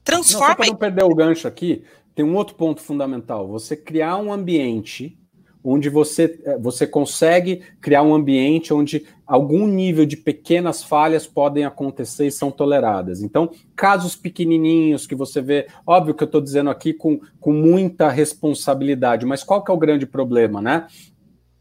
transforma. 0.02 0.48
Não, 0.48 0.50
só 0.50 0.56
para 0.56 0.66
não 0.66 0.76
perder 0.76 1.04
o 1.04 1.14
gancho 1.14 1.46
aqui, 1.46 1.84
tem 2.18 2.24
um 2.24 2.34
outro 2.34 2.56
ponto 2.56 2.80
fundamental: 2.80 3.46
você 3.46 3.76
criar 3.76 4.16
um 4.16 4.32
ambiente 4.32 5.16
onde 5.62 5.88
você, 5.88 6.40
eh, 6.44 6.58
você 6.58 6.84
consegue 6.84 7.62
criar 7.80 8.02
um 8.02 8.12
ambiente 8.12 8.74
onde 8.74 9.06
algum 9.24 9.68
nível 9.68 10.04
de 10.04 10.16
pequenas 10.16 10.82
falhas 10.82 11.28
podem 11.28 11.64
acontecer 11.64 12.26
e 12.26 12.32
são 12.32 12.50
toleradas. 12.50 13.22
Então, 13.22 13.52
casos 13.76 14.16
pequenininhos 14.16 15.06
que 15.06 15.14
você 15.14 15.40
vê, 15.40 15.68
óbvio 15.86 16.12
que 16.12 16.24
eu 16.24 16.26
estou 16.26 16.40
dizendo 16.40 16.70
aqui 16.70 16.92
com, 16.92 17.20
com 17.38 17.52
muita 17.52 18.08
responsabilidade, 18.08 19.24
mas 19.24 19.44
qual 19.44 19.62
que 19.62 19.70
é 19.70 19.74
o 19.74 19.78
grande 19.78 20.04
problema, 20.04 20.60
né? 20.60 20.88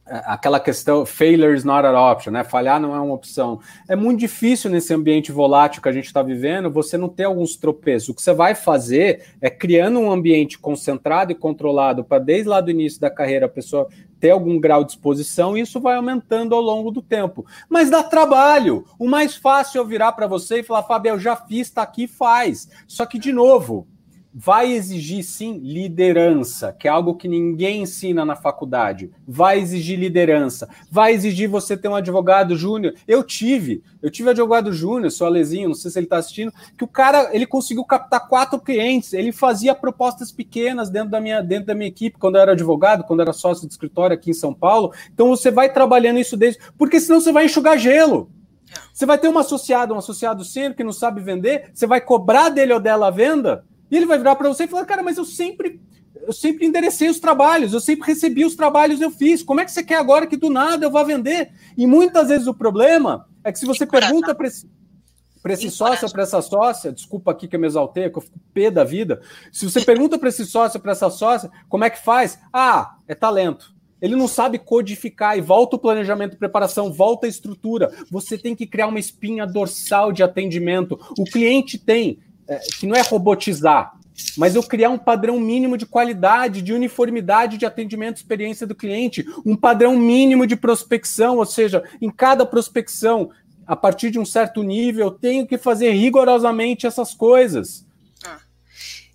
Aquela 0.10 0.60
questão 0.60 1.06
failure 1.06 1.56
is 1.56 1.64
not 1.64 1.86
an 1.86 2.00
option, 2.00 2.32
né? 2.32 2.44
Falhar 2.44 2.80
não 2.80 2.96
é 2.96 3.00
uma 3.00 3.14
opção. 3.14 3.60
É 3.88 3.96
muito 3.96 4.20
difícil 4.20 4.70
nesse 4.70 4.94
ambiente 4.94 5.32
volátil 5.32 5.82
que 5.82 5.90
a 5.90 5.92
gente 5.92 6.06
está 6.06 6.22
vivendo, 6.22 6.72
você 6.72 6.98
não 6.98 7.10
ter 7.10 7.26
alguns 7.26 7.56
tropeços. 7.56 8.10
O 8.10 8.14
que 8.14 8.22
você 8.22 8.34
vai 8.34 8.56
fazer 8.56 9.26
é 9.42 9.50
criando 9.50 10.00
um 10.00 10.12
ambiente 10.12 10.58
concentrado 10.58 11.32
e 11.32 11.36
controlado 11.36 12.04
para 12.04 12.20
desde 12.20 12.50
lá 12.50 12.62
do 12.62 12.72
início 12.72 13.00
da 13.00 13.10
carreira 13.10 13.46
a 13.46 13.50
pessoa 13.50 13.88
ter 14.20 14.32
algum 14.32 14.60
grau 14.60 14.84
de 14.84 14.92
exposição 14.92 15.58
e 15.58 15.62
isso 15.62 15.80
vai 15.80 15.96
aumentando 15.96 16.56
ao 16.56 16.62
longo 16.62 16.92
do 16.92 17.02
tempo. 17.02 17.46
Mas 17.70 17.90
dá 17.90 18.04
trabalho. 18.04 18.86
O 18.98 19.08
mais 19.08 19.36
fácil 19.36 19.80
é 19.80 19.82
eu 19.82 19.86
virar 19.86 20.12
para 20.14 20.28
você 20.28 20.60
e 20.60 20.64
falar, 20.64 20.84
Fábio, 20.84 21.12
eu 21.12 21.20
já 21.20 21.36
fiz, 21.36 21.70
tá 21.70 21.84
aqui, 21.84 22.08
faz. 22.08 22.70
Só 22.88 23.06
que 23.06 23.20
de 23.20 23.32
novo, 23.32 23.88
vai 24.40 24.72
exigir 24.72 25.24
sim 25.24 25.58
liderança, 25.58 26.72
que 26.72 26.88
é 26.88 26.92
algo 26.92 27.16
que 27.16 27.28
ninguém 27.28 27.82
ensina 27.82 28.24
na 28.24 28.36
faculdade. 28.36 29.10
Vai 29.28 29.60
exigir 29.60 29.98
liderança, 29.98 30.70
vai 30.92 31.12
exigir 31.12 31.50
você 31.50 31.76
ter 31.76 31.88
um 31.88 31.96
advogado 31.96 32.56
júnior. 32.56 32.94
Eu 33.08 33.24
tive, 33.24 33.82
eu 34.00 34.12
tive 34.12 34.30
advogado 34.30 34.72
júnior, 34.72 35.10
sou 35.10 35.26
Alezinho, 35.26 35.70
não 35.70 35.76
sei 35.76 35.90
se 35.90 35.98
ele 35.98 36.06
está 36.06 36.18
assistindo, 36.18 36.54
que 36.78 36.84
o 36.84 36.88
cara 36.88 37.32
ele 37.34 37.48
conseguiu 37.48 37.84
captar 37.84 38.28
quatro 38.28 38.60
clientes, 38.60 39.12
ele 39.12 39.32
fazia 39.32 39.74
propostas 39.74 40.32
pequenas 40.32 40.92
dentro 40.92 41.10
da 41.10 41.20
minha 41.20 41.42
dentro 41.42 41.66
da 41.66 41.74
minha 41.74 41.88
equipe 41.88 42.20
quando 42.20 42.36
eu 42.36 42.42
era 42.42 42.52
advogado, 42.52 43.06
quando 43.06 43.22
eu 43.22 43.24
era 43.24 43.34
sócio 43.34 43.66
de 43.66 43.74
escritório 43.74 44.14
aqui 44.14 44.30
em 44.30 44.36
São 44.36 44.54
Paulo. 44.54 44.94
Então 45.12 45.30
você 45.30 45.50
vai 45.50 45.74
trabalhando 45.74 46.20
isso 46.20 46.38
desde, 46.38 46.62
porque 46.78 47.00
senão 47.00 47.20
você 47.20 47.32
vai 47.32 47.46
enxugar 47.46 47.76
gelo. 47.80 48.30
Você 48.94 49.08
vai 49.08 49.18
ter 49.18 49.30
um 49.30 49.38
associado, 49.40 49.96
um 49.96 49.98
associado 49.98 50.46
sênior 50.46 50.76
que 50.76 50.84
não 50.84 50.94
sabe 50.94 51.22
vender, 51.22 51.72
você 51.74 51.88
vai 51.88 52.02
cobrar 52.02 52.50
dele 52.50 52.74
ou 52.74 52.80
dela 52.80 53.08
a 53.08 53.12
venda, 53.12 53.66
e 53.90 53.96
ele 53.96 54.06
vai 54.06 54.18
virar 54.18 54.36
para 54.36 54.48
você 54.48 54.66
e 54.66 54.68
falar: 54.68 54.86
Cara, 54.86 55.04
mas 55.04 55.18
eu 55.18 55.26
sempre 55.26 55.80
eu 56.28 56.34
sempre 56.34 56.66
enderecei 56.66 57.10
os 57.10 57.20
trabalhos, 57.20 57.74
eu 57.74 57.80
sempre 57.80 58.08
recebi 58.08 58.44
os 58.44 58.56
trabalhos, 58.56 59.00
eu 59.00 59.10
fiz. 59.10 59.42
Como 59.42 59.62
é 59.62 59.66
que 59.66 59.72
você 59.72 59.84
quer 59.84 59.96
agora 59.96 60.28
que 60.28 60.36
do 60.36 60.50
nada 60.50 60.86
eu 60.86 60.92
vá 60.92 61.04
vender? 61.04 61.52
E 61.78 61.88
muitas 61.88 62.28
vezes 62.28 62.48
o 62.48 62.54
problema 62.54 63.28
é 63.44 63.52
que 63.52 63.60
se 63.60 63.66
você 63.66 63.86
pergunta 63.86 64.36
para 64.36 64.48
esse, 64.48 64.70
para 65.42 65.54
esse 65.54 65.72
sócio, 65.72 66.12
para 66.12 66.24
essa 66.24 66.42
sócia, 66.42 66.92
desculpa 66.92 67.32
aqui 67.32 67.48
que 67.48 67.56
eu 67.56 67.60
me 67.60 67.68
exaltei, 67.68 68.10
que 68.10 68.18
eu 68.18 68.22
fico 68.22 68.40
pé 68.54 68.70
da 68.70 68.84
vida. 68.84 69.22
Se 69.54 69.64
você 69.64 69.80
pergunta 69.80 70.20
para 70.20 70.28
esse 70.28 70.46
sócio, 70.46 70.80
para 70.80 70.92
essa 70.92 71.10
sócia, 71.10 71.50
como 71.70 71.86
é 71.86 71.90
que 71.90 72.04
faz? 72.04 72.38
Ah, 72.52 72.98
é 73.08 73.16
talento. 73.16 73.74
Ele 74.02 74.16
não 74.16 74.28
sabe 74.28 74.60
codificar 74.60 75.38
e 75.38 75.42
volta 75.42 75.76
o 75.76 75.80
planejamento 75.80 76.38
preparação, 76.38 76.92
volta 76.92 77.26
a 77.26 77.30
estrutura. 77.30 77.92
Você 78.12 78.38
tem 78.38 78.56
que 78.56 78.68
criar 78.68 78.88
uma 78.88 79.00
espinha 79.00 79.48
dorsal 79.48 80.12
de 80.12 80.22
atendimento. 80.22 81.00
O 81.18 81.24
cliente 81.24 81.80
tem 81.80 82.20
que 82.80 82.88
não 82.88 82.96
é 82.96 83.02
robotizar, 83.02 83.94
mas 84.36 84.56
eu 84.56 84.64
criar 84.64 84.90
um 84.90 84.98
padrão 84.98 85.40
mínimo 85.40 85.78
de 85.78 85.86
qualidade, 85.86 86.62
de 86.62 86.74
uniformidade 86.74 87.58
de 87.58 87.66
atendimento 87.66 88.18
experiência 88.18 88.66
do 88.66 88.76
cliente, 88.76 89.26
um 89.46 89.56
padrão 89.56 89.98
mínimo 89.98 90.48
de 90.48 90.56
prospecção, 90.56 91.38
ou 91.38 91.46
seja, 91.46 91.84
em 92.02 92.10
cada 92.10 92.46
prospecção, 92.46 93.30
a 93.66 93.76
partir 93.76 94.10
de 94.10 94.18
um 94.18 94.26
certo 94.26 94.64
nível, 94.64 95.08
eu 95.08 95.12
tenho 95.12 95.46
que 95.46 95.58
fazer 95.58 95.92
rigorosamente 95.92 96.88
essas 96.88 97.14
coisas. 97.14 97.86
Ah. 98.24 98.40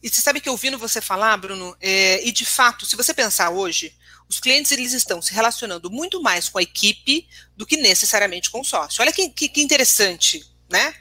E 0.03 0.09
você 0.09 0.21
sabe 0.21 0.41
que 0.41 0.51
ouvindo 0.51 0.79
você 0.79 1.01
falar, 1.01 1.37
Bruno, 1.39 1.75
é, 1.81 2.27
e 2.27 2.31
de 2.31 2.45
fato, 2.45 2.85
se 2.85 2.95
você 2.95 3.15
pensar 3.15 3.51
hoje, 3.51 3.95
os 4.29 4.39
clientes 4.39 4.71
eles 4.73 4.93
estão 4.93 5.21
se 5.21 5.35
relacionando 5.35 5.91
muito 5.91 6.23
mais 6.23 6.49
com 6.49 6.59
a 6.59 6.63
equipe 6.63 7.27
do 7.57 7.67
que 7.67 7.77
necessariamente 7.77 8.51
com 8.51 8.61
o 8.61 8.65
sócio. 8.65 9.03
Olha 9.03 9.13
que, 9.13 9.29
que, 9.31 9.49
que 9.49 9.63
interessante, 9.63 10.45
né? 10.71 10.95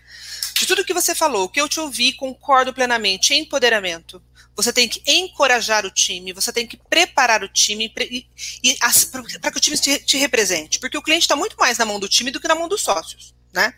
De 0.61 0.67
tudo 0.67 0.85
que 0.85 0.93
você 0.93 1.15
falou, 1.15 1.49
que 1.49 1.59
eu 1.59 1.67
te 1.67 1.79
ouvi, 1.79 2.13
concordo 2.13 2.71
plenamente. 2.71 3.33
Empoderamento. 3.33 4.21
Você 4.55 4.71
tem 4.71 4.87
que 4.87 5.01
encorajar 5.07 5.87
o 5.87 5.89
time, 5.89 6.33
você 6.33 6.53
tem 6.53 6.67
que 6.67 6.77
preparar 6.77 7.43
o 7.43 7.47
time 7.47 7.89
para 7.89 8.05
que 8.05 9.57
o 9.57 9.59
time 9.59 9.75
te, 9.75 9.97
te 9.97 10.17
represente. 10.17 10.79
Porque 10.79 10.95
o 10.95 11.01
cliente 11.01 11.23
está 11.23 11.35
muito 11.35 11.55
mais 11.57 11.79
na 11.79 11.85
mão 11.85 11.99
do 11.99 12.07
time 12.07 12.29
do 12.29 12.39
que 12.39 12.47
na 12.47 12.53
mão 12.53 12.67
dos 12.67 12.83
sócios, 12.83 13.33
né? 13.51 13.73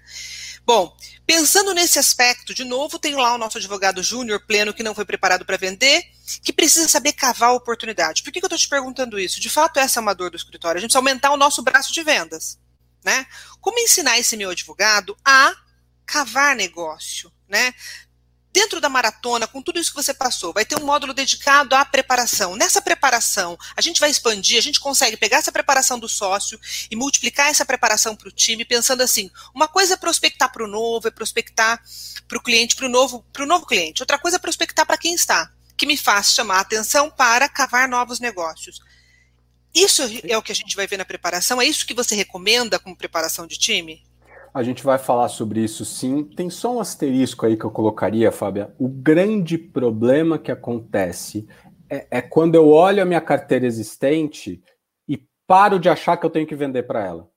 Bom, 0.66 0.94
pensando 1.26 1.74
nesse 1.74 2.00
aspecto, 2.00 2.54
de 2.54 2.66
novo, 2.66 3.00
tem 3.00 3.16
lá 3.16 3.36
o 3.36 3.38
nosso 3.38 3.60
advogado 3.60 4.04
júnior 4.04 4.46
pleno 4.46 4.74
que 4.74 4.84
não 4.84 4.94
foi 4.94 5.06
preparado 5.06 5.46
para 5.46 5.56
vender, 5.56 6.04
que 6.44 6.52
precisa 6.52 6.90
saber 6.90 7.14
cavar 7.14 7.52
a 7.52 7.54
oportunidade. 7.54 8.24
Por 8.24 8.34
que, 8.34 8.42
que 8.42 8.46
eu 8.46 8.48
estou 8.48 8.60
te 8.60 8.68
perguntando 8.68 9.18
isso? 9.18 9.40
De 9.40 9.50
fato, 9.50 9.80
essa 9.80 10.00
é 10.00 10.02
uma 10.02 10.14
dor 10.14 10.32
do 10.32 10.36
escritório. 10.36 10.80
A 10.80 10.82
gente 10.82 10.90
precisa 10.90 11.00
aumentar 11.00 11.32
o 11.32 11.38
nosso 11.38 11.62
braço 11.62 11.94
de 11.94 12.04
vendas. 12.04 12.60
Né? 13.06 13.26
Como 13.62 13.80
ensinar 13.80 14.20
esse 14.20 14.36
meu 14.36 14.50
advogado 14.50 15.18
a 15.24 15.63
cavar 16.06 16.56
negócio, 16.56 17.32
né? 17.48 17.74
Dentro 18.54 18.80
da 18.80 18.88
maratona, 18.88 19.48
com 19.48 19.64
tudo 19.64 19.80
isso 19.80 19.90
que 19.90 19.96
você 19.96 20.14
passou, 20.14 20.54
vai 20.54 20.64
ter 20.64 20.80
um 20.80 20.86
módulo 20.86 21.12
dedicado 21.12 21.76
à 21.76 21.84
preparação. 21.84 22.56
Nessa 22.56 22.80
preparação, 22.84 23.58
a 23.76 23.82
gente 23.82 24.00
vai 24.00 24.12
expandir, 24.12 24.60
a 24.60 24.62
gente 24.62 24.80
consegue 24.80 25.18
pegar 25.18 25.38
essa 25.38 25.52
preparação 25.52 25.98
do 25.98 26.08
sócio 26.08 26.60
e 26.92 26.96
multiplicar 26.96 27.50
essa 27.50 27.66
preparação 27.66 28.16
para 28.16 28.28
o 28.28 28.32
time, 28.32 28.64
pensando 28.64 29.02
assim: 29.02 29.32
uma 29.56 29.68
coisa 29.68 29.96
é 29.96 29.98
prospectar 29.98 30.52
para 30.52 30.64
o 30.64 30.68
novo, 30.68 31.08
é 31.08 31.12
prospectar 31.12 31.82
para 32.28 32.38
o 32.38 32.44
cliente, 32.44 32.76
para 32.76 32.86
o 32.86 32.90
novo, 32.90 33.26
novo 33.40 33.66
cliente. 33.66 34.04
Outra 34.04 34.20
coisa 34.20 34.38
é 34.38 34.40
prospectar 34.40 34.86
para 34.86 35.00
quem 35.00 35.16
está, 35.16 35.52
que 35.76 35.88
me 35.88 35.98
faz 35.98 36.32
chamar 36.32 36.58
a 36.58 36.62
atenção 36.62 37.10
para 37.10 37.50
cavar 37.50 37.90
novos 37.90 38.20
negócios. 38.20 38.80
Isso 39.74 40.04
é 40.24 40.38
o 40.38 40.44
que 40.44 40.52
a 40.52 40.56
gente 40.56 40.76
vai 40.76 40.86
ver 40.86 40.98
na 40.98 41.06
preparação? 41.06 41.60
É 41.60 41.66
isso 41.66 41.88
que 41.88 41.96
você 41.96 42.16
recomenda 42.16 42.78
como 42.78 42.96
preparação 42.96 43.48
de 43.48 43.58
time? 43.58 44.04
A 44.54 44.62
gente 44.62 44.84
vai 44.84 45.00
falar 45.00 45.30
sobre 45.30 45.62
isso 45.62 45.84
sim. 45.84 46.24
Tem 46.24 46.50
só 46.50 46.76
um 46.76 46.80
asterisco 46.80 47.46
aí 47.46 47.58
que 47.58 47.66
eu 47.66 47.72
colocaria, 47.72 48.32
Fábia. 48.32 48.74
O 48.78 48.88
grande 48.88 49.58
problema 49.58 50.38
que 50.38 50.52
acontece 50.52 51.48
é, 51.90 52.06
é 52.12 52.22
quando 52.22 52.54
eu 52.54 52.70
olho 52.70 53.02
a 53.02 53.06
minha 53.06 53.22
carteira 53.22 53.66
existente 53.66 54.62
e 55.08 55.20
paro 55.48 55.80
de 55.80 55.90
achar 55.90 56.18
que 56.18 56.26
eu 56.26 56.30
tenho 56.30 56.46
que 56.46 56.56
vender 56.56 56.84
para 56.84 57.04
ela. 57.04 57.34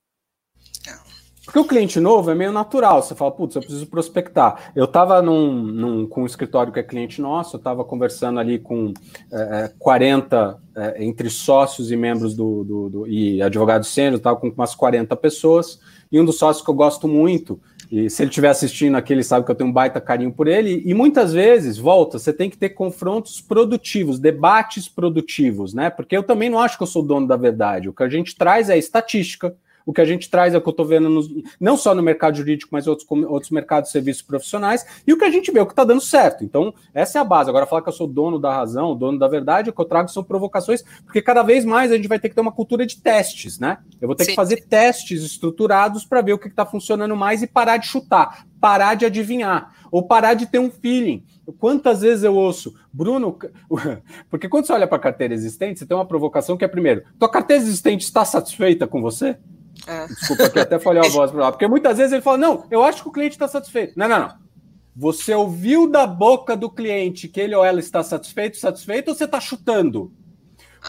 Porque 1.47 1.61
o 1.61 1.64
cliente 1.64 2.01
novo 2.01 2.31
é 2.31 2.35
meio 2.35 2.51
natural. 2.51 3.01
Você 3.01 3.14
fala, 3.14 3.31
putz, 3.31 3.55
eu 3.55 3.62
preciso 3.62 3.87
prospectar. 3.87 4.73
Eu 4.75 4.85
estava 4.85 5.23
num, 5.23 5.62
num, 5.62 6.07
com 6.07 6.23
um 6.23 6.27
escritório 6.27 6.73
que 6.73 6.81
é 6.81 6.83
cliente 6.83 7.23
nosso, 7.23 7.55
eu 7.55 7.59
estava 7.59 7.85
conversando 7.85 8.41
ali 8.41 8.59
com 8.59 8.93
é, 9.33 9.73
40 9.79 10.61
é, 10.77 11.05
entre 11.05 11.31
sócios 11.31 11.93
e 11.93 11.97
membros 11.97 12.35
do, 12.35 12.64
do, 12.64 12.89
do 12.91 13.07
e 13.07 13.41
advogados 13.41 13.89
sênior, 13.89 14.17
estava 14.17 14.37
com 14.37 14.49
umas 14.49 14.75
40 14.75 15.14
pessoas. 15.17 15.79
E 16.11 16.21
um 16.21 16.25
dos 16.25 16.39
sócios 16.39 16.65
que 16.65 16.71
eu 16.71 16.75
gosto 16.75 17.09
muito, 17.09 17.61
e 17.91 18.11
se 18.11 18.23
ele 18.23 18.31
estiver 18.31 18.49
assistindo 18.49 18.97
aqui, 18.97 19.13
ele 19.13 19.23
sabe 19.23 19.45
que 19.45 19.51
eu 19.51 19.55
tenho 19.55 19.71
um 19.71 19.73
baita 19.73 20.01
carinho 20.01 20.33
por 20.33 20.49
ele. 20.49 20.83
E 20.85 20.93
muitas 20.93 21.33
vezes, 21.33 21.79
volta, 21.79 22.19
você 22.19 22.33
tem 22.33 22.51
que 22.51 22.57
ter 22.57 22.71
confrontos 22.71 23.41
produtivos, 23.41 24.19
debates 24.19 24.89
produtivos, 24.89 25.73
né? 25.73 25.91
Porque 25.91 26.17
eu 26.17 26.23
também 26.23 26.51
não 26.51 26.59
acho 26.59 26.77
que 26.77 26.83
eu 26.83 26.87
sou 26.89 27.03
dono 27.03 27.27
da 27.27 27.37
verdade. 27.37 27.89
O 27.89 27.93
que 27.93 28.03
a 28.03 28.09
gente 28.09 28.35
traz 28.37 28.69
é 28.69 28.77
estatística, 28.77 29.55
O 29.87 29.93
que 29.93 30.01
a 30.01 30.05
gente 30.05 30.28
traz 30.28 30.53
é 30.53 30.59
o 30.59 30.61
que 30.61 30.68
eu 30.68 30.72
estou 30.72 30.84
vendo, 30.84 31.09
nos, 31.09 31.28
não 31.61 31.76
só 31.76 31.95
no 31.95 32.03
mercado 32.03 32.37
jurídico, 32.37 32.70
mas 32.72 32.89
outros, 32.89 33.07
outros 33.28 33.53
mercados 33.53 33.89
de 33.89 33.93
serviços 33.93 34.20
profissionais, 34.20 34.84
e 35.07 35.12
o 35.12 35.16
que 35.16 35.24
a 35.24 35.30
gente 35.30 35.53
vê, 35.53 35.61
o 35.61 35.66
que 35.66 35.72
está 35.72 35.84
dando 35.84 36.01
certo. 36.01 36.43
Então, 36.43 36.74
essa 36.93 37.18
é 37.18 37.20
a 37.20 37.24
base. 37.24 37.49
Agora, 37.49 37.66
falar 37.66 37.82
que 37.82 37.89
eu 37.89 37.93
sou 37.93 38.09
dono 38.09 38.37
da 38.37 38.53
razão, 38.53 38.97
dono 38.97 39.16
da 39.16 39.28
verdade, 39.28 39.70
o 39.70 39.72
que 39.72 39.80
eu 39.80 39.84
trago 39.84 40.09
são 40.09 40.24
provocações, 40.24 40.82
porque 41.05 41.22
cada 41.22 41.45
vez 41.45 41.64
mais 41.64 41.93
a 41.93 41.97
gente 41.97 42.09
vai 42.09 42.18
ter 42.18 42.28
que 42.28 42.34
ter 42.34 42.41
uma 42.41 42.51
cultura 42.51 42.84
de 42.84 43.01
testes, 43.01 43.61
né? 43.61 43.78
Eu 44.01 44.09
vou 44.09 44.16
ter 44.16 44.24
sim, 44.24 44.30
que 44.30 44.37
fazer 44.37 44.66
testes 44.66 45.22
estruturados 45.22 46.05
para 46.05 46.20
ver 46.20 46.32
o 46.32 46.39
que 46.39 46.49
está 46.49 46.66
funcionando 46.66 47.14
mais 47.14 47.43
e 47.43 47.47
parar 47.47 47.76
de 47.76 47.87
chutar, 47.87 48.45
parar 48.61 48.97
de 48.97 49.07
adivinhar, 49.07 49.72
ou 49.93 50.03
parar 50.03 50.34
de 50.34 50.47
ter 50.47 50.59
um 50.59 50.70
feeling. 50.70 51.24
Quantas 51.61 52.01
vezes 52.01 52.24
eu 52.24 52.34
ouço, 52.34 52.74
Bruno, 52.93 53.39
porque 54.28 54.49
quando 54.49 54.66
você 54.66 54.72
olha 54.72 54.89
para 54.89 54.97
a 54.97 55.01
carteira 55.01 55.32
existente, 55.32 55.78
você 55.78 55.87
tem 55.87 55.97
uma 55.97 56.07
provocação 56.07 56.57
que 56.57 56.64
é 56.64 56.68
primeiro, 56.68 57.05
tua 57.20 57.30
carteira 57.30 57.62
existente 57.62 58.05
está 58.05 58.24
satisfeita 58.24 58.87
com 58.89 59.01
você? 59.01 59.39
É. 59.87 60.07
Desculpa 60.07 60.51
que 60.51 60.59
até 60.59 60.79
falhei 60.79 61.05
a 61.05 61.09
voz 61.09 61.31
para 61.31 61.41
lá, 61.41 61.53
porque 61.53 61.66
muitas 61.66 61.99
vezes 61.99 62.12
ele 62.12 62.22
fala, 62.22 62.39
não, 62.39 62.64
eu 62.70 62.83
acho 62.83 63.03
que 63.03 63.09
o 63.09 63.12
cliente 63.12 63.35
está 63.35 63.49
satisfeito. 63.49 63.95
Não, 63.97 64.09
não, 64.09 64.20
não. 64.20 64.47
Você 64.95 65.35
ouviu 65.35 65.91
da 65.91 66.07
boca 66.07 66.57
do 66.57 66.70
cliente 66.70 67.29
que 67.29 67.41
ele 67.41 67.55
ou 67.55 67.64
ela 67.64 67.81
está 67.81 68.03
satisfeito, 68.03 68.57
satisfeito, 68.57 69.09
ou 69.09 69.14
você 69.14 69.24
está 69.24 69.39
chutando? 69.39 70.11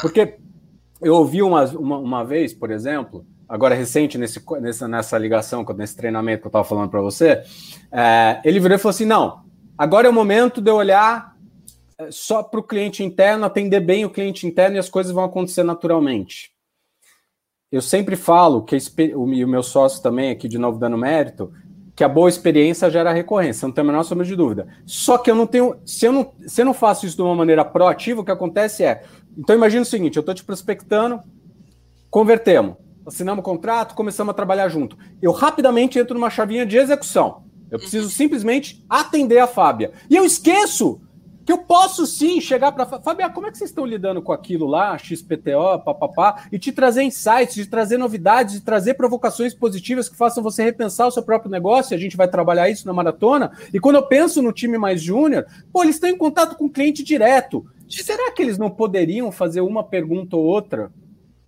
Porque 0.02 0.38
eu 1.02 1.16
ouvi 1.16 1.42
uma, 1.42 1.66
uma, 1.66 1.98
uma, 1.98 2.24
vez, 2.24 2.54
por 2.54 2.72
exemplo, 2.72 3.26
agora 3.50 3.76
recente 3.76 4.18
nesse, 4.18 4.42
nessa, 4.62 4.88
nessa 4.88 5.18
ligação, 5.18 5.66
nesse 5.76 5.96
treinamento 5.96 6.42
que 6.42 6.48
eu 6.48 6.50
estava 6.50 6.64
falando 6.64 6.90
para 6.90 7.02
você, 7.02 7.44
é, 7.92 8.40
ele 8.44 8.60
virou 8.60 8.76
e 8.78 8.80
falou 8.80 8.92
assim: 8.92 9.06
não, 9.06 9.42
agora 9.78 10.08
é 10.08 10.10
o 10.10 10.14
momento 10.14 10.62
de 10.62 10.72
eu 10.72 10.76
olhar 10.76 11.36
é, 12.00 12.10
só 12.10 12.42
para 12.42 12.60
o 12.60 12.64
cliente 12.64 13.04
interno, 13.04 13.46
atender 13.46 13.82
bem 13.82 14.06
o 14.06 14.10
cliente 14.10 14.48
interno 14.48 14.78
e 14.78 14.80
as 14.80 14.90
coisas 14.90 15.12
vão 15.12 15.26
acontecer 15.26 15.64
naturalmente. 15.64 16.52
Eu 17.70 17.82
sempre 17.82 18.16
falo 18.16 18.62
que 18.64 18.78
o, 19.14 19.26
meu 19.26 19.62
sócio 19.62 20.02
também, 20.02 20.32
aqui 20.32 20.48
de 20.48 20.58
novo 20.58 20.80
dando 20.80 20.98
mérito, 20.98 21.52
que 21.94 22.04
a 22.04 22.08
boa 22.08 22.30
experiência 22.30 22.90
gera 22.90 23.12
recorrência, 23.12 23.68
não 23.68 23.74
tem 23.74 23.82
a 23.82 23.88
menor 23.88 24.04
sombra 24.04 24.26
de 24.26 24.36
dúvida. 24.36 24.68
Só 24.86 25.18
que 25.18 25.30
eu 25.30 25.36
não 25.36 25.46
tenho, 25.46 25.76
se 25.86 26.06
eu 26.06 26.14
não, 26.14 26.32
se 26.46 26.62
eu 26.62 26.66
não 26.66 26.74
faço 26.74 27.06
isso 27.06 27.18
de 27.18 27.22
uma 27.22 27.36
maneira 27.36 27.66
proativa, 27.66 28.22
o 28.22 28.24
que 28.24 28.32
acontece 28.32 28.86
é, 28.86 29.04
então 29.38 29.56
imagina 29.56 29.82
o 29.82 29.86
seguinte, 29.86 30.16
eu 30.16 30.22
estou 30.22 30.34
te 30.34 30.46
prospectando, 30.46 31.20
convertemos, 32.10 32.76
assinamos 33.06 33.42
o 33.42 33.44
contrato, 33.44 33.96
começamos 33.96 34.32
a 34.32 34.34
trabalhar 34.34 34.70
junto. 34.70 34.98
Eu 35.22 35.34
rapidamente 35.34 36.00
entro 36.00 36.14
numa 36.14 36.30
chavinha 36.30 36.66
de 36.66 36.78
execução. 36.78 37.44
Eu 37.70 37.80
preciso 37.80 38.10
simplesmente 38.10 38.86
atender 38.90 39.40
a 39.40 39.48
Fábia. 39.48 39.92
E 40.10 40.16
eu 40.16 40.24
esqueço 40.24 41.02
que 41.48 41.54
eu 41.54 41.60
posso 41.60 42.06
sim 42.06 42.42
chegar 42.42 42.74
para 42.74 42.86
Fábio, 42.86 43.32
como 43.32 43.48
é 43.48 43.52
que 43.52 43.58
vocês 43.58 43.70
estão 43.70 43.86
lidando 43.86 44.22
com 44.22 44.34
aquilo 44.34 44.68
lá, 44.68 44.98
XPTO, 44.98 45.80
papapá, 45.86 46.44
e 46.52 46.60
te 46.60 46.74
trazer 46.74 47.04
insights, 47.04 47.56
de 47.56 47.66
trazer 47.66 47.98
novidades, 47.98 48.56
de 48.56 48.60
trazer 48.60 48.96
provocações 48.96 49.54
positivas 49.54 50.10
que 50.10 50.18
façam 50.18 50.44
você 50.44 50.62
repensar 50.62 51.08
o 51.08 51.12
seu 51.12 51.24
próprio 51.24 51.50
negócio, 51.50 51.94
e 51.94 51.96
a 51.96 51.98
gente 51.98 52.18
vai 52.18 52.28
trabalhar 52.28 52.70
isso 52.70 52.86
na 52.86 52.92
maratona. 52.92 53.54
E 53.74 53.80
quando 53.80 53.96
eu 53.96 54.04
penso 54.04 54.42
no 54.42 54.52
time 54.52 54.78
mais 54.78 55.02
júnior, 55.02 55.46
pô, 55.72 55.84
eles 55.84 55.96
estão 55.96 56.10
em 56.10 56.18
contato 56.18 56.58
com 56.58 56.66
o 56.66 56.70
cliente 56.70 57.02
direto. 57.02 57.66
Será 57.88 58.30
que 58.34 58.42
eles 58.42 58.58
não 58.58 58.70
poderiam 58.70 59.32
fazer 59.32 59.62
uma 59.62 59.86
pergunta 59.86 60.36
ou 60.36 60.44
outra 60.44 60.92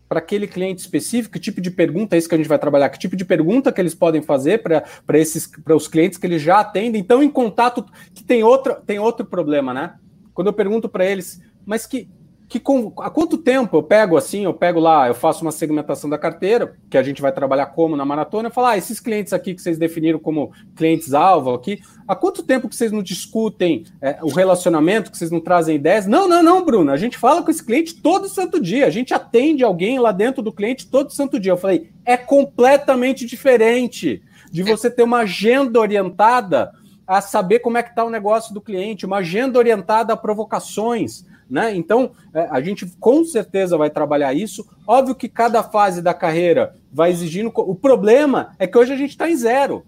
para 0.10 0.18
aquele 0.18 0.47
cliente 0.47 0.82
específico, 0.82 1.34
que 1.34 1.39
tipo 1.39 1.62
de 1.62 1.70
pergunta 1.70 2.16
é 2.16 2.20
isso 2.20 2.28
que 2.28 2.34
a 2.34 2.38
gente 2.38 2.49
vai 2.49 2.57
trabalhar, 2.57 2.89
que 2.89 2.97
tipo 2.97 3.16
de 3.16 3.24
pergunta 3.24 3.72
que 3.72 3.80
eles 3.80 3.93
podem 3.93 4.24
fazer 4.24 4.64
para 4.64 5.20
esses 5.20 5.45
para 5.64 5.76
os 5.76 5.88
clientes 5.88 6.18
que 6.18 6.26
eles 6.26 6.41
já 6.41 6.60
atendem, 6.60 6.99
então 6.99 7.22
em 7.22 7.30
contato 7.30 7.86
que 8.14 8.24
tem 8.24 8.43
outro 8.43 8.76
tem 8.86 8.97
outro 8.97 9.24
problema, 9.24 9.72
né? 9.72 9.93
Quando 10.34 10.47
eu 10.47 10.53
pergunto 10.53 10.89
para 10.89 11.05
eles, 11.05 11.39
mas 11.64 11.86
que 11.86 12.10
que 12.49 12.59
com, 12.59 12.91
há 12.97 13.11
quanto 13.11 13.37
tempo 13.37 13.77
eu 13.77 13.83
pego 13.83 14.17
assim, 14.17 14.43
eu 14.43 14.53
pego 14.55 14.79
lá, 14.79 15.07
eu 15.07 15.13
faço 15.13 15.43
uma 15.43 15.51
segmentação 15.51 16.09
da 16.09 16.17
carteira, 16.17 16.75
que 16.89 16.97
a 16.97 17.03
gente 17.03 17.21
vai 17.21 17.31
trabalhar 17.31 17.67
como 17.67 17.95
na 17.95 18.03
maratona, 18.03 18.47
eu 18.47 18.51
falo, 18.51 18.67
ah, 18.67 18.77
esses 18.77 18.99
clientes 18.99 19.33
aqui 19.33 19.53
que 19.53 19.61
vocês 19.61 19.77
definiram 19.77 20.17
como 20.17 20.51
clientes-alvo 20.75 21.53
aqui, 21.53 21.79
há 22.07 22.15
quanto 22.15 22.41
tempo 22.41 22.67
que 22.67 22.75
vocês 22.75 22.91
não 22.91 23.03
discutem 23.03 23.85
é, 24.01 24.17
o 24.23 24.29
relacionamento, 24.29 25.11
que 25.11 25.17
vocês 25.17 25.29
não 25.29 25.39
trazem 25.39 25.75
ideias? 25.75 26.07
Não, 26.07 26.27
não, 26.27 26.41
não, 26.41 26.65
Bruno, 26.65 26.91
a 26.91 26.97
gente 26.97 27.19
fala 27.19 27.43
com 27.43 27.51
esse 27.51 27.63
cliente 27.63 27.93
todo 27.93 28.27
santo 28.27 28.59
dia, 28.59 28.87
a 28.87 28.89
gente 28.89 29.13
atende 29.13 29.63
alguém 29.63 29.99
lá 29.99 30.11
dentro 30.11 30.41
do 30.41 30.51
cliente 30.51 30.87
todo 30.87 31.13
santo 31.13 31.39
dia. 31.39 31.51
Eu 31.51 31.57
falei, 31.57 31.91
é 32.03 32.17
completamente 32.17 33.27
diferente 33.27 34.23
de 34.51 34.63
você 34.63 34.89
ter 34.89 35.03
uma 35.03 35.19
agenda 35.19 35.79
orientada 35.79 36.71
a 37.05 37.21
saber 37.21 37.59
como 37.59 37.77
é 37.77 37.83
que 37.83 37.89
está 37.89 38.03
o 38.03 38.09
negócio 38.09 38.53
do 38.53 38.61
cliente, 38.61 39.05
uma 39.05 39.17
agenda 39.17 39.59
orientada 39.59 40.13
a 40.13 40.17
provocações, 40.17 41.25
né? 41.49 41.75
Então, 41.75 42.11
é, 42.33 42.47
a 42.51 42.61
gente 42.61 42.85
com 42.99 43.23
certeza 43.25 43.77
vai 43.77 43.89
trabalhar 43.89 44.33
isso. 44.33 44.67
Óbvio 44.85 45.15
que 45.15 45.27
cada 45.27 45.63
fase 45.63 46.01
da 46.01 46.13
carreira 46.13 46.75
vai 46.91 47.09
exigindo. 47.09 47.51
O 47.55 47.75
problema 47.75 48.51
é 48.59 48.67
que 48.67 48.77
hoje 48.77 48.93
a 48.93 48.97
gente 48.97 49.11
está 49.11 49.29
em 49.29 49.35
zero. 49.35 49.83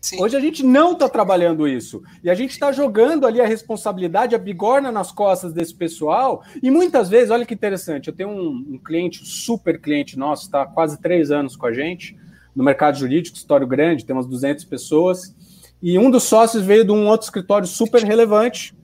Sim. 0.00 0.22
Hoje 0.22 0.36
a 0.36 0.40
gente 0.40 0.62
não 0.64 0.92
está 0.92 1.08
trabalhando 1.08 1.66
isso. 1.66 2.02
E 2.22 2.30
a 2.30 2.34
gente 2.34 2.52
está 2.52 2.70
jogando 2.70 3.26
ali 3.26 3.40
a 3.40 3.46
responsabilidade, 3.46 4.34
a 4.34 4.38
bigorna 4.38 4.92
nas 4.92 5.10
costas 5.10 5.52
desse 5.52 5.74
pessoal. 5.74 6.44
E 6.62 6.70
muitas 6.70 7.08
vezes, 7.08 7.30
olha 7.30 7.44
que 7.44 7.54
interessante, 7.54 8.08
eu 8.08 8.14
tenho 8.14 8.30
um, 8.30 8.74
um 8.74 8.78
cliente, 8.78 9.26
super 9.26 9.80
cliente 9.80 10.18
nosso, 10.18 10.44
está 10.44 10.64
quase 10.64 11.00
três 11.00 11.30
anos 11.30 11.56
com 11.56 11.66
a 11.66 11.72
gente, 11.72 12.16
no 12.54 12.62
mercado 12.62 12.96
jurídico, 12.96 13.36
escritório 13.36 13.66
grande, 13.66 14.04
temos 14.04 14.26
200 14.26 14.64
pessoas. 14.64 15.34
E 15.82 15.98
um 15.98 16.10
dos 16.10 16.24
sócios 16.24 16.64
veio 16.64 16.84
de 16.84 16.92
um 16.92 17.06
outro 17.06 17.24
escritório 17.24 17.66
super 17.66 18.02
relevante, 18.02 18.74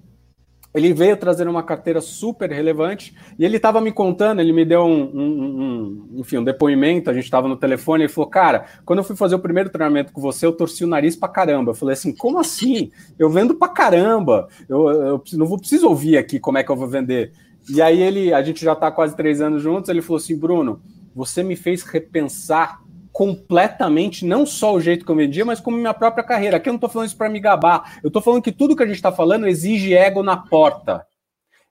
ele 0.75 0.93
veio 0.93 1.17
trazendo 1.17 1.51
uma 1.51 1.63
carteira 1.63 2.01
super 2.01 2.51
relevante 2.51 3.15
e 3.39 3.45
ele 3.45 3.57
estava 3.57 3.81
me 3.81 3.93
contando, 3.93 4.41
ele 4.41 4.53
me 4.53 4.65
deu 4.65 4.83
um, 4.83 5.05
um, 5.05 5.63
um, 5.63 6.21
enfim, 6.21 6.39
um 6.39 6.45
depoimento, 6.45 7.09
a 7.09 7.15
gente 7.15 7.25
estava 7.25 7.47
no 7.47 7.57
telefone, 7.57 8.05
ele 8.05 8.13
falou, 8.13 8.29
cara, 8.29 8.67
quando 8.85 8.99
eu 8.99 9.05
fui 9.05 9.15
fazer 9.15 9.37
o 9.37 9.39
primeiro 9.39 9.71
treinamento 9.71 10.13
com 10.13 10.21
você, 10.21 10.45
eu 10.45 10.53
torci 10.53 10.83
o 10.83 10.89
nariz 10.89 11.15
pra 11.15 11.29
caramba. 11.29 11.71
Eu 11.71 11.75
falei 11.75 11.93
assim, 11.93 12.13
como 12.13 12.41
assim? 12.41 12.91
Eu 13.17 13.31
vendo 13.31 13.55
pra 13.55 13.69
caramba, 13.69 14.49
eu, 14.69 14.91
eu 14.91 15.23
não 15.35 15.47
vou, 15.47 15.59
preciso 15.59 15.89
ouvir 15.89 16.19
aqui 16.19 16.41
como 16.41 16.59
é 16.59 16.65
que 16.65 16.71
eu 16.71 16.77
vou 16.77 16.89
vender. 16.89 17.33
E 17.71 17.81
aí 17.81 18.03
ele, 18.03 18.35
a 18.35 18.43
gente 18.43 18.65
já 18.65 18.73
está 18.73 18.91
quase 18.91 19.17
três 19.17 19.41
anos 19.41 19.63
juntos, 19.63 19.89
ele 19.89 20.03
falou 20.03 20.17
assim, 20.17 20.37
Bruno, 20.37 20.83
você 21.15 21.45
me 21.45 21.55
fez 21.55 21.85
repensar 21.85 22.84
completamente, 23.15 24.27
não 24.27 24.45
só 24.45 24.75
o 24.75 24.81
jeito 24.81 25.05
que 25.05 25.11
eu 25.13 25.15
vendia, 25.15 25.45
mas 25.45 25.61
como 25.61 25.77
minha 25.77 25.95
própria 25.95 26.25
carreira. 26.25 26.57
Aqui 26.57 26.69
eu 26.69 26.73
não 26.73 26.79
estou 26.79 26.91
falando 26.91 27.07
isso 27.07 27.17
para 27.17 27.29
me 27.29 27.39
gabar. 27.39 28.01
Eu 28.03 28.09
estou 28.09 28.21
falando 28.21 28.43
que 28.43 28.51
tudo 28.51 28.75
que 28.75 28.83
a 28.83 28.87
gente 28.87 28.97
está 28.97 29.13
falando 29.13 29.47
exige 29.47 29.95
ego 29.95 30.21
na 30.21 30.37
porta. 30.37 31.07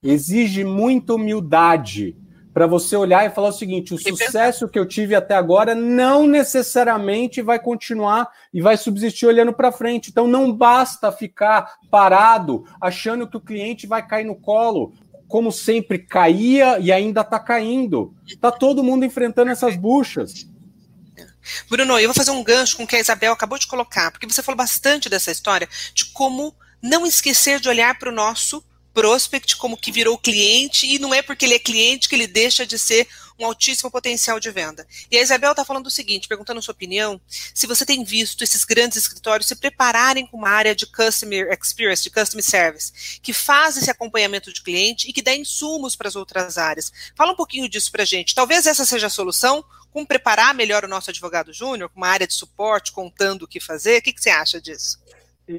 Exige 0.01 0.63
muita 0.63 1.15
humildade 1.15 2.15
para 2.53 2.65
você 2.65 2.95
olhar 2.95 3.25
e 3.25 3.29
falar 3.29 3.49
o 3.49 3.53
seguinte: 3.53 3.93
o 3.93 3.97
sucesso 3.97 4.69
que 4.69 4.79
eu 4.79 4.85
tive 4.85 5.15
até 5.15 5.35
agora 5.35 5.75
não 5.75 6.25
necessariamente 6.25 7.41
vai 7.41 7.59
continuar 7.59 8.29
e 8.53 8.61
vai 8.61 8.77
subsistir 8.77 9.25
olhando 9.25 9.51
para 9.51 9.69
frente. 9.69 10.11
Então 10.11 10.25
não 10.25 10.49
basta 10.49 11.11
ficar 11.11 11.73
parado 11.91 12.63
achando 12.79 13.27
que 13.27 13.35
o 13.35 13.41
cliente 13.41 13.85
vai 13.85 14.07
cair 14.07 14.23
no 14.23 14.35
colo. 14.35 14.93
Como 15.27 15.51
sempre 15.51 15.99
caía 15.99 16.79
e 16.79 16.89
ainda 16.89 17.19
está 17.19 17.37
caindo. 17.37 18.13
Está 18.25 18.49
todo 18.49 18.83
mundo 18.83 19.03
enfrentando 19.03 19.51
essas 19.51 19.75
buchas. 19.75 20.52
Bruno, 21.69 21.99
eu 21.99 22.07
vou 22.07 22.15
fazer 22.15 22.31
um 22.31 22.43
gancho 22.43 22.77
com 22.77 22.83
o 22.83 22.87
que 22.87 22.95
a 22.95 22.99
Isabel 22.99 23.33
acabou 23.33 23.57
de 23.57 23.67
colocar, 23.67 24.11
porque 24.11 24.27
você 24.27 24.43
falou 24.43 24.57
bastante 24.57 25.09
dessa 25.09 25.31
história 25.31 25.67
de 25.93 26.05
como 26.05 26.55
não 26.81 27.05
esquecer 27.05 27.59
de 27.59 27.69
olhar 27.69 27.97
para 27.97 28.09
o 28.09 28.13
nosso 28.13 28.63
prospect 28.93 29.57
como 29.57 29.75
que 29.75 29.91
virou 29.91 30.17
cliente, 30.17 30.85
e 30.85 30.99
não 30.99 31.13
é 31.13 31.21
porque 31.21 31.45
ele 31.45 31.55
é 31.55 31.59
cliente 31.59 32.07
que 32.07 32.15
ele 32.15 32.27
deixa 32.27 32.65
de 32.65 32.77
ser 32.77 33.07
um 33.39 33.45
altíssimo 33.45 33.89
potencial 33.89 34.39
de 34.39 34.51
venda. 34.51 34.87
E 35.09 35.17
a 35.17 35.21
Isabel 35.21 35.51
está 35.51 35.65
falando 35.65 35.87
o 35.87 35.91
seguinte, 35.91 36.27
perguntando 36.27 36.59
a 36.59 36.61
sua 36.61 36.73
opinião, 36.73 37.19
se 37.27 37.65
você 37.65 37.85
tem 37.85 38.03
visto 38.03 38.43
esses 38.43 38.63
grandes 38.63 38.97
escritórios 38.97 39.47
se 39.47 39.55
prepararem 39.55 40.27
com 40.27 40.37
uma 40.37 40.49
área 40.49 40.75
de 40.75 40.85
customer 40.85 41.51
experience, 41.51 42.03
de 42.03 42.11
customer 42.11 42.43
service, 42.43 43.19
que 43.21 43.33
faz 43.33 43.75
esse 43.75 43.89
acompanhamento 43.89 44.53
de 44.53 44.61
cliente 44.61 45.09
e 45.09 45.13
que 45.13 45.23
dá 45.23 45.35
insumos 45.35 45.95
para 45.95 46.07
as 46.07 46.15
outras 46.15 46.59
áreas. 46.59 46.91
Fala 47.15 47.31
um 47.31 47.35
pouquinho 47.35 47.67
disso 47.67 47.91
para 47.91 48.03
a 48.03 48.05
gente. 48.05 48.35
Talvez 48.35 48.67
essa 48.67 48.85
seja 48.85 49.07
a 49.07 49.09
solução, 49.09 49.65
como 49.93 50.07
preparar 50.07 50.55
melhor 50.55 50.83
o 50.83 50.87
nosso 50.87 51.11
advogado 51.11 51.53
júnior, 51.53 51.87
com 51.87 51.99
uma 51.99 52.07
área 52.07 52.27
de 52.27 52.33
suporte, 52.33 52.91
contando 52.91 53.43
o 53.43 53.47
que 53.47 53.59
fazer. 53.59 53.99
O 53.99 54.01
que, 54.01 54.11
que 54.11 54.21
você 54.21 54.31
acha 54.31 54.59
disso? 54.59 54.97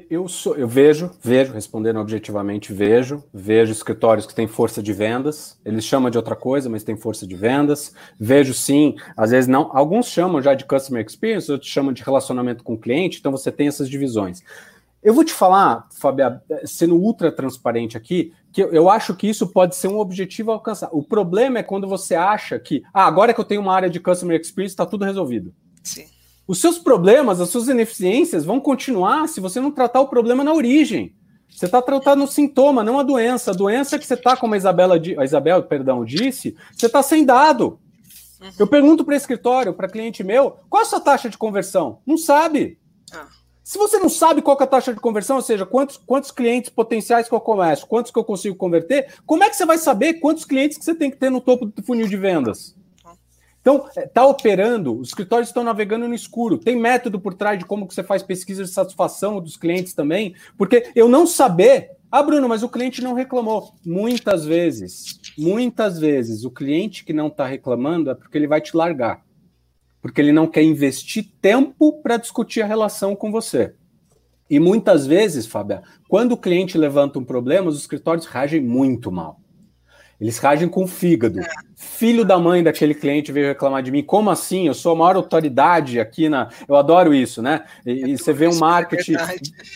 Eu, 0.09 0.27
sou, 0.27 0.55
eu 0.55 0.67
vejo, 0.67 1.11
vejo, 1.23 1.53
respondendo 1.53 1.99
objetivamente, 1.99 2.73
vejo, 2.73 3.23
vejo 3.31 3.71
escritórios 3.71 4.25
que 4.25 4.33
têm 4.33 4.47
força 4.47 4.81
de 4.81 4.91
vendas, 4.91 5.59
eles 5.63 5.85
chamam 5.85 6.09
de 6.09 6.17
outra 6.17 6.35
coisa, 6.35 6.67
mas 6.67 6.83
tem 6.83 6.97
força 6.97 7.25
de 7.25 7.35
vendas. 7.35 7.93
Vejo 8.19 8.51
sim, 8.51 8.95
às 9.15 9.29
vezes 9.29 9.47
não, 9.47 9.69
alguns 9.71 10.07
chamam 10.07 10.41
já 10.41 10.55
de 10.55 10.65
customer 10.65 11.05
experience, 11.05 11.51
outros 11.51 11.69
chamam 11.69 11.93
de 11.93 12.01
relacionamento 12.01 12.63
com 12.63 12.73
o 12.73 12.79
cliente, 12.79 13.19
então 13.19 13.31
você 13.31 13.51
tem 13.51 13.67
essas 13.67 13.87
divisões. 13.87 14.41
Eu 15.03 15.13
vou 15.13 15.23
te 15.23 15.31
falar, 15.31 15.87
Fábio, 15.99 16.41
sendo 16.65 16.95
ultra 16.95 17.31
transparente 17.31 17.95
aqui, 17.95 18.33
que 18.55 18.63
eu, 18.63 18.71
eu 18.71 18.89
acho 18.89 19.13
que 19.13 19.27
isso 19.27 19.47
pode 19.47 19.75
ser 19.75 19.89
um 19.89 19.99
objetivo 19.99 20.49
alcançar. 20.49 20.87
O 20.93 21.03
problema 21.03 21.59
é 21.59 21.63
quando 21.63 21.89
você 21.89 22.15
acha 22.15 22.57
que, 22.57 22.83
ah, 22.93 23.05
agora 23.05 23.33
que 23.33 23.39
eu 23.41 23.43
tenho 23.43 23.59
uma 23.59 23.75
área 23.75 23.89
de 23.89 23.99
customer 23.99 24.39
experience, 24.39 24.71
está 24.71 24.85
tudo 24.85 25.03
resolvido. 25.03 25.53
Sim. 25.83 26.05
Os 26.47 26.61
seus 26.61 26.79
problemas, 26.79 27.41
as 27.41 27.49
suas 27.49 27.67
ineficiências 27.67 28.45
vão 28.45 28.61
continuar 28.61 29.27
se 29.27 29.41
você 29.41 29.59
não 29.59 29.71
tratar 29.71 29.99
o 29.99 30.07
problema 30.07 30.41
na 30.41 30.53
origem. 30.53 31.13
Você 31.49 31.65
está 31.65 31.81
tratando 31.81 32.23
o 32.23 32.27
sintoma, 32.27 32.81
não 32.81 32.97
a 32.97 33.03
doença. 33.03 33.51
A 33.51 33.53
doença 33.53 33.97
é 33.97 33.99
que 33.99 34.05
você 34.05 34.13
está, 34.13 34.37
como 34.37 34.53
a 34.53 34.57
Isabela, 34.57 34.95
a 34.95 35.25
Isabel, 35.25 35.61
perdão, 35.63 36.05
disse, 36.05 36.55
você 36.71 36.85
está 36.85 37.03
sem 37.03 37.25
dado. 37.25 37.77
Uhum. 38.39 38.51
Eu 38.57 38.67
pergunto 38.67 39.03
para 39.03 39.17
escritório, 39.17 39.73
para 39.73 39.89
cliente 39.89 40.23
meu, 40.23 40.59
qual 40.69 40.81
é 40.81 40.85
a 40.85 40.89
sua 40.89 41.01
taxa 41.01 41.29
de 41.29 41.37
conversão? 41.37 41.99
Não 42.05 42.17
sabe. 42.17 42.79
Ah. 43.11 43.27
Se 43.65 43.79
você 43.79 43.97
não 43.97 44.09
sabe 44.09 44.43
qual 44.43 44.55
é 44.59 44.63
a 44.63 44.67
taxa 44.67 44.93
de 44.93 44.99
conversão, 44.99 45.37
ou 45.37 45.41
seja, 45.41 45.65
quantos, 45.65 45.97
quantos 45.97 46.29
clientes 46.29 46.69
potenciais 46.69 47.27
que 47.27 47.33
eu 47.33 47.41
começo, 47.41 47.87
quantos 47.87 48.11
que 48.11 48.19
eu 48.19 48.23
consigo 48.23 48.55
converter, 48.55 49.15
como 49.25 49.43
é 49.43 49.49
que 49.49 49.55
você 49.55 49.65
vai 49.65 49.79
saber 49.79 50.19
quantos 50.19 50.45
clientes 50.45 50.77
que 50.77 50.85
você 50.85 50.93
tem 50.93 51.09
que 51.09 51.17
ter 51.17 51.31
no 51.31 51.41
topo 51.41 51.65
do 51.65 51.81
funil 51.81 52.07
de 52.07 52.15
vendas? 52.15 52.75
Então, 53.59 53.87
está 53.97 54.21
é, 54.21 54.23
operando, 54.23 54.95
os 54.95 55.07
escritórios 55.07 55.49
estão 55.49 55.63
navegando 55.63 56.07
no 56.07 56.13
escuro. 56.13 56.59
Tem 56.59 56.75
método 56.75 57.19
por 57.19 57.33
trás 57.33 57.57
de 57.57 57.65
como 57.65 57.87
que 57.87 57.95
você 57.95 58.03
faz 58.03 58.21
pesquisa 58.21 58.63
de 58.63 58.69
satisfação 58.69 59.41
dos 59.41 59.57
clientes 59.57 59.95
também, 59.95 60.35
porque 60.55 60.91
eu 60.95 61.09
não 61.09 61.25
saber. 61.25 61.89
Ah, 62.11 62.21
Bruno, 62.21 62.47
mas 62.47 62.61
o 62.61 62.69
cliente 62.69 63.01
não 63.01 63.15
reclamou. 63.15 63.73
Muitas 63.83 64.45
vezes, 64.45 65.19
muitas 65.35 65.97
vezes, 65.97 66.45
o 66.45 66.51
cliente 66.51 67.03
que 67.03 67.13
não 67.13 67.29
está 67.29 67.47
reclamando 67.47 68.11
é 68.11 68.13
porque 68.13 68.37
ele 68.37 68.45
vai 68.45 68.61
te 68.61 68.77
largar 68.77 69.25
porque 70.05 70.21
ele 70.21 70.31
não 70.31 70.45
quer 70.45 70.61
investir 70.61 71.31
tempo 71.41 71.99
para 72.03 72.17
discutir 72.17 72.61
a 72.61 72.67
relação 72.67 73.15
com 73.15 73.31
você. 73.31 73.73
E 74.47 74.59
muitas 74.59 75.07
vezes, 75.07 75.47
Fábio, 75.47 75.81
quando 76.07 76.33
o 76.33 76.37
cliente 76.37 76.77
levanta 76.77 77.17
um 77.17 77.25
problema, 77.25 77.69
os 77.69 77.79
escritórios 77.79 78.27
reagem 78.27 78.61
muito 78.61 79.11
mal. 79.11 79.39
Eles 80.19 80.37
reagem 80.37 80.69
com 80.69 80.83
o 80.83 80.87
fígado. 80.87 81.41
Filho 81.75 82.23
da 82.23 82.39
mãe 82.39 82.63
daquele 82.63 82.93
cliente 82.93 83.33
veio 83.33 83.47
reclamar 83.47 83.83
de 83.83 83.91
mim. 83.91 84.01
Como 84.01 84.29
assim? 84.29 84.65
Eu 84.65 84.73
sou 84.73 84.93
a 84.93 84.95
maior 84.95 85.17
autoridade 85.17 85.99
aqui 85.99 86.29
na. 86.29 86.49
Eu 86.67 86.75
adoro 86.75 87.13
isso, 87.13 87.41
né? 87.41 87.65
E, 87.85 88.11
e 88.11 88.17
você 88.17 88.31
vê 88.31 88.47
um 88.47 88.57
marketing, 88.57 89.15
é 89.15 89.35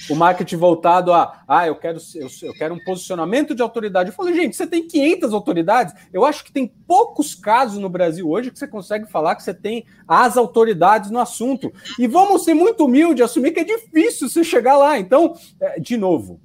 o 0.09 0.15
marketing 0.15 0.55
voltado 0.55 1.11
a, 1.11 1.43
ah, 1.45 1.67
eu 1.67 1.75
quero, 1.75 1.99
eu, 2.15 2.27
eu, 2.43 2.53
quero 2.53 2.73
um 2.73 2.83
posicionamento 2.83 3.53
de 3.53 3.61
autoridade. 3.61 4.09
Eu 4.09 4.15
falei, 4.15 4.33
gente, 4.33 4.55
você 4.55 4.65
tem 4.65 4.87
500 4.87 5.33
autoridades. 5.33 5.93
Eu 6.13 6.23
acho 6.23 6.43
que 6.45 6.53
tem 6.53 6.67
poucos 6.87 7.35
casos 7.35 7.77
no 7.77 7.89
Brasil 7.89 8.29
hoje 8.29 8.49
que 8.49 8.57
você 8.57 8.67
consegue 8.67 9.11
falar 9.11 9.35
que 9.35 9.43
você 9.43 9.53
tem 9.53 9.85
as 10.07 10.37
autoridades 10.37 11.11
no 11.11 11.19
assunto. 11.19 11.71
E 11.99 12.07
vamos 12.07 12.45
ser 12.45 12.53
muito 12.53 12.85
humildes, 12.85 13.25
assumir 13.25 13.51
que 13.51 13.59
é 13.59 13.65
difícil 13.65 14.29
você 14.29 14.43
chegar 14.43 14.77
lá. 14.77 14.97
Então, 14.97 15.35
é, 15.59 15.79
de 15.79 15.97
novo, 15.97 16.39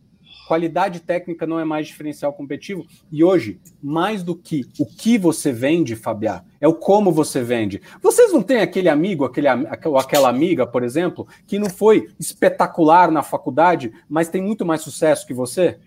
qualidade 0.46 1.00
técnica 1.00 1.46
não 1.46 1.58
é 1.58 1.64
mais 1.64 1.86
diferencial 1.86 2.32
competitivo. 2.32 2.86
E 3.10 3.24
hoje, 3.24 3.60
mais 3.82 4.22
do 4.22 4.34
que 4.34 4.66
o 4.78 4.86
que 4.86 5.18
você 5.18 5.52
vende, 5.52 5.96
Fabiá, 5.96 6.44
é 6.60 6.68
o 6.68 6.74
como 6.74 7.12
você 7.12 7.42
vende. 7.42 7.80
Vocês 8.02 8.32
não 8.32 8.42
têm 8.42 8.60
aquele 8.60 8.88
amigo, 8.88 9.24
aquele, 9.24 9.48
ou 9.84 9.98
aquela 9.98 10.28
amiga, 10.28 10.66
por 10.66 10.82
exemplo, 10.82 11.26
que 11.46 11.58
não 11.58 11.70
foi 11.70 12.08
espetacular 12.18 13.10
na 13.10 13.22
faculdade, 13.22 13.92
mas 14.08 14.28
tem 14.28 14.42
muito 14.42 14.64
mais 14.64 14.82
sucesso 14.82 15.26
que 15.26 15.34
você? 15.34 15.78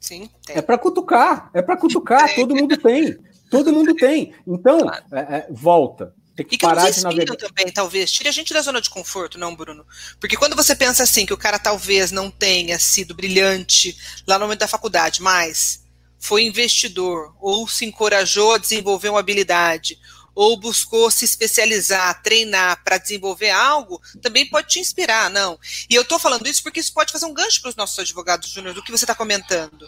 Sim. 0.00 0.28
Tem. 0.44 0.56
É 0.56 0.62
para 0.62 0.76
cutucar, 0.76 1.50
é 1.54 1.62
para 1.62 1.76
cutucar, 1.76 2.32
todo 2.36 2.54
mundo 2.54 2.76
tem. 2.76 3.16
Todo 3.50 3.72
mundo 3.72 3.94
tem. 3.94 4.34
Então, 4.46 4.78
é, 5.12 5.18
é, 5.18 5.46
volta. 5.50 6.14
Tem 6.36 6.44
que 6.44 6.56
e 6.56 6.58
que 6.58 6.66
parar 6.66 6.86
nos 6.86 6.98
inspiram 6.98 7.36
também, 7.36 7.70
talvez. 7.72 8.10
Tire 8.10 8.28
a 8.28 8.32
gente 8.32 8.52
da 8.52 8.60
zona 8.60 8.80
de 8.80 8.90
conforto, 8.90 9.38
não, 9.38 9.54
Bruno? 9.54 9.86
Porque 10.18 10.36
quando 10.36 10.56
você 10.56 10.74
pensa 10.74 11.02
assim, 11.04 11.24
que 11.24 11.32
o 11.32 11.38
cara 11.38 11.58
talvez 11.58 12.10
não 12.10 12.30
tenha 12.30 12.78
sido 12.78 13.14
brilhante 13.14 13.96
lá 14.26 14.38
no 14.38 14.44
momento 14.44 14.60
da 14.60 14.68
faculdade, 14.68 15.22
mas 15.22 15.84
foi 16.18 16.42
investidor, 16.42 17.34
ou 17.40 17.68
se 17.68 17.84
encorajou 17.84 18.54
a 18.54 18.58
desenvolver 18.58 19.10
uma 19.10 19.20
habilidade, 19.20 19.98
ou 20.34 20.58
buscou 20.58 21.10
se 21.10 21.24
especializar, 21.24 22.20
treinar 22.22 22.82
para 22.82 22.98
desenvolver 22.98 23.50
algo, 23.50 24.00
também 24.20 24.48
pode 24.48 24.68
te 24.68 24.80
inspirar, 24.80 25.30
não. 25.30 25.58
E 25.88 25.94
eu 25.94 26.02
estou 26.02 26.18
falando 26.18 26.48
isso 26.48 26.62
porque 26.62 26.80
isso 26.80 26.92
pode 26.92 27.12
fazer 27.12 27.26
um 27.26 27.34
gancho 27.34 27.60
para 27.60 27.70
os 27.70 27.76
nossos 27.76 27.98
advogados 27.98 28.50
júnior 28.50 28.74
do 28.74 28.82
que 28.82 28.90
você 28.90 29.04
está 29.04 29.14
comentando. 29.14 29.86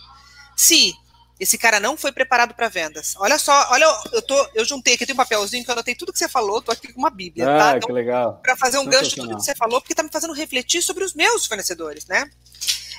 Se 0.55 0.95
esse 1.39 1.59
cara 1.59 1.79
não 1.79 1.97
foi 1.97 2.13
preparado 2.13 2.55
para 2.55 2.69
vendas. 2.69 3.15
Olha 3.19 3.39
só, 3.39 3.69
olha, 3.71 3.87
eu 4.13 4.23
tô, 4.23 4.49
eu 4.55 4.65
juntei 4.65 4.95
aqui, 4.95 5.05
tem 5.05 5.15
um 5.15 5.17
papelzinho 5.17 5.63
que 5.65 5.71
eu 5.71 5.75
anotei 5.75 5.95
tudo 5.95 6.13
que 6.13 6.19
você 6.19 6.29
falou, 6.29 6.63
tô 6.63 6.73
aqui 6.73 6.93
com 6.93 7.01
uma 7.01 7.11
bíblia, 7.11 7.45
ah, 7.45 7.59
tá? 7.59 7.77
Então, 7.77 7.89
que 7.89 7.93
legal. 7.93 8.41
Para 8.43 8.57
fazer 8.57 8.79
um 8.79 8.87
gancho 8.87 9.11
de 9.11 9.17
tudo 9.17 9.37
que 9.37 9.45
você 9.45 9.55
falou, 9.55 9.81
porque 9.81 9.95
tá 9.95 10.03
me 10.03 10.11
fazendo 10.11 10.33
refletir 10.33 10.83
sobre 10.83 11.05
os 11.05 11.15
meus 11.15 11.47
fornecedores, 11.47 12.07
né? 12.07 12.31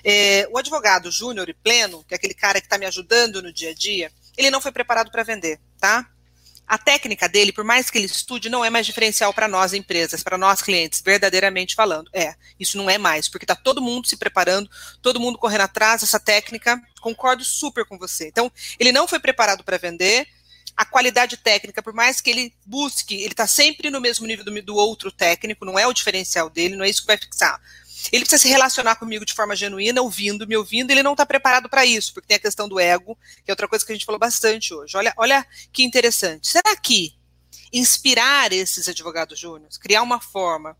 É, 0.03 0.47
o 0.51 0.57
advogado 0.57 1.11
júnior 1.11 1.49
e 1.49 1.53
pleno, 1.53 2.03
que 2.07 2.13
é 2.13 2.17
aquele 2.17 2.33
cara 2.33 2.61
que 2.61 2.67
está 2.67 2.77
me 2.77 2.85
ajudando 2.85 3.41
no 3.41 3.51
dia 3.51 3.71
a 3.71 3.73
dia, 3.73 4.11
ele 4.37 4.51
não 4.51 4.61
foi 4.61 4.71
preparado 4.71 5.11
para 5.11 5.23
vender, 5.23 5.59
tá? 5.79 6.07
A 6.67 6.77
técnica 6.77 7.29
dele, 7.29 7.53
por 7.53 7.63
mais 7.63 7.89
que 7.89 7.97
ele 7.97 8.07
estude, 8.07 8.49
não 8.49 8.63
é 8.63 8.69
mais 8.69 8.85
diferencial 8.85 9.33
para 9.33 9.47
nós 9.47 9.73
empresas, 9.73 10.21
para 10.21 10.37
nós 10.37 10.61
clientes, 10.61 11.01
verdadeiramente 11.01 11.73
falando. 11.73 12.09
É, 12.13 12.35
isso 12.59 12.77
não 12.77 12.89
é 12.89 12.97
mais, 12.97 13.29
porque 13.29 13.45
está 13.45 13.55
todo 13.55 13.81
mundo 13.81 14.07
se 14.07 14.17
preparando, 14.17 14.69
todo 15.01 15.19
mundo 15.19 15.37
correndo 15.37 15.61
atrás 15.61 16.01
dessa 16.01 16.19
técnica. 16.19 16.81
Concordo 16.99 17.45
super 17.45 17.85
com 17.85 17.97
você. 17.97 18.27
Então, 18.27 18.51
ele 18.77 18.91
não 18.91 19.07
foi 19.07 19.19
preparado 19.19 19.63
para 19.63 19.77
vender. 19.77 20.27
A 20.75 20.83
qualidade 20.83 21.37
técnica, 21.37 21.81
por 21.81 21.93
mais 21.93 22.19
que 22.19 22.29
ele 22.29 22.53
busque, 22.65 23.15
ele 23.15 23.33
está 23.33 23.47
sempre 23.47 23.89
no 23.89 24.01
mesmo 24.01 24.27
nível 24.27 24.43
do, 24.43 24.61
do 24.61 24.75
outro 24.75 25.11
técnico, 25.11 25.65
não 25.65 25.79
é 25.79 25.87
o 25.87 25.93
diferencial 25.93 26.49
dele, 26.49 26.75
não 26.75 26.83
é 26.83 26.89
isso 26.89 27.01
que 27.01 27.07
vai 27.07 27.17
fixar. 27.17 27.59
Ele 28.11 28.23
precisa 28.23 28.41
se 28.41 28.47
relacionar 28.47 28.95
comigo 28.95 29.25
de 29.25 29.33
forma 29.33 29.55
genuína, 29.55 30.01
ouvindo, 30.01 30.47
me 30.47 30.55
ouvindo, 30.55 30.91
ele 30.91 31.03
não 31.03 31.11
está 31.13 31.25
preparado 31.25 31.69
para 31.69 31.85
isso, 31.85 32.13
porque 32.13 32.27
tem 32.27 32.37
a 32.37 32.39
questão 32.39 32.67
do 32.67 32.79
ego, 32.79 33.17
que 33.43 33.51
é 33.51 33.53
outra 33.53 33.67
coisa 33.67 33.85
que 33.85 33.91
a 33.91 33.95
gente 33.95 34.05
falou 34.05 34.19
bastante 34.19 34.73
hoje. 34.73 34.95
Olha, 34.95 35.13
olha 35.17 35.45
que 35.71 35.83
interessante. 35.83 36.47
Será 36.47 36.75
que 36.75 37.17
inspirar 37.71 38.53
esses 38.53 38.87
advogados 38.87 39.37
júniores, 39.39 39.77
criar 39.77 40.01
uma 40.01 40.19
forma 40.19 40.77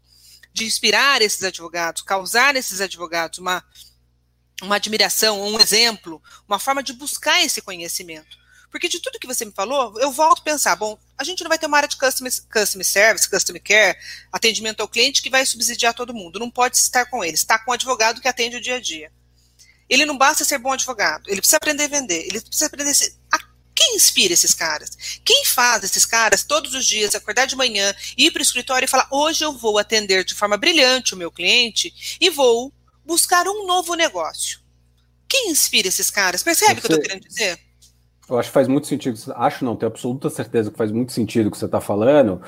de 0.53 0.65
inspirar 0.65 1.21
esses 1.21 1.43
advogados, 1.43 2.01
causar 2.01 2.53
nesses 2.53 2.82
advogados 2.82 3.39
uma, 3.39 3.63
uma 4.61 4.75
admiração, 4.75 5.41
um 5.41 5.59
exemplo, 5.59 6.21
uma 6.47 6.57
forma 6.57 6.82
de 6.82 6.93
buscar 6.93 7.43
esse 7.43 7.61
conhecimento? 7.61 8.38
Porque 8.70 8.89
de 8.89 8.99
tudo 8.99 9.20
que 9.20 9.28
você 9.28 9.45
me 9.45 9.51
falou, 9.51 9.99
eu 9.99 10.11
volto 10.11 10.39
a 10.39 10.43
pensar, 10.43 10.76
bom, 10.76 10.97
a 11.18 11.24
gente 11.24 11.41
não 11.41 11.49
vai 11.49 11.57
ter 11.57 11.65
uma 11.65 11.78
área 11.78 11.89
de 11.89 11.97
customer, 11.97 12.32
customer 12.51 12.86
service, 12.86 13.30
customer 13.30 13.61
care, 13.63 13.97
atendimento 14.32 14.82
ao 14.82 14.88
cliente 14.88 15.22
que 15.22 15.30
vai 15.30 15.45
subsidiar 15.45 15.93
todo 15.93 16.13
mundo. 16.13 16.39
Não 16.39 16.49
pode 16.49 16.78
estar 16.78 17.05
com 17.05 17.24
ele, 17.24 17.36
está 17.36 17.57
com 17.57 17.72
um 17.72 17.74
advogado 17.74 18.22
que 18.22 18.28
atende 18.28 18.57
o 18.57 18.61
dia 18.61 18.76
a 18.76 18.80
dia. 18.80 19.11
Ele 19.89 20.05
não 20.05 20.18
basta 20.18 20.43
ser 20.43 20.57
bom 20.57 20.74
advogado, 20.74 21.30
ele 21.30 21.39
precisa 21.39 21.57
aprender 21.57 21.86
a 21.86 21.88
vender, 21.88 22.26
ele 22.28 22.41
precisa 22.41 22.65
aprender 22.65 22.91
a 22.91 22.93
ser, 22.93 23.13
a 23.32 23.39
quem 23.78 23.95
inspira 23.95 24.34
esses 24.34 24.55
caras? 24.55 24.97
Quem 25.24 25.45
faz 25.45 25.84
esses 25.84 26.03
caras 26.03 26.43
todos 26.43 26.74
os 26.74 26.86
dias 26.86 27.13
acordar 27.13 27.45
de 27.45 27.55
manhã, 27.55 27.93
ir 28.18 28.32
para 28.32 28.39
o 28.39 28.41
escritório 28.41 28.86
e 28.86 28.89
falar: 28.89 29.07
hoje 29.11 29.45
eu 29.45 29.53
vou 29.53 29.78
atender 29.78 30.26
de 30.26 30.34
forma 30.34 30.57
brilhante 30.57 31.13
o 31.13 31.18
meu 31.18 31.32
cliente 31.32 32.18
e 32.20 32.30
vou 32.32 32.74
buscar 33.05 33.47
um 33.47 33.68
novo 33.68 33.93
negócio? 33.93 34.59
Quem 35.30 35.51
inspira 35.51 35.88
esses 35.88 36.09
caras? 36.09 36.41
Percebe 36.41 36.80
o 36.80 36.82
que 36.82 36.91
eu 36.91 36.95
estou 36.95 37.01
querendo 37.07 37.28
dizer? 37.28 37.66
Eu 38.30 38.38
acho 38.38 38.49
que 38.49 38.53
faz 38.53 38.67
muito 38.67 38.88
sentido. 38.88 39.17
Acho 39.36 39.63
não, 39.63 39.75
tenho 39.75 39.91
absoluta 39.91 40.30
certeza 40.30 40.69
que 40.69 40.78
faz 40.78 40.91
muito 40.91 41.11
sentido 41.13 41.47
o 41.47 41.51
que 41.51 41.57
você 41.57 41.65
está 41.65 41.80
falando. 41.80 42.41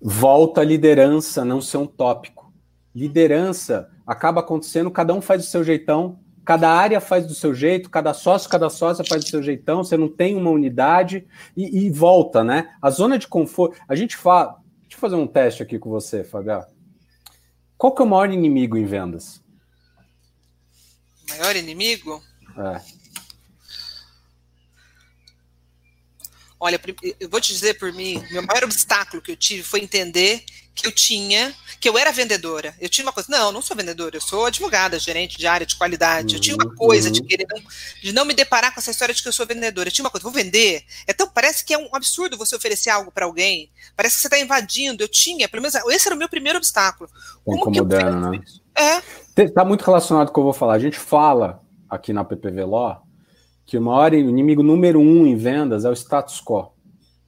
Volta 0.00 0.60
a 0.60 0.64
liderança 0.64 1.44
não 1.44 1.60
ser 1.60 1.78
um 1.78 1.86
tópico. 1.86 2.52
Liderança 2.94 3.90
acaba 4.06 4.40
acontecendo, 4.40 4.90
cada 4.90 5.14
um 5.14 5.22
faz 5.22 5.42
do 5.42 5.48
seu 5.48 5.64
jeitão, 5.64 6.18
cada 6.44 6.68
área 6.68 7.00
faz 7.00 7.26
do 7.26 7.34
seu 7.34 7.54
jeito, 7.54 7.88
cada 7.88 8.12
sócio, 8.12 8.50
cada 8.50 8.68
sócia 8.68 9.04
faz 9.08 9.24
do 9.24 9.30
seu 9.30 9.42
jeitão, 9.42 9.82
você 9.82 9.96
não 9.96 10.08
tem 10.08 10.36
uma 10.36 10.50
unidade 10.50 11.26
e, 11.56 11.86
e 11.86 11.90
volta, 11.90 12.44
né? 12.44 12.74
A 12.82 12.90
zona 12.90 13.18
de 13.18 13.26
conforto. 13.26 13.78
A 13.88 13.94
gente 13.94 14.16
fala. 14.16 14.60
Deixa 14.82 14.96
eu 14.96 15.00
fazer 15.00 15.16
um 15.16 15.26
teste 15.26 15.62
aqui 15.62 15.78
com 15.78 15.88
você, 15.88 16.22
Fabiá. 16.22 16.66
Qual 17.78 17.94
que 17.94 18.02
é 18.02 18.04
o 18.04 18.08
maior 18.08 18.30
inimigo 18.30 18.76
em 18.76 18.84
vendas? 18.84 19.42
Maior 21.30 21.56
inimigo? 21.56 22.22
É. 22.58 23.01
Olha, 26.64 26.80
eu 27.18 27.28
vou 27.28 27.40
te 27.40 27.52
dizer 27.52 27.76
por 27.76 27.92
mim, 27.92 28.22
meu 28.30 28.40
maior 28.40 28.62
obstáculo 28.62 29.20
que 29.20 29.32
eu 29.32 29.36
tive 29.36 29.64
foi 29.64 29.80
entender 29.80 30.44
que 30.72 30.86
eu 30.86 30.92
tinha, 30.92 31.52
que 31.80 31.88
eu 31.88 31.98
era 31.98 32.12
vendedora. 32.12 32.72
Eu 32.80 32.88
tinha 32.88 33.04
uma 33.04 33.12
coisa, 33.12 33.28
não, 33.28 33.46
eu 33.46 33.52
não 33.52 33.60
sou 33.60 33.76
vendedora, 33.76 34.16
eu 34.16 34.20
sou 34.20 34.46
advogada, 34.46 34.96
gerente 34.96 35.36
de 35.36 35.44
área 35.44 35.66
de 35.66 35.74
qualidade. 35.74 36.36
Eu 36.36 36.40
tinha 36.40 36.54
uma 36.54 36.72
coisa 36.72 37.10
de 37.10 37.20
uhum. 37.20 37.26
querer 37.26 37.48
não, 37.50 37.62
de 38.00 38.12
não 38.12 38.24
me 38.24 38.32
deparar 38.32 38.72
com 38.72 38.78
essa 38.78 38.92
história 38.92 39.12
de 39.12 39.20
que 39.20 39.26
eu 39.28 39.32
sou 39.32 39.44
vendedora. 39.44 39.88
Eu 39.88 39.92
tinha 39.92 40.04
uma 40.04 40.10
coisa, 40.10 40.22
vou 40.22 40.32
vender. 40.32 40.84
Então 41.08 41.28
parece 41.28 41.64
que 41.64 41.74
é 41.74 41.78
um 41.78 41.88
absurdo 41.92 42.38
você 42.38 42.54
oferecer 42.54 42.90
algo 42.90 43.10
para 43.10 43.26
alguém. 43.26 43.68
Parece 43.96 44.14
que 44.14 44.20
você 44.20 44.28
está 44.28 44.38
invadindo. 44.38 45.02
Eu 45.02 45.08
tinha, 45.08 45.48
pelo 45.48 45.62
menos, 45.62 45.74
esse 45.74 46.06
era 46.06 46.14
o 46.14 46.18
meu 46.18 46.28
primeiro 46.28 46.58
obstáculo. 46.58 47.10
Como 47.44 47.58
Incomodando, 47.58 48.30
né? 48.30 48.40
Isso? 48.40 48.62
É. 48.78 49.42
Está 49.42 49.64
muito 49.64 49.82
relacionado 49.82 50.26
com 50.26 50.30
o 50.30 50.34
que 50.34 50.40
eu 50.40 50.44
vou 50.44 50.52
falar. 50.52 50.74
A 50.74 50.78
gente 50.78 50.96
fala 50.96 51.60
aqui 51.90 52.12
na 52.12 52.24
PPV 52.24 52.62
Law 52.66 53.02
que 53.64 53.78
o 53.78 53.82
maior 53.82 54.12
inimigo 54.12 54.62
número 54.62 55.00
um 55.00 55.26
em 55.26 55.36
vendas 55.36 55.84
é 55.84 55.88
o 55.88 55.92
status 55.92 56.40
quo. 56.40 56.72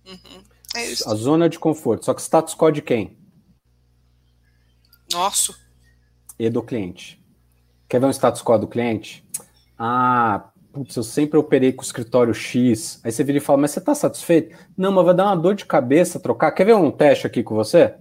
Uhum. 0.07 0.43
É 0.75 0.87
isso. 0.87 1.09
A 1.09 1.15
zona 1.15 1.49
de 1.49 1.59
conforto. 1.59 2.05
Só 2.05 2.15
que 2.15 2.21
status 2.21 2.55
quo 2.55 2.71
de 2.71 2.83
quem? 2.83 3.17
Nosso. 5.13 5.57
E 6.39 6.51
do 6.51 6.63
cliente. 6.63 7.23
Quer 7.89 8.01
ver 8.01 8.07
um 8.07 8.11
status 8.11 8.43
quo 8.43 8.59
do 8.59 8.67
cliente? 8.67 9.25
Ah, 9.79 10.51
putz, 10.73 10.97
eu 10.97 11.03
sempre 11.03 11.39
operei 11.39 11.73
com 11.73 11.83
o 11.83 11.85
escritório 11.85 12.35
X. 12.35 13.01
Aí 13.05 13.13
você 13.13 13.23
vira 13.23 13.39
e 13.39 13.41
fala, 13.41 13.61
mas 13.61 13.71
você 13.71 13.79
está 13.79 13.95
satisfeito? 13.95 14.57
Não, 14.77 14.91
mas 14.91 15.05
vai 15.05 15.15
dar 15.15 15.27
uma 15.27 15.37
dor 15.37 15.55
de 15.55 15.65
cabeça 15.65 16.19
trocar. 16.19 16.51
Quer 16.51 16.65
ver 16.65 16.75
um 16.75 16.91
teste 16.91 17.27
aqui 17.27 17.43
com 17.43 17.55
você? 17.55 17.95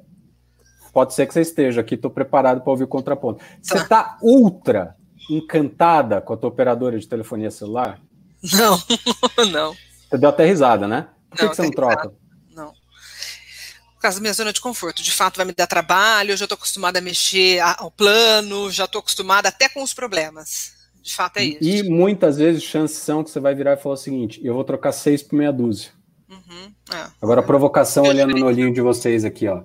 Pode 0.92 1.14
ser 1.14 1.26
que 1.26 1.34
você 1.34 1.42
esteja 1.42 1.82
aqui, 1.82 1.96
estou 1.96 2.12
preparado 2.12 2.62
para 2.62 2.72
ouvir 2.72 2.84
o 2.84 2.88
contraponto. 2.88 3.44
Você 3.62 3.78
está 3.78 4.18
ultra 4.22 4.96
encantada 5.30 6.22
com 6.22 6.34
a 6.34 6.38
tua 6.38 6.50
operadora 6.50 7.00
de 7.00 7.08
telefonia 7.08 7.50
celular? 7.50 8.00
Não, 8.52 8.82
não. 9.52 9.76
Você 10.10 10.18
deu 10.18 10.30
até 10.30 10.46
risada, 10.46 10.88
né? 10.88 11.08
Por 11.30 11.38
que, 11.38 11.44
não, 11.44 11.50
que 11.50 11.56
você 11.56 11.62
não 11.64 11.72
troca? 11.72 12.14
Não. 12.54 12.74
causa 14.02 14.18
da 14.18 14.22
minha 14.22 14.34
zona 14.34 14.52
de 14.52 14.62
conforto. 14.62 15.02
De 15.02 15.12
fato, 15.12 15.38
vai 15.38 15.46
me 15.46 15.54
dar 15.54 15.68
trabalho, 15.68 16.32
eu 16.32 16.38
já 16.38 16.46
estou 16.46 16.56
acostumada 16.56 17.00
a 17.00 17.02
mexer 17.02 17.60
ao 17.60 17.90
plano, 17.90 18.70
já 18.70 18.86
estou 18.86 19.00
acostumada 19.00 19.50
até 19.50 19.70
com 19.70 19.82
os 19.82 19.94
problemas. 19.94 20.74
De 21.02 21.14
fato, 21.14 21.38
é 21.38 21.46
isso. 21.46 21.58
E 21.62 21.84
muitas 21.84 22.38
vezes 22.38 22.64
chances 22.64 22.98
são 22.98 23.24
que 23.24 23.30
você 23.30 23.40
vai 23.40 23.56
virar 23.56 23.74
e 23.74 23.78
falar 23.78 23.96
o 23.96 23.98
seguinte: 23.98 24.40
eu 24.44 24.54
vou 24.54 24.64
trocar 24.64 24.92
seis 24.92 25.24
por 25.24 25.36
meia 25.36 25.52
dúzia. 25.52 25.92
Uhum, 26.30 26.74
é. 26.94 27.08
Agora, 27.22 27.42
a 27.42 27.44
provocação, 27.44 28.06
olhando 28.06 28.36
no 28.36 28.46
olhinho 28.46 28.74
de 28.74 28.82
vocês 28.82 29.26
aqui, 29.26 29.48
ó. 29.48 29.64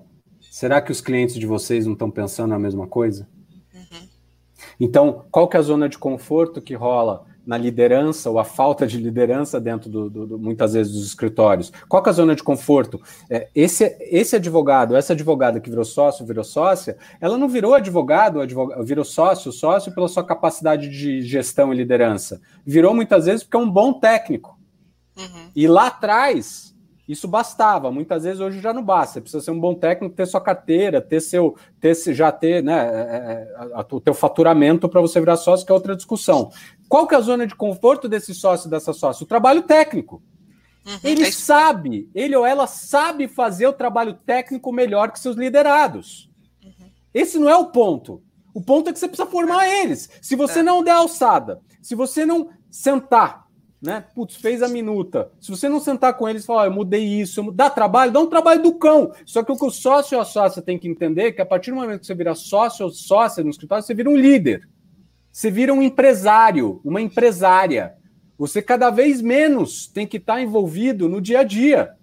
Será 0.51 0.81
que 0.81 0.91
os 0.91 1.01
clientes 1.01 1.37
de 1.37 1.47
vocês 1.47 1.87
não 1.87 1.93
estão 1.93 2.11
pensando 2.11 2.53
a 2.55 2.59
mesma 2.59 2.87
coisa? 2.87 3.29
Uhum. 3.73 4.09
Então, 4.81 5.27
qual 5.31 5.49
que 5.49 5.57
é 5.57 5.61
a 5.61 5.63
zona 5.63 5.89
de 5.89 5.97
conforto 5.97 6.61
que 6.61 6.75
rola 6.75 7.28
na 7.49 7.57
liderança 7.57 8.29
ou 8.29 8.39
a 8.39 8.45
falta 8.45 8.87
de 8.87 8.99
liderança 8.99 9.59
dentro 9.59 9.89
do, 9.89 10.11
do, 10.11 10.27
do 10.27 10.39
muitas 10.39 10.75
vezes 10.75 10.93
dos 10.93 11.07
escritórios. 11.07 11.73
Qual 11.89 12.03
é 12.05 12.09
a 12.11 12.13
zona 12.13 12.37
de 12.37 12.43
conforto? 12.43 13.01
É, 13.31 13.49
esse, 13.55 13.97
esse 14.03 14.37
advogado, 14.37 14.95
essa 14.95 15.15
advogada 15.15 15.59
que 15.59 15.71
virou 15.71 15.85
sócio, 15.87 16.27
virou 16.27 16.45
sócia, 16.45 16.99
ela 17.19 17.39
não 17.39 17.49
virou 17.49 17.73
advogado, 17.73 18.43
advogado, 18.43 18.85
virou 18.85 19.03
sócio, 19.03 19.51
sócio 19.51 19.95
pela 19.95 20.09
sua 20.09 20.23
capacidade 20.23 20.91
de 20.91 21.23
gestão 21.23 21.73
e 21.73 21.77
liderança. 21.79 22.39
Virou 22.67 22.95
muitas 22.95 23.25
vezes 23.25 23.43
porque 23.43 23.57
é 23.57 23.61
um 23.61 23.71
bom 23.71 23.95
técnico. 23.95 24.59
Uhum. 25.17 25.51
E 25.57 25.67
lá 25.67 25.87
atrás, 25.87 26.69
isso 27.09 27.27
bastava. 27.27 27.91
Muitas 27.91 28.25
vezes 28.25 28.39
hoje 28.39 28.61
já 28.61 28.75
não 28.75 28.85
basta. 28.85 29.15
Você 29.15 29.21
precisa 29.23 29.43
ser 29.43 29.51
um 29.51 29.59
bom 29.59 29.75
técnico, 29.75 30.15
ter 30.15 30.27
sua 30.27 30.43
carteira, 30.43 31.01
ter 31.01 31.21
seu, 31.21 31.57
ter 31.81 31.95
já 32.13 32.31
ter, 32.31 32.63
né, 32.63 32.77
é, 32.77 33.71
é, 33.73 33.87
o 33.91 34.01
teu 34.01 34.13
faturamento 34.13 34.87
para 34.87 35.01
você 35.01 35.19
virar 35.19 35.37
sócio, 35.37 35.65
que 35.65 35.73
é 35.73 35.75
outra 35.75 35.97
discussão. 35.97 36.51
Qual 36.89 37.07
que 37.07 37.15
é 37.15 37.19
a 37.19 37.21
zona 37.21 37.47
de 37.47 37.55
conforto 37.55 38.09
desse 38.09 38.35
sócio 38.35 38.71
dessa 38.71 38.93
sócia? 38.93 39.25
O 39.25 39.29
trabalho 39.29 39.63
técnico. 39.63 40.23
Uhum, 40.87 40.99
ele 41.05 41.25
é 41.25 41.31
sabe, 41.31 42.09
ele 42.15 42.35
ou 42.35 42.47
ela 42.47 42.67
sabe 42.67 43.29
fazer 43.29 43.67
o 43.67 43.73
trabalho 43.73 44.15
técnico 44.15 44.73
melhor 44.73 45.13
que 45.13 45.21
seus 45.21 45.37
liderados. 45.37 46.31
Uhum. 46.65 46.89
Esse 47.13 47.39
não 47.39 47.49
é 47.49 47.57
o 47.57 47.67
ponto. 47.67 48.23
O 48.55 48.63
ponto 48.63 48.89
é 48.89 48.93
que 48.93 48.99
você 48.99 49.07
precisa 49.07 49.29
formar 49.29 49.69
eles. 49.69 50.09
Se 50.23 50.35
você 50.35 50.61
é. 50.61 50.63
não 50.63 50.83
der 50.83 50.93
alçada, 50.93 51.61
se 51.83 51.95
você 51.95 52.25
não 52.25 52.49
sentar 52.71 53.49
né? 53.81 54.05
Putz, 54.15 54.37
fez 54.37 54.63
a 54.63 54.69
minuta. 54.69 55.31
Se 55.41 55.51
você 55.51 55.69
não 55.69 55.81
sentar 55.81 56.15
com 56.15 56.29
eles 56.29 56.43
e 56.43 56.47
falar, 56.47 56.63
oh, 56.63 56.67
eu 56.67 56.73
mudei 56.73 57.05
isso, 57.05 57.41
eu... 57.41 57.53
dá 57.53 57.71
trabalho, 57.71 58.13
dá 58.13 58.21
um 58.21 58.27
trabalho 58.27 58.63
do 58.63 58.75
cão. 58.75 59.13
Só 59.25 59.43
que 59.43 59.53
o 59.53 59.57
que 59.57 59.65
o 59.65 59.71
sócio 59.71 60.17
ou 60.17 60.23
a 60.23 60.25
sócia 60.25 60.61
tem 60.61 60.79
que 60.79 60.89
entender 60.89 61.29
é 61.29 61.33
que 61.33 61.41
a 61.41 61.47
partir 61.47 61.71
do 61.71 61.77
momento 61.77 62.01
que 62.01 62.07
você 62.07 62.15
vira 62.15 62.35
sócio 62.35 62.85
ou 62.85 62.91
sócia 62.91 63.43
no 63.45 63.51
escritório, 63.51 63.85
você 63.85 63.95
vira 63.95 64.11
um 64.11 64.17
líder. 64.17 64.69
Você 65.39 65.53
vira 65.53 65.73
um 65.73 65.81
empresário, 65.81 66.81
uma 66.85 67.01
empresária. 67.01 67.95
Você 68.37 68.61
cada 68.61 68.91
vez 68.91 69.23
menos 69.23 69.87
tem 69.87 70.05
que 70.05 70.17
estar 70.17 70.43
envolvido 70.43 71.09
no 71.09 71.21
dia 71.21 71.39
a 71.39 71.45
dia. 71.45 71.95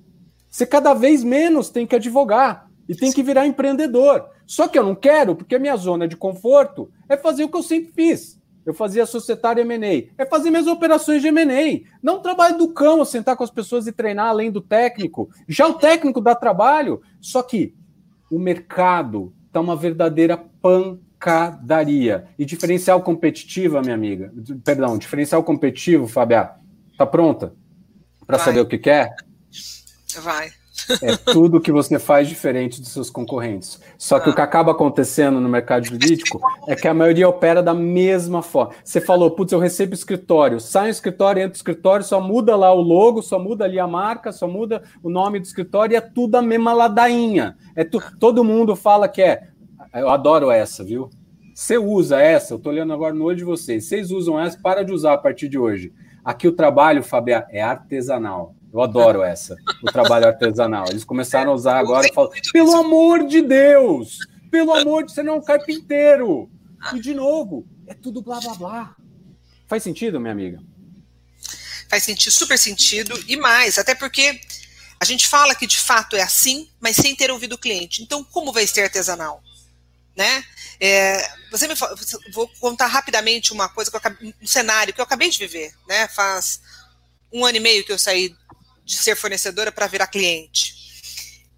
Você 0.49 0.65
cada 0.65 0.93
vez 0.93 1.21
menos 1.21 1.69
tem 1.69 1.85
que 1.85 1.97
advogar 1.97 2.71
e 2.87 2.95
tem 2.95 3.11
que 3.11 3.21
virar 3.21 3.45
empreendedor. 3.45 4.25
Só 4.47 4.69
que 4.69 4.79
eu 4.79 4.85
não 4.85 4.95
quero, 4.95 5.35
porque 5.35 5.53
a 5.53 5.59
minha 5.59 5.75
zona 5.75 6.07
de 6.07 6.15
conforto 6.15 6.89
é 7.09 7.17
fazer 7.17 7.43
o 7.43 7.49
que 7.49 7.57
eu 7.57 7.61
sempre 7.61 7.91
fiz 7.91 8.39
eu 8.65 8.73
fazia 8.73 9.05
societário 9.05 9.61
M&A. 9.61 10.09
É 10.17 10.25
fazer 10.25 10.49
minhas 10.49 10.65
operações 10.65 11.21
de 11.21 11.27
M&A. 11.27 11.87
Não 12.01 12.21
trabalho 12.21 12.57
do 12.57 12.69
cão, 12.69 13.03
sentar 13.03 13.35
com 13.35 13.43
as 13.43 13.51
pessoas 13.51 13.85
e 13.85 13.91
treinar 13.91 14.27
além 14.27 14.49
do 14.49 14.61
técnico. 14.61 15.29
Já 15.47 15.67
o 15.67 15.75
técnico 15.75 16.19
dá 16.19 16.33
trabalho, 16.33 17.01
só 17.21 17.43
que 17.43 17.75
o 18.31 18.39
mercado 18.39 19.31
está 19.45 19.59
uma 19.59 19.75
verdadeira 19.75 20.35
pancadaria. 21.26 22.26
E 22.38 22.45
diferencial 22.45 23.02
competitivo, 23.02 23.81
minha 23.81 23.95
amiga, 23.95 24.31
perdão, 24.64 24.97
diferencial 24.97 25.43
competitivo, 25.43 26.07
Fábio, 26.07 26.47
tá 26.97 27.06
pronta 27.06 27.53
para 28.27 28.38
saber 28.38 28.60
o 28.60 28.65
que 28.65 28.77
quer? 28.77 29.10
Vai. 30.22 30.49
É 31.02 31.15
tudo 31.15 31.60
que 31.60 31.72
você 31.72 31.97
faz 31.97 32.27
diferente 32.27 32.80
dos 32.80 32.89
seus 32.89 33.10
concorrentes. 33.10 33.80
Só 33.97 34.19
que 34.19 34.30
ah. 34.30 34.31
o 34.31 34.35
que 34.35 34.41
acaba 34.41 34.72
acontecendo 34.72 35.39
no 35.39 35.49
mercado 35.49 35.85
jurídico 35.85 36.39
é 36.68 36.76
que 36.76 36.88
a 36.88 36.93
maioria 36.93 37.27
opera 37.27 37.64
da 37.64 37.73
mesma 37.73 38.41
forma. 38.41 38.73
Você 38.84 39.02
falou, 39.02 39.31
putz, 39.31 39.52
eu 39.52 39.60
recebo 39.60 39.93
escritório, 39.93 40.60
sai 40.60 40.88
um 40.88 40.91
escritório, 40.91 41.41
entra 41.41 41.53
o 41.53 41.56
escritório, 41.56 42.06
só 42.06 42.22
muda 42.22 42.56
lá 42.56 42.72
o 42.73 42.81
logo, 42.81 43.22
só 43.22 43.39
muda 43.39 43.65
ali 43.65 43.80
a 43.80 43.88
marca, 43.88 44.31
só 44.31 44.47
muda 44.47 44.84
o 45.02 45.10
nome 45.10 45.39
do 45.39 45.45
escritório 45.45 45.93
e 45.93 45.97
é 45.97 46.02
tudo 46.02 46.35
a 46.35 46.41
mesma 46.41 46.73
ladainha. 46.73 47.57
É 47.76 47.84
tu, 47.84 48.02
todo 48.19 48.43
mundo 48.43 48.76
fala 48.76 49.07
que 49.07 49.22
é. 49.22 49.49
Eu 49.95 50.09
adoro 50.09 50.51
essa, 50.51 50.84
viu? 50.84 51.09
Você 51.53 51.77
usa 51.77 52.19
essa, 52.19 52.53
eu 52.53 52.59
tô 52.59 52.69
olhando 52.69 52.91
agora 52.91 53.13
no 53.13 53.23
olho 53.23 53.38
de 53.38 53.45
vocês. 53.45 53.85
Vocês 53.85 54.11
usam 54.11 54.38
essa, 54.38 54.59
para 54.59 54.84
de 54.84 54.91
usar 54.91 55.13
a 55.13 55.17
partir 55.17 55.47
de 55.47 55.57
hoje. 55.57 55.93
Aqui 56.23 56.47
o 56.47 56.51
trabalho, 56.51 57.01
Fabia, 57.01 57.47
é 57.49 57.61
artesanal. 57.61 58.53
Eu 58.73 58.81
adoro 58.81 59.23
essa, 59.23 59.55
o 59.81 59.89
trabalho 59.89 60.27
artesanal. 60.27 60.85
Eles 60.89 61.05
começaram 61.05 61.51
a 61.51 61.55
usar 61.55 61.80
agora 61.80 62.07
e 62.07 62.13
falam: 62.13 62.30
pelo 62.51 62.76
amor 62.76 63.26
de 63.26 63.41
Deus, 63.41 64.19
pelo 64.51 64.73
amor 64.73 65.05
de 65.05 65.13
você 65.13 65.23
não 65.23 65.35
é 65.35 65.38
um 65.38 65.41
carpinteiro. 65.41 66.49
E 66.93 66.99
de 66.99 67.13
novo, 67.13 67.65
é 67.88 67.93
tudo 67.93 68.22
blá 68.22 68.39
blá 68.41 68.53
blá. 68.55 68.95
Faz 69.65 69.81
sentido, 69.81 70.19
minha 70.19 70.34
amiga? 70.34 70.59
Faz 71.89 72.03
sentido, 72.03 72.34
super 72.34 72.57
sentido, 72.57 73.17
e 73.30 73.38
mais, 73.38 73.77
até 73.77 73.95
porque 73.95 74.41
a 74.99 75.05
gente 75.05 75.26
fala 75.27 75.55
que 75.55 75.65
de 75.65 75.80
fato 75.80 76.17
é 76.17 76.22
assim, 76.22 76.67
mas 76.81 76.97
sem 76.97 77.15
ter 77.15 77.31
ouvido 77.31 77.53
o 77.53 77.57
cliente. 77.57 78.03
Então, 78.03 78.23
como 78.26 78.51
vai 78.51 78.67
ser 78.67 78.84
artesanal? 78.84 79.41
Né? 80.15 80.45
É, 80.79 81.29
você 81.51 81.67
me 81.67 81.73
vou 82.31 82.47
contar 82.59 82.87
rapidamente 82.87 83.51
uma 83.51 83.67
coisa, 83.67 83.91
que 83.91 83.97
eu, 83.97 84.33
um 84.41 84.47
cenário 84.47 84.93
que 84.93 85.01
eu 85.01 85.03
acabei 85.03 85.29
de 85.29 85.37
viver, 85.37 85.73
né? 85.87 86.07
Faz 86.07 86.61
um 87.31 87.45
ano 87.45 87.57
e 87.57 87.59
meio 87.59 87.83
que 87.83 87.91
eu 87.91 87.99
saí 87.99 88.33
de 88.85 88.95
ser 88.95 89.15
fornecedora 89.15 89.71
para 89.71 89.87
virar 89.87 90.07
cliente. 90.07 90.75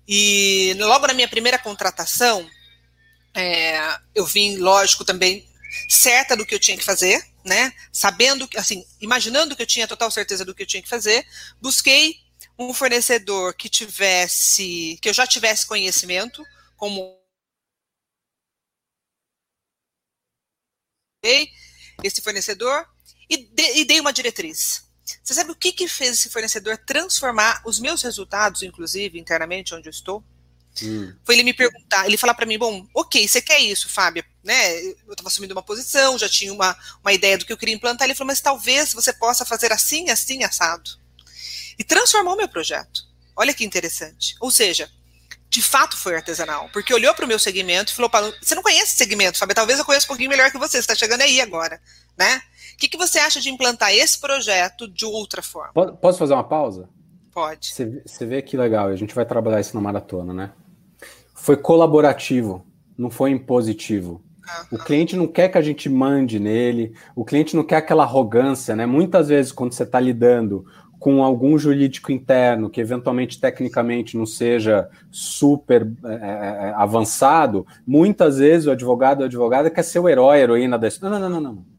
E 0.08 0.74
logo 0.80 1.06
na 1.06 1.14
minha 1.14 1.28
primeira 1.28 1.60
contratação, 1.60 2.50
é, 3.36 4.00
eu 4.16 4.26
vim, 4.26 4.58
lógico, 4.58 5.04
também 5.04 5.48
certa 5.90 6.36
do 6.36 6.46
que 6.46 6.56
eu 6.56 6.60
tinha 6.60 6.78
que 6.78 6.84
fazer, 6.84 7.24
né? 7.44 7.74
Sabendo, 7.92 8.48
assim, 8.56 8.86
imaginando 9.02 9.56
que 9.56 9.62
eu 9.62 9.68
tinha 9.68 9.88
total 9.88 10.10
certeza 10.10 10.46
do 10.46 10.56
que 10.56 10.64
eu 10.64 10.68
tinha 10.68 10.82
que 10.82 10.90
fazer, 10.90 11.26
busquei 11.62 12.16
um 12.58 12.74
fornecedor 12.74 13.54
que 13.54 13.70
tivesse, 13.70 14.98
que 15.02 15.10
eu 15.10 15.14
já 15.14 15.28
tivesse 15.28 15.68
conhecimento, 15.68 16.44
como 16.76 17.17
esse 22.04 22.22
fornecedor 22.22 22.86
e, 23.30 23.38
de, 23.38 23.80
e 23.80 23.86
dei 23.86 24.00
uma 24.00 24.14
diretriz. 24.14 24.86
Você 25.24 25.34
sabe 25.34 25.52
o 25.52 25.56
que, 25.56 25.72
que 25.72 25.88
fez 25.88 26.12
esse 26.20 26.30
fornecedor 26.30 26.78
transformar 26.78 27.62
os 27.66 27.80
meus 27.80 28.02
resultados, 28.02 28.64
inclusive, 28.64 29.20
internamente, 29.20 29.74
onde 29.74 29.88
eu 29.88 29.92
estou? 29.92 30.24
Hum. 30.84 31.14
Foi 31.26 31.36
ele 31.36 31.44
me 31.44 31.54
perguntar, 31.54 32.06
ele 32.06 32.18
falar 32.18 32.34
para 32.34 32.46
mim, 32.46 32.58
bom, 32.58 32.86
ok, 32.94 33.28
você 33.28 33.42
quer 33.42 33.60
isso, 33.60 33.90
Fábio? 33.90 34.24
Né? 34.44 34.80
Eu 34.82 35.12
estava 35.12 35.28
assumindo 35.28 35.54
uma 35.54 35.64
posição, 35.64 36.18
já 36.18 36.30
tinha 36.30 36.54
uma, 36.54 36.78
uma 37.02 37.14
ideia 37.14 37.38
do 37.38 37.46
que 37.46 37.54
eu 37.54 37.58
queria 37.58 37.76
implantar. 37.76 38.06
Ele 38.06 38.16
falou, 38.16 38.28
mas 38.28 38.42
talvez 38.42 38.94
você 38.94 39.12
possa 39.14 39.46
fazer 39.46 39.72
assim, 39.72 40.10
assim, 40.10 40.44
assado. 40.44 40.92
E 41.80 41.84
transformou 41.84 42.36
meu 42.36 42.48
projeto. 42.48 43.06
Olha 43.36 43.54
que 43.54 43.64
interessante. 43.64 44.36
Ou 44.40 44.52
seja, 44.52 44.92
de 45.50 45.62
fato 45.62 45.98
foi 45.98 46.16
artesanal, 46.16 46.70
porque 46.74 46.94
olhou 46.94 47.14
para 47.14 47.26
o 47.26 47.28
meu 47.28 47.40
segmento 47.40 47.92
e 47.92 47.96
falou: 47.96 48.12
você 48.42 48.54
não 48.54 48.64
conhece 48.64 48.86
esse 48.86 48.96
segmento, 48.96 49.38
Fábio? 49.38 49.56
Talvez 49.56 49.80
eu 49.80 49.86
conheça 49.86 50.06
um 50.06 50.10
pouquinho 50.10 50.30
melhor 50.30 50.52
que 50.52 50.58
você, 50.58 50.74
você 50.74 50.80
está 50.80 50.96
chegando 50.96 51.22
aí 51.22 51.40
agora, 51.40 51.80
né? 52.18 52.42
O 52.74 52.78
que, 52.78 52.90
que 52.90 52.98
você 52.98 53.18
acha 53.18 53.40
de 53.40 53.50
implantar 53.50 53.92
esse 53.92 54.20
projeto 54.20 54.88
de 54.88 55.06
outra 55.06 55.42
forma? 55.42 55.74
Posso 55.74 56.20
fazer 56.20 56.34
uma 56.34 56.44
pausa? 56.44 56.90
Pode. 57.34 57.68
Você, 57.68 58.04
você 58.06 58.26
vê 58.26 58.42
que 58.42 58.58
legal, 58.58 58.88
a 58.88 58.96
gente 58.96 59.16
vai 59.16 59.26
trabalhar 59.26 59.60
isso 59.60 59.76
na 59.76 59.82
maratona, 59.82 60.34
né? 60.34 60.52
Foi 61.34 61.56
colaborativo, 61.56 62.66
não 62.98 63.10
foi 63.10 63.32
impositivo. 63.32 64.24
O 64.72 64.78
cliente 64.78 65.16
não 65.16 65.28
quer 65.28 65.50
que 65.50 65.58
a 65.58 65.62
gente 65.62 65.90
mande 65.90 66.40
nele, 66.40 66.94
o 67.16 67.26
cliente 67.26 67.56
não 67.56 67.64
quer 67.64 67.78
aquela 67.78 68.04
arrogância, 68.04 68.76
né? 68.76 68.86
Muitas 68.86 69.28
vezes, 69.28 69.52
quando 69.52 69.74
você 69.74 69.84
está 69.84 70.00
lidando 70.00 70.66
com 71.00 71.24
algum 71.24 71.58
jurídico 71.58 72.12
interno 72.12 72.70
que 72.70 72.82
eventualmente 72.82 73.40
tecnicamente 73.40 74.18
não 74.18 74.26
seja 74.26 74.90
super 75.12 75.88
é, 76.04 76.14
é, 76.14 76.70
é 76.70 76.74
avançado, 76.76 77.66
muitas 77.86 78.38
vezes 78.40 78.68
o 78.68 78.72
advogado 78.72 79.20
ou 79.20 79.26
advogada 79.26 79.70
quer 79.70 79.84
ser 79.84 80.00
o 80.00 80.10
herói, 80.10 80.38
a 80.38 80.42
heroína 80.42 80.78
da 80.78 80.88
história. 80.88 81.20
Não, 81.20 81.30
não, 81.30 81.42
não, 81.42 81.54
não 81.54 81.78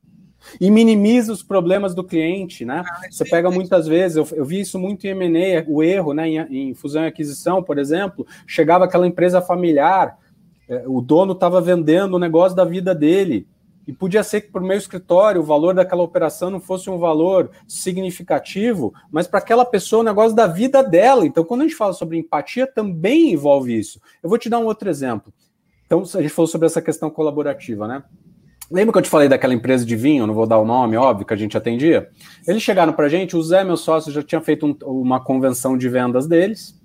e 0.60 0.70
minimiza 0.70 1.32
os 1.32 1.42
problemas 1.42 1.94
do 1.94 2.04
cliente, 2.04 2.64
né? 2.64 2.82
Ah, 2.86 3.00
Você 3.10 3.24
pega 3.24 3.50
muitas 3.50 3.86
vezes, 3.86 4.16
eu, 4.16 4.26
eu, 4.36 4.44
vi 4.44 4.60
isso 4.60 4.78
muito 4.78 5.06
em 5.06 5.10
M&A, 5.10 5.64
o 5.66 5.82
erro, 5.82 6.14
né, 6.14 6.28
em, 6.28 6.70
em, 6.70 6.74
fusão 6.74 7.04
e 7.04 7.06
aquisição, 7.06 7.62
por 7.62 7.78
exemplo, 7.78 8.26
chegava 8.46 8.84
aquela 8.84 9.06
empresa 9.06 9.42
familiar, 9.42 10.16
é, 10.68 10.84
o 10.86 11.00
dono 11.00 11.32
estava 11.32 11.60
vendendo 11.60 12.14
o 12.14 12.18
negócio 12.18 12.56
da 12.56 12.64
vida 12.64 12.94
dele, 12.94 13.46
e 13.88 13.92
podia 13.94 14.22
ser 14.22 14.42
que 14.42 14.52
para 14.52 14.62
o 14.62 14.66
meu 14.66 14.76
escritório 14.76 15.40
o 15.40 15.44
valor 15.44 15.74
daquela 15.74 16.02
operação 16.02 16.50
não 16.50 16.60
fosse 16.60 16.90
um 16.90 16.98
valor 16.98 17.50
significativo, 17.66 18.92
mas 19.10 19.26
para 19.26 19.38
aquela 19.38 19.64
pessoa 19.64 20.02
o 20.02 20.04
negócio 20.04 20.36
da 20.36 20.46
vida 20.46 20.84
dela. 20.84 21.24
Então, 21.24 21.42
quando 21.42 21.62
a 21.62 21.64
gente 21.64 21.74
fala 21.74 21.94
sobre 21.94 22.18
empatia, 22.18 22.66
também 22.66 23.32
envolve 23.32 23.74
isso. 23.74 23.98
Eu 24.22 24.28
vou 24.28 24.36
te 24.36 24.50
dar 24.50 24.58
um 24.58 24.66
outro 24.66 24.90
exemplo. 24.90 25.32
Então, 25.86 26.02
a 26.02 26.20
gente 26.20 26.28
falou 26.28 26.46
sobre 26.46 26.66
essa 26.66 26.82
questão 26.82 27.08
colaborativa, 27.08 27.88
né? 27.88 28.02
Lembra 28.70 28.92
que 28.92 28.98
eu 28.98 29.02
te 29.02 29.08
falei 29.08 29.26
daquela 29.26 29.54
empresa 29.54 29.86
de 29.86 29.96
vinho, 29.96 30.26
não 30.26 30.34
vou 30.34 30.46
dar 30.46 30.58
o 30.58 30.66
nome, 30.66 30.94
óbvio, 30.94 31.24
que 31.24 31.32
a 31.32 31.38
gente 31.38 31.56
atendia? 31.56 32.10
Eles 32.46 32.62
chegaram 32.62 32.92
para 32.92 33.06
a 33.06 33.08
gente, 33.08 33.34
o 33.34 33.42
Zé, 33.42 33.64
meu 33.64 33.78
sócio, 33.78 34.12
já 34.12 34.22
tinha 34.22 34.42
feito 34.42 34.66
um, 34.66 34.76
uma 35.00 35.18
convenção 35.18 35.78
de 35.78 35.88
vendas 35.88 36.26
deles, 36.26 36.78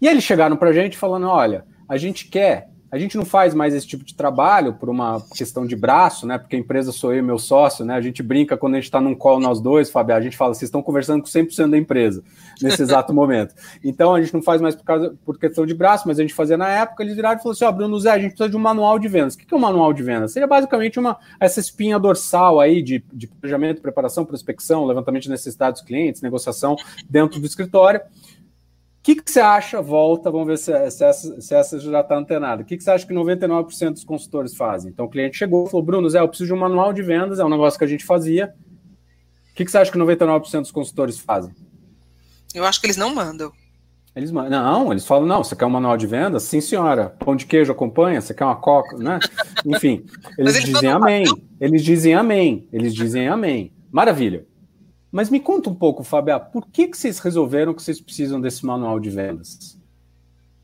E 0.00 0.06
eles 0.06 0.22
chegaram 0.22 0.56
para 0.56 0.70
a 0.70 0.72
gente 0.72 0.96
falando: 0.96 1.26
olha, 1.26 1.64
a 1.88 1.96
gente 1.96 2.28
quer 2.28 2.68
a 2.90 2.98
gente 2.98 3.16
não 3.16 3.24
faz 3.24 3.52
mais 3.52 3.74
esse 3.74 3.86
tipo 3.86 4.04
de 4.04 4.14
trabalho 4.14 4.74
por 4.74 4.88
uma 4.88 5.20
questão 5.34 5.66
de 5.66 5.74
braço, 5.74 6.26
né? 6.26 6.38
Porque 6.38 6.54
a 6.54 6.58
empresa 6.58 6.92
sou 6.92 7.12
eu 7.12 7.18
e 7.18 7.22
meu 7.22 7.38
sócio, 7.38 7.84
né? 7.84 7.94
A 7.94 8.00
gente 8.00 8.22
brinca 8.22 8.56
quando 8.56 8.74
a 8.74 8.76
gente 8.76 8.84
está 8.84 9.00
num 9.00 9.14
call 9.14 9.40
nós 9.40 9.60
dois, 9.60 9.90
Fábio, 9.90 10.14
a 10.14 10.20
gente 10.20 10.36
fala, 10.36 10.54
vocês 10.54 10.68
estão 10.68 10.82
conversando 10.82 11.20
com 11.20 11.28
100% 11.28 11.70
da 11.70 11.76
empresa 11.76 12.22
nesse 12.62 12.82
exato 12.82 13.12
momento. 13.14 13.54
Então 13.82 14.14
a 14.14 14.20
gente 14.20 14.32
não 14.32 14.42
faz 14.42 14.60
mais 14.60 14.76
por, 14.76 14.84
causa, 14.84 15.14
por 15.24 15.38
questão 15.38 15.66
de 15.66 15.74
braço, 15.74 16.06
mas 16.06 16.18
a 16.18 16.22
gente 16.22 16.34
fazia 16.34 16.56
na 16.56 16.68
época, 16.68 17.02
eles 17.02 17.16
viraram 17.16 17.38
e 17.38 17.42
falaram 17.42 17.52
assim: 17.52 17.64
ó, 17.64 17.68
oh, 17.68 17.72
Bruno 17.72 17.98
Zé, 17.98 18.10
a 18.12 18.18
gente 18.18 18.30
precisa 18.30 18.48
de 18.48 18.56
um 18.56 18.60
manual 18.60 18.98
de 18.98 19.08
vendas. 19.08 19.34
O 19.34 19.38
que 19.38 19.52
é 19.52 19.56
um 19.56 19.60
manual 19.60 19.92
de 19.92 20.02
vendas? 20.02 20.32
Seria 20.32 20.46
basicamente 20.46 20.98
uma, 20.98 21.16
essa 21.40 21.58
espinha 21.58 21.98
dorsal 21.98 22.60
aí 22.60 22.82
de, 22.82 23.04
de 23.12 23.26
planejamento, 23.26 23.82
preparação, 23.82 24.24
prospecção, 24.24 24.84
levantamento 24.86 25.24
de 25.24 25.30
necessidades 25.30 25.80
dos 25.80 25.88
clientes, 25.88 26.22
negociação 26.22 26.76
dentro 27.08 27.40
do 27.40 27.46
escritório 27.46 28.00
que, 29.06 29.14
que 29.14 29.30
você 29.30 29.38
acha? 29.38 29.80
Volta, 29.80 30.32
vamos 30.32 30.48
ver 30.48 30.58
se, 30.58 30.90
se, 30.90 31.04
essa, 31.04 31.40
se 31.40 31.54
essa, 31.54 31.78
já 31.78 32.00
está 32.00 32.16
antenada. 32.16 32.62
O 32.62 32.64
que, 32.64 32.76
que 32.76 32.82
você 32.82 32.90
acha 32.90 33.06
que 33.06 33.14
99% 33.14 33.92
dos 33.92 34.02
consultores 34.02 34.56
fazem? 34.56 34.90
Então 34.90 35.06
o 35.06 35.08
cliente 35.08 35.36
chegou 35.36 35.64
e 35.64 35.70
falou: 35.70 35.86
Bruno, 35.86 36.10
Zé, 36.10 36.18
eu 36.18 36.28
preciso 36.28 36.48
de 36.48 36.54
um 36.54 36.58
manual 36.58 36.92
de 36.92 37.02
vendas, 37.02 37.38
é 37.38 37.44
um 37.44 37.48
negócio 37.48 37.78
que 37.78 37.84
a 37.84 37.88
gente 37.88 38.04
fazia. 38.04 38.52
O 39.52 39.54
que, 39.54 39.64
que 39.64 39.70
você 39.70 39.78
acha 39.78 39.92
que 39.92 39.98
99% 39.98 40.60
dos 40.62 40.72
consultores 40.72 41.20
fazem? 41.20 41.54
Eu 42.52 42.64
acho 42.64 42.80
que 42.80 42.86
eles 42.88 42.96
não 42.96 43.14
mandam. 43.14 43.52
Eles 44.16 44.32
mandam. 44.32 44.50
Não, 44.50 44.90
eles 44.90 45.06
falam: 45.06 45.24
não, 45.24 45.44
você 45.44 45.54
quer 45.54 45.66
um 45.66 45.70
manual 45.70 45.96
de 45.96 46.08
vendas? 46.08 46.42
Sim, 46.42 46.60
senhora. 46.60 47.10
Pão 47.10 47.36
de 47.36 47.46
queijo 47.46 47.70
acompanha? 47.70 48.20
Você 48.20 48.34
quer 48.34 48.44
uma 48.44 48.56
coca? 48.56 48.96
Né? 48.96 49.20
Enfim, 49.64 50.04
eles, 50.36 50.56
eles 50.56 50.68
dizem 50.68 50.90
amém. 50.90 51.24
Eles 51.60 51.84
dizem 51.84 52.12
amém. 52.12 52.68
Eles 52.72 52.92
dizem 52.92 53.28
amém. 53.28 53.72
Maravilha. 53.88 54.44
Mas 55.10 55.30
me 55.30 55.40
conta 55.40 55.70
um 55.70 55.74
pouco, 55.74 56.02
Fábio, 56.02 56.38
por 56.52 56.66
que, 56.66 56.88
que 56.88 56.96
vocês 56.96 57.18
resolveram 57.18 57.72
que 57.72 57.82
vocês 57.82 58.00
precisam 58.00 58.40
desse 58.40 58.66
manual 58.66 58.98
de 59.00 59.10
vendas? 59.10 59.78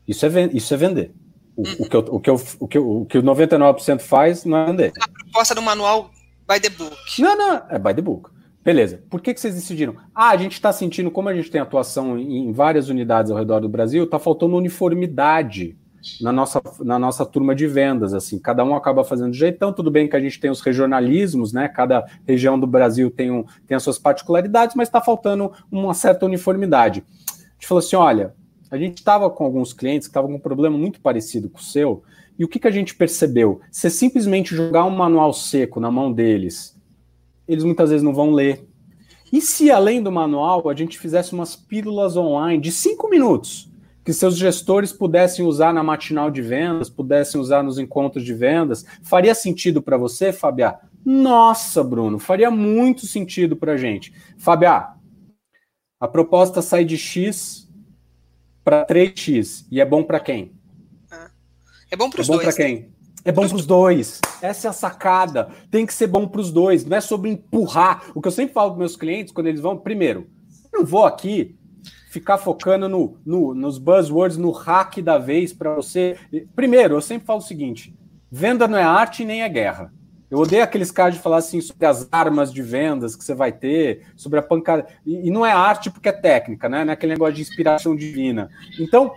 Isso 0.07 0.25
é, 0.25 0.29
isso 0.53 0.73
é 0.73 0.77
vender. 0.77 1.13
O, 1.55 1.67
hum. 1.67 1.75
o, 1.79 1.89
que 1.89 1.95
eu, 1.95 1.99
o, 1.99 2.19
que 2.19 2.29
eu, 2.29 2.35
o, 2.59 2.67
que 2.67 2.79
o 2.79 3.05
que 3.05 3.17
o 3.17 3.23
99% 3.23 3.99
faz 3.99 4.43
não 4.45 4.57
é 4.57 4.65
vender. 4.65 4.93
A 5.01 5.07
proposta 5.07 5.55
do 5.55 5.61
manual 5.61 6.11
by 6.47 6.59
the 6.59 6.69
book. 6.69 7.21
Não, 7.21 7.37
não, 7.37 7.61
é 7.69 7.79
by 7.79 7.93
the 7.93 8.01
book. 8.01 8.29
Beleza. 8.63 9.03
Por 9.09 9.21
que, 9.21 9.33
que 9.33 9.39
vocês 9.41 9.55
decidiram? 9.55 9.95
Ah, 10.15 10.29
a 10.29 10.37
gente 10.37 10.53
está 10.53 10.71
sentindo, 10.71 11.11
como 11.11 11.27
a 11.27 11.35
gente 11.35 11.51
tem 11.51 11.59
atuação 11.59 12.17
em 12.17 12.51
várias 12.53 12.87
unidades 12.87 13.29
ao 13.29 13.37
redor 13.37 13.59
do 13.59 13.67
Brasil, 13.67 14.05
está 14.05 14.17
faltando 14.17 14.55
uniformidade 14.55 15.77
na 16.21 16.31
nossa, 16.31 16.61
na 16.81 16.99
nossa 16.99 17.25
turma 17.25 17.55
de 17.55 17.67
vendas, 17.67 18.13
assim, 18.13 18.39
cada 18.39 18.63
um 18.63 18.75
acaba 18.75 19.03
fazendo 19.03 19.31
de 19.31 19.37
jeitão, 19.37 19.71
tudo 19.71 19.89
bem 19.89 20.07
que 20.07 20.15
a 20.15 20.19
gente 20.19 20.39
tem 20.39 20.51
os 20.51 20.61
regionalismos, 20.61 21.53
né, 21.53 21.67
cada 21.67 22.05
região 22.27 22.59
do 22.59 22.67
Brasil 22.67 23.09
tem, 23.09 23.31
um, 23.31 23.43
tem 23.67 23.75
as 23.75 23.83
suas 23.83 23.97
particularidades, 23.97 24.75
mas 24.75 24.87
está 24.87 25.01
faltando 25.01 25.51
uma 25.71 25.93
certa 25.93 26.25
uniformidade. 26.25 27.03
A 27.29 27.53
gente 27.53 27.67
falou 27.67 27.79
assim, 27.79 27.95
olha, 27.95 28.33
a 28.69 28.77
gente 28.77 28.97
estava 28.97 29.29
com 29.29 29.45
alguns 29.45 29.71
clientes 29.71 30.07
que 30.07 30.11
estavam 30.11 30.31
com 30.31 30.37
um 30.37 30.41
problema 30.41 30.77
muito 30.77 30.99
parecido 30.99 31.49
com 31.49 31.59
o 31.59 31.63
seu, 31.63 32.03
e 32.37 32.43
o 32.43 32.47
que, 32.47 32.59
que 32.59 32.67
a 32.67 32.71
gente 32.71 32.95
percebeu? 32.95 33.61
Se 33.71 33.89
simplesmente 33.89 34.55
jogar 34.55 34.85
um 34.85 34.89
manual 34.89 35.31
seco 35.33 35.79
na 35.79 35.91
mão 35.91 36.11
deles, 36.11 36.75
eles 37.47 37.63
muitas 37.63 37.89
vezes 37.89 38.03
não 38.03 38.13
vão 38.13 38.31
ler. 38.31 38.67
E 39.31 39.41
se 39.41 39.71
além 39.71 40.01
do 40.01 40.11
manual 40.11 40.67
a 40.69 40.73
gente 40.73 40.97
fizesse 40.97 41.33
umas 41.33 41.55
pílulas 41.55 42.17
online 42.17 42.61
de 42.61 42.71
cinco 42.71 43.09
minutos, 43.09 43.71
que 44.03 44.13
seus 44.13 44.37
gestores 44.37 44.91
pudessem 44.91 45.45
usar 45.45 45.73
na 45.73 45.83
matinal 45.83 46.29
de 46.29 46.41
vendas, 46.41 46.89
pudessem 46.89 47.39
usar 47.39 47.63
nos 47.63 47.79
encontros 47.79 48.23
de 48.23 48.33
vendas. 48.33 48.85
Faria 49.01 49.33
sentido 49.33 49.81
para 49.81 49.97
você, 49.97 50.33
Fabiá? 50.33 50.79
Nossa, 51.05 51.83
Bruno, 51.83 52.19
faria 52.19 52.51
muito 52.51 53.05
sentido 53.05 53.55
para 53.55 53.73
a 53.73 53.77
gente. 53.77 54.13
Fabiá, 54.37 54.95
a 55.99 56.07
proposta 56.07 56.61
sai 56.61 56.83
de 56.83 56.97
X 56.97 57.69
para 58.63 58.85
3X 58.85 59.65
e 59.71 59.79
é 59.79 59.85
bom 59.85 60.03
para 60.03 60.19
quem? 60.19 60.53
É 61.89 61.95
bom 61.95 62.09
para 62.09 62.21
os 62.21 62.27
é 62.27 62.31
bom 62.31 62.39
dois. 62.39 62.55
Quem? 62.55 62.91
É 63.23 63.31
bom 63.31 63.47
para 63.47 63.55
os 63.55 63.65
dois. 63.65 64.19
Essa 64.41 64.67
é 64.67 64.69
a 64.69 64.73
sacada. 64.73 65.49
Tem 65.71 65.85
que 65.85 65.93
ser 65.93 66.07
bom 66.07 66.27
para 66.27 66.41
os 66.41 66.51
dois. 66.51 66.83
Não 66.83 66.97
é 66.97 67.01
sobre 67.01 67.29
empurrar. 67.29 68.11
O 68.13 68.21
que 68.21 68.27
eu 68.27 68.31
sempre 68.31 68.53
falo 68.53 68.71
para 68.71 68.79
meus 68.79 68.97
clientes 68.97 69.31
quando 69.31 69.47
eles 69.47 69.61
vão, 69.61 69.77
primeiro, 69.77 70.27
eu 70.73 70.79
não 70.79 70.85
vou 70.85 71.05
aqui 71.05 71.55
ficar 72.13 72.37
focando 72.37 72.87
no, 72.87 73.17
no, 73.25 73.55
nos 73.55 73.79
buzzwords, 73.79 74.37
no 74.37 74.51
hack 74.51 75.01
da 75.01 75.17
vez 75.17 75.51
para 75.51 75.73
você. 75.73 76.15
Primeiro, 76.55 76.95
eu 76.95 77.01
sempre 77.01 77.25
falo 77.25 77.39
o 77.39 77.43
seguinte: 77.43 77.93
venda 78.31 78.67
não 78.67 78.77
é 78.77 78.83
arte 78.83 79.25
nem 79.25 79.41
é 79.41 79.49
guerra. 79.49 79.91
Eu 80.29 80.39
odeio 80.39 80.63
aqueles 80.63 80.91
caras 80.91 81.15
de 81.15 81.19
falar 81.19 81.37
assim 81.37 81.59
sobre 81.61 81.85
as 81.85 82.07
armas 82.11 82.51
de 82.51 82.61
vendas 82.61 83.15
que 83.15 83.23
você 83.23 83.33
vai 83.33 83.51
ter, 83.51 84.05
sobre 84.15 84.39
a 84.39 84.43
pancada. 84.43 84.87
E, 85.05 85.27
e 85.27 85.31
não 85.31 85.45
é 85.45 85.51
arte 85.51 85.89
porque 85.89 86.09
é 86.09 86.11
técnica, 86.11 86.69
né? 86.69 86.83
Não 86.83 86.91
é 86.91 86.93
aquele 86.93 87.13
negócio 87.13 87.35
de 87.35 87.41
inspiração 87.41 87.95
divina. 87.95 88.49
Então, 88.79 89.15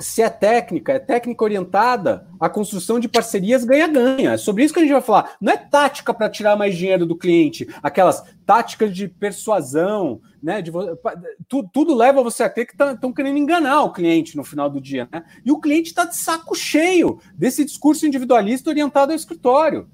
se 0.00 0.22
é 0.22 0.30
técnica, 0.30 0.94
é 0.94 0.98
técnica 0.98 1.44
orientada, 1.44 2.26
a 2.40 2.48
construção 2.48 2.98
de 2.98 3.08
parcerias 3.08 3.64
ganha-ganha. 3.64 4.32
É 4.32 4.36
sobre 4.36 4.64
isso 4.64 4.72
que 4.72 4.80
a 4.80 4.82
gente 4.82 4.92
vai 4.92 5.02
falar. 5.02 5.36
Não 5.40 5.52
é 5.52 5.56
tática 5.56 6.12
para 6.14 6.30
tirar 6.30 6.56
mais 6.56 6.76
dinheiro 6.76 7.06
do 7.06 7.16
cliente, 7.16 7.68
aquelas 7.82 8.24
táticas 8.46 8.94
de 8.94 9.06
persuasão, 9.06 10.20
né? 10.42 10.62
De, 10.62 10.72
tu, 11.46 11.68
tudo 11.72 11.94
leva 11.94 12.22
você 12.22 12.42
a 12.42 12.48
ter 12.48 12.64
que 12.64 12.72
estão 12.72 12.96
tá, 12.96 13.12
querendo 13.14 13.36
enganar 13.36 13.82
o 13.82 13.92
cliente 13.92 14.36
no 14.36 14.42
final 14.42 14.70
do 14.70 14.80
dia, 14.80 15.06
né? 15.12 15.22
E 15.44 15.52
o 15.52 15.60
cliente 15.60 15.90
está 15.90 16.06
de 16.06 16.16
saco 16.16 16.54
cheio 16.54 17.20
desse 17.34 17.64
discurso 17.64 18.06
individualista 18.06 18.70
orientado 18.70 19.12
ao 19.12 19.16
escritório. 19.16 19.86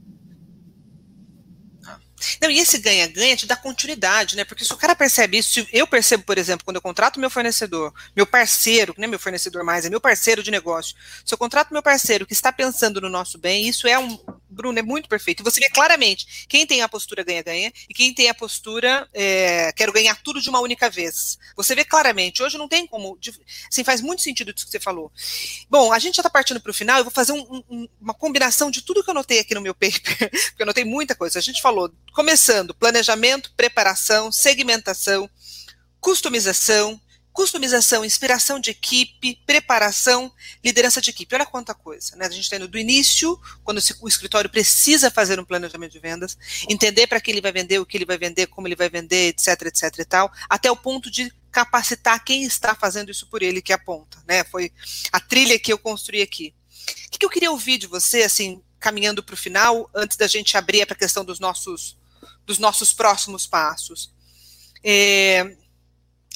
Não, 2.40 2.50
e 2.50 2.58
esse 2.58 2.78
ganha-ganha 2.78 3.36
te 3.36 3.46
dá 3.46 3.56
continuidade, 3.56 4.36
né? 4.36 4.44
Porque 4.44 4.64
se 4.64 4.72
o 4.72 4.76
cara 4.76 4.94
percebe 4.94 5.38
isso, 5.38 5.66
eu 5.72 5.86
percebo, 5.86 6.24
por 6.24 6.38
exemplo, 6.38 6.64
quando 6.64 6.76
eu 6.76 6.82
contrato 6.82 7.20
meu 7.20 7.30
fornecedor, 7.30 7.92
meu 8.14 8.26
parceiro, 8.26 8.94
que 8.94 9.00
não 9.00 9.06
é 9.06 9.10
meu 9.10 9.18
fornecedor 9.18 9.64
mais, 9.64 9.84
é 9.84 9.90
meu 9.90 10.00
parceiro 10.00 10.42
de 10.42 10.50
negócio. 10.50 10.96
Se 11.24 11.32
eu 11.32 11.38
contrato 11.38 11.72
meu 11.72 11.82
parceiro 11.82 12.26
que 12.26 12.32
está 12.32 12.52
pensando 12.52 13.00
no 13.00 13.08
nosso 13.08 13.38
bem, 13.38 13.68
isso 13.68 13.86
é 13.86 13.98
um. 13.98 14.18
Bruno, 14.48 14.78
é 14.78 14.82
muito 14.82 15.06
perfeito. 15.06 15.44
Você 15.44 15.60
vê 15.60 15.68
claramente 15.68 16.46
quem 16.48 16.66
tem 16.66 16.80
a 16.80 16.88
postura 16.88 17.22
ganha-ganha 17.22 17.70
e 17.90 17.92
quem 17.92 18.14
tem 18.14 18.30
a 18.30 18.34
postura 18.34 19.06
é, 19.12 19.70
quero 19.72 19.92
ganhar 19.92 20.16
tudo 20.22 20.40
de 20.40 20.48
uma 20.48 20.60
única 20.60 20.88
vez. 20.88 21.38
Você 21.54 21.74
vê 21.74 21.84
claramente. 21.84 22.42
Hoje 22.42 22.56
não 22.56 22.66
tem 22.66 22.86
como. 22.86 23.18
Assim, 23.70 23.84
faz 23.84 24.00
muito 24.00 24.22
sentido 24.22 24.52
isso 24.56 24.64
que 24.64 24.70
você 24.70 24.80
falou. 24.80 25.12
Bom, 25.68 25.92
a 25.92 25.98
gente 25.98 26.16
já 26.16 26.22
está 26.22 26.30
partindo 26.30 26.60
para 26.60 26.70
o 26.70 26.74
final, 26.74 26.98
eu 26.98 27.04
vou 27.04 27.12
fazer 27.12 27.32
um, 27.32 27.62
um, 27.68 27.88
uma 28.00 28.14
combinação 28.14 28.70
de 28.70 28.82
tudo 28.82 29.02
que 29.02 29.10
eu 29.10 29.12
anotei 29.12 29.40
aqui 29.40 29.54
no 29.54 29.60
meu 29.60 29.74
paper, 29.74 30.00
porque 30.30 30.62
eu 30.62 30.64
anotei 30.64 30.84
muita 30.84 31.14
coisa. 31.14 31.38
A 31.38 31.42
gente 31.42 31.60
falou 31.60 31.92
começando 32.16 32.74
planejamento, 32.74 33.52
preparação, 33.54 34.32
segmentação, 34.32 35.28
customização, 36.00 36.98
customização, 37.30 38.06
inspiração 38.06 38.58
de 38.58 38.70
equipe, 38.70 39.38
preparação, 39.44 40.32
liderança 40.64 40.98
de 40.98 41.10
equipe. 41.10 41.34
Olha 41.34 41.44
quanta 41.44 41.74
coisa, 41.74 42.16
né? 42.16 42.24
A 42.24 42.30
gente 42.30 42.44
está 42.44 42.56
indo 42.56 42.68
do 42.68 42.78
início, 42.78 43.38
quando 43.62 43.82
o 44.00 44.08
escritório 44.08 44.48
precisa 44.48 45.10
fazer 45.10 45.38
um 45.38 45.44
planejamento 45.44 45.92
de 45.92 45.98
vendas, 45.98 46.38
entender 46.66 47.06
para 47.06 47.20
que 47.20 47.30
ele 47.30 47.42
vai 47.42 47.52
vender, 47.52 47.80
o 47.80 47.84
que 47.84 47.98
ele 47.98 48.06
vai 48.06 48.16
vender, 48.16 48.46
como 48.46 48.66
ele 48.66 48.76
vai 48.76 48.88
vender, 48.88 49.28
etc, 49.28 49.66
etc 49.66 49.98
e 49.98 50.04
tal, 50.06 50.32
até 50.48 50.70
o 50.70 50.76
ponto 50.76 51.10
de 51.10 51.30
capacitar 51.52 52.24
quem 52.24 52.44
está 52.44 52.74
fazendo 52.74 53.10
isso 53.10 53.26
por 53.26 53.42
ele 53.42 53.60
que 53.60 53.74
aponta, 53.74 54.24
né? 54.26 54.42
Foi 54.44 54.72
a 55.12 55.20
trilha 55.20 55.58
que 55.58 55.70
eu 55.70 55.76
construí 55.76 56.22
aqui. 56.22 56.54
O 57.08 57.18
que 57.18 57.26
eu 57.26 57.30
queria 57.30 57.50
ouvir 57.50 57.76
de 57.76 57.86
você, 57.86 58.22
assim, 58.22 58.62
caminhando 58.80 59.22
para 59.22 59.34
o 59.34 59.36
final, 59.36 59.90
antes 59.94 60.16
da 60.16 60.26
gente 60.26 60.56
abrir 60.56 60.86
para 60.86 60.94
a 60.94 60.98
questão 60.98 61.22
dos 61.22 61.38
nossos 61.38 61.98
dos 62.46 62.58
nossos 62.58 62.92
próximos 62.92 63.46
passos. 63.46 64.10
É, 64.82 65.56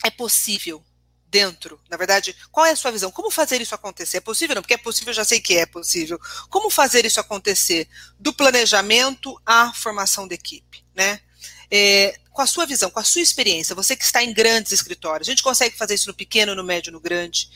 é 0.04 0.10
possível 0.10 0.84
dentro, 1.30 1.80
na 1.88 1.96
verdade, 1.96 2.34
qual 2.50 2.66
é 2.66 2.72
a 2.72 2.76
sua 2.76 2.90
visão? 2.90 3.10
Como 3.10 3.30
fazer 3.30 3.60
isso 3.60 3.74
acontecer? 3.74 4.16
É 4.16 4.20
possível? 4.20 4.56
Não, 4.56 4.62
porque 4.62 4.74
é 4.74 4.78
possível, 4.78 5.14
já 5.14 5.24
sei 5.24 5.40
que 5.40 5.56
é 5.56 5.64
possível. 5.64 6.18
Como 6.48 6.68
fazer 6.68 7.06
isso 7.06 7.20
acontecer? 7.20 7.88
Do 8.18 8.32
planejamento 8.32 9.40
à 9.46 9.72
formação 9.72 10.26
da 10.26 10.34
equipe, 10.34 10.84
né? 10.94 11.20
É, 11.70 12.18
com 12.32 12.42
a 12.42 12.46
sua 12.46 12.66
visão, 12.66 12.90
com 12.90 12.98
a 12.98 13.04
sua 13.04 13.22
experiência, 13.22 13.76
você 13.76 13.94
que 13.94 14.02
está 14.04 14.24
em 14.24 14.34
grandes 14.34 14.72
escritórios, 14.72 15.28
a 15.28 15.30
gente 15.30 15.42
consegue 15.42 15.76
fazer 15.76 15.94
isso 15.94 16.08
no 16.08 16.14
pequeno, 16.14 16.54
no 16.56 16.64
médio, 16.64 16.90
no 16.90 16.98
grande? 16.98 17.48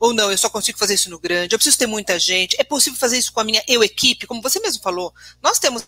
Ou 0.00 0.14
não, 0.14 0.30
eu 0.30 0.38
só 0.38 0.48
consigo 0.48 0.78
fazer 0.78 0.94
isso 0.94 1.10
no 1.10 1.18
grande? 1.18 1.54
Eu 1.54 1.58
preciso 1.58 1.76
ter 1.76 1.86
muita 1.86 2.18
gente? 2.18 2.56
É 2.58 2.64
possível 2.64 2.98
fazer 2.98 3.18
isso 3.18 3.32
com 3.32 3.40
a 3.40 3.44
minha 3.44 3.62
eu 3.68 3.84
equipe? 3.84 4.26
Como 4.26 4.40
você 4.40 4.58
mesmo 4.60 4.82
falou, 4.82 5.12
nós 5.42 5.58
temos 5.58 5.84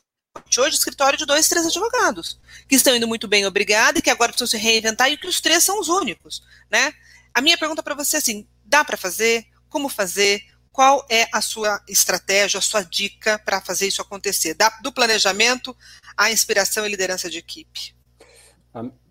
hoje 0.58 0.76
escritório 0.76 1.18
de 1.18 1.26
dois, 1.26 1.48
três 1.48 1.66
advogados, 1.66 2.38
que 2.68 2.76
estão 2.76 2.94
indo 2.94 3.08
muito 3.08 3.26
bem, 3.26 3.46
obrigada, 3.46 3.98
e 3.98 4.02
que 4.02 4.10
agora 4.10 4.32
precisam 4.32 4.58
se 4.58 4.64
reinventar, 4.64 5.10
e 5.10 5.16
que 5.16 5.26
os 5.26 5.40
três 5.40 5.64
são 5.64 5.80
os 5.80 5.88
únicos, 5.88 6.42
né? 6.70 6.92
A 7.34 7.40
minha 7.40 7.58
pergunta 7.58 7.82
para 7.82 7.94
você 7.94 8.16
é 8.16 8.18
assim, 8.18 8.46
dá 8.64 8.84
para 8.84 8.96
fazer? 8.96 9.46
Como 9.68 9.88
fazer? 9.88 10.42
Qual 10.72 11.04
é 11.08 11.28
a 11.32 11.40
sua 11.40 11.82
estratégia, 11.88 12.58
a 12.58 12.62
sua 12.62 12.82
dica 12.82 13.38
para 13.38 13.60
fazer 13.60 13.88
isso 13.88 14.02
acontecer? 14.02 14.56
Do 14.82 14.92
planejamento 14.92 15.76
à 16.16 16.30
inspiração 16.30 16.86
e 16.86 16.88
liderança 16.88 17.28
de 17.28 17.38
equipe. 17.38 17.94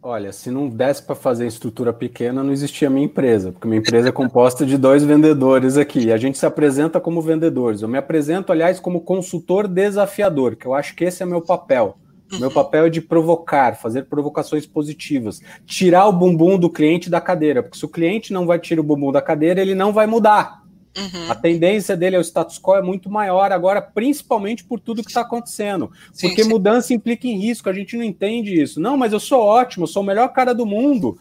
Olha, 0.01 0.31
se 0.31 0.49
não 0.49 0.69
desse 0.69 1.03
para 1.03 1.13
fazer 1.13 1.45
estrutura 1.45 1.91
pequena, 1.91 2.41
não 2.41 2.53
existia 2.53 2.89
minha 2.89 3.05
empresa, 3.05 3.51
porque 3.51 3.67
minha 3.67 3.81
empresa 3.81 4.07
é 4.07 4.11
composta 4.13 4.65
de 4.65 4.77
dois 4.77 5.03
vendedores 5.03 5.75
aqui. 5.75 6.09
A 6.09 6.17
gente 6.17 6.37
se 6.37 6.45
apresenta 6.45 7.01
como 7.01 7.21
vendedores. 7.21 7.81
Eu 7.81 7.89
me 7.89 7.97
apresento, 7.97 8.53
aliás, 8.53 8.79
como 8.79 9.01
consultor 9.01 9.67
desafiador, 9.67 10.55
que 10.55 10.65
eu 10.65 10.73
acho 10.73 10.95
que 10.95 11.03
esse 11.03 11.21
é 11.21 11.25
meu 11.25 11.41
papel. 11.41 11.97
Uhum. 12.31 12.39
Meu 12.39 12.51
papel 12.51 12.85
é 12.85 12.89
de 12.89 13.01
provocar, 13.01 13.75
fazer 13.75 14.03
provocações 14.03 14.65
positivas, 14.65 15.41
tirar 15.65 16.07
o 16.07 16.13
bumbum 16.13 16.57
do 16.57 16.69
cliente 16.69 17.09
da 17.09 17.19
cadeira, 17.19 17.61
porque 17.61 17.77
se 17.77 17.83
o 17.83 17.89
cliente 17.89 18.31
não 18.31 18.45
vai 18.45 18.59
tirar 18.59 18.79
o 18.79 18.83
bumbum 18.83 19.11
da 19.11 19.21
cadeira, 19.21 19.59
ele 19.59 19.75
não 19.75 19.91
vai 19.91 20.07
mudar. 20.07 20.58
Uhum. 20.97 21.31
A 21.31 21.35
tendência 21.35 21.95
dele 21.95 22.15
ao 22.15 22.21
status 22.21 22.59
quo 22.59 22.75
é 22.75 22.81
muito 22.81 23.09
maior 23.09 23.51
agora, 23.51 23.81
principalmente 23.81 24.63
por 24.63 24.79
tudo 24.79 25.03
que 25.03 25.09
está 25.09 25.21
acontecendo. 25.21 25.91
Sim, 26.11 26.27
porque 26.27 26.43
sim. 26.43 26.49
mudança 26.49 26.93
implica 26.93 27.27
em 27.27 27.37
risco, 27.37 27.69
a 27.69 27.73
gente 27.73 27.95
não 27.95 28.03
entende 28.03 28.59
isso. 28.59 28.79
Não, 28.79 28.97
mas 28.97 29.13
eu 29.13 29.19
sou 29.19 29.41
ótimo, 29.41 29.83
eu 29.83 29.87
sou 29.87 30.03
o 30.03 30.05
melhor 30.05 30.29
cara 30.29 30.53
do 30.53 30.65
mundo. 30.65 31.17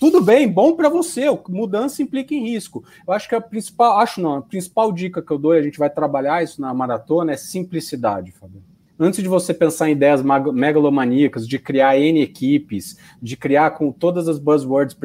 Tudo 0.00 0.22
bem, 0.22 0.48
bom 0.48 0.74
para 0.74 0.88
você. 0.88 1.26
Mudança 1.48 2.02
implica 2.02 2.34
em 2.34 2.42
risco. 2.42 2.84
Eu 3.06 3.14
acho 3.14 3.28
que 3.28 3.34
a 3.34 3.40
principal, 3.40 3.98
acho 3.98 4.20
não, 4.20 4.36
a 4.36 4.42
principal 4.42 4.92
dica 4.92 5.22
que 5.22 5.30
eu 5.30 5.38
dou, 5.38 5.54
e 5.54 5.58
a 5.58 5.62
gente 5.62 5.78
vai 5.78 5.88
trabalhar 5.88 6.42
isso 6.42 6.60
na 6.60 6.74
maratona, 6.74 7.32
é 7.32 7.36
simplicidade, 7.36 8.32
Fabio 8.32 8.71
antes 8.98 9.22
de 9.22 9.28
você 9.28 9.52
pensar 9.52 9.88
em 9.88 9.92
ideias 9.92 10.22
megalomaníacas, 10.22 11.46
de 11.46 11.58
criar 11.58 11.98
N 11.98 12.22
equipes, 12.22 12.96
de 13.20 13.36
criar 13.36 13.72
com 13.72 13.90
todas 13.90 14.28
as 14.28 14.38
buzzwords 14.38 14.96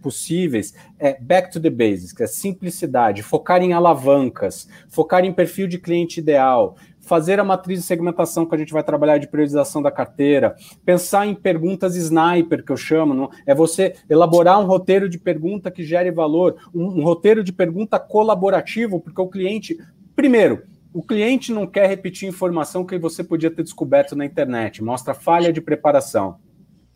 possíveis, 0.00 0.74
é 0.98 1.18
back 1.20 1.52
to 1.52 1.60
the 1.60 1.70
basics, 1.70 2.20
é 2.20 2.26
simplicidade, 2.26 3.22
focar 3.22 3.62
em 3.62 3.72
alavancas, 3.72 4.68
focar 4.88 5.24
em 5.24 5.32
perfil 5.32 5.66
de 5.66 5.78
cliente 5.78 6.20
ideal, 6.20 6.76
fazer 7.00 7.40
a 7.40 7.44
matriz 7.44 7.80
de 7.80 7.86
segmentação 7.86 8.46
que 8.46 8.54
a 8.54 8.58
gente 8.58 8.72
vai 8.72 8.84
trabalhar 8.84 9.18
de 9.18 9.28
priorização 9.28 9.82
da 9.82 9.90
carteira, 9.90 10.54
pensar 10.84 11.26
em 11.26 11.34
perguntas 11.34 11.96
sniper, 11.96 12.64
que 12.64 12.70
eu 12.70 12.76
chamo, 12.76 13.14
não? 13.14 13.30
é 13.46 13.54
você 13.54 13.94
elaborar 14.08 14.60
um 14.60 14.66
roteiro 14.66 15.08
de 15.08 15.18
pergunta 15.18 15.70
que 15.70 15.82
gere 15.82 16.10
valor, 16.10 16.56
um, 16.74 17.00
um 17.00 17.02
roteiro 17.02 17.42
de 17.42 17.52
pergunta 17.52 17.98
colaborativo, 17.98 19.00
porque 19.00 19.20
o 19.20 19.28
cliente, 19.28 19.76
primeiro, 20.14 20.62
o 20.92 21.02
cliente 21.02 21.52
não 21.52 21.66
quer 21.66 21.88
repetir 21.88 22.28
informação 22.28 22.84
que 22.84 22.98
você 22.98 23.22
podia 23.22 23.50
ter 23.50 23.62
descoberto 23.62 24.16
na 24.16 24.24
internet, 24.24 24.82
mostra 24.82 25.14
falha 25.14 25.52
de 25.52 25.60
preparação. 25.60 26.38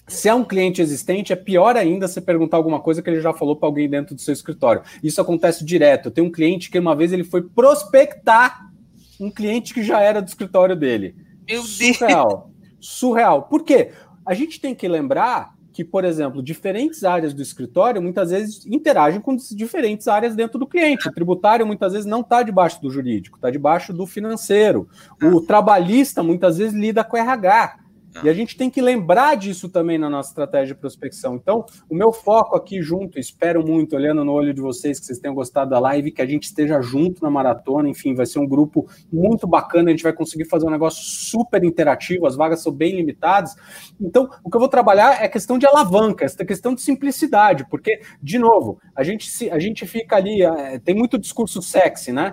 Se 0.07 0.29
é 0.29 0.35
um 0.35 0.45
cliente 0.45 0.83
existente, 0.83 1.33
é 1.33 1.37
pior 1.37 1.77
ainda 1.77 2.07
você 2.07 2.21
perguntar 2.21 2.59
alguma 2.59 2.79
coisa 2.81 3.01
que 3.01 3.09
ele 3.09 3.21
já 3.21 3.33
falou 3.33 3.57
para 3.57 3.69
alguém 3.69 3.89
dentro 3.89 4.15
do 4.15 4.21
seu 4.21 4.35
escritório. 4.35 4.83
Isso 5.03 5.21
acontece 5.21 5.65
direto. 5.65 6.07
Eu 6.07 6.13
tenho 6.13 6.27
um 6.27 6.31
cliente 6.31 6.71
que 6.71 6.79
uma 6.79 6.95
vez 6.95 7.13
ele 7.13 7.25
foi 7.25 7.43
prospectar 7.43 8.71
um 9.19 9.31
cliente 9.31 9.73
que 9.73 9.83
já 9.83 10.01
era 10.01 10.21
do 10.21 10.29
escritório 10.29 10.77
dele. 10.77 11.15
Meu 11.49 11.63
Surreal. 11.63 12.51
Surreal. 12.79 13.43
Por 13.45 13.63
quê? 13.63 13.93
A 14.27 14.35
gente 14.35 14.61
tem 14.61 14.75
que 14.75 14.87
lembrar 14.87 15.54
que, 15.75 15.85
por 15.85 16.05
exemplo, 16.05 16.41
diferentes 16.41 17.03
áreas 17.03 17.35
do 17.35 17.43
escritório 17.43 18.01
muitas 18.01 18.31
vezes 18.31 18.65
interagem 18.65 19.21
com 19.21 19.35
diferentes 19.35 20.07
áreas 20.07 20.37
dentro 20.37 20.57
do 20.57 20.69
cliente. 20.69 21.09
O 21.09 21.13
tributário 21.13 21.67
muitas 21.67 21.93
vezes 21.93 22.07
não 22.07 22.21
está 22.21 22.45
debaixo 22.45 22.81
do 22.81 22.89
jurídico, 22.89 23.37
está 23.37 23.51
debaixo 23.51 23.93
do 23.93 24.07
financeiro. 24.07 24.89
O 25.21 25.41
trabalhista 25.41 26.23
muitas 26.23 26.59
vezes 26.59 26.73
lida 26.73 27.03
com 27.03 27.17
RH. 27.17 27.81
E 28.23 28.29
a 28.29 28.33
gente 28.33 28.57
tem 28.57 28.71
que 28.71 28.81
lembrar 28.81 29.35
disso 29.35 29.69
também 29.69 29.99
na 29.99 30.09
nossa 30.09 30.31
estratégia 30.31 30.75
de 30.75 30.81
prospecção. 30.81 31.35
Então, 31.35 31.67
o 31.89 31.95
meu 31.95 32.13
foco 32.13 32.57
aqui 32.57 32.81
junto, 32.81 33.19
espero 33.19 33.67
muito, 33.67 33.97
olhando 33.97 34.25
no 34.25 34.33
olho 34.33 34.55
de 34.55 34.61
vocês, 34.61 35.01
que 35.01 35.07
vocês 35.07 35.19
tenham 35.19 35.35
gostado 35.35 35.71
da 35.71 35.79
live, 35.79 36.13
que 36.13 36.23
a 36.23 36.27
gente 36.27 36.45
esteja 36.45 36.81
junto 36.81 37.23
na 37.23 37.31
maratona. 37.31 37.89
Enfim, 37.89 38.15
vai 38.15 38.27
ser 38.27 38.39
um 38.39 38.47
grupo 38.47 38.87
muito 39.13 39.47
bacana, 39.47 39.89
a 39.89 39.93
gente 39.93 40.03
vai 40.03 40.13
conseguir 40.13 40.45
fazer 40.45 40.67
um 40.67 40.71
negócio 40.71 41.03
super 41.03 41.65
interativo, 41.65 42.27
as 42.27 42.37
vagas 42.37 42.63
são 42.63 42.73
bem 42.73 42.97
limitadas. 42.97 43.55
Então, 44.01 44.31
o 44.45 44.51
que 44.51 44.57
eu 44.57 44.61
vou 44.61 44.69
trabalhar 44.69 45.23
é 45.23 45.29
questão 45.29 45.59
de 45.59 45.67
alavanca, 45.67 46.25
essa 46.25 46.45
questão 46.45 46.75
de 46.75 46.83
simplicidade, 46.83 47.67
porque, 47.69 48.01
de 48.23 48.39
novo, 48.39 48.79
a 48.95 49.03
gente, 49.03 49.29
se, 49.29 49.51
a 49.51 49.59
gente 49.59 49.87
fica 49.87 50.17
ali, 50.17 50.43
é, 50.43 50.79
tem 50.79 50.95
muito 50.95 51.19
discurso 51.19 51.61
sexy, 51.61 52.13
né? 52.13 52.33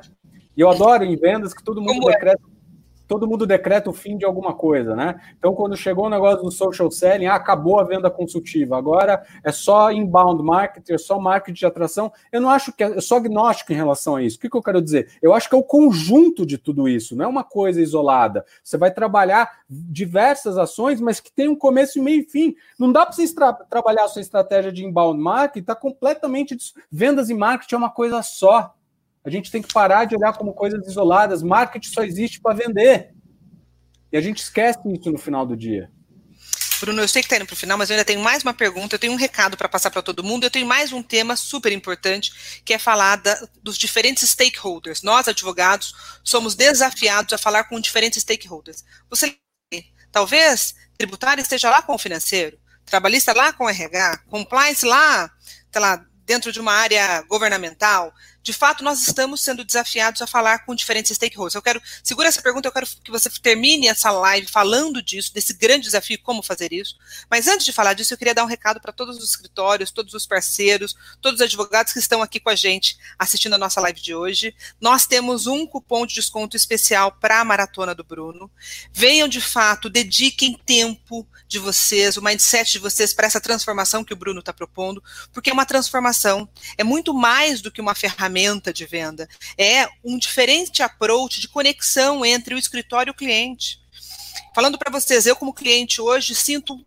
E 0.55 0.61
eu 0.61 0.69
adoro 0.69 1.03
em 1.03 1.15
vendas 1.15 1.53
que 1.53 1.63
todo 1.63 1.81
mundo 1.81 2.01
Como 2.01 2.07
decreta 2.11 2.50
todo 3.11 3.27
mundo 3.27 3.45
decreta 3.45 3.89
o 3.89 3.93
fim 3.93 4.17
de 4.17 4.23
alguma 4.23 4.53
coisa, 4.53 4.95
né? 4.95 5.19
Então, 5.37 5.53
quando 5.53 5.75
chegou 5.75 6.05
o 6.05 6.09
negócio 6.09 6.45
do 6.45 6.49
social 6.49 6.89
selling, 6.89 7.25
ah, 7.25 7.35
acabou 7.35 7.77
a 7.77 7.83
venda 7.83 8.09
consultiva, 8.09 8.77
agora 8.77 9.21
é 9.43 9.51
só 9.51 9.91
inbound 9.91 10.41
marketing, 10.41 10.93
é 10.93 10.97
só 10.97 11.19
marketing 11.19 11.59
de 11.59 11.65
atração. 11.65 12.09
Eu 12.31 12.39
não 12.39 12.49
acho 12.49 12.71
que 12.71 12.81
é, 12.81 12.87
eu 12.87 13.01
sou 13.01 13.17
agnóstico 13.17 13.73
em 13.73 13.75
relação 13.75 14.15
a 14.15 14.23
isso. 14.23 14.37
O 14.37 14.39
que, 14.39 14.49
que 14.49 14.55
eu 14.55 14.63
quero 14.63 14.81
dizer? 14.81 15.09
Eu 15.21 15.33
acho 15.33 15.49
que 15.49 15.55
é 15.55 15.57
o 15.57 15.63
conjunto 15.63 16.45
de 16.45 16.57
tudo 16.57 16.87
isso, 16.87 17.13
não 17.13 17.25
é 17.25 17.27
uma 17.27 17.43
coisa 17.43 17.81
isolada. 17.81 18.45
Você 18.63 18.77
vai 18.77 18.91
trabalhar 18.91 19.59
diversas 19.69 20.57
ações, 20.57 21.01
mas 21.01 21.19
que 21.19 21.33
tem 21.33 21.49
um 21.49 21.55
começo, 21.55 22.01
meio 22.01 22.21
e 22.21 22.29
fim. 22.29 22.55
Não 22.79 22.93
dá 22.93 23.05
para 23.05 23.13
você 23.13 23.35
tra 23.35 23.51
trabalhar 23.51 24.05
a 24.05 24.07
sua 24.07 24.21
estratégia 24.21 24.71
de 24.71 24.85
inbound 24.85 25.21
marketing, 25.21 25.59
está 25.59 25.75
completamente. 25.75 26.55
Vendas 26.89 27.29
e 27.29 27.33
marketing 27.33 27.75
é 27.75 27.77
uma 27.77 27.89
coisa 27.89 28.21
só. 28.21 28.73
A 29.23 29.29
gente 29.29 29.51
tem 29.51 29.61
que 29.61 29.71
parar 29.71 30.05
de 30.05 30.15
olhar 30.15 30.33
como 30.33 30.53
coisas 30.53 30.85
isoladas. 30.87 31.43
Marketing 31.43 31.89
só 31.89 32.03
existe 32.03 32.39
para 32.39 32.55
vender. 32.55 33.13
E 34.11 34.17
a 34.17 34.21
gente 34.21 34.39
esquece 34.39 34.79
isso 34.91 35.11
no 35.11 35.17
final 35.17 35.45
do 35.45 35.55
dia. 35.55 35.89
Bruno, 36.81 36.99
eu 36.99 37.07
sei 37.07 37.21
que 37.21 37.27
está 37.27 37.35
indo 37.35 37.45
para 37.45 37.53
o 37.53 37.57
final, 37.57 37.77
mas 37.77 37.89
eu 37.89 37.93
ainda 37.93 38.03
tenho 38.03 38.19
mais 38.19 38.41
uma 38.41 38.55
pergunta, 38.55 38.95
eu 38.95 38.99
tenho 38.99 39.13
um 39.13 39.17
recado 39.17 39.55
para 39.55 39.69
passar 39.69 39.91
para 39.91 40.01
todo 40.01 40.23
mundo, 40.23 40.45
eu 40.45 40.49
tenho 40.49 40.65
mais 40.65 40.91
um 40.91 41.03
tema 41.03 41.35
super 41.35 41.71
importante, 41.71 42.61
que 42.65 42.73
é 42.73 42.79
falar 42.79 43.17
da, 43.17 43.47
dos 43.61 43.77
diferentes 43.77 44.27
stakeholders. 44.27 45.03
Nós, 45.03 45.27
advogados, 45.27 45.93
somos 46.23 46.55
desafiados 46.55 47.33
a 47.33 47.37
falar 47.37 47.65
com 47.65 47.79
diferentes 47.79 48.23
stakeholders. 48.23 48.83
Você, 49.11 49.37
talvez, 50.11 50.73
tributário 50.97 51.43
esteja 51.43 51.69
lá 51.69 51.83
com 51.83 51.93
o 51.93 51.99
financeiro, 51.99 52.57
trabalhista 52.83 53.31
lá 53.31 53.53
com 53.53 53.65
o 53.65 53.69
RH, 53.69 54.23
compliance 54.27 54.83
lá, 54.83 55.29
sei 55.71 55.81
lá, 55.81 56.03
dentro 56.25 56.51
de 56.51 56.59
uma 56.59 56.73
área 56.73 57.21
governamental, 57.29 58.11
de 58.43 58.53
fato, 58.53 58.83
nós 58.83 59.01
estamos 59.07 59.41
sendo 59.41 59.63
desafiados 59.63 60.21
a 60.21 60.27
falar 60.27 60.65
com 60.65 60.73
diferentes 60.73 61.15
stakeholders. 61.15 61.53
Eu 61.53 61.61
quero, 61.61 61.81
segura 62.03 62.27
essa 62.27 62.41
pergunta, 62.41 62.67
eu 62.67 62.71
quero 62.71 62.87
que 63.03 63.11
você 63.11 63.29
termine 63.29 63.87
essa 63.87 64.09
live 64.09 64.47
falando 64.47 65.01
disso, 65.01 65.31
desse 65.33 65.53
grande 65.53 65.85
desafio, 65.85 66.19
como 66.23 66.41
fazer 66.41 66.73
isso. 66.73 66.97
Mas 67.29 67.47
antes 67.47 67.65
de 67.65 67.71
falar 67.71 67.93
disso, 67.93 68.13
eu 68.13 68.17
queria 68.17 68.33
dar 68.33 68.43
um 68.43 68.47
recado 68.47 68.81
para 68.81 68.91
todos 68.91 69.17
os 69.17 69.29
escritórios, 69.29 69.91
todos 69.91 70.13
os 70.15 70.25
parceiros, 70.25 70.95
todos 71.21 71.39
os 71.39 71.45
advogados 71.45 71.93
que 71.93 71.99
estão 71.99 72.21
aqui 72.21 72.39
com 72.39 72.49
a 72.49 72.55
gente 72.55 72.97
assistindo 73.17 73.53
a 73.53 73.59
nossa 73.59 73.79
live 73.79 74.01
de 74.01 74.15
hoje. 74.15 74.55
Nós 74.79 75.05
temos 75.05 75.45
um 75.45 75.67
cupom 75.67 76.05
de 76.07 76.15
desconto 76.15 76.57
especial 76.57 77.11
para 77.11 77.41
a 77.41 77.45
Maratona 77.45 77.93
do 77.93 78.03
Bruno. 78.03 78.49
Venham 78.91 79.27
de 79.27 79.41
fato, 79.41 79.89
dediquem 79.89 80.59
tempo 80.65 81.27
de 81.47 81.59
vocês, 81.59 82.17
o 82.17 82.23
mindset 82.23 82.71
de 82.71 82.79
vocês 82.79 83.13
para 83.13 83.27
essa 83.27 83.39
transformação 83.39 84.03
que 84.03 84.13
o 84.13 84.17
Bruno 84.17 84.39
está 84.39 84.51
propondo, 84.51 85.03
porque 85.31 85.49
é 85.49 85.53
uma 85.53 85.65
transformação, 85.65 86.49
é 86.77 86.83
muito 86.83 87.13
mais 87.13 87.61
do 87.61 87.71
que 87.71 87.81
uma 87.81 87.93
ferramenta 87.93 88.30
ferramenta 88.31 88.73
de 88.73 88.85
venda, 88.85 89.27
é 89.57 89.87
um 90.03 90.17
diferente 90.17 90.81
approach 90.81 91.41
de 91.41 91.49
conexão 91.49 92.25
entre 92.25 92.55
o 92.55 92.57
escritório 92.57 93.11
e 93.11 93.13
o 93.13 93.15
cliente. 93.15 93.79
Falando 94.55 94.77
para 94.77 94.91
vocês, 94.91 95.25
eu 95.25 95.35
como 95.35 95.53
cliente 95.53 96.01
hoje 96.01 96.33
sinto 96.33 96.85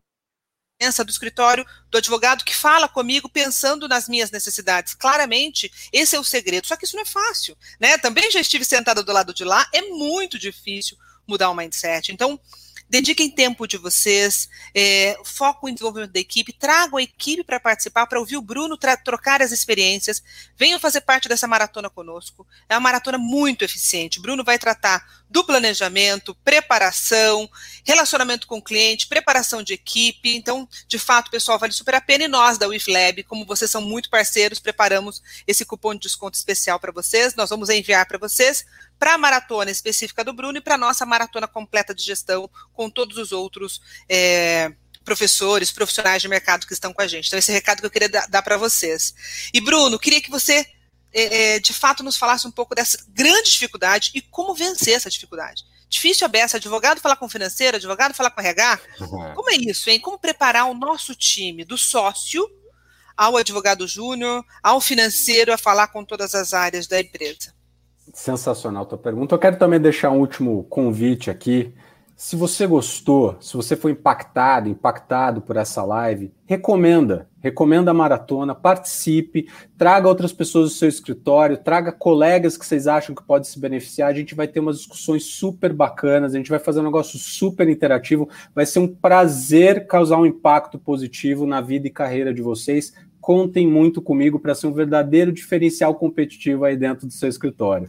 do 1.07 1.11
escritório 1.11 1.65
do 1.91 1.97
advogado 1.97 2.45
que 2.45 2.55
fala 2.55 2.87
comigo 2.87 3.27
pensando 3.27 3.89
nas 3.89 4.07
minhas 4.07 4.31
necessidades. 4.31 4.93
Claramente, 4.93 5.73
esse 5.91 6.15
é 6.15 6.21
o 6.21 6.25
segredo. 6.25 6.66
Só 6.66 6.77
que 6.77 6.85
isso 6.85 6.97
não 6.97 7.03
é 7.03 7.07
fácil, 7.07 7.57
né? 7.81 7.97
Também 7.97 8.31
já 8.31 8.41
estive 8.41 8.66
sentada 8.66 9.03
do 9.03 9.12
lado 9.12 9.33
de 9.33 9.45
lá, 9.45 9.66
é 9.73 9.81
muito 9.83 10.39
difícil 10.39 10.99
mudar 11.27 11.49
o 11.49 11.55
mindset. 11.55 12.12
Então, 12.12 12.39
Dediquem 12.95 13.29
tempo 13.29 13.66
de 13.66 13.77
vocês, 13.77 14.49
é, 14.73 15.19
foco 15.25 15.69
em 15.69 15.75
desenvolvimento 15.75 16.12
da 16.12 16.21
equipe, 16.21 16.53
tragam 16.53 16.97
a 16.97 17.03
equipe 17.03 17.43
para 17.43 17.59
participar, 17.59 18.07
para 18.07 18.21
ouvir 18.21 18.37
o 18.37 18.41
Bruno 18.41 18.79
trocar 19.03 19.43
as 19.43 19.51
experiências. 19.51 20.23
Venham 20.57 20.79
fazer 20.79 21.01
parte 21.01 21.29
dessa 21.29 21.49
maratona 21.49 21.91
conosco. 21.91 22.47
É 22.69 22.75
uma 22.75 22.81
maratona 22.83 23.19
muito 23.19 23.65
eficiente. 23.65 24.21
Bruno 24.21 24.45
vai 24.45 24.61
tratar 24.61 25.05
do 25.29 25.43
planejamento, 25.43 26.37
preparação, 26.45 27.51
relacionamento 27.85 28.47
com 28.47 28.59
o 28.59 28.62
cliente, 28.62 29.09
preparação 29.09 29.61
de 29.61 29.73
equipe. 29.73 30.37
Então, 30.37 30.69
de 30.87 30.97
fato, 30.97 31.33
pessoal, 31.33 31.59
vale 31.59 31.73
super 31.73 31.97
a 31.97 32.01
pena. 32.01 32.23
E 32.23 32.29
nós 32.29 32.59
da 32.59 32.69
WIFLab, 32.69 33.25
como 33.25 33.45
vocês 33.45 33.73
são 33.73 33.83
muito 33.83 34.09
parceiros, 34.09 34.61
preparamos 34.61 35.21
esse 35.49 35.65
cupom 35.65 35.95
de 35.95 36.03
desconto 36.03 36.37
especial 36.37 36.79
para 36.79 36.93
vocês. 36.93 37.35
Nós 37.35 37.51
vamos 37.51 37.71
enviar 37.71 38.07
para 38.07 38.19
vocês 38.19 38.65
para 38.99 39.15
a 39.15 39.19
maratona 39.19 39.71
específica 39.71 40.25
do 40.25 40.33
Bruno 40.33 40.59
e 40.59 40.61
para 40.61 40.75
a 40.75 40.79
nossa 40.79 41.05
maratona 41.05 41.47
completa 41.47 41.95
de 41.95 42.03
gestão 42.03 42.49
com 42.73 42.89
todos 42.89 43.19
os 43.19 43.33
outros 43.33 43.81
é, 44.09 44.73
professores, 45.05 45.71
profissionais 45.71 46.23
de 46.23 46.29
mercado 46.29 46.66
que 46.66 46.73
estão 46.73 46.93
com 46.93 47.03
a 47.03 47.07
gente. 47.07 47.27
Então, 47.27 47.39
esse 47.39 47.51
é 47.51 47.55
recado 47.55 47.81
que 47.81 47.87
eu 47.87 47.91
queria 47.91 48.09
dar, 48.09 48.27
dar 48.29 48.43
para 48.43 48.57
vocês. 48.57 49.15
E, 49.53 49.61
Bruno, 49.61 49.99
queria 49.99 50.21
que 50.21 50.31
você, 50.31 50.66
é, 51.12 51.55
é, 51.55 51.61
de 51.61 51.73
fato, 51.73 52.03
nos 52.03 52.16
falasse 52.16 52.47
um 52.47 52.51
pouco 52.51 52.75
dessa 52.75 52.99
grande 53.09 53.51
dificuldade 53.51 54.11
e 54.15 54.23
como 54.23 54.55
vencer 54.55 54.95
essa 54.95 55.11
dificuldade. 55.11 55.65
Difícil 55.89 56.25
a 56.25 56.29
beça, 56.29 56.57
advogado 56.57 57.01
falar 57.01 57.16
com 57.16 57.29
financeiro, 57.29 57.77
advogado 57.77 58.15
falar 58.15 58.31
com 58.31 58.41
RH. 58.41 58.81
Uhum. 59.01 59.35
Como 59.35 59.51
é 59.51 59.55
isso, 59.55 59.89
hein? 59.91 60.01
Como 60.01 60.19
preparar 60.19 60.65
o 60.66 60.75
nosso 60.75 61.15
time, 61.15 61.65
do 61.65 61.79
sócio 61.79 62.51
ao 63.16 63.37
advogado 63.37 63.87
júnior, 63.87 64.45
ao 64.61 64.81
financeiro, 64.81 65.53
a 65.53 65.59
falar 65.59 65.89
com 65.89 66.05
todas 66.05 66.35
as 66.35 66.53
áreas 66.53 66.89
da 66.89 67.01
empresa? 67.01 67.53
Sensacional 68.12 68.86
tua 68.86 68.98
pergunta. 68.98 69.35
Eu 69.35 69.39
quero 69.39 69.59
também 69.59 69.81
deixar 69.81 70.10
um 70.10 70.18
último 70.18 70.64
convite 70.64 71.31
aqui. 71.31 71.72
se 72.16 72.36
você 72.36 72.64
gostou, 72.64 73.36
se 73.40 73.56
você 73.56 73.74
foi 73.74 73.90
impactado, 73.90 74.68
impactado 74.68 75.40
por 75.40 75.56
essa 75.56 75.82
live, 75.82 76.32
recomenda, 76.47 77.28
recomenda 77.40 77.90
a 77.90 77.94
maratona, 77.94 78.55
participe, 78.55 79.48
traga 79.76 80.06
outras 80.06 80.32
pessoas 80.32 80.70
do 80.70 80.76
seu 80.76 80.89
escritório, 80.89 81.59
traga 81.59 81.90
colegas 81.90 82.56
que 82.56 82.64
vocês 82.64 82.86
acham 82.86 83.16
que 83.16 83.22
podem 83.22 83.48
se 83.48 83.59
beneficiar. 83.59 84.10
A 84.10 84.14
gente 84.14 84.35
vai 84.35 84.47
ter 84.47 84.60
umas 84.60 84.78
discussões 84.78 85.24
super 85.24 85.72
bacanas, 85.72 86.35
a 86.35 86.36
gente 86.36 86.51
vai 86.51 86.60
fazer 86.60 86.81
um 86.81 86.85
negócio 86.85 87.18
super 87.18 87.68
interativo. 87.68 88.28
Vai 88.55 88.64
ser 88.64 88.78
um 88.78 88.89
prazer 88.89 89.86
causar 89.89 90.18
um 90.18 90.26
impacto 90.26 90.78
positivo 90.78 91.47
na 91.47 91.60
vida 91.60 91.89
e 91.89 91.90
carreira 91.90 92.32
de 92.32 92.43
vocês. 92.43 92.93
Contem 93.24 93.66
muito 93.66 94.02
comigo 94.02 94.38
para 94.38 94.55
ser 94.55 94.66
um 94.66 94.72
verdadeiro 94.72 95.32
diferencial 95.32 95.94
competitivo 95.94 96.64
aí 96.64 96.76
dentro 96.76 97.06
do 97.06 97.12
seu 97.12 97.28
escritório. 97.28 97.88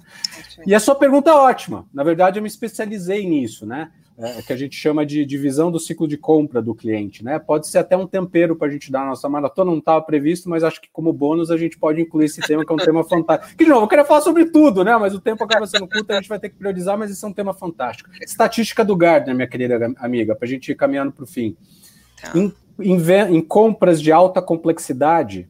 E 0.65 0.73
a 0.73 0.79
sua 0.79 0.95
pergunta 0.95 1.29
é 1.29 1.33
ótima. 1.33 1.85
Na 1.93 2.03
verdade, 2.03 2.39
eu 2.39 2.41
me 2.41 2.47
especializei 2.47 3.27
nisso, 3.27 3.65
né? 3.65 3.91
é, 4.17 4.41
que 4.41 4.53
a 4.53 4.55
gente 4.55 4.75
chama 4.75 5.05
de 5.05 5.25
divisão 5.25 5.69
do 5.69 5.79
ciclo 5.79 6.07
de 6.07 6.17
compra 6.17 6.61
do 6.61 6.73
cliente, 6.73 7.23
né? 7.23 7.37
Pode 7.37 7.67
ser 7.67 7.79
até 7.79 7.97
um 7.97 8.07
tempero 8.07 8.55
para 8.55 8.67
a 8.67 8.71
gente 8.71 8.91
dar 8.91 9.01
na 9.01 9.07
nossa 9.07 9.27
maratona, 9.27 9.71
não 9.71 9.79
estava 9.79 10.01
previsto, 10.01 10.49
mas 10.49 10.63
acho 10.63 10.79
que 10.81 10.89
como 10.91 11.11
bônus 11.11 11.51
a 11.51 11.57
gente 11.57 11.77
pode 11.77 12.01
incluir 12.01 12.25
esse 12.25 12.41
tema, 12.41 12.65
que 12.65 12.71
é 12.71 12.75
um 12.75 12.77
tema 12.77 13.03
fantástico. 13.03 13.57
Que, 13.57 13.65
de 13.65 13.69
novo, 13.69 13.83
eu 13.83 13.87
queria 13.87 14.05
falar 14.05 14.21
sobre 14.21 14.45
tudo, 14.45 14.83
né? 14.83 14.95
Mas 14.97 15.13
o 15.13 15.19
tempo 15.19 15.43
acaba 15.43 15.67
sendo 15.67 15.87
curto, 15.87 16.11
a 16.11 16.15
gente 16.15 16.29
vai 16.29 16.39
ter 16.39 16.49
que 16.49 16.55
priorizar, 16.55 16.97
mas 16.97 17.11
esse 17.11 17.23
é 17.23 17.27
um 17.27 17.33
tema 17.33 17.53
fantástico. 17.53 18.09
Estatística 18.21 18.85
do 18.85 18.95
Gardner, 18.95 19.35
minha 19.35 19.47
querida 19.47 19.93
amiga, 19.97 20.33
para 20.33 20.45
a 20.45 20.49
gente 20.49 20.71
ir 20.71 20.75
caminhando 20.75 21.11
para 21.11 21.23
o 21.23 21.27
fim. 21.27 21.57
Tá. 22.21 22.31
Em, 22.37 22.53
em, 22.79 22.97
em 23.29 23.41
compras 23.41 24.01
de 24.01 24.11
alta 24.11 24.41
complexidade, 24.41 25.49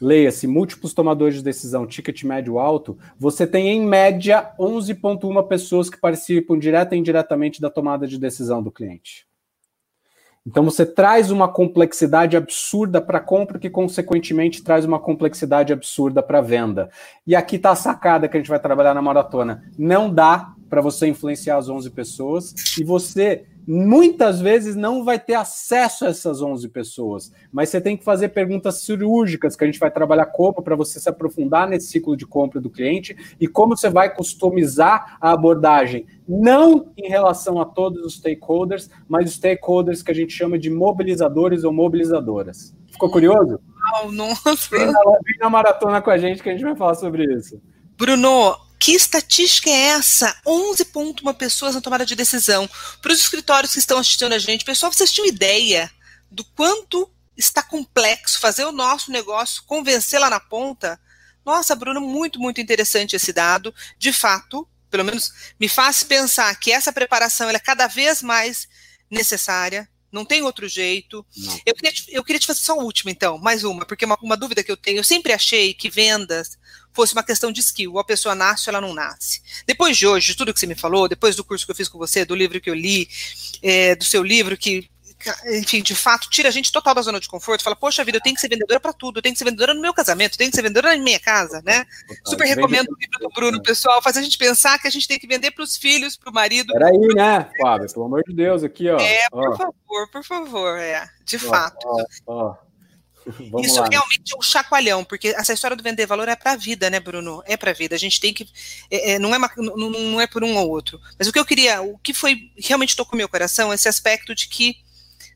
leia-se 0.00 0.46
múltiplos 0.46 0.92
tomadores 0.92 1.36
de 1.36 1.42
decisão, 1.42 1.86
ticket 1.86 2.24
médio 2.24 2.58
alto, 2.58 2.98
você 3.18 3.46
tem 3.46 3.68
em 3.68 3.86
média 3.86 4.52
11,1 4.58 5.46
pessoas 5.46 5.88
que 5.88 6.00
participam 6.00 6.58
direta 6.58 6.94
e 6.94 6.98
indiretamente 6.98 7.60
da 7.60 7.70
tomada 7.70 8.06
de 8.06 8.18
decisão 8.18 8.62
do 8.62 8.70
cliente. 8.70 9.26
Então 10.46 10.62
você 10.62 10.84
traz 10.84 11.30
uma 11.30 11.48
complexidade 11.48 12.36
absurda 12.36 13.00
para 13.00 13.16
a 13.16 13.20
compra, 13.20 13.58
que 13.58 13.70
consequentemente 13.70 14.62
traz 14.62 14.84
uma 14.84 15.00
complexidade 15.00 15.72
absurda 15.72 16.22
para 16.22 16.38
a 16.38 16.42
venda. 16.42 16.90
E 17.26 17.34
aqui 17.34 17.56
está 17.56 17.70
a 17.70 17.76
sacada 17.76 18.28
que 18.28 18.36
a 18.36 18.40
gente 18.40 18.50
vai 18.50 18.60
trabalhar 18.60 18.92
na 18.92 19.00
maratona. 19.00 19.64
Não 19.78 20.12
dá 20.12 20.52
para 20.68 20.82
você 20.82 21.06
influenciar 21.06 21.56
as 21.56 21.70
11 21.70 21.88
pessoas 21.90 22.54
e 22.78 22.84
você 22.84 23.46
muitas 23.66 24.40
vezes 24.40 24.76
não 24.76 25.04
vai 25.04 25.18
ter 25.18 25.34
acesso 25.34 26.04
a 26.04 26.08
essas 26.08 26.42
11 26.42 26.68
pessoas, 26.68 27.32
mas 27.52 27.68
você 27.68 27.80
tem 27.80 27.96
que 27.96 28.04
fazer 28.04 28.28
perguntas 28.28 28.82
cirúrgicas 28.82 29.56
que 29.56 29.64
a 29.64 29.66
gente 29.66 29.78
vai 29.78 29.90
trabalhar 29.90 30.26
como 30.26 30.62
para 30.62 30.76
você 30.76 31.00
se 31.00 31.08
aprofundar 31.08 31.68
nesse 31.68 31.88
ciclo 31.88 32.16
de 32.16 32.26
compra 32.26 32.60
do 32.60 32.70
cliente 32.70 33.16
e 33.40 33.46
como 33.46 33.76
você 33.76 33.88
vai 33.88 34.14
customizar 34.14 35.16
a 35.20 35.32
abordagem, 35.32 36.06
não 36.28 36.92
em 36.96 37.08
relação 37.08 37.60
a 37.60 37.64
todos 37.64 38.04
os 38.04 38.14
stakeholders, 38.14 38.90
mas 39.08 39.26
os 39.26 39.36
stakeholders 39.36 40.02
que 40.02 40.10
a 40.10 40.14
gente 40.14 40.32
chama 40.32 40.58
de 40.58 40.70
mobilizadores 40.70 41.64
ou 41.64 41.72
mobilizadoras. 41.72 42.74
Ficou 42.90 43.10
curioso? 43.10 43.60
Oh, 44.02 44.10
nossa! 44.12 44.68
Vem 44.70 44.86
na, 44.86 45.00
vem 45.02 45.38
na 45.40 45.50
maratona 45.50 46.00
com 46.00 46.10
a 46.10 46.18
gente 46.18 46.42
que 46.42 46.48
a 46.48 46.52
gente 46.52 46.64
vai 46.64 46.76
falar 46.76 46.94
sobre 46.94 47.24
isso. 47.34 47.60
Bruno, 47.96 48.56
que 48.84 48.92
estatística 48.92 49.70
é 49.70 49.92
essa? 49.92 50.38
11,1 50.46 51.34
pessoas 51.34 51.74
na 51.74 51.80
tomada 51.80 52.04
de 52.04 52.14
decisão. 52.14 52.68
Para 53.00 53.12
os 53.14 53.18
escritórios 53.18 53.72
que 53.72 53.78
estão 53.78 53.96
assistindo 53.96 54.34
a 54.34 54.38
gente, 54.38 54.62
pessoal, 54.62 54.92
vocês 54.92 55.10
tinham 55.10 55.26
ideia 55.26 55.90
do 56.30 56.44
quanto 56.44 57.10
está 57.34 57.62
complexo 57.62 58.38
fazer 58.38 58.66
o 58.66 58.72
nosso 58.72 59.10
negócio, 59.10 59.62
convencer 59.64 60.20
lá 60.20 60.28
na 60.28 60.38
ponta? 60.38 61.00
Nossa, 61.46 61.74
Bruno, 61.74 61.98
muito, 61.98 62.38
muito 62.38 62.60
interessante 62.60 63.16
esse 63.16 63.32
dado. 63.32 63.74
De 63.96 64.12
fato, 64.12 64.68
pelo 64.90 65.04
menos 65.04 65.32
me 65.58 65.66
faz 65.66 66.02
pensar 66.02 66.54
que 66.60 66.70
essa 66.70 66.92
preparação 66.92 67.48
é 67.48 67.58
cada 67.58 67.86
vez 67.86 68.20
mais 68.20 68.68
necessária. 69.10 69.88
Não 70.12 70.26
tem 70.26 70.42
outro 70.42 70.68
jeito. 70.68 71.24
Eu 71.64 71.74
queria, 71.74 71.90
te, 71.90 72.04
eu 72.12 72.22
queria 72.22 72.38
te 72.38 72.46
fazer 72.46 72.60
só 72.60 72.74
a 72.74 72.84
última, 72.84 73.10
então, 73.10 73.38
mais 73.38 73.64
uma, 73.64 73.86
porque 73.86 74.04
uma, 74.04 74.18
uma 74.20 74.36
dúvida 74.36 74.62
que 74.62 74.70
eu 74.70 74.76
tenho. 74.76 74.98
Eu 74.98 75.04
sempre 75.04 75.32
achei 75.32 75.72
que 75.72 75.88
vendas 75.88 76.58
fosse 76.94 77.12
uma 77.12 77.22
questão 77.22 77.50
de 77.50 77.60
skill, 77.60 77.92
ou 77.92 77.98
a 77.98 78.04
pessoa 78.04 78.34
nasce 78.34 78.70
ou 78.70 78.74
ela 78.74 78.86
não 78.86 78.94
nasce. 78.94 79.42
Depois 79.66 79.96
de 79.96 80.06
hoje, 80.06 80.28
de 80.28 80.36
tudo 80.36 80.54
que 80.54 80.60
você 80.60 80.66
me 80.66 80.74
falou, 80.74 81.08
depois 81.08 81.36
do 81.36 81.44
curso 81.44 81.66
que 81.66 81.72
eu 81.72 81.76
fiz 81.76 81.88
com 81.88 81.98
você, 81.98 82.24
do 82.24 82.34
livro 82.34 82.60
que 82.60 82.70
eu 82.70 82.74
li, 82.74 83.08
é, 83.62 83.94
do 83.94 84.04
seu 84.04 84.22
livro 84.22 84.56
que 84.56 84.88
enfim, 85.46 85.82
de 85.82 85.94
fato, 85.94 86.28
tira 86.28 86.48
a 86.48 86.52
gente 86.52 86.70
total 86.70 86.94
da 86.94 87.02
zona 87.02 87.20
de 87.20 87.28
conforto, 87.28 87.62
fala, 87.62 87.76
poxa 87.76 88.04
vida, 88.04 88.18
eu 88.18 88.20
tenho 88.20 88.34
que 88.34 88.40
ser 88.40 88.48
vendedora 88.48 88.78
para 88.78 88.92
tudo, 88.92 89.18
eu 89.18 89.22
tenho 89.22 89.34
que 89.34 89.38
ser 89.38 89.44
vendedora 89.44 89.72
no 89.72 89.80
meu 89.80 89.94
casamento, 89.94 90.34
eu 90.34 90.38
tenho 90.38 90.50
que 90.50 90.56
ser 90.56 90.62
vendedora 90.62 90.94
na 90.94 91.02
minha 91.02 91.20
casa, 91.20 91.62
né? 91.64 91.86
Super 92.24 92.46
recomendo 92.46 92.88
o 92.88 92.96
livro 92.98 93.18
do 93.20 93.28
Bruno, 93.30 93.62
pessoal, 93.62 94.02
faz 94.02 94.16
a 94.16 94.22
gente 94.22 94.36
pensar 94.36 94.78
que 94.78 94.86
a 94.86 94.90
gente 94.90 95.08
tem 95.08 95.18
que 95.18 95.26
vender 95.26 95.50
para 95.52 95.64
os 95.64 95.76
filhos, 95.76 96.16
para 96.16 96.30
o 96.30 96.34
marido. 96.34 96.72
Peraí, 96.72 96.98
né, 97.14 97.48
Fábio, 97.60 97.92
pelo 97.92 98.06
amor 98.06 98.22
de 98.26 98.34
Deus, 98.34 98.62
aqui, 98.62 98.90
ó. 98.90 98.98
É, 98.98 99.28
por 99.30 99.48
ó. 99.48 99.56
favor, 99.56 100.08
por 100.10 100.24
favor, 100.24 100.78
é, 100.78 101.08
de 101.24 101.36
ó, 101.36 101.38
fato. 101.38 101.86
Ó, 101.86 102.04
ó. 102.26 102.56
Vamos 103.26 103.66
Isso 103.66 103.80
lá. 103.80 103.88
realmente 103.90 104.34
é 104.34 104.36
um 104.36 104.42
chacoalhão, 104.42 105.04
porque 105.04 105.28
essa 105.28 105.52
história 105.52 105.76
do 105.76 105.82
vender 105.82 106.06
valor 106.06 106.28
é 106.28 106.36
para 106.36 106.52
a 106.52 106.56
vida, 106.56 106.90
né, 106.90 107.00
Bruno? 107.00 107.42
É 107.46 107.56
para 107.56 107.70
a 107.70 107.74
vida. 107.74 107.94
A 107.94 107.98
gente 107.98 108.20
tem 108.20 108.34
que. 108.34 108.46
É, 108.90 109.12
é, 109.12 109.18
não, 109.18 109.34
é 109.34 109.38
uma, 109.38 109.50
não, 109.56 109.90
não, 109.90 110.20
é 110.20 110.26
por 110.26 110.44
um 110.44 110.56
ou 110.56 110.68
outro. 110.68 111.00
Mas 111.18 111.26
o 111.26 111.32
que 111.32 111.38
eu 111.38 111.44
queria, 111.44 111.80
o 111.80 111.98
que 111.98 112.12
foi 112.12 112.50
realmente 112.56 112.94
tocou 112.94 113.16
meu 113.16 113.28
coração, 113.28 113.72
esse 113.72 113.88
aspecto 113.88 114.34
de 114.34 114.48
que 114.48 114.76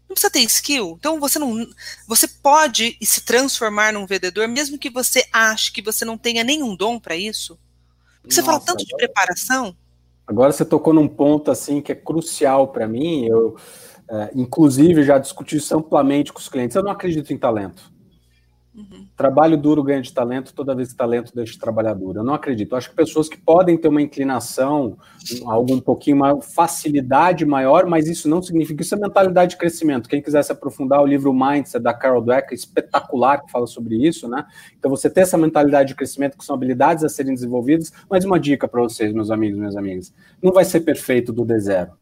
não 0.09 0.15
precisa 0.15 0.31
ter 0.31 0.41
skill. 0.41 0.97
Então 0.99 1.19
você 1.19 1.39
não. 1.39 1.67
Você 2.07 2.29
pode 2.29 2.99
se 3.03 3.23
transformar 3.23 3.93
num 3.93 4.07
vendedor, 4.07 4.47
mesmo 4.49 4.79
que 4.79 4.91
você 4.91 5.25
ache 5.33 5.73
que 5.73 5.83
você 5.83 6.05
não 6.05 6.19
tenha 6.19 6.45
nenhum 6.45 6.77
dom 6.77 6.99
para 6.99 7.17
isso. 7.17 7.59
Porque 8.21 8.35
você 8.35 8.43
fala 8.43 8.61
tanto 8.61 8.85
de 8.85 8.95
preparação. 8.97 9.75
Agora 10.27 10.53
você 10.53 10.65
tocou 10.65 10.93
num 10.93 11.09
ponto 11.09 11.51
assim 11.51 11.81
que 11.81 11.93
é 11.93 11.95
crucial 11.95 12.69
para 12.69 12.87
mim. 12.87 13.27
Eu 13.27 13.57
é, 14.11 14.31
inclusive, 14.35 15.03
já 15.03 15.19
discuti 15.19 15.57
isso 15.57 15.77
amplamente 15.77 16.33
com 16.33 16.39
os 16.39 16.49
clientes. 16.49 16.77
Eu 16.77 16.83
não 16.83 16.91
acredito 16.91 17.33
em 17.33 17.39
talento. 17.39 17.93
Uhum. 18.79 19.09
Trabalho 19.17 19.57
duro 19.57 19.83
ganha 19.83 20.01
de 20.01 20.13
talento, 20.13 20.55
toda 20.55 20.73
vez 20.73 20.93
que 20.93 20.97
talento 20.97 21.35
deixa 21.35 21.55
de 21.55 21.59
trabalhar 21.59 21.95
duro. 21.95 22.21
Eu 22.21 22.25
não 22.25 22.33
acredito. 22.33 22.73
Eu 22.73 22.79
acho 22.79 22.89
que 22.89 22.95
pessoas 22.95 23.29
que 23.29 23.37
podem 23.37 23.77
ter 23.77 23.89
uma 23.89 24.01
inclinação, 24.01 24.97
algo 25.45 25.75
um 25.75 25.81
pouquinho 25.81 26.17
maior, 26.17 26.41
facilidade 26.41 27.45
maior, 27.45 27.87
mas 27.87 28.07
isso 28.07 28.29
não 28.29 28.41
significa. 28.41 28.81
Isso 28.81 28.95
é 28.95 28.99
mentalidade 28.99 29.53
de 29.53 29.57
crescimento. 29.57 30.09
Quem 30.09 30.23
quiser 30.23 30.45
se 30.45 30.53
aprofundar, 30.53 31.03
o 31.03 31.07
livro 31.07 31.35
Mindset 31.35 31.83
da 31.83 31.93
Carol 31.93 32.23
Dweck, 32.23 32.55
espetacular, 32.55 33.45
que 33.45 33.51
fala 33.51 33.67
sobre 33.67 33.97
isso, 33.97 34.29
né? 34.29 34.47
Então, 34.79 34.89
você 34.89 35.11
ter 35.11 35.23
essa 35.23 35.37
mentalidade 35.37 35.89
de 35.89 35.95
crescimento, 35.97 36.39
que 36.39 36.45
são 36.45 36.55
habilidades 36.55 37.03
a 37.03 37.09
serem 37.09 37.35
desenvolvidas. 37.35 37.93
Mas 38.09 38.25
uma 38.25 38.39
dica 38.39 38.69
para 38.69 38.81
vocês, 38.81 39.13
meus 39.13 39.33
amigos, 39.33 39.59
minhas 39.59 39.77
amigas: 39.77 40.15
não 40.41 40.53
vai 40.53 40.65
ser 40.65 40.81
perfeito 40.81 41.33
do 41.33 41.45
D 41.45 41.59
zero 41.59 41.93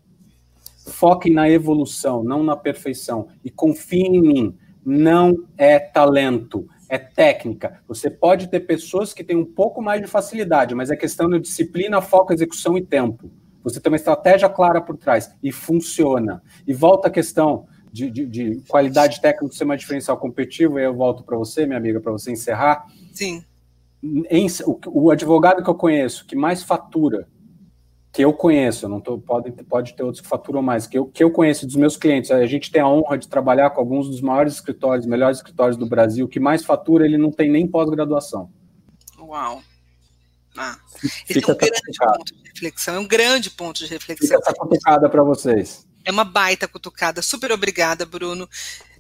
foquem 0.87 1.33
na 1.33 1.49
evolução, 1.49 2.23
não 2.23 2.43
na 2.43 2.57
perfeição. 2.57 3.29
E 3.45 3.51
confiem 3.51 4.17
em 4.17 4.23
mim, 4.23 4.59
não 4.85 5.45
é 5.59 5.79
talento, 5.79 6.69
é 6.89 6.99
técnica. 6.99 7.81
Você 7.89 8.09
pode 8.09 8.49
ter 8.49 8.61
pessoas 8.61 9.13
que 9.13 9.25
têm 9.25 9.37
um 9.37 9.45
pouco 9.45 9.83
mais 9.83 10.01
de 10.01 10.07
facilidade, 10.07 10.75
mas 10.75 10.91
é 10.91 10.97
questão 10.97 11.29
de 11.29 11.41
disciplina, 11.41 12.01
foco, 12.01 12.33
execução 12.33 12.79
e 12.79 12.83
tempo. 12.83 13.31
Você 13.63 13.81
tem 13.81 13.91
uma 13.91 13.97
estratégia 13.97 14.49
clara 14.49 14.81
por 14.81 14.97
trás 14.97 15.31
e 15.43 15.51
funciona. 15.51 16.41
E 16.67 16.73
volta 16.73 17.09
a 17.09 17.11
questão 17.11 17.67
de, 17.93 18.11
de, 18.11 18.27
de 18.27 18.63
qualidade 18.69 19.21
técnica 19.21 19.55
ser 19.55 19.65
mais 19.65 19.81
diferencial 19.81 20.17
competitivo, 20.19 20.79
e 20.79 20.85
eu 20.85 20.95
volto 20.95 21.25
para 21.25 21.37
você, 21.37 21.67
minha 21.67 21.79
amiga, 21.79 22.01
para 22.01 22.13
você 22.13 22.31
encerrar. 22.31 22.87
Sim. 23.13 23.45
Em, 24.31 24.47
o, 24.65 25.07
o 25.07 25.11
advogado 25.11 25.65
que 25.65 25.71
eu 25.71 25.75
conheço 25.75 26.27
que 26.27 26.37
mais 26.37 26.63
fatura 26.63 27.27
que 28.17 28.23
eu 28.23 28.33
conheço, 28.33 28.89
não 28.89 28.99
tô, 28.99 29.19
pode, 29.19 29.53
pode 29.65 29.95
ter 29.95 30.03
outros 30.03 30.23
que 30.23 30.27
faturam 30.27 30.63
mais, 30.63 30.87
que 30.87 30.97
eu, 30.97 31.05
que 31.05 31.23
eu 31.23 31.31
conheço 31.31 31.67
dos 31.67 31.77
meus 31.77 31.99
clientes, 31.99 32.31
a 32.31 32.47
gente 32.47 32.71
tem 32.71 32.81
a 32.81 32.89
honra 32.89 33.19
de 33.19 33.29
trabalhar 33.29 33.69
com 33.69 33.81
alguns 33.83 34.09
dos 34.09 34.23
maiores 34.23 34.55
escritórios, 34.55 35.05
melhores 35.05 35.37
escritórios 35.37 35.77
do 35.77 35.85
Brasil, 35.85 36.27
que 36.27 36.41
mais 36.41 36.65
fatura, 36.65 37.05
ele 37.05 37.19
não 37.19 37.31
tem 37.31 37.51
nem 37.51 37.69
pós-graduação. 37.69 38.51
Uau! 39.19 39.63
Ah, 40.57 40.79
esse 41.05 41.35
Fica 41.35 41.53
é 41.53 41.55
um 41.55 41.59
grande 41.59 41.81
cutucada. 41.83 42.17
ponto 42.17 42.35
de 42.35 42.43
reflexão, 42.49 42.95
é 42.95 42.99
um 42.99 43.07
grande 43.07 43.51
ponto 43.51 43.79
de 43.85 43.87
reflexão. 43.87 44.29
Fica 44.29 44.41
essa 44.41 44.55
cutucada 44.55 45.11
para 45.11 45.23
vocês. 45.23 45.87
É 46.03 46.11
uma 46.11 46.25
baita 46.25 46.67
cutucada. 46.67 47.21
Super 47.21 47.53
obrigada, 47.53 48.07
Bruno. 48.07 48.49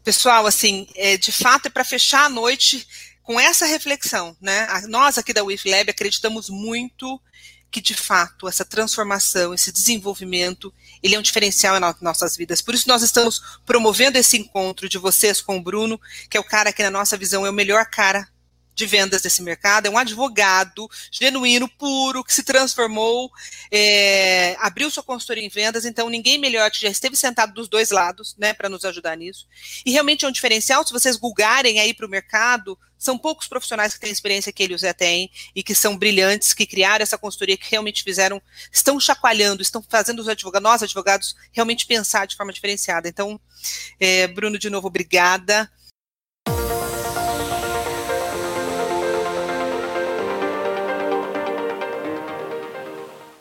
Pessoal, 0.05 0.45
assim, 0.45 0.87
é, 0.95 1.17
de 1.17 1.33
fato 1.33 1.69
é 1.69 1.71
para 1.71 1.85
fechar 1.85 2.27
a 2.27 2.29
noite 2.29 2.87
com 3.23 3.41
essa 3.41 3.65
reflexão, 3.65 4.37
né? 4.43 4.69
Nós 4.89 5.17
aqui 5.17 5.33
da 5.33 5.43
WIFLab 5.43 5.89
acreditamos 5.89 6.51
muito 6.51 7.19
que 7.71 7.81
de 7.81 7.95
fato 7.95 8.49
essa 8.49 8.65
transformação, 8.65 9.53
esse 9.53 9.73
desenvolvimento, 9.73 10.73
ele 11.03 11.15
é 11.15 11.19
um 11.19 11.23
diferencial 11.23 11.79
nas 11.79 12.01
nossas 12.01 12.37
vidas. 12.37 12.63
Por 12.63 12.75
isso 12.75 12.89
nós 12.89 13.03
estamos 13.03 13.41
promovendo 13.65 14.19
esse 14.19 14.37
encontro 14.37 14.89
de 14.89 14.99
vocês 14.99 15.41
com 15.41 15.57
o 15.57 15.63
Bruno, 15.63 16.01
que 16.31 16.37
é 16.37 16.41
o 16.41 16.45
cara 16.45 16.73
que 16.73 16.83
na 16.83 16.91
nossa 16.91 17.17
visão 17.17 17.45
é 17.45 17.51
o 17.51 17.55
melhor 17.55 17.87
cara 17.87 18.29
de 18.77 18.85
vendas 18.86 19.23
desse 19.23 19.43
mercado, 19.43 19.86
é 19.86 19.90
um 19.90 19.97
advogado 19.97 20.86
genuíno, 21.11 21.66
puro, 21.66 22.23
que 22.23 22.32
se 22.32 22.43
transformou, 22.43 23.31
é, 23.73 24.55
abriu 24.61 24.90
sua 24.90 25.03
consultoria 25.03 25.43
em 25.43 25.48
vendas, 25.48 25.86
então 25.86 26.11
ninguém 26.11 26.39
melhor 26.39 26.70
que 26.70 26.82
já 26.82 26.89
esteve 26.89 27.16
sentado 27.16 27.55
dos 27.55 27.69
dois 27.69 27.90
lados, 27.90 28.36
né, 28.36 28.53
para 28.53 28.69
nos 28.69 28.85
ajudar 28.85 29.16
nisso. 29.16 29.48
E 29.85 29.90
realmente 29.90 30.27
é 30.27 30.28
um 30.28 30.32
diferencial, 30.32 30.86
se 30.86 30.93
vocês 30.93 31.16
googarem 31.16 31.81
aí 31.81 31.94
para 31.94 32.05
o 32.05 32.11
mercado, 32.11 32.78
são 32.98 33.16
poucos 33.16 33.48
profissionais 33.48 33.94
que 33.94 34.01
têm 34.01 34.11
experiência 34.11 34.53
que 34.53 34.62
ele 34.62 34.74
e 34.74 34.77
o 34.77 34.78
Zé 34.78 34.93
têm 34.93 35.31
e 35.55 35.62
que 35.62 35.74
são 35.74 35.97
brilhantes, 35.97 36.53
que 36.53 36.66
criaram 36.66 37.03
essa 37.03 37.16
consultoria, 37.16 37.57
que 37.57 37.70
realmente 37.70 38.03
fizeram, 38.03 38.43
estão 38.70 39.01
chacoalhando, 39.01 39.62
estão 39.62 39.82
fazendo 39.82 40.20
os 40.20 40.28
advogados, 40.28 40.65
nós 40.65 40.82
advogados, 40.82 41.35
realmente 41.53 41.86
pensar 41.86 42.27
de 42.27 42.36
forma 42.36 42.53
diferenciada. 42.53 43.09
Então, 43.09 43.40
é, 43.98 44.27
Bruno, 44.27 44.59
de 44.59 44.69
novo, 44.69 44.86
obrigada. 44.86 45.70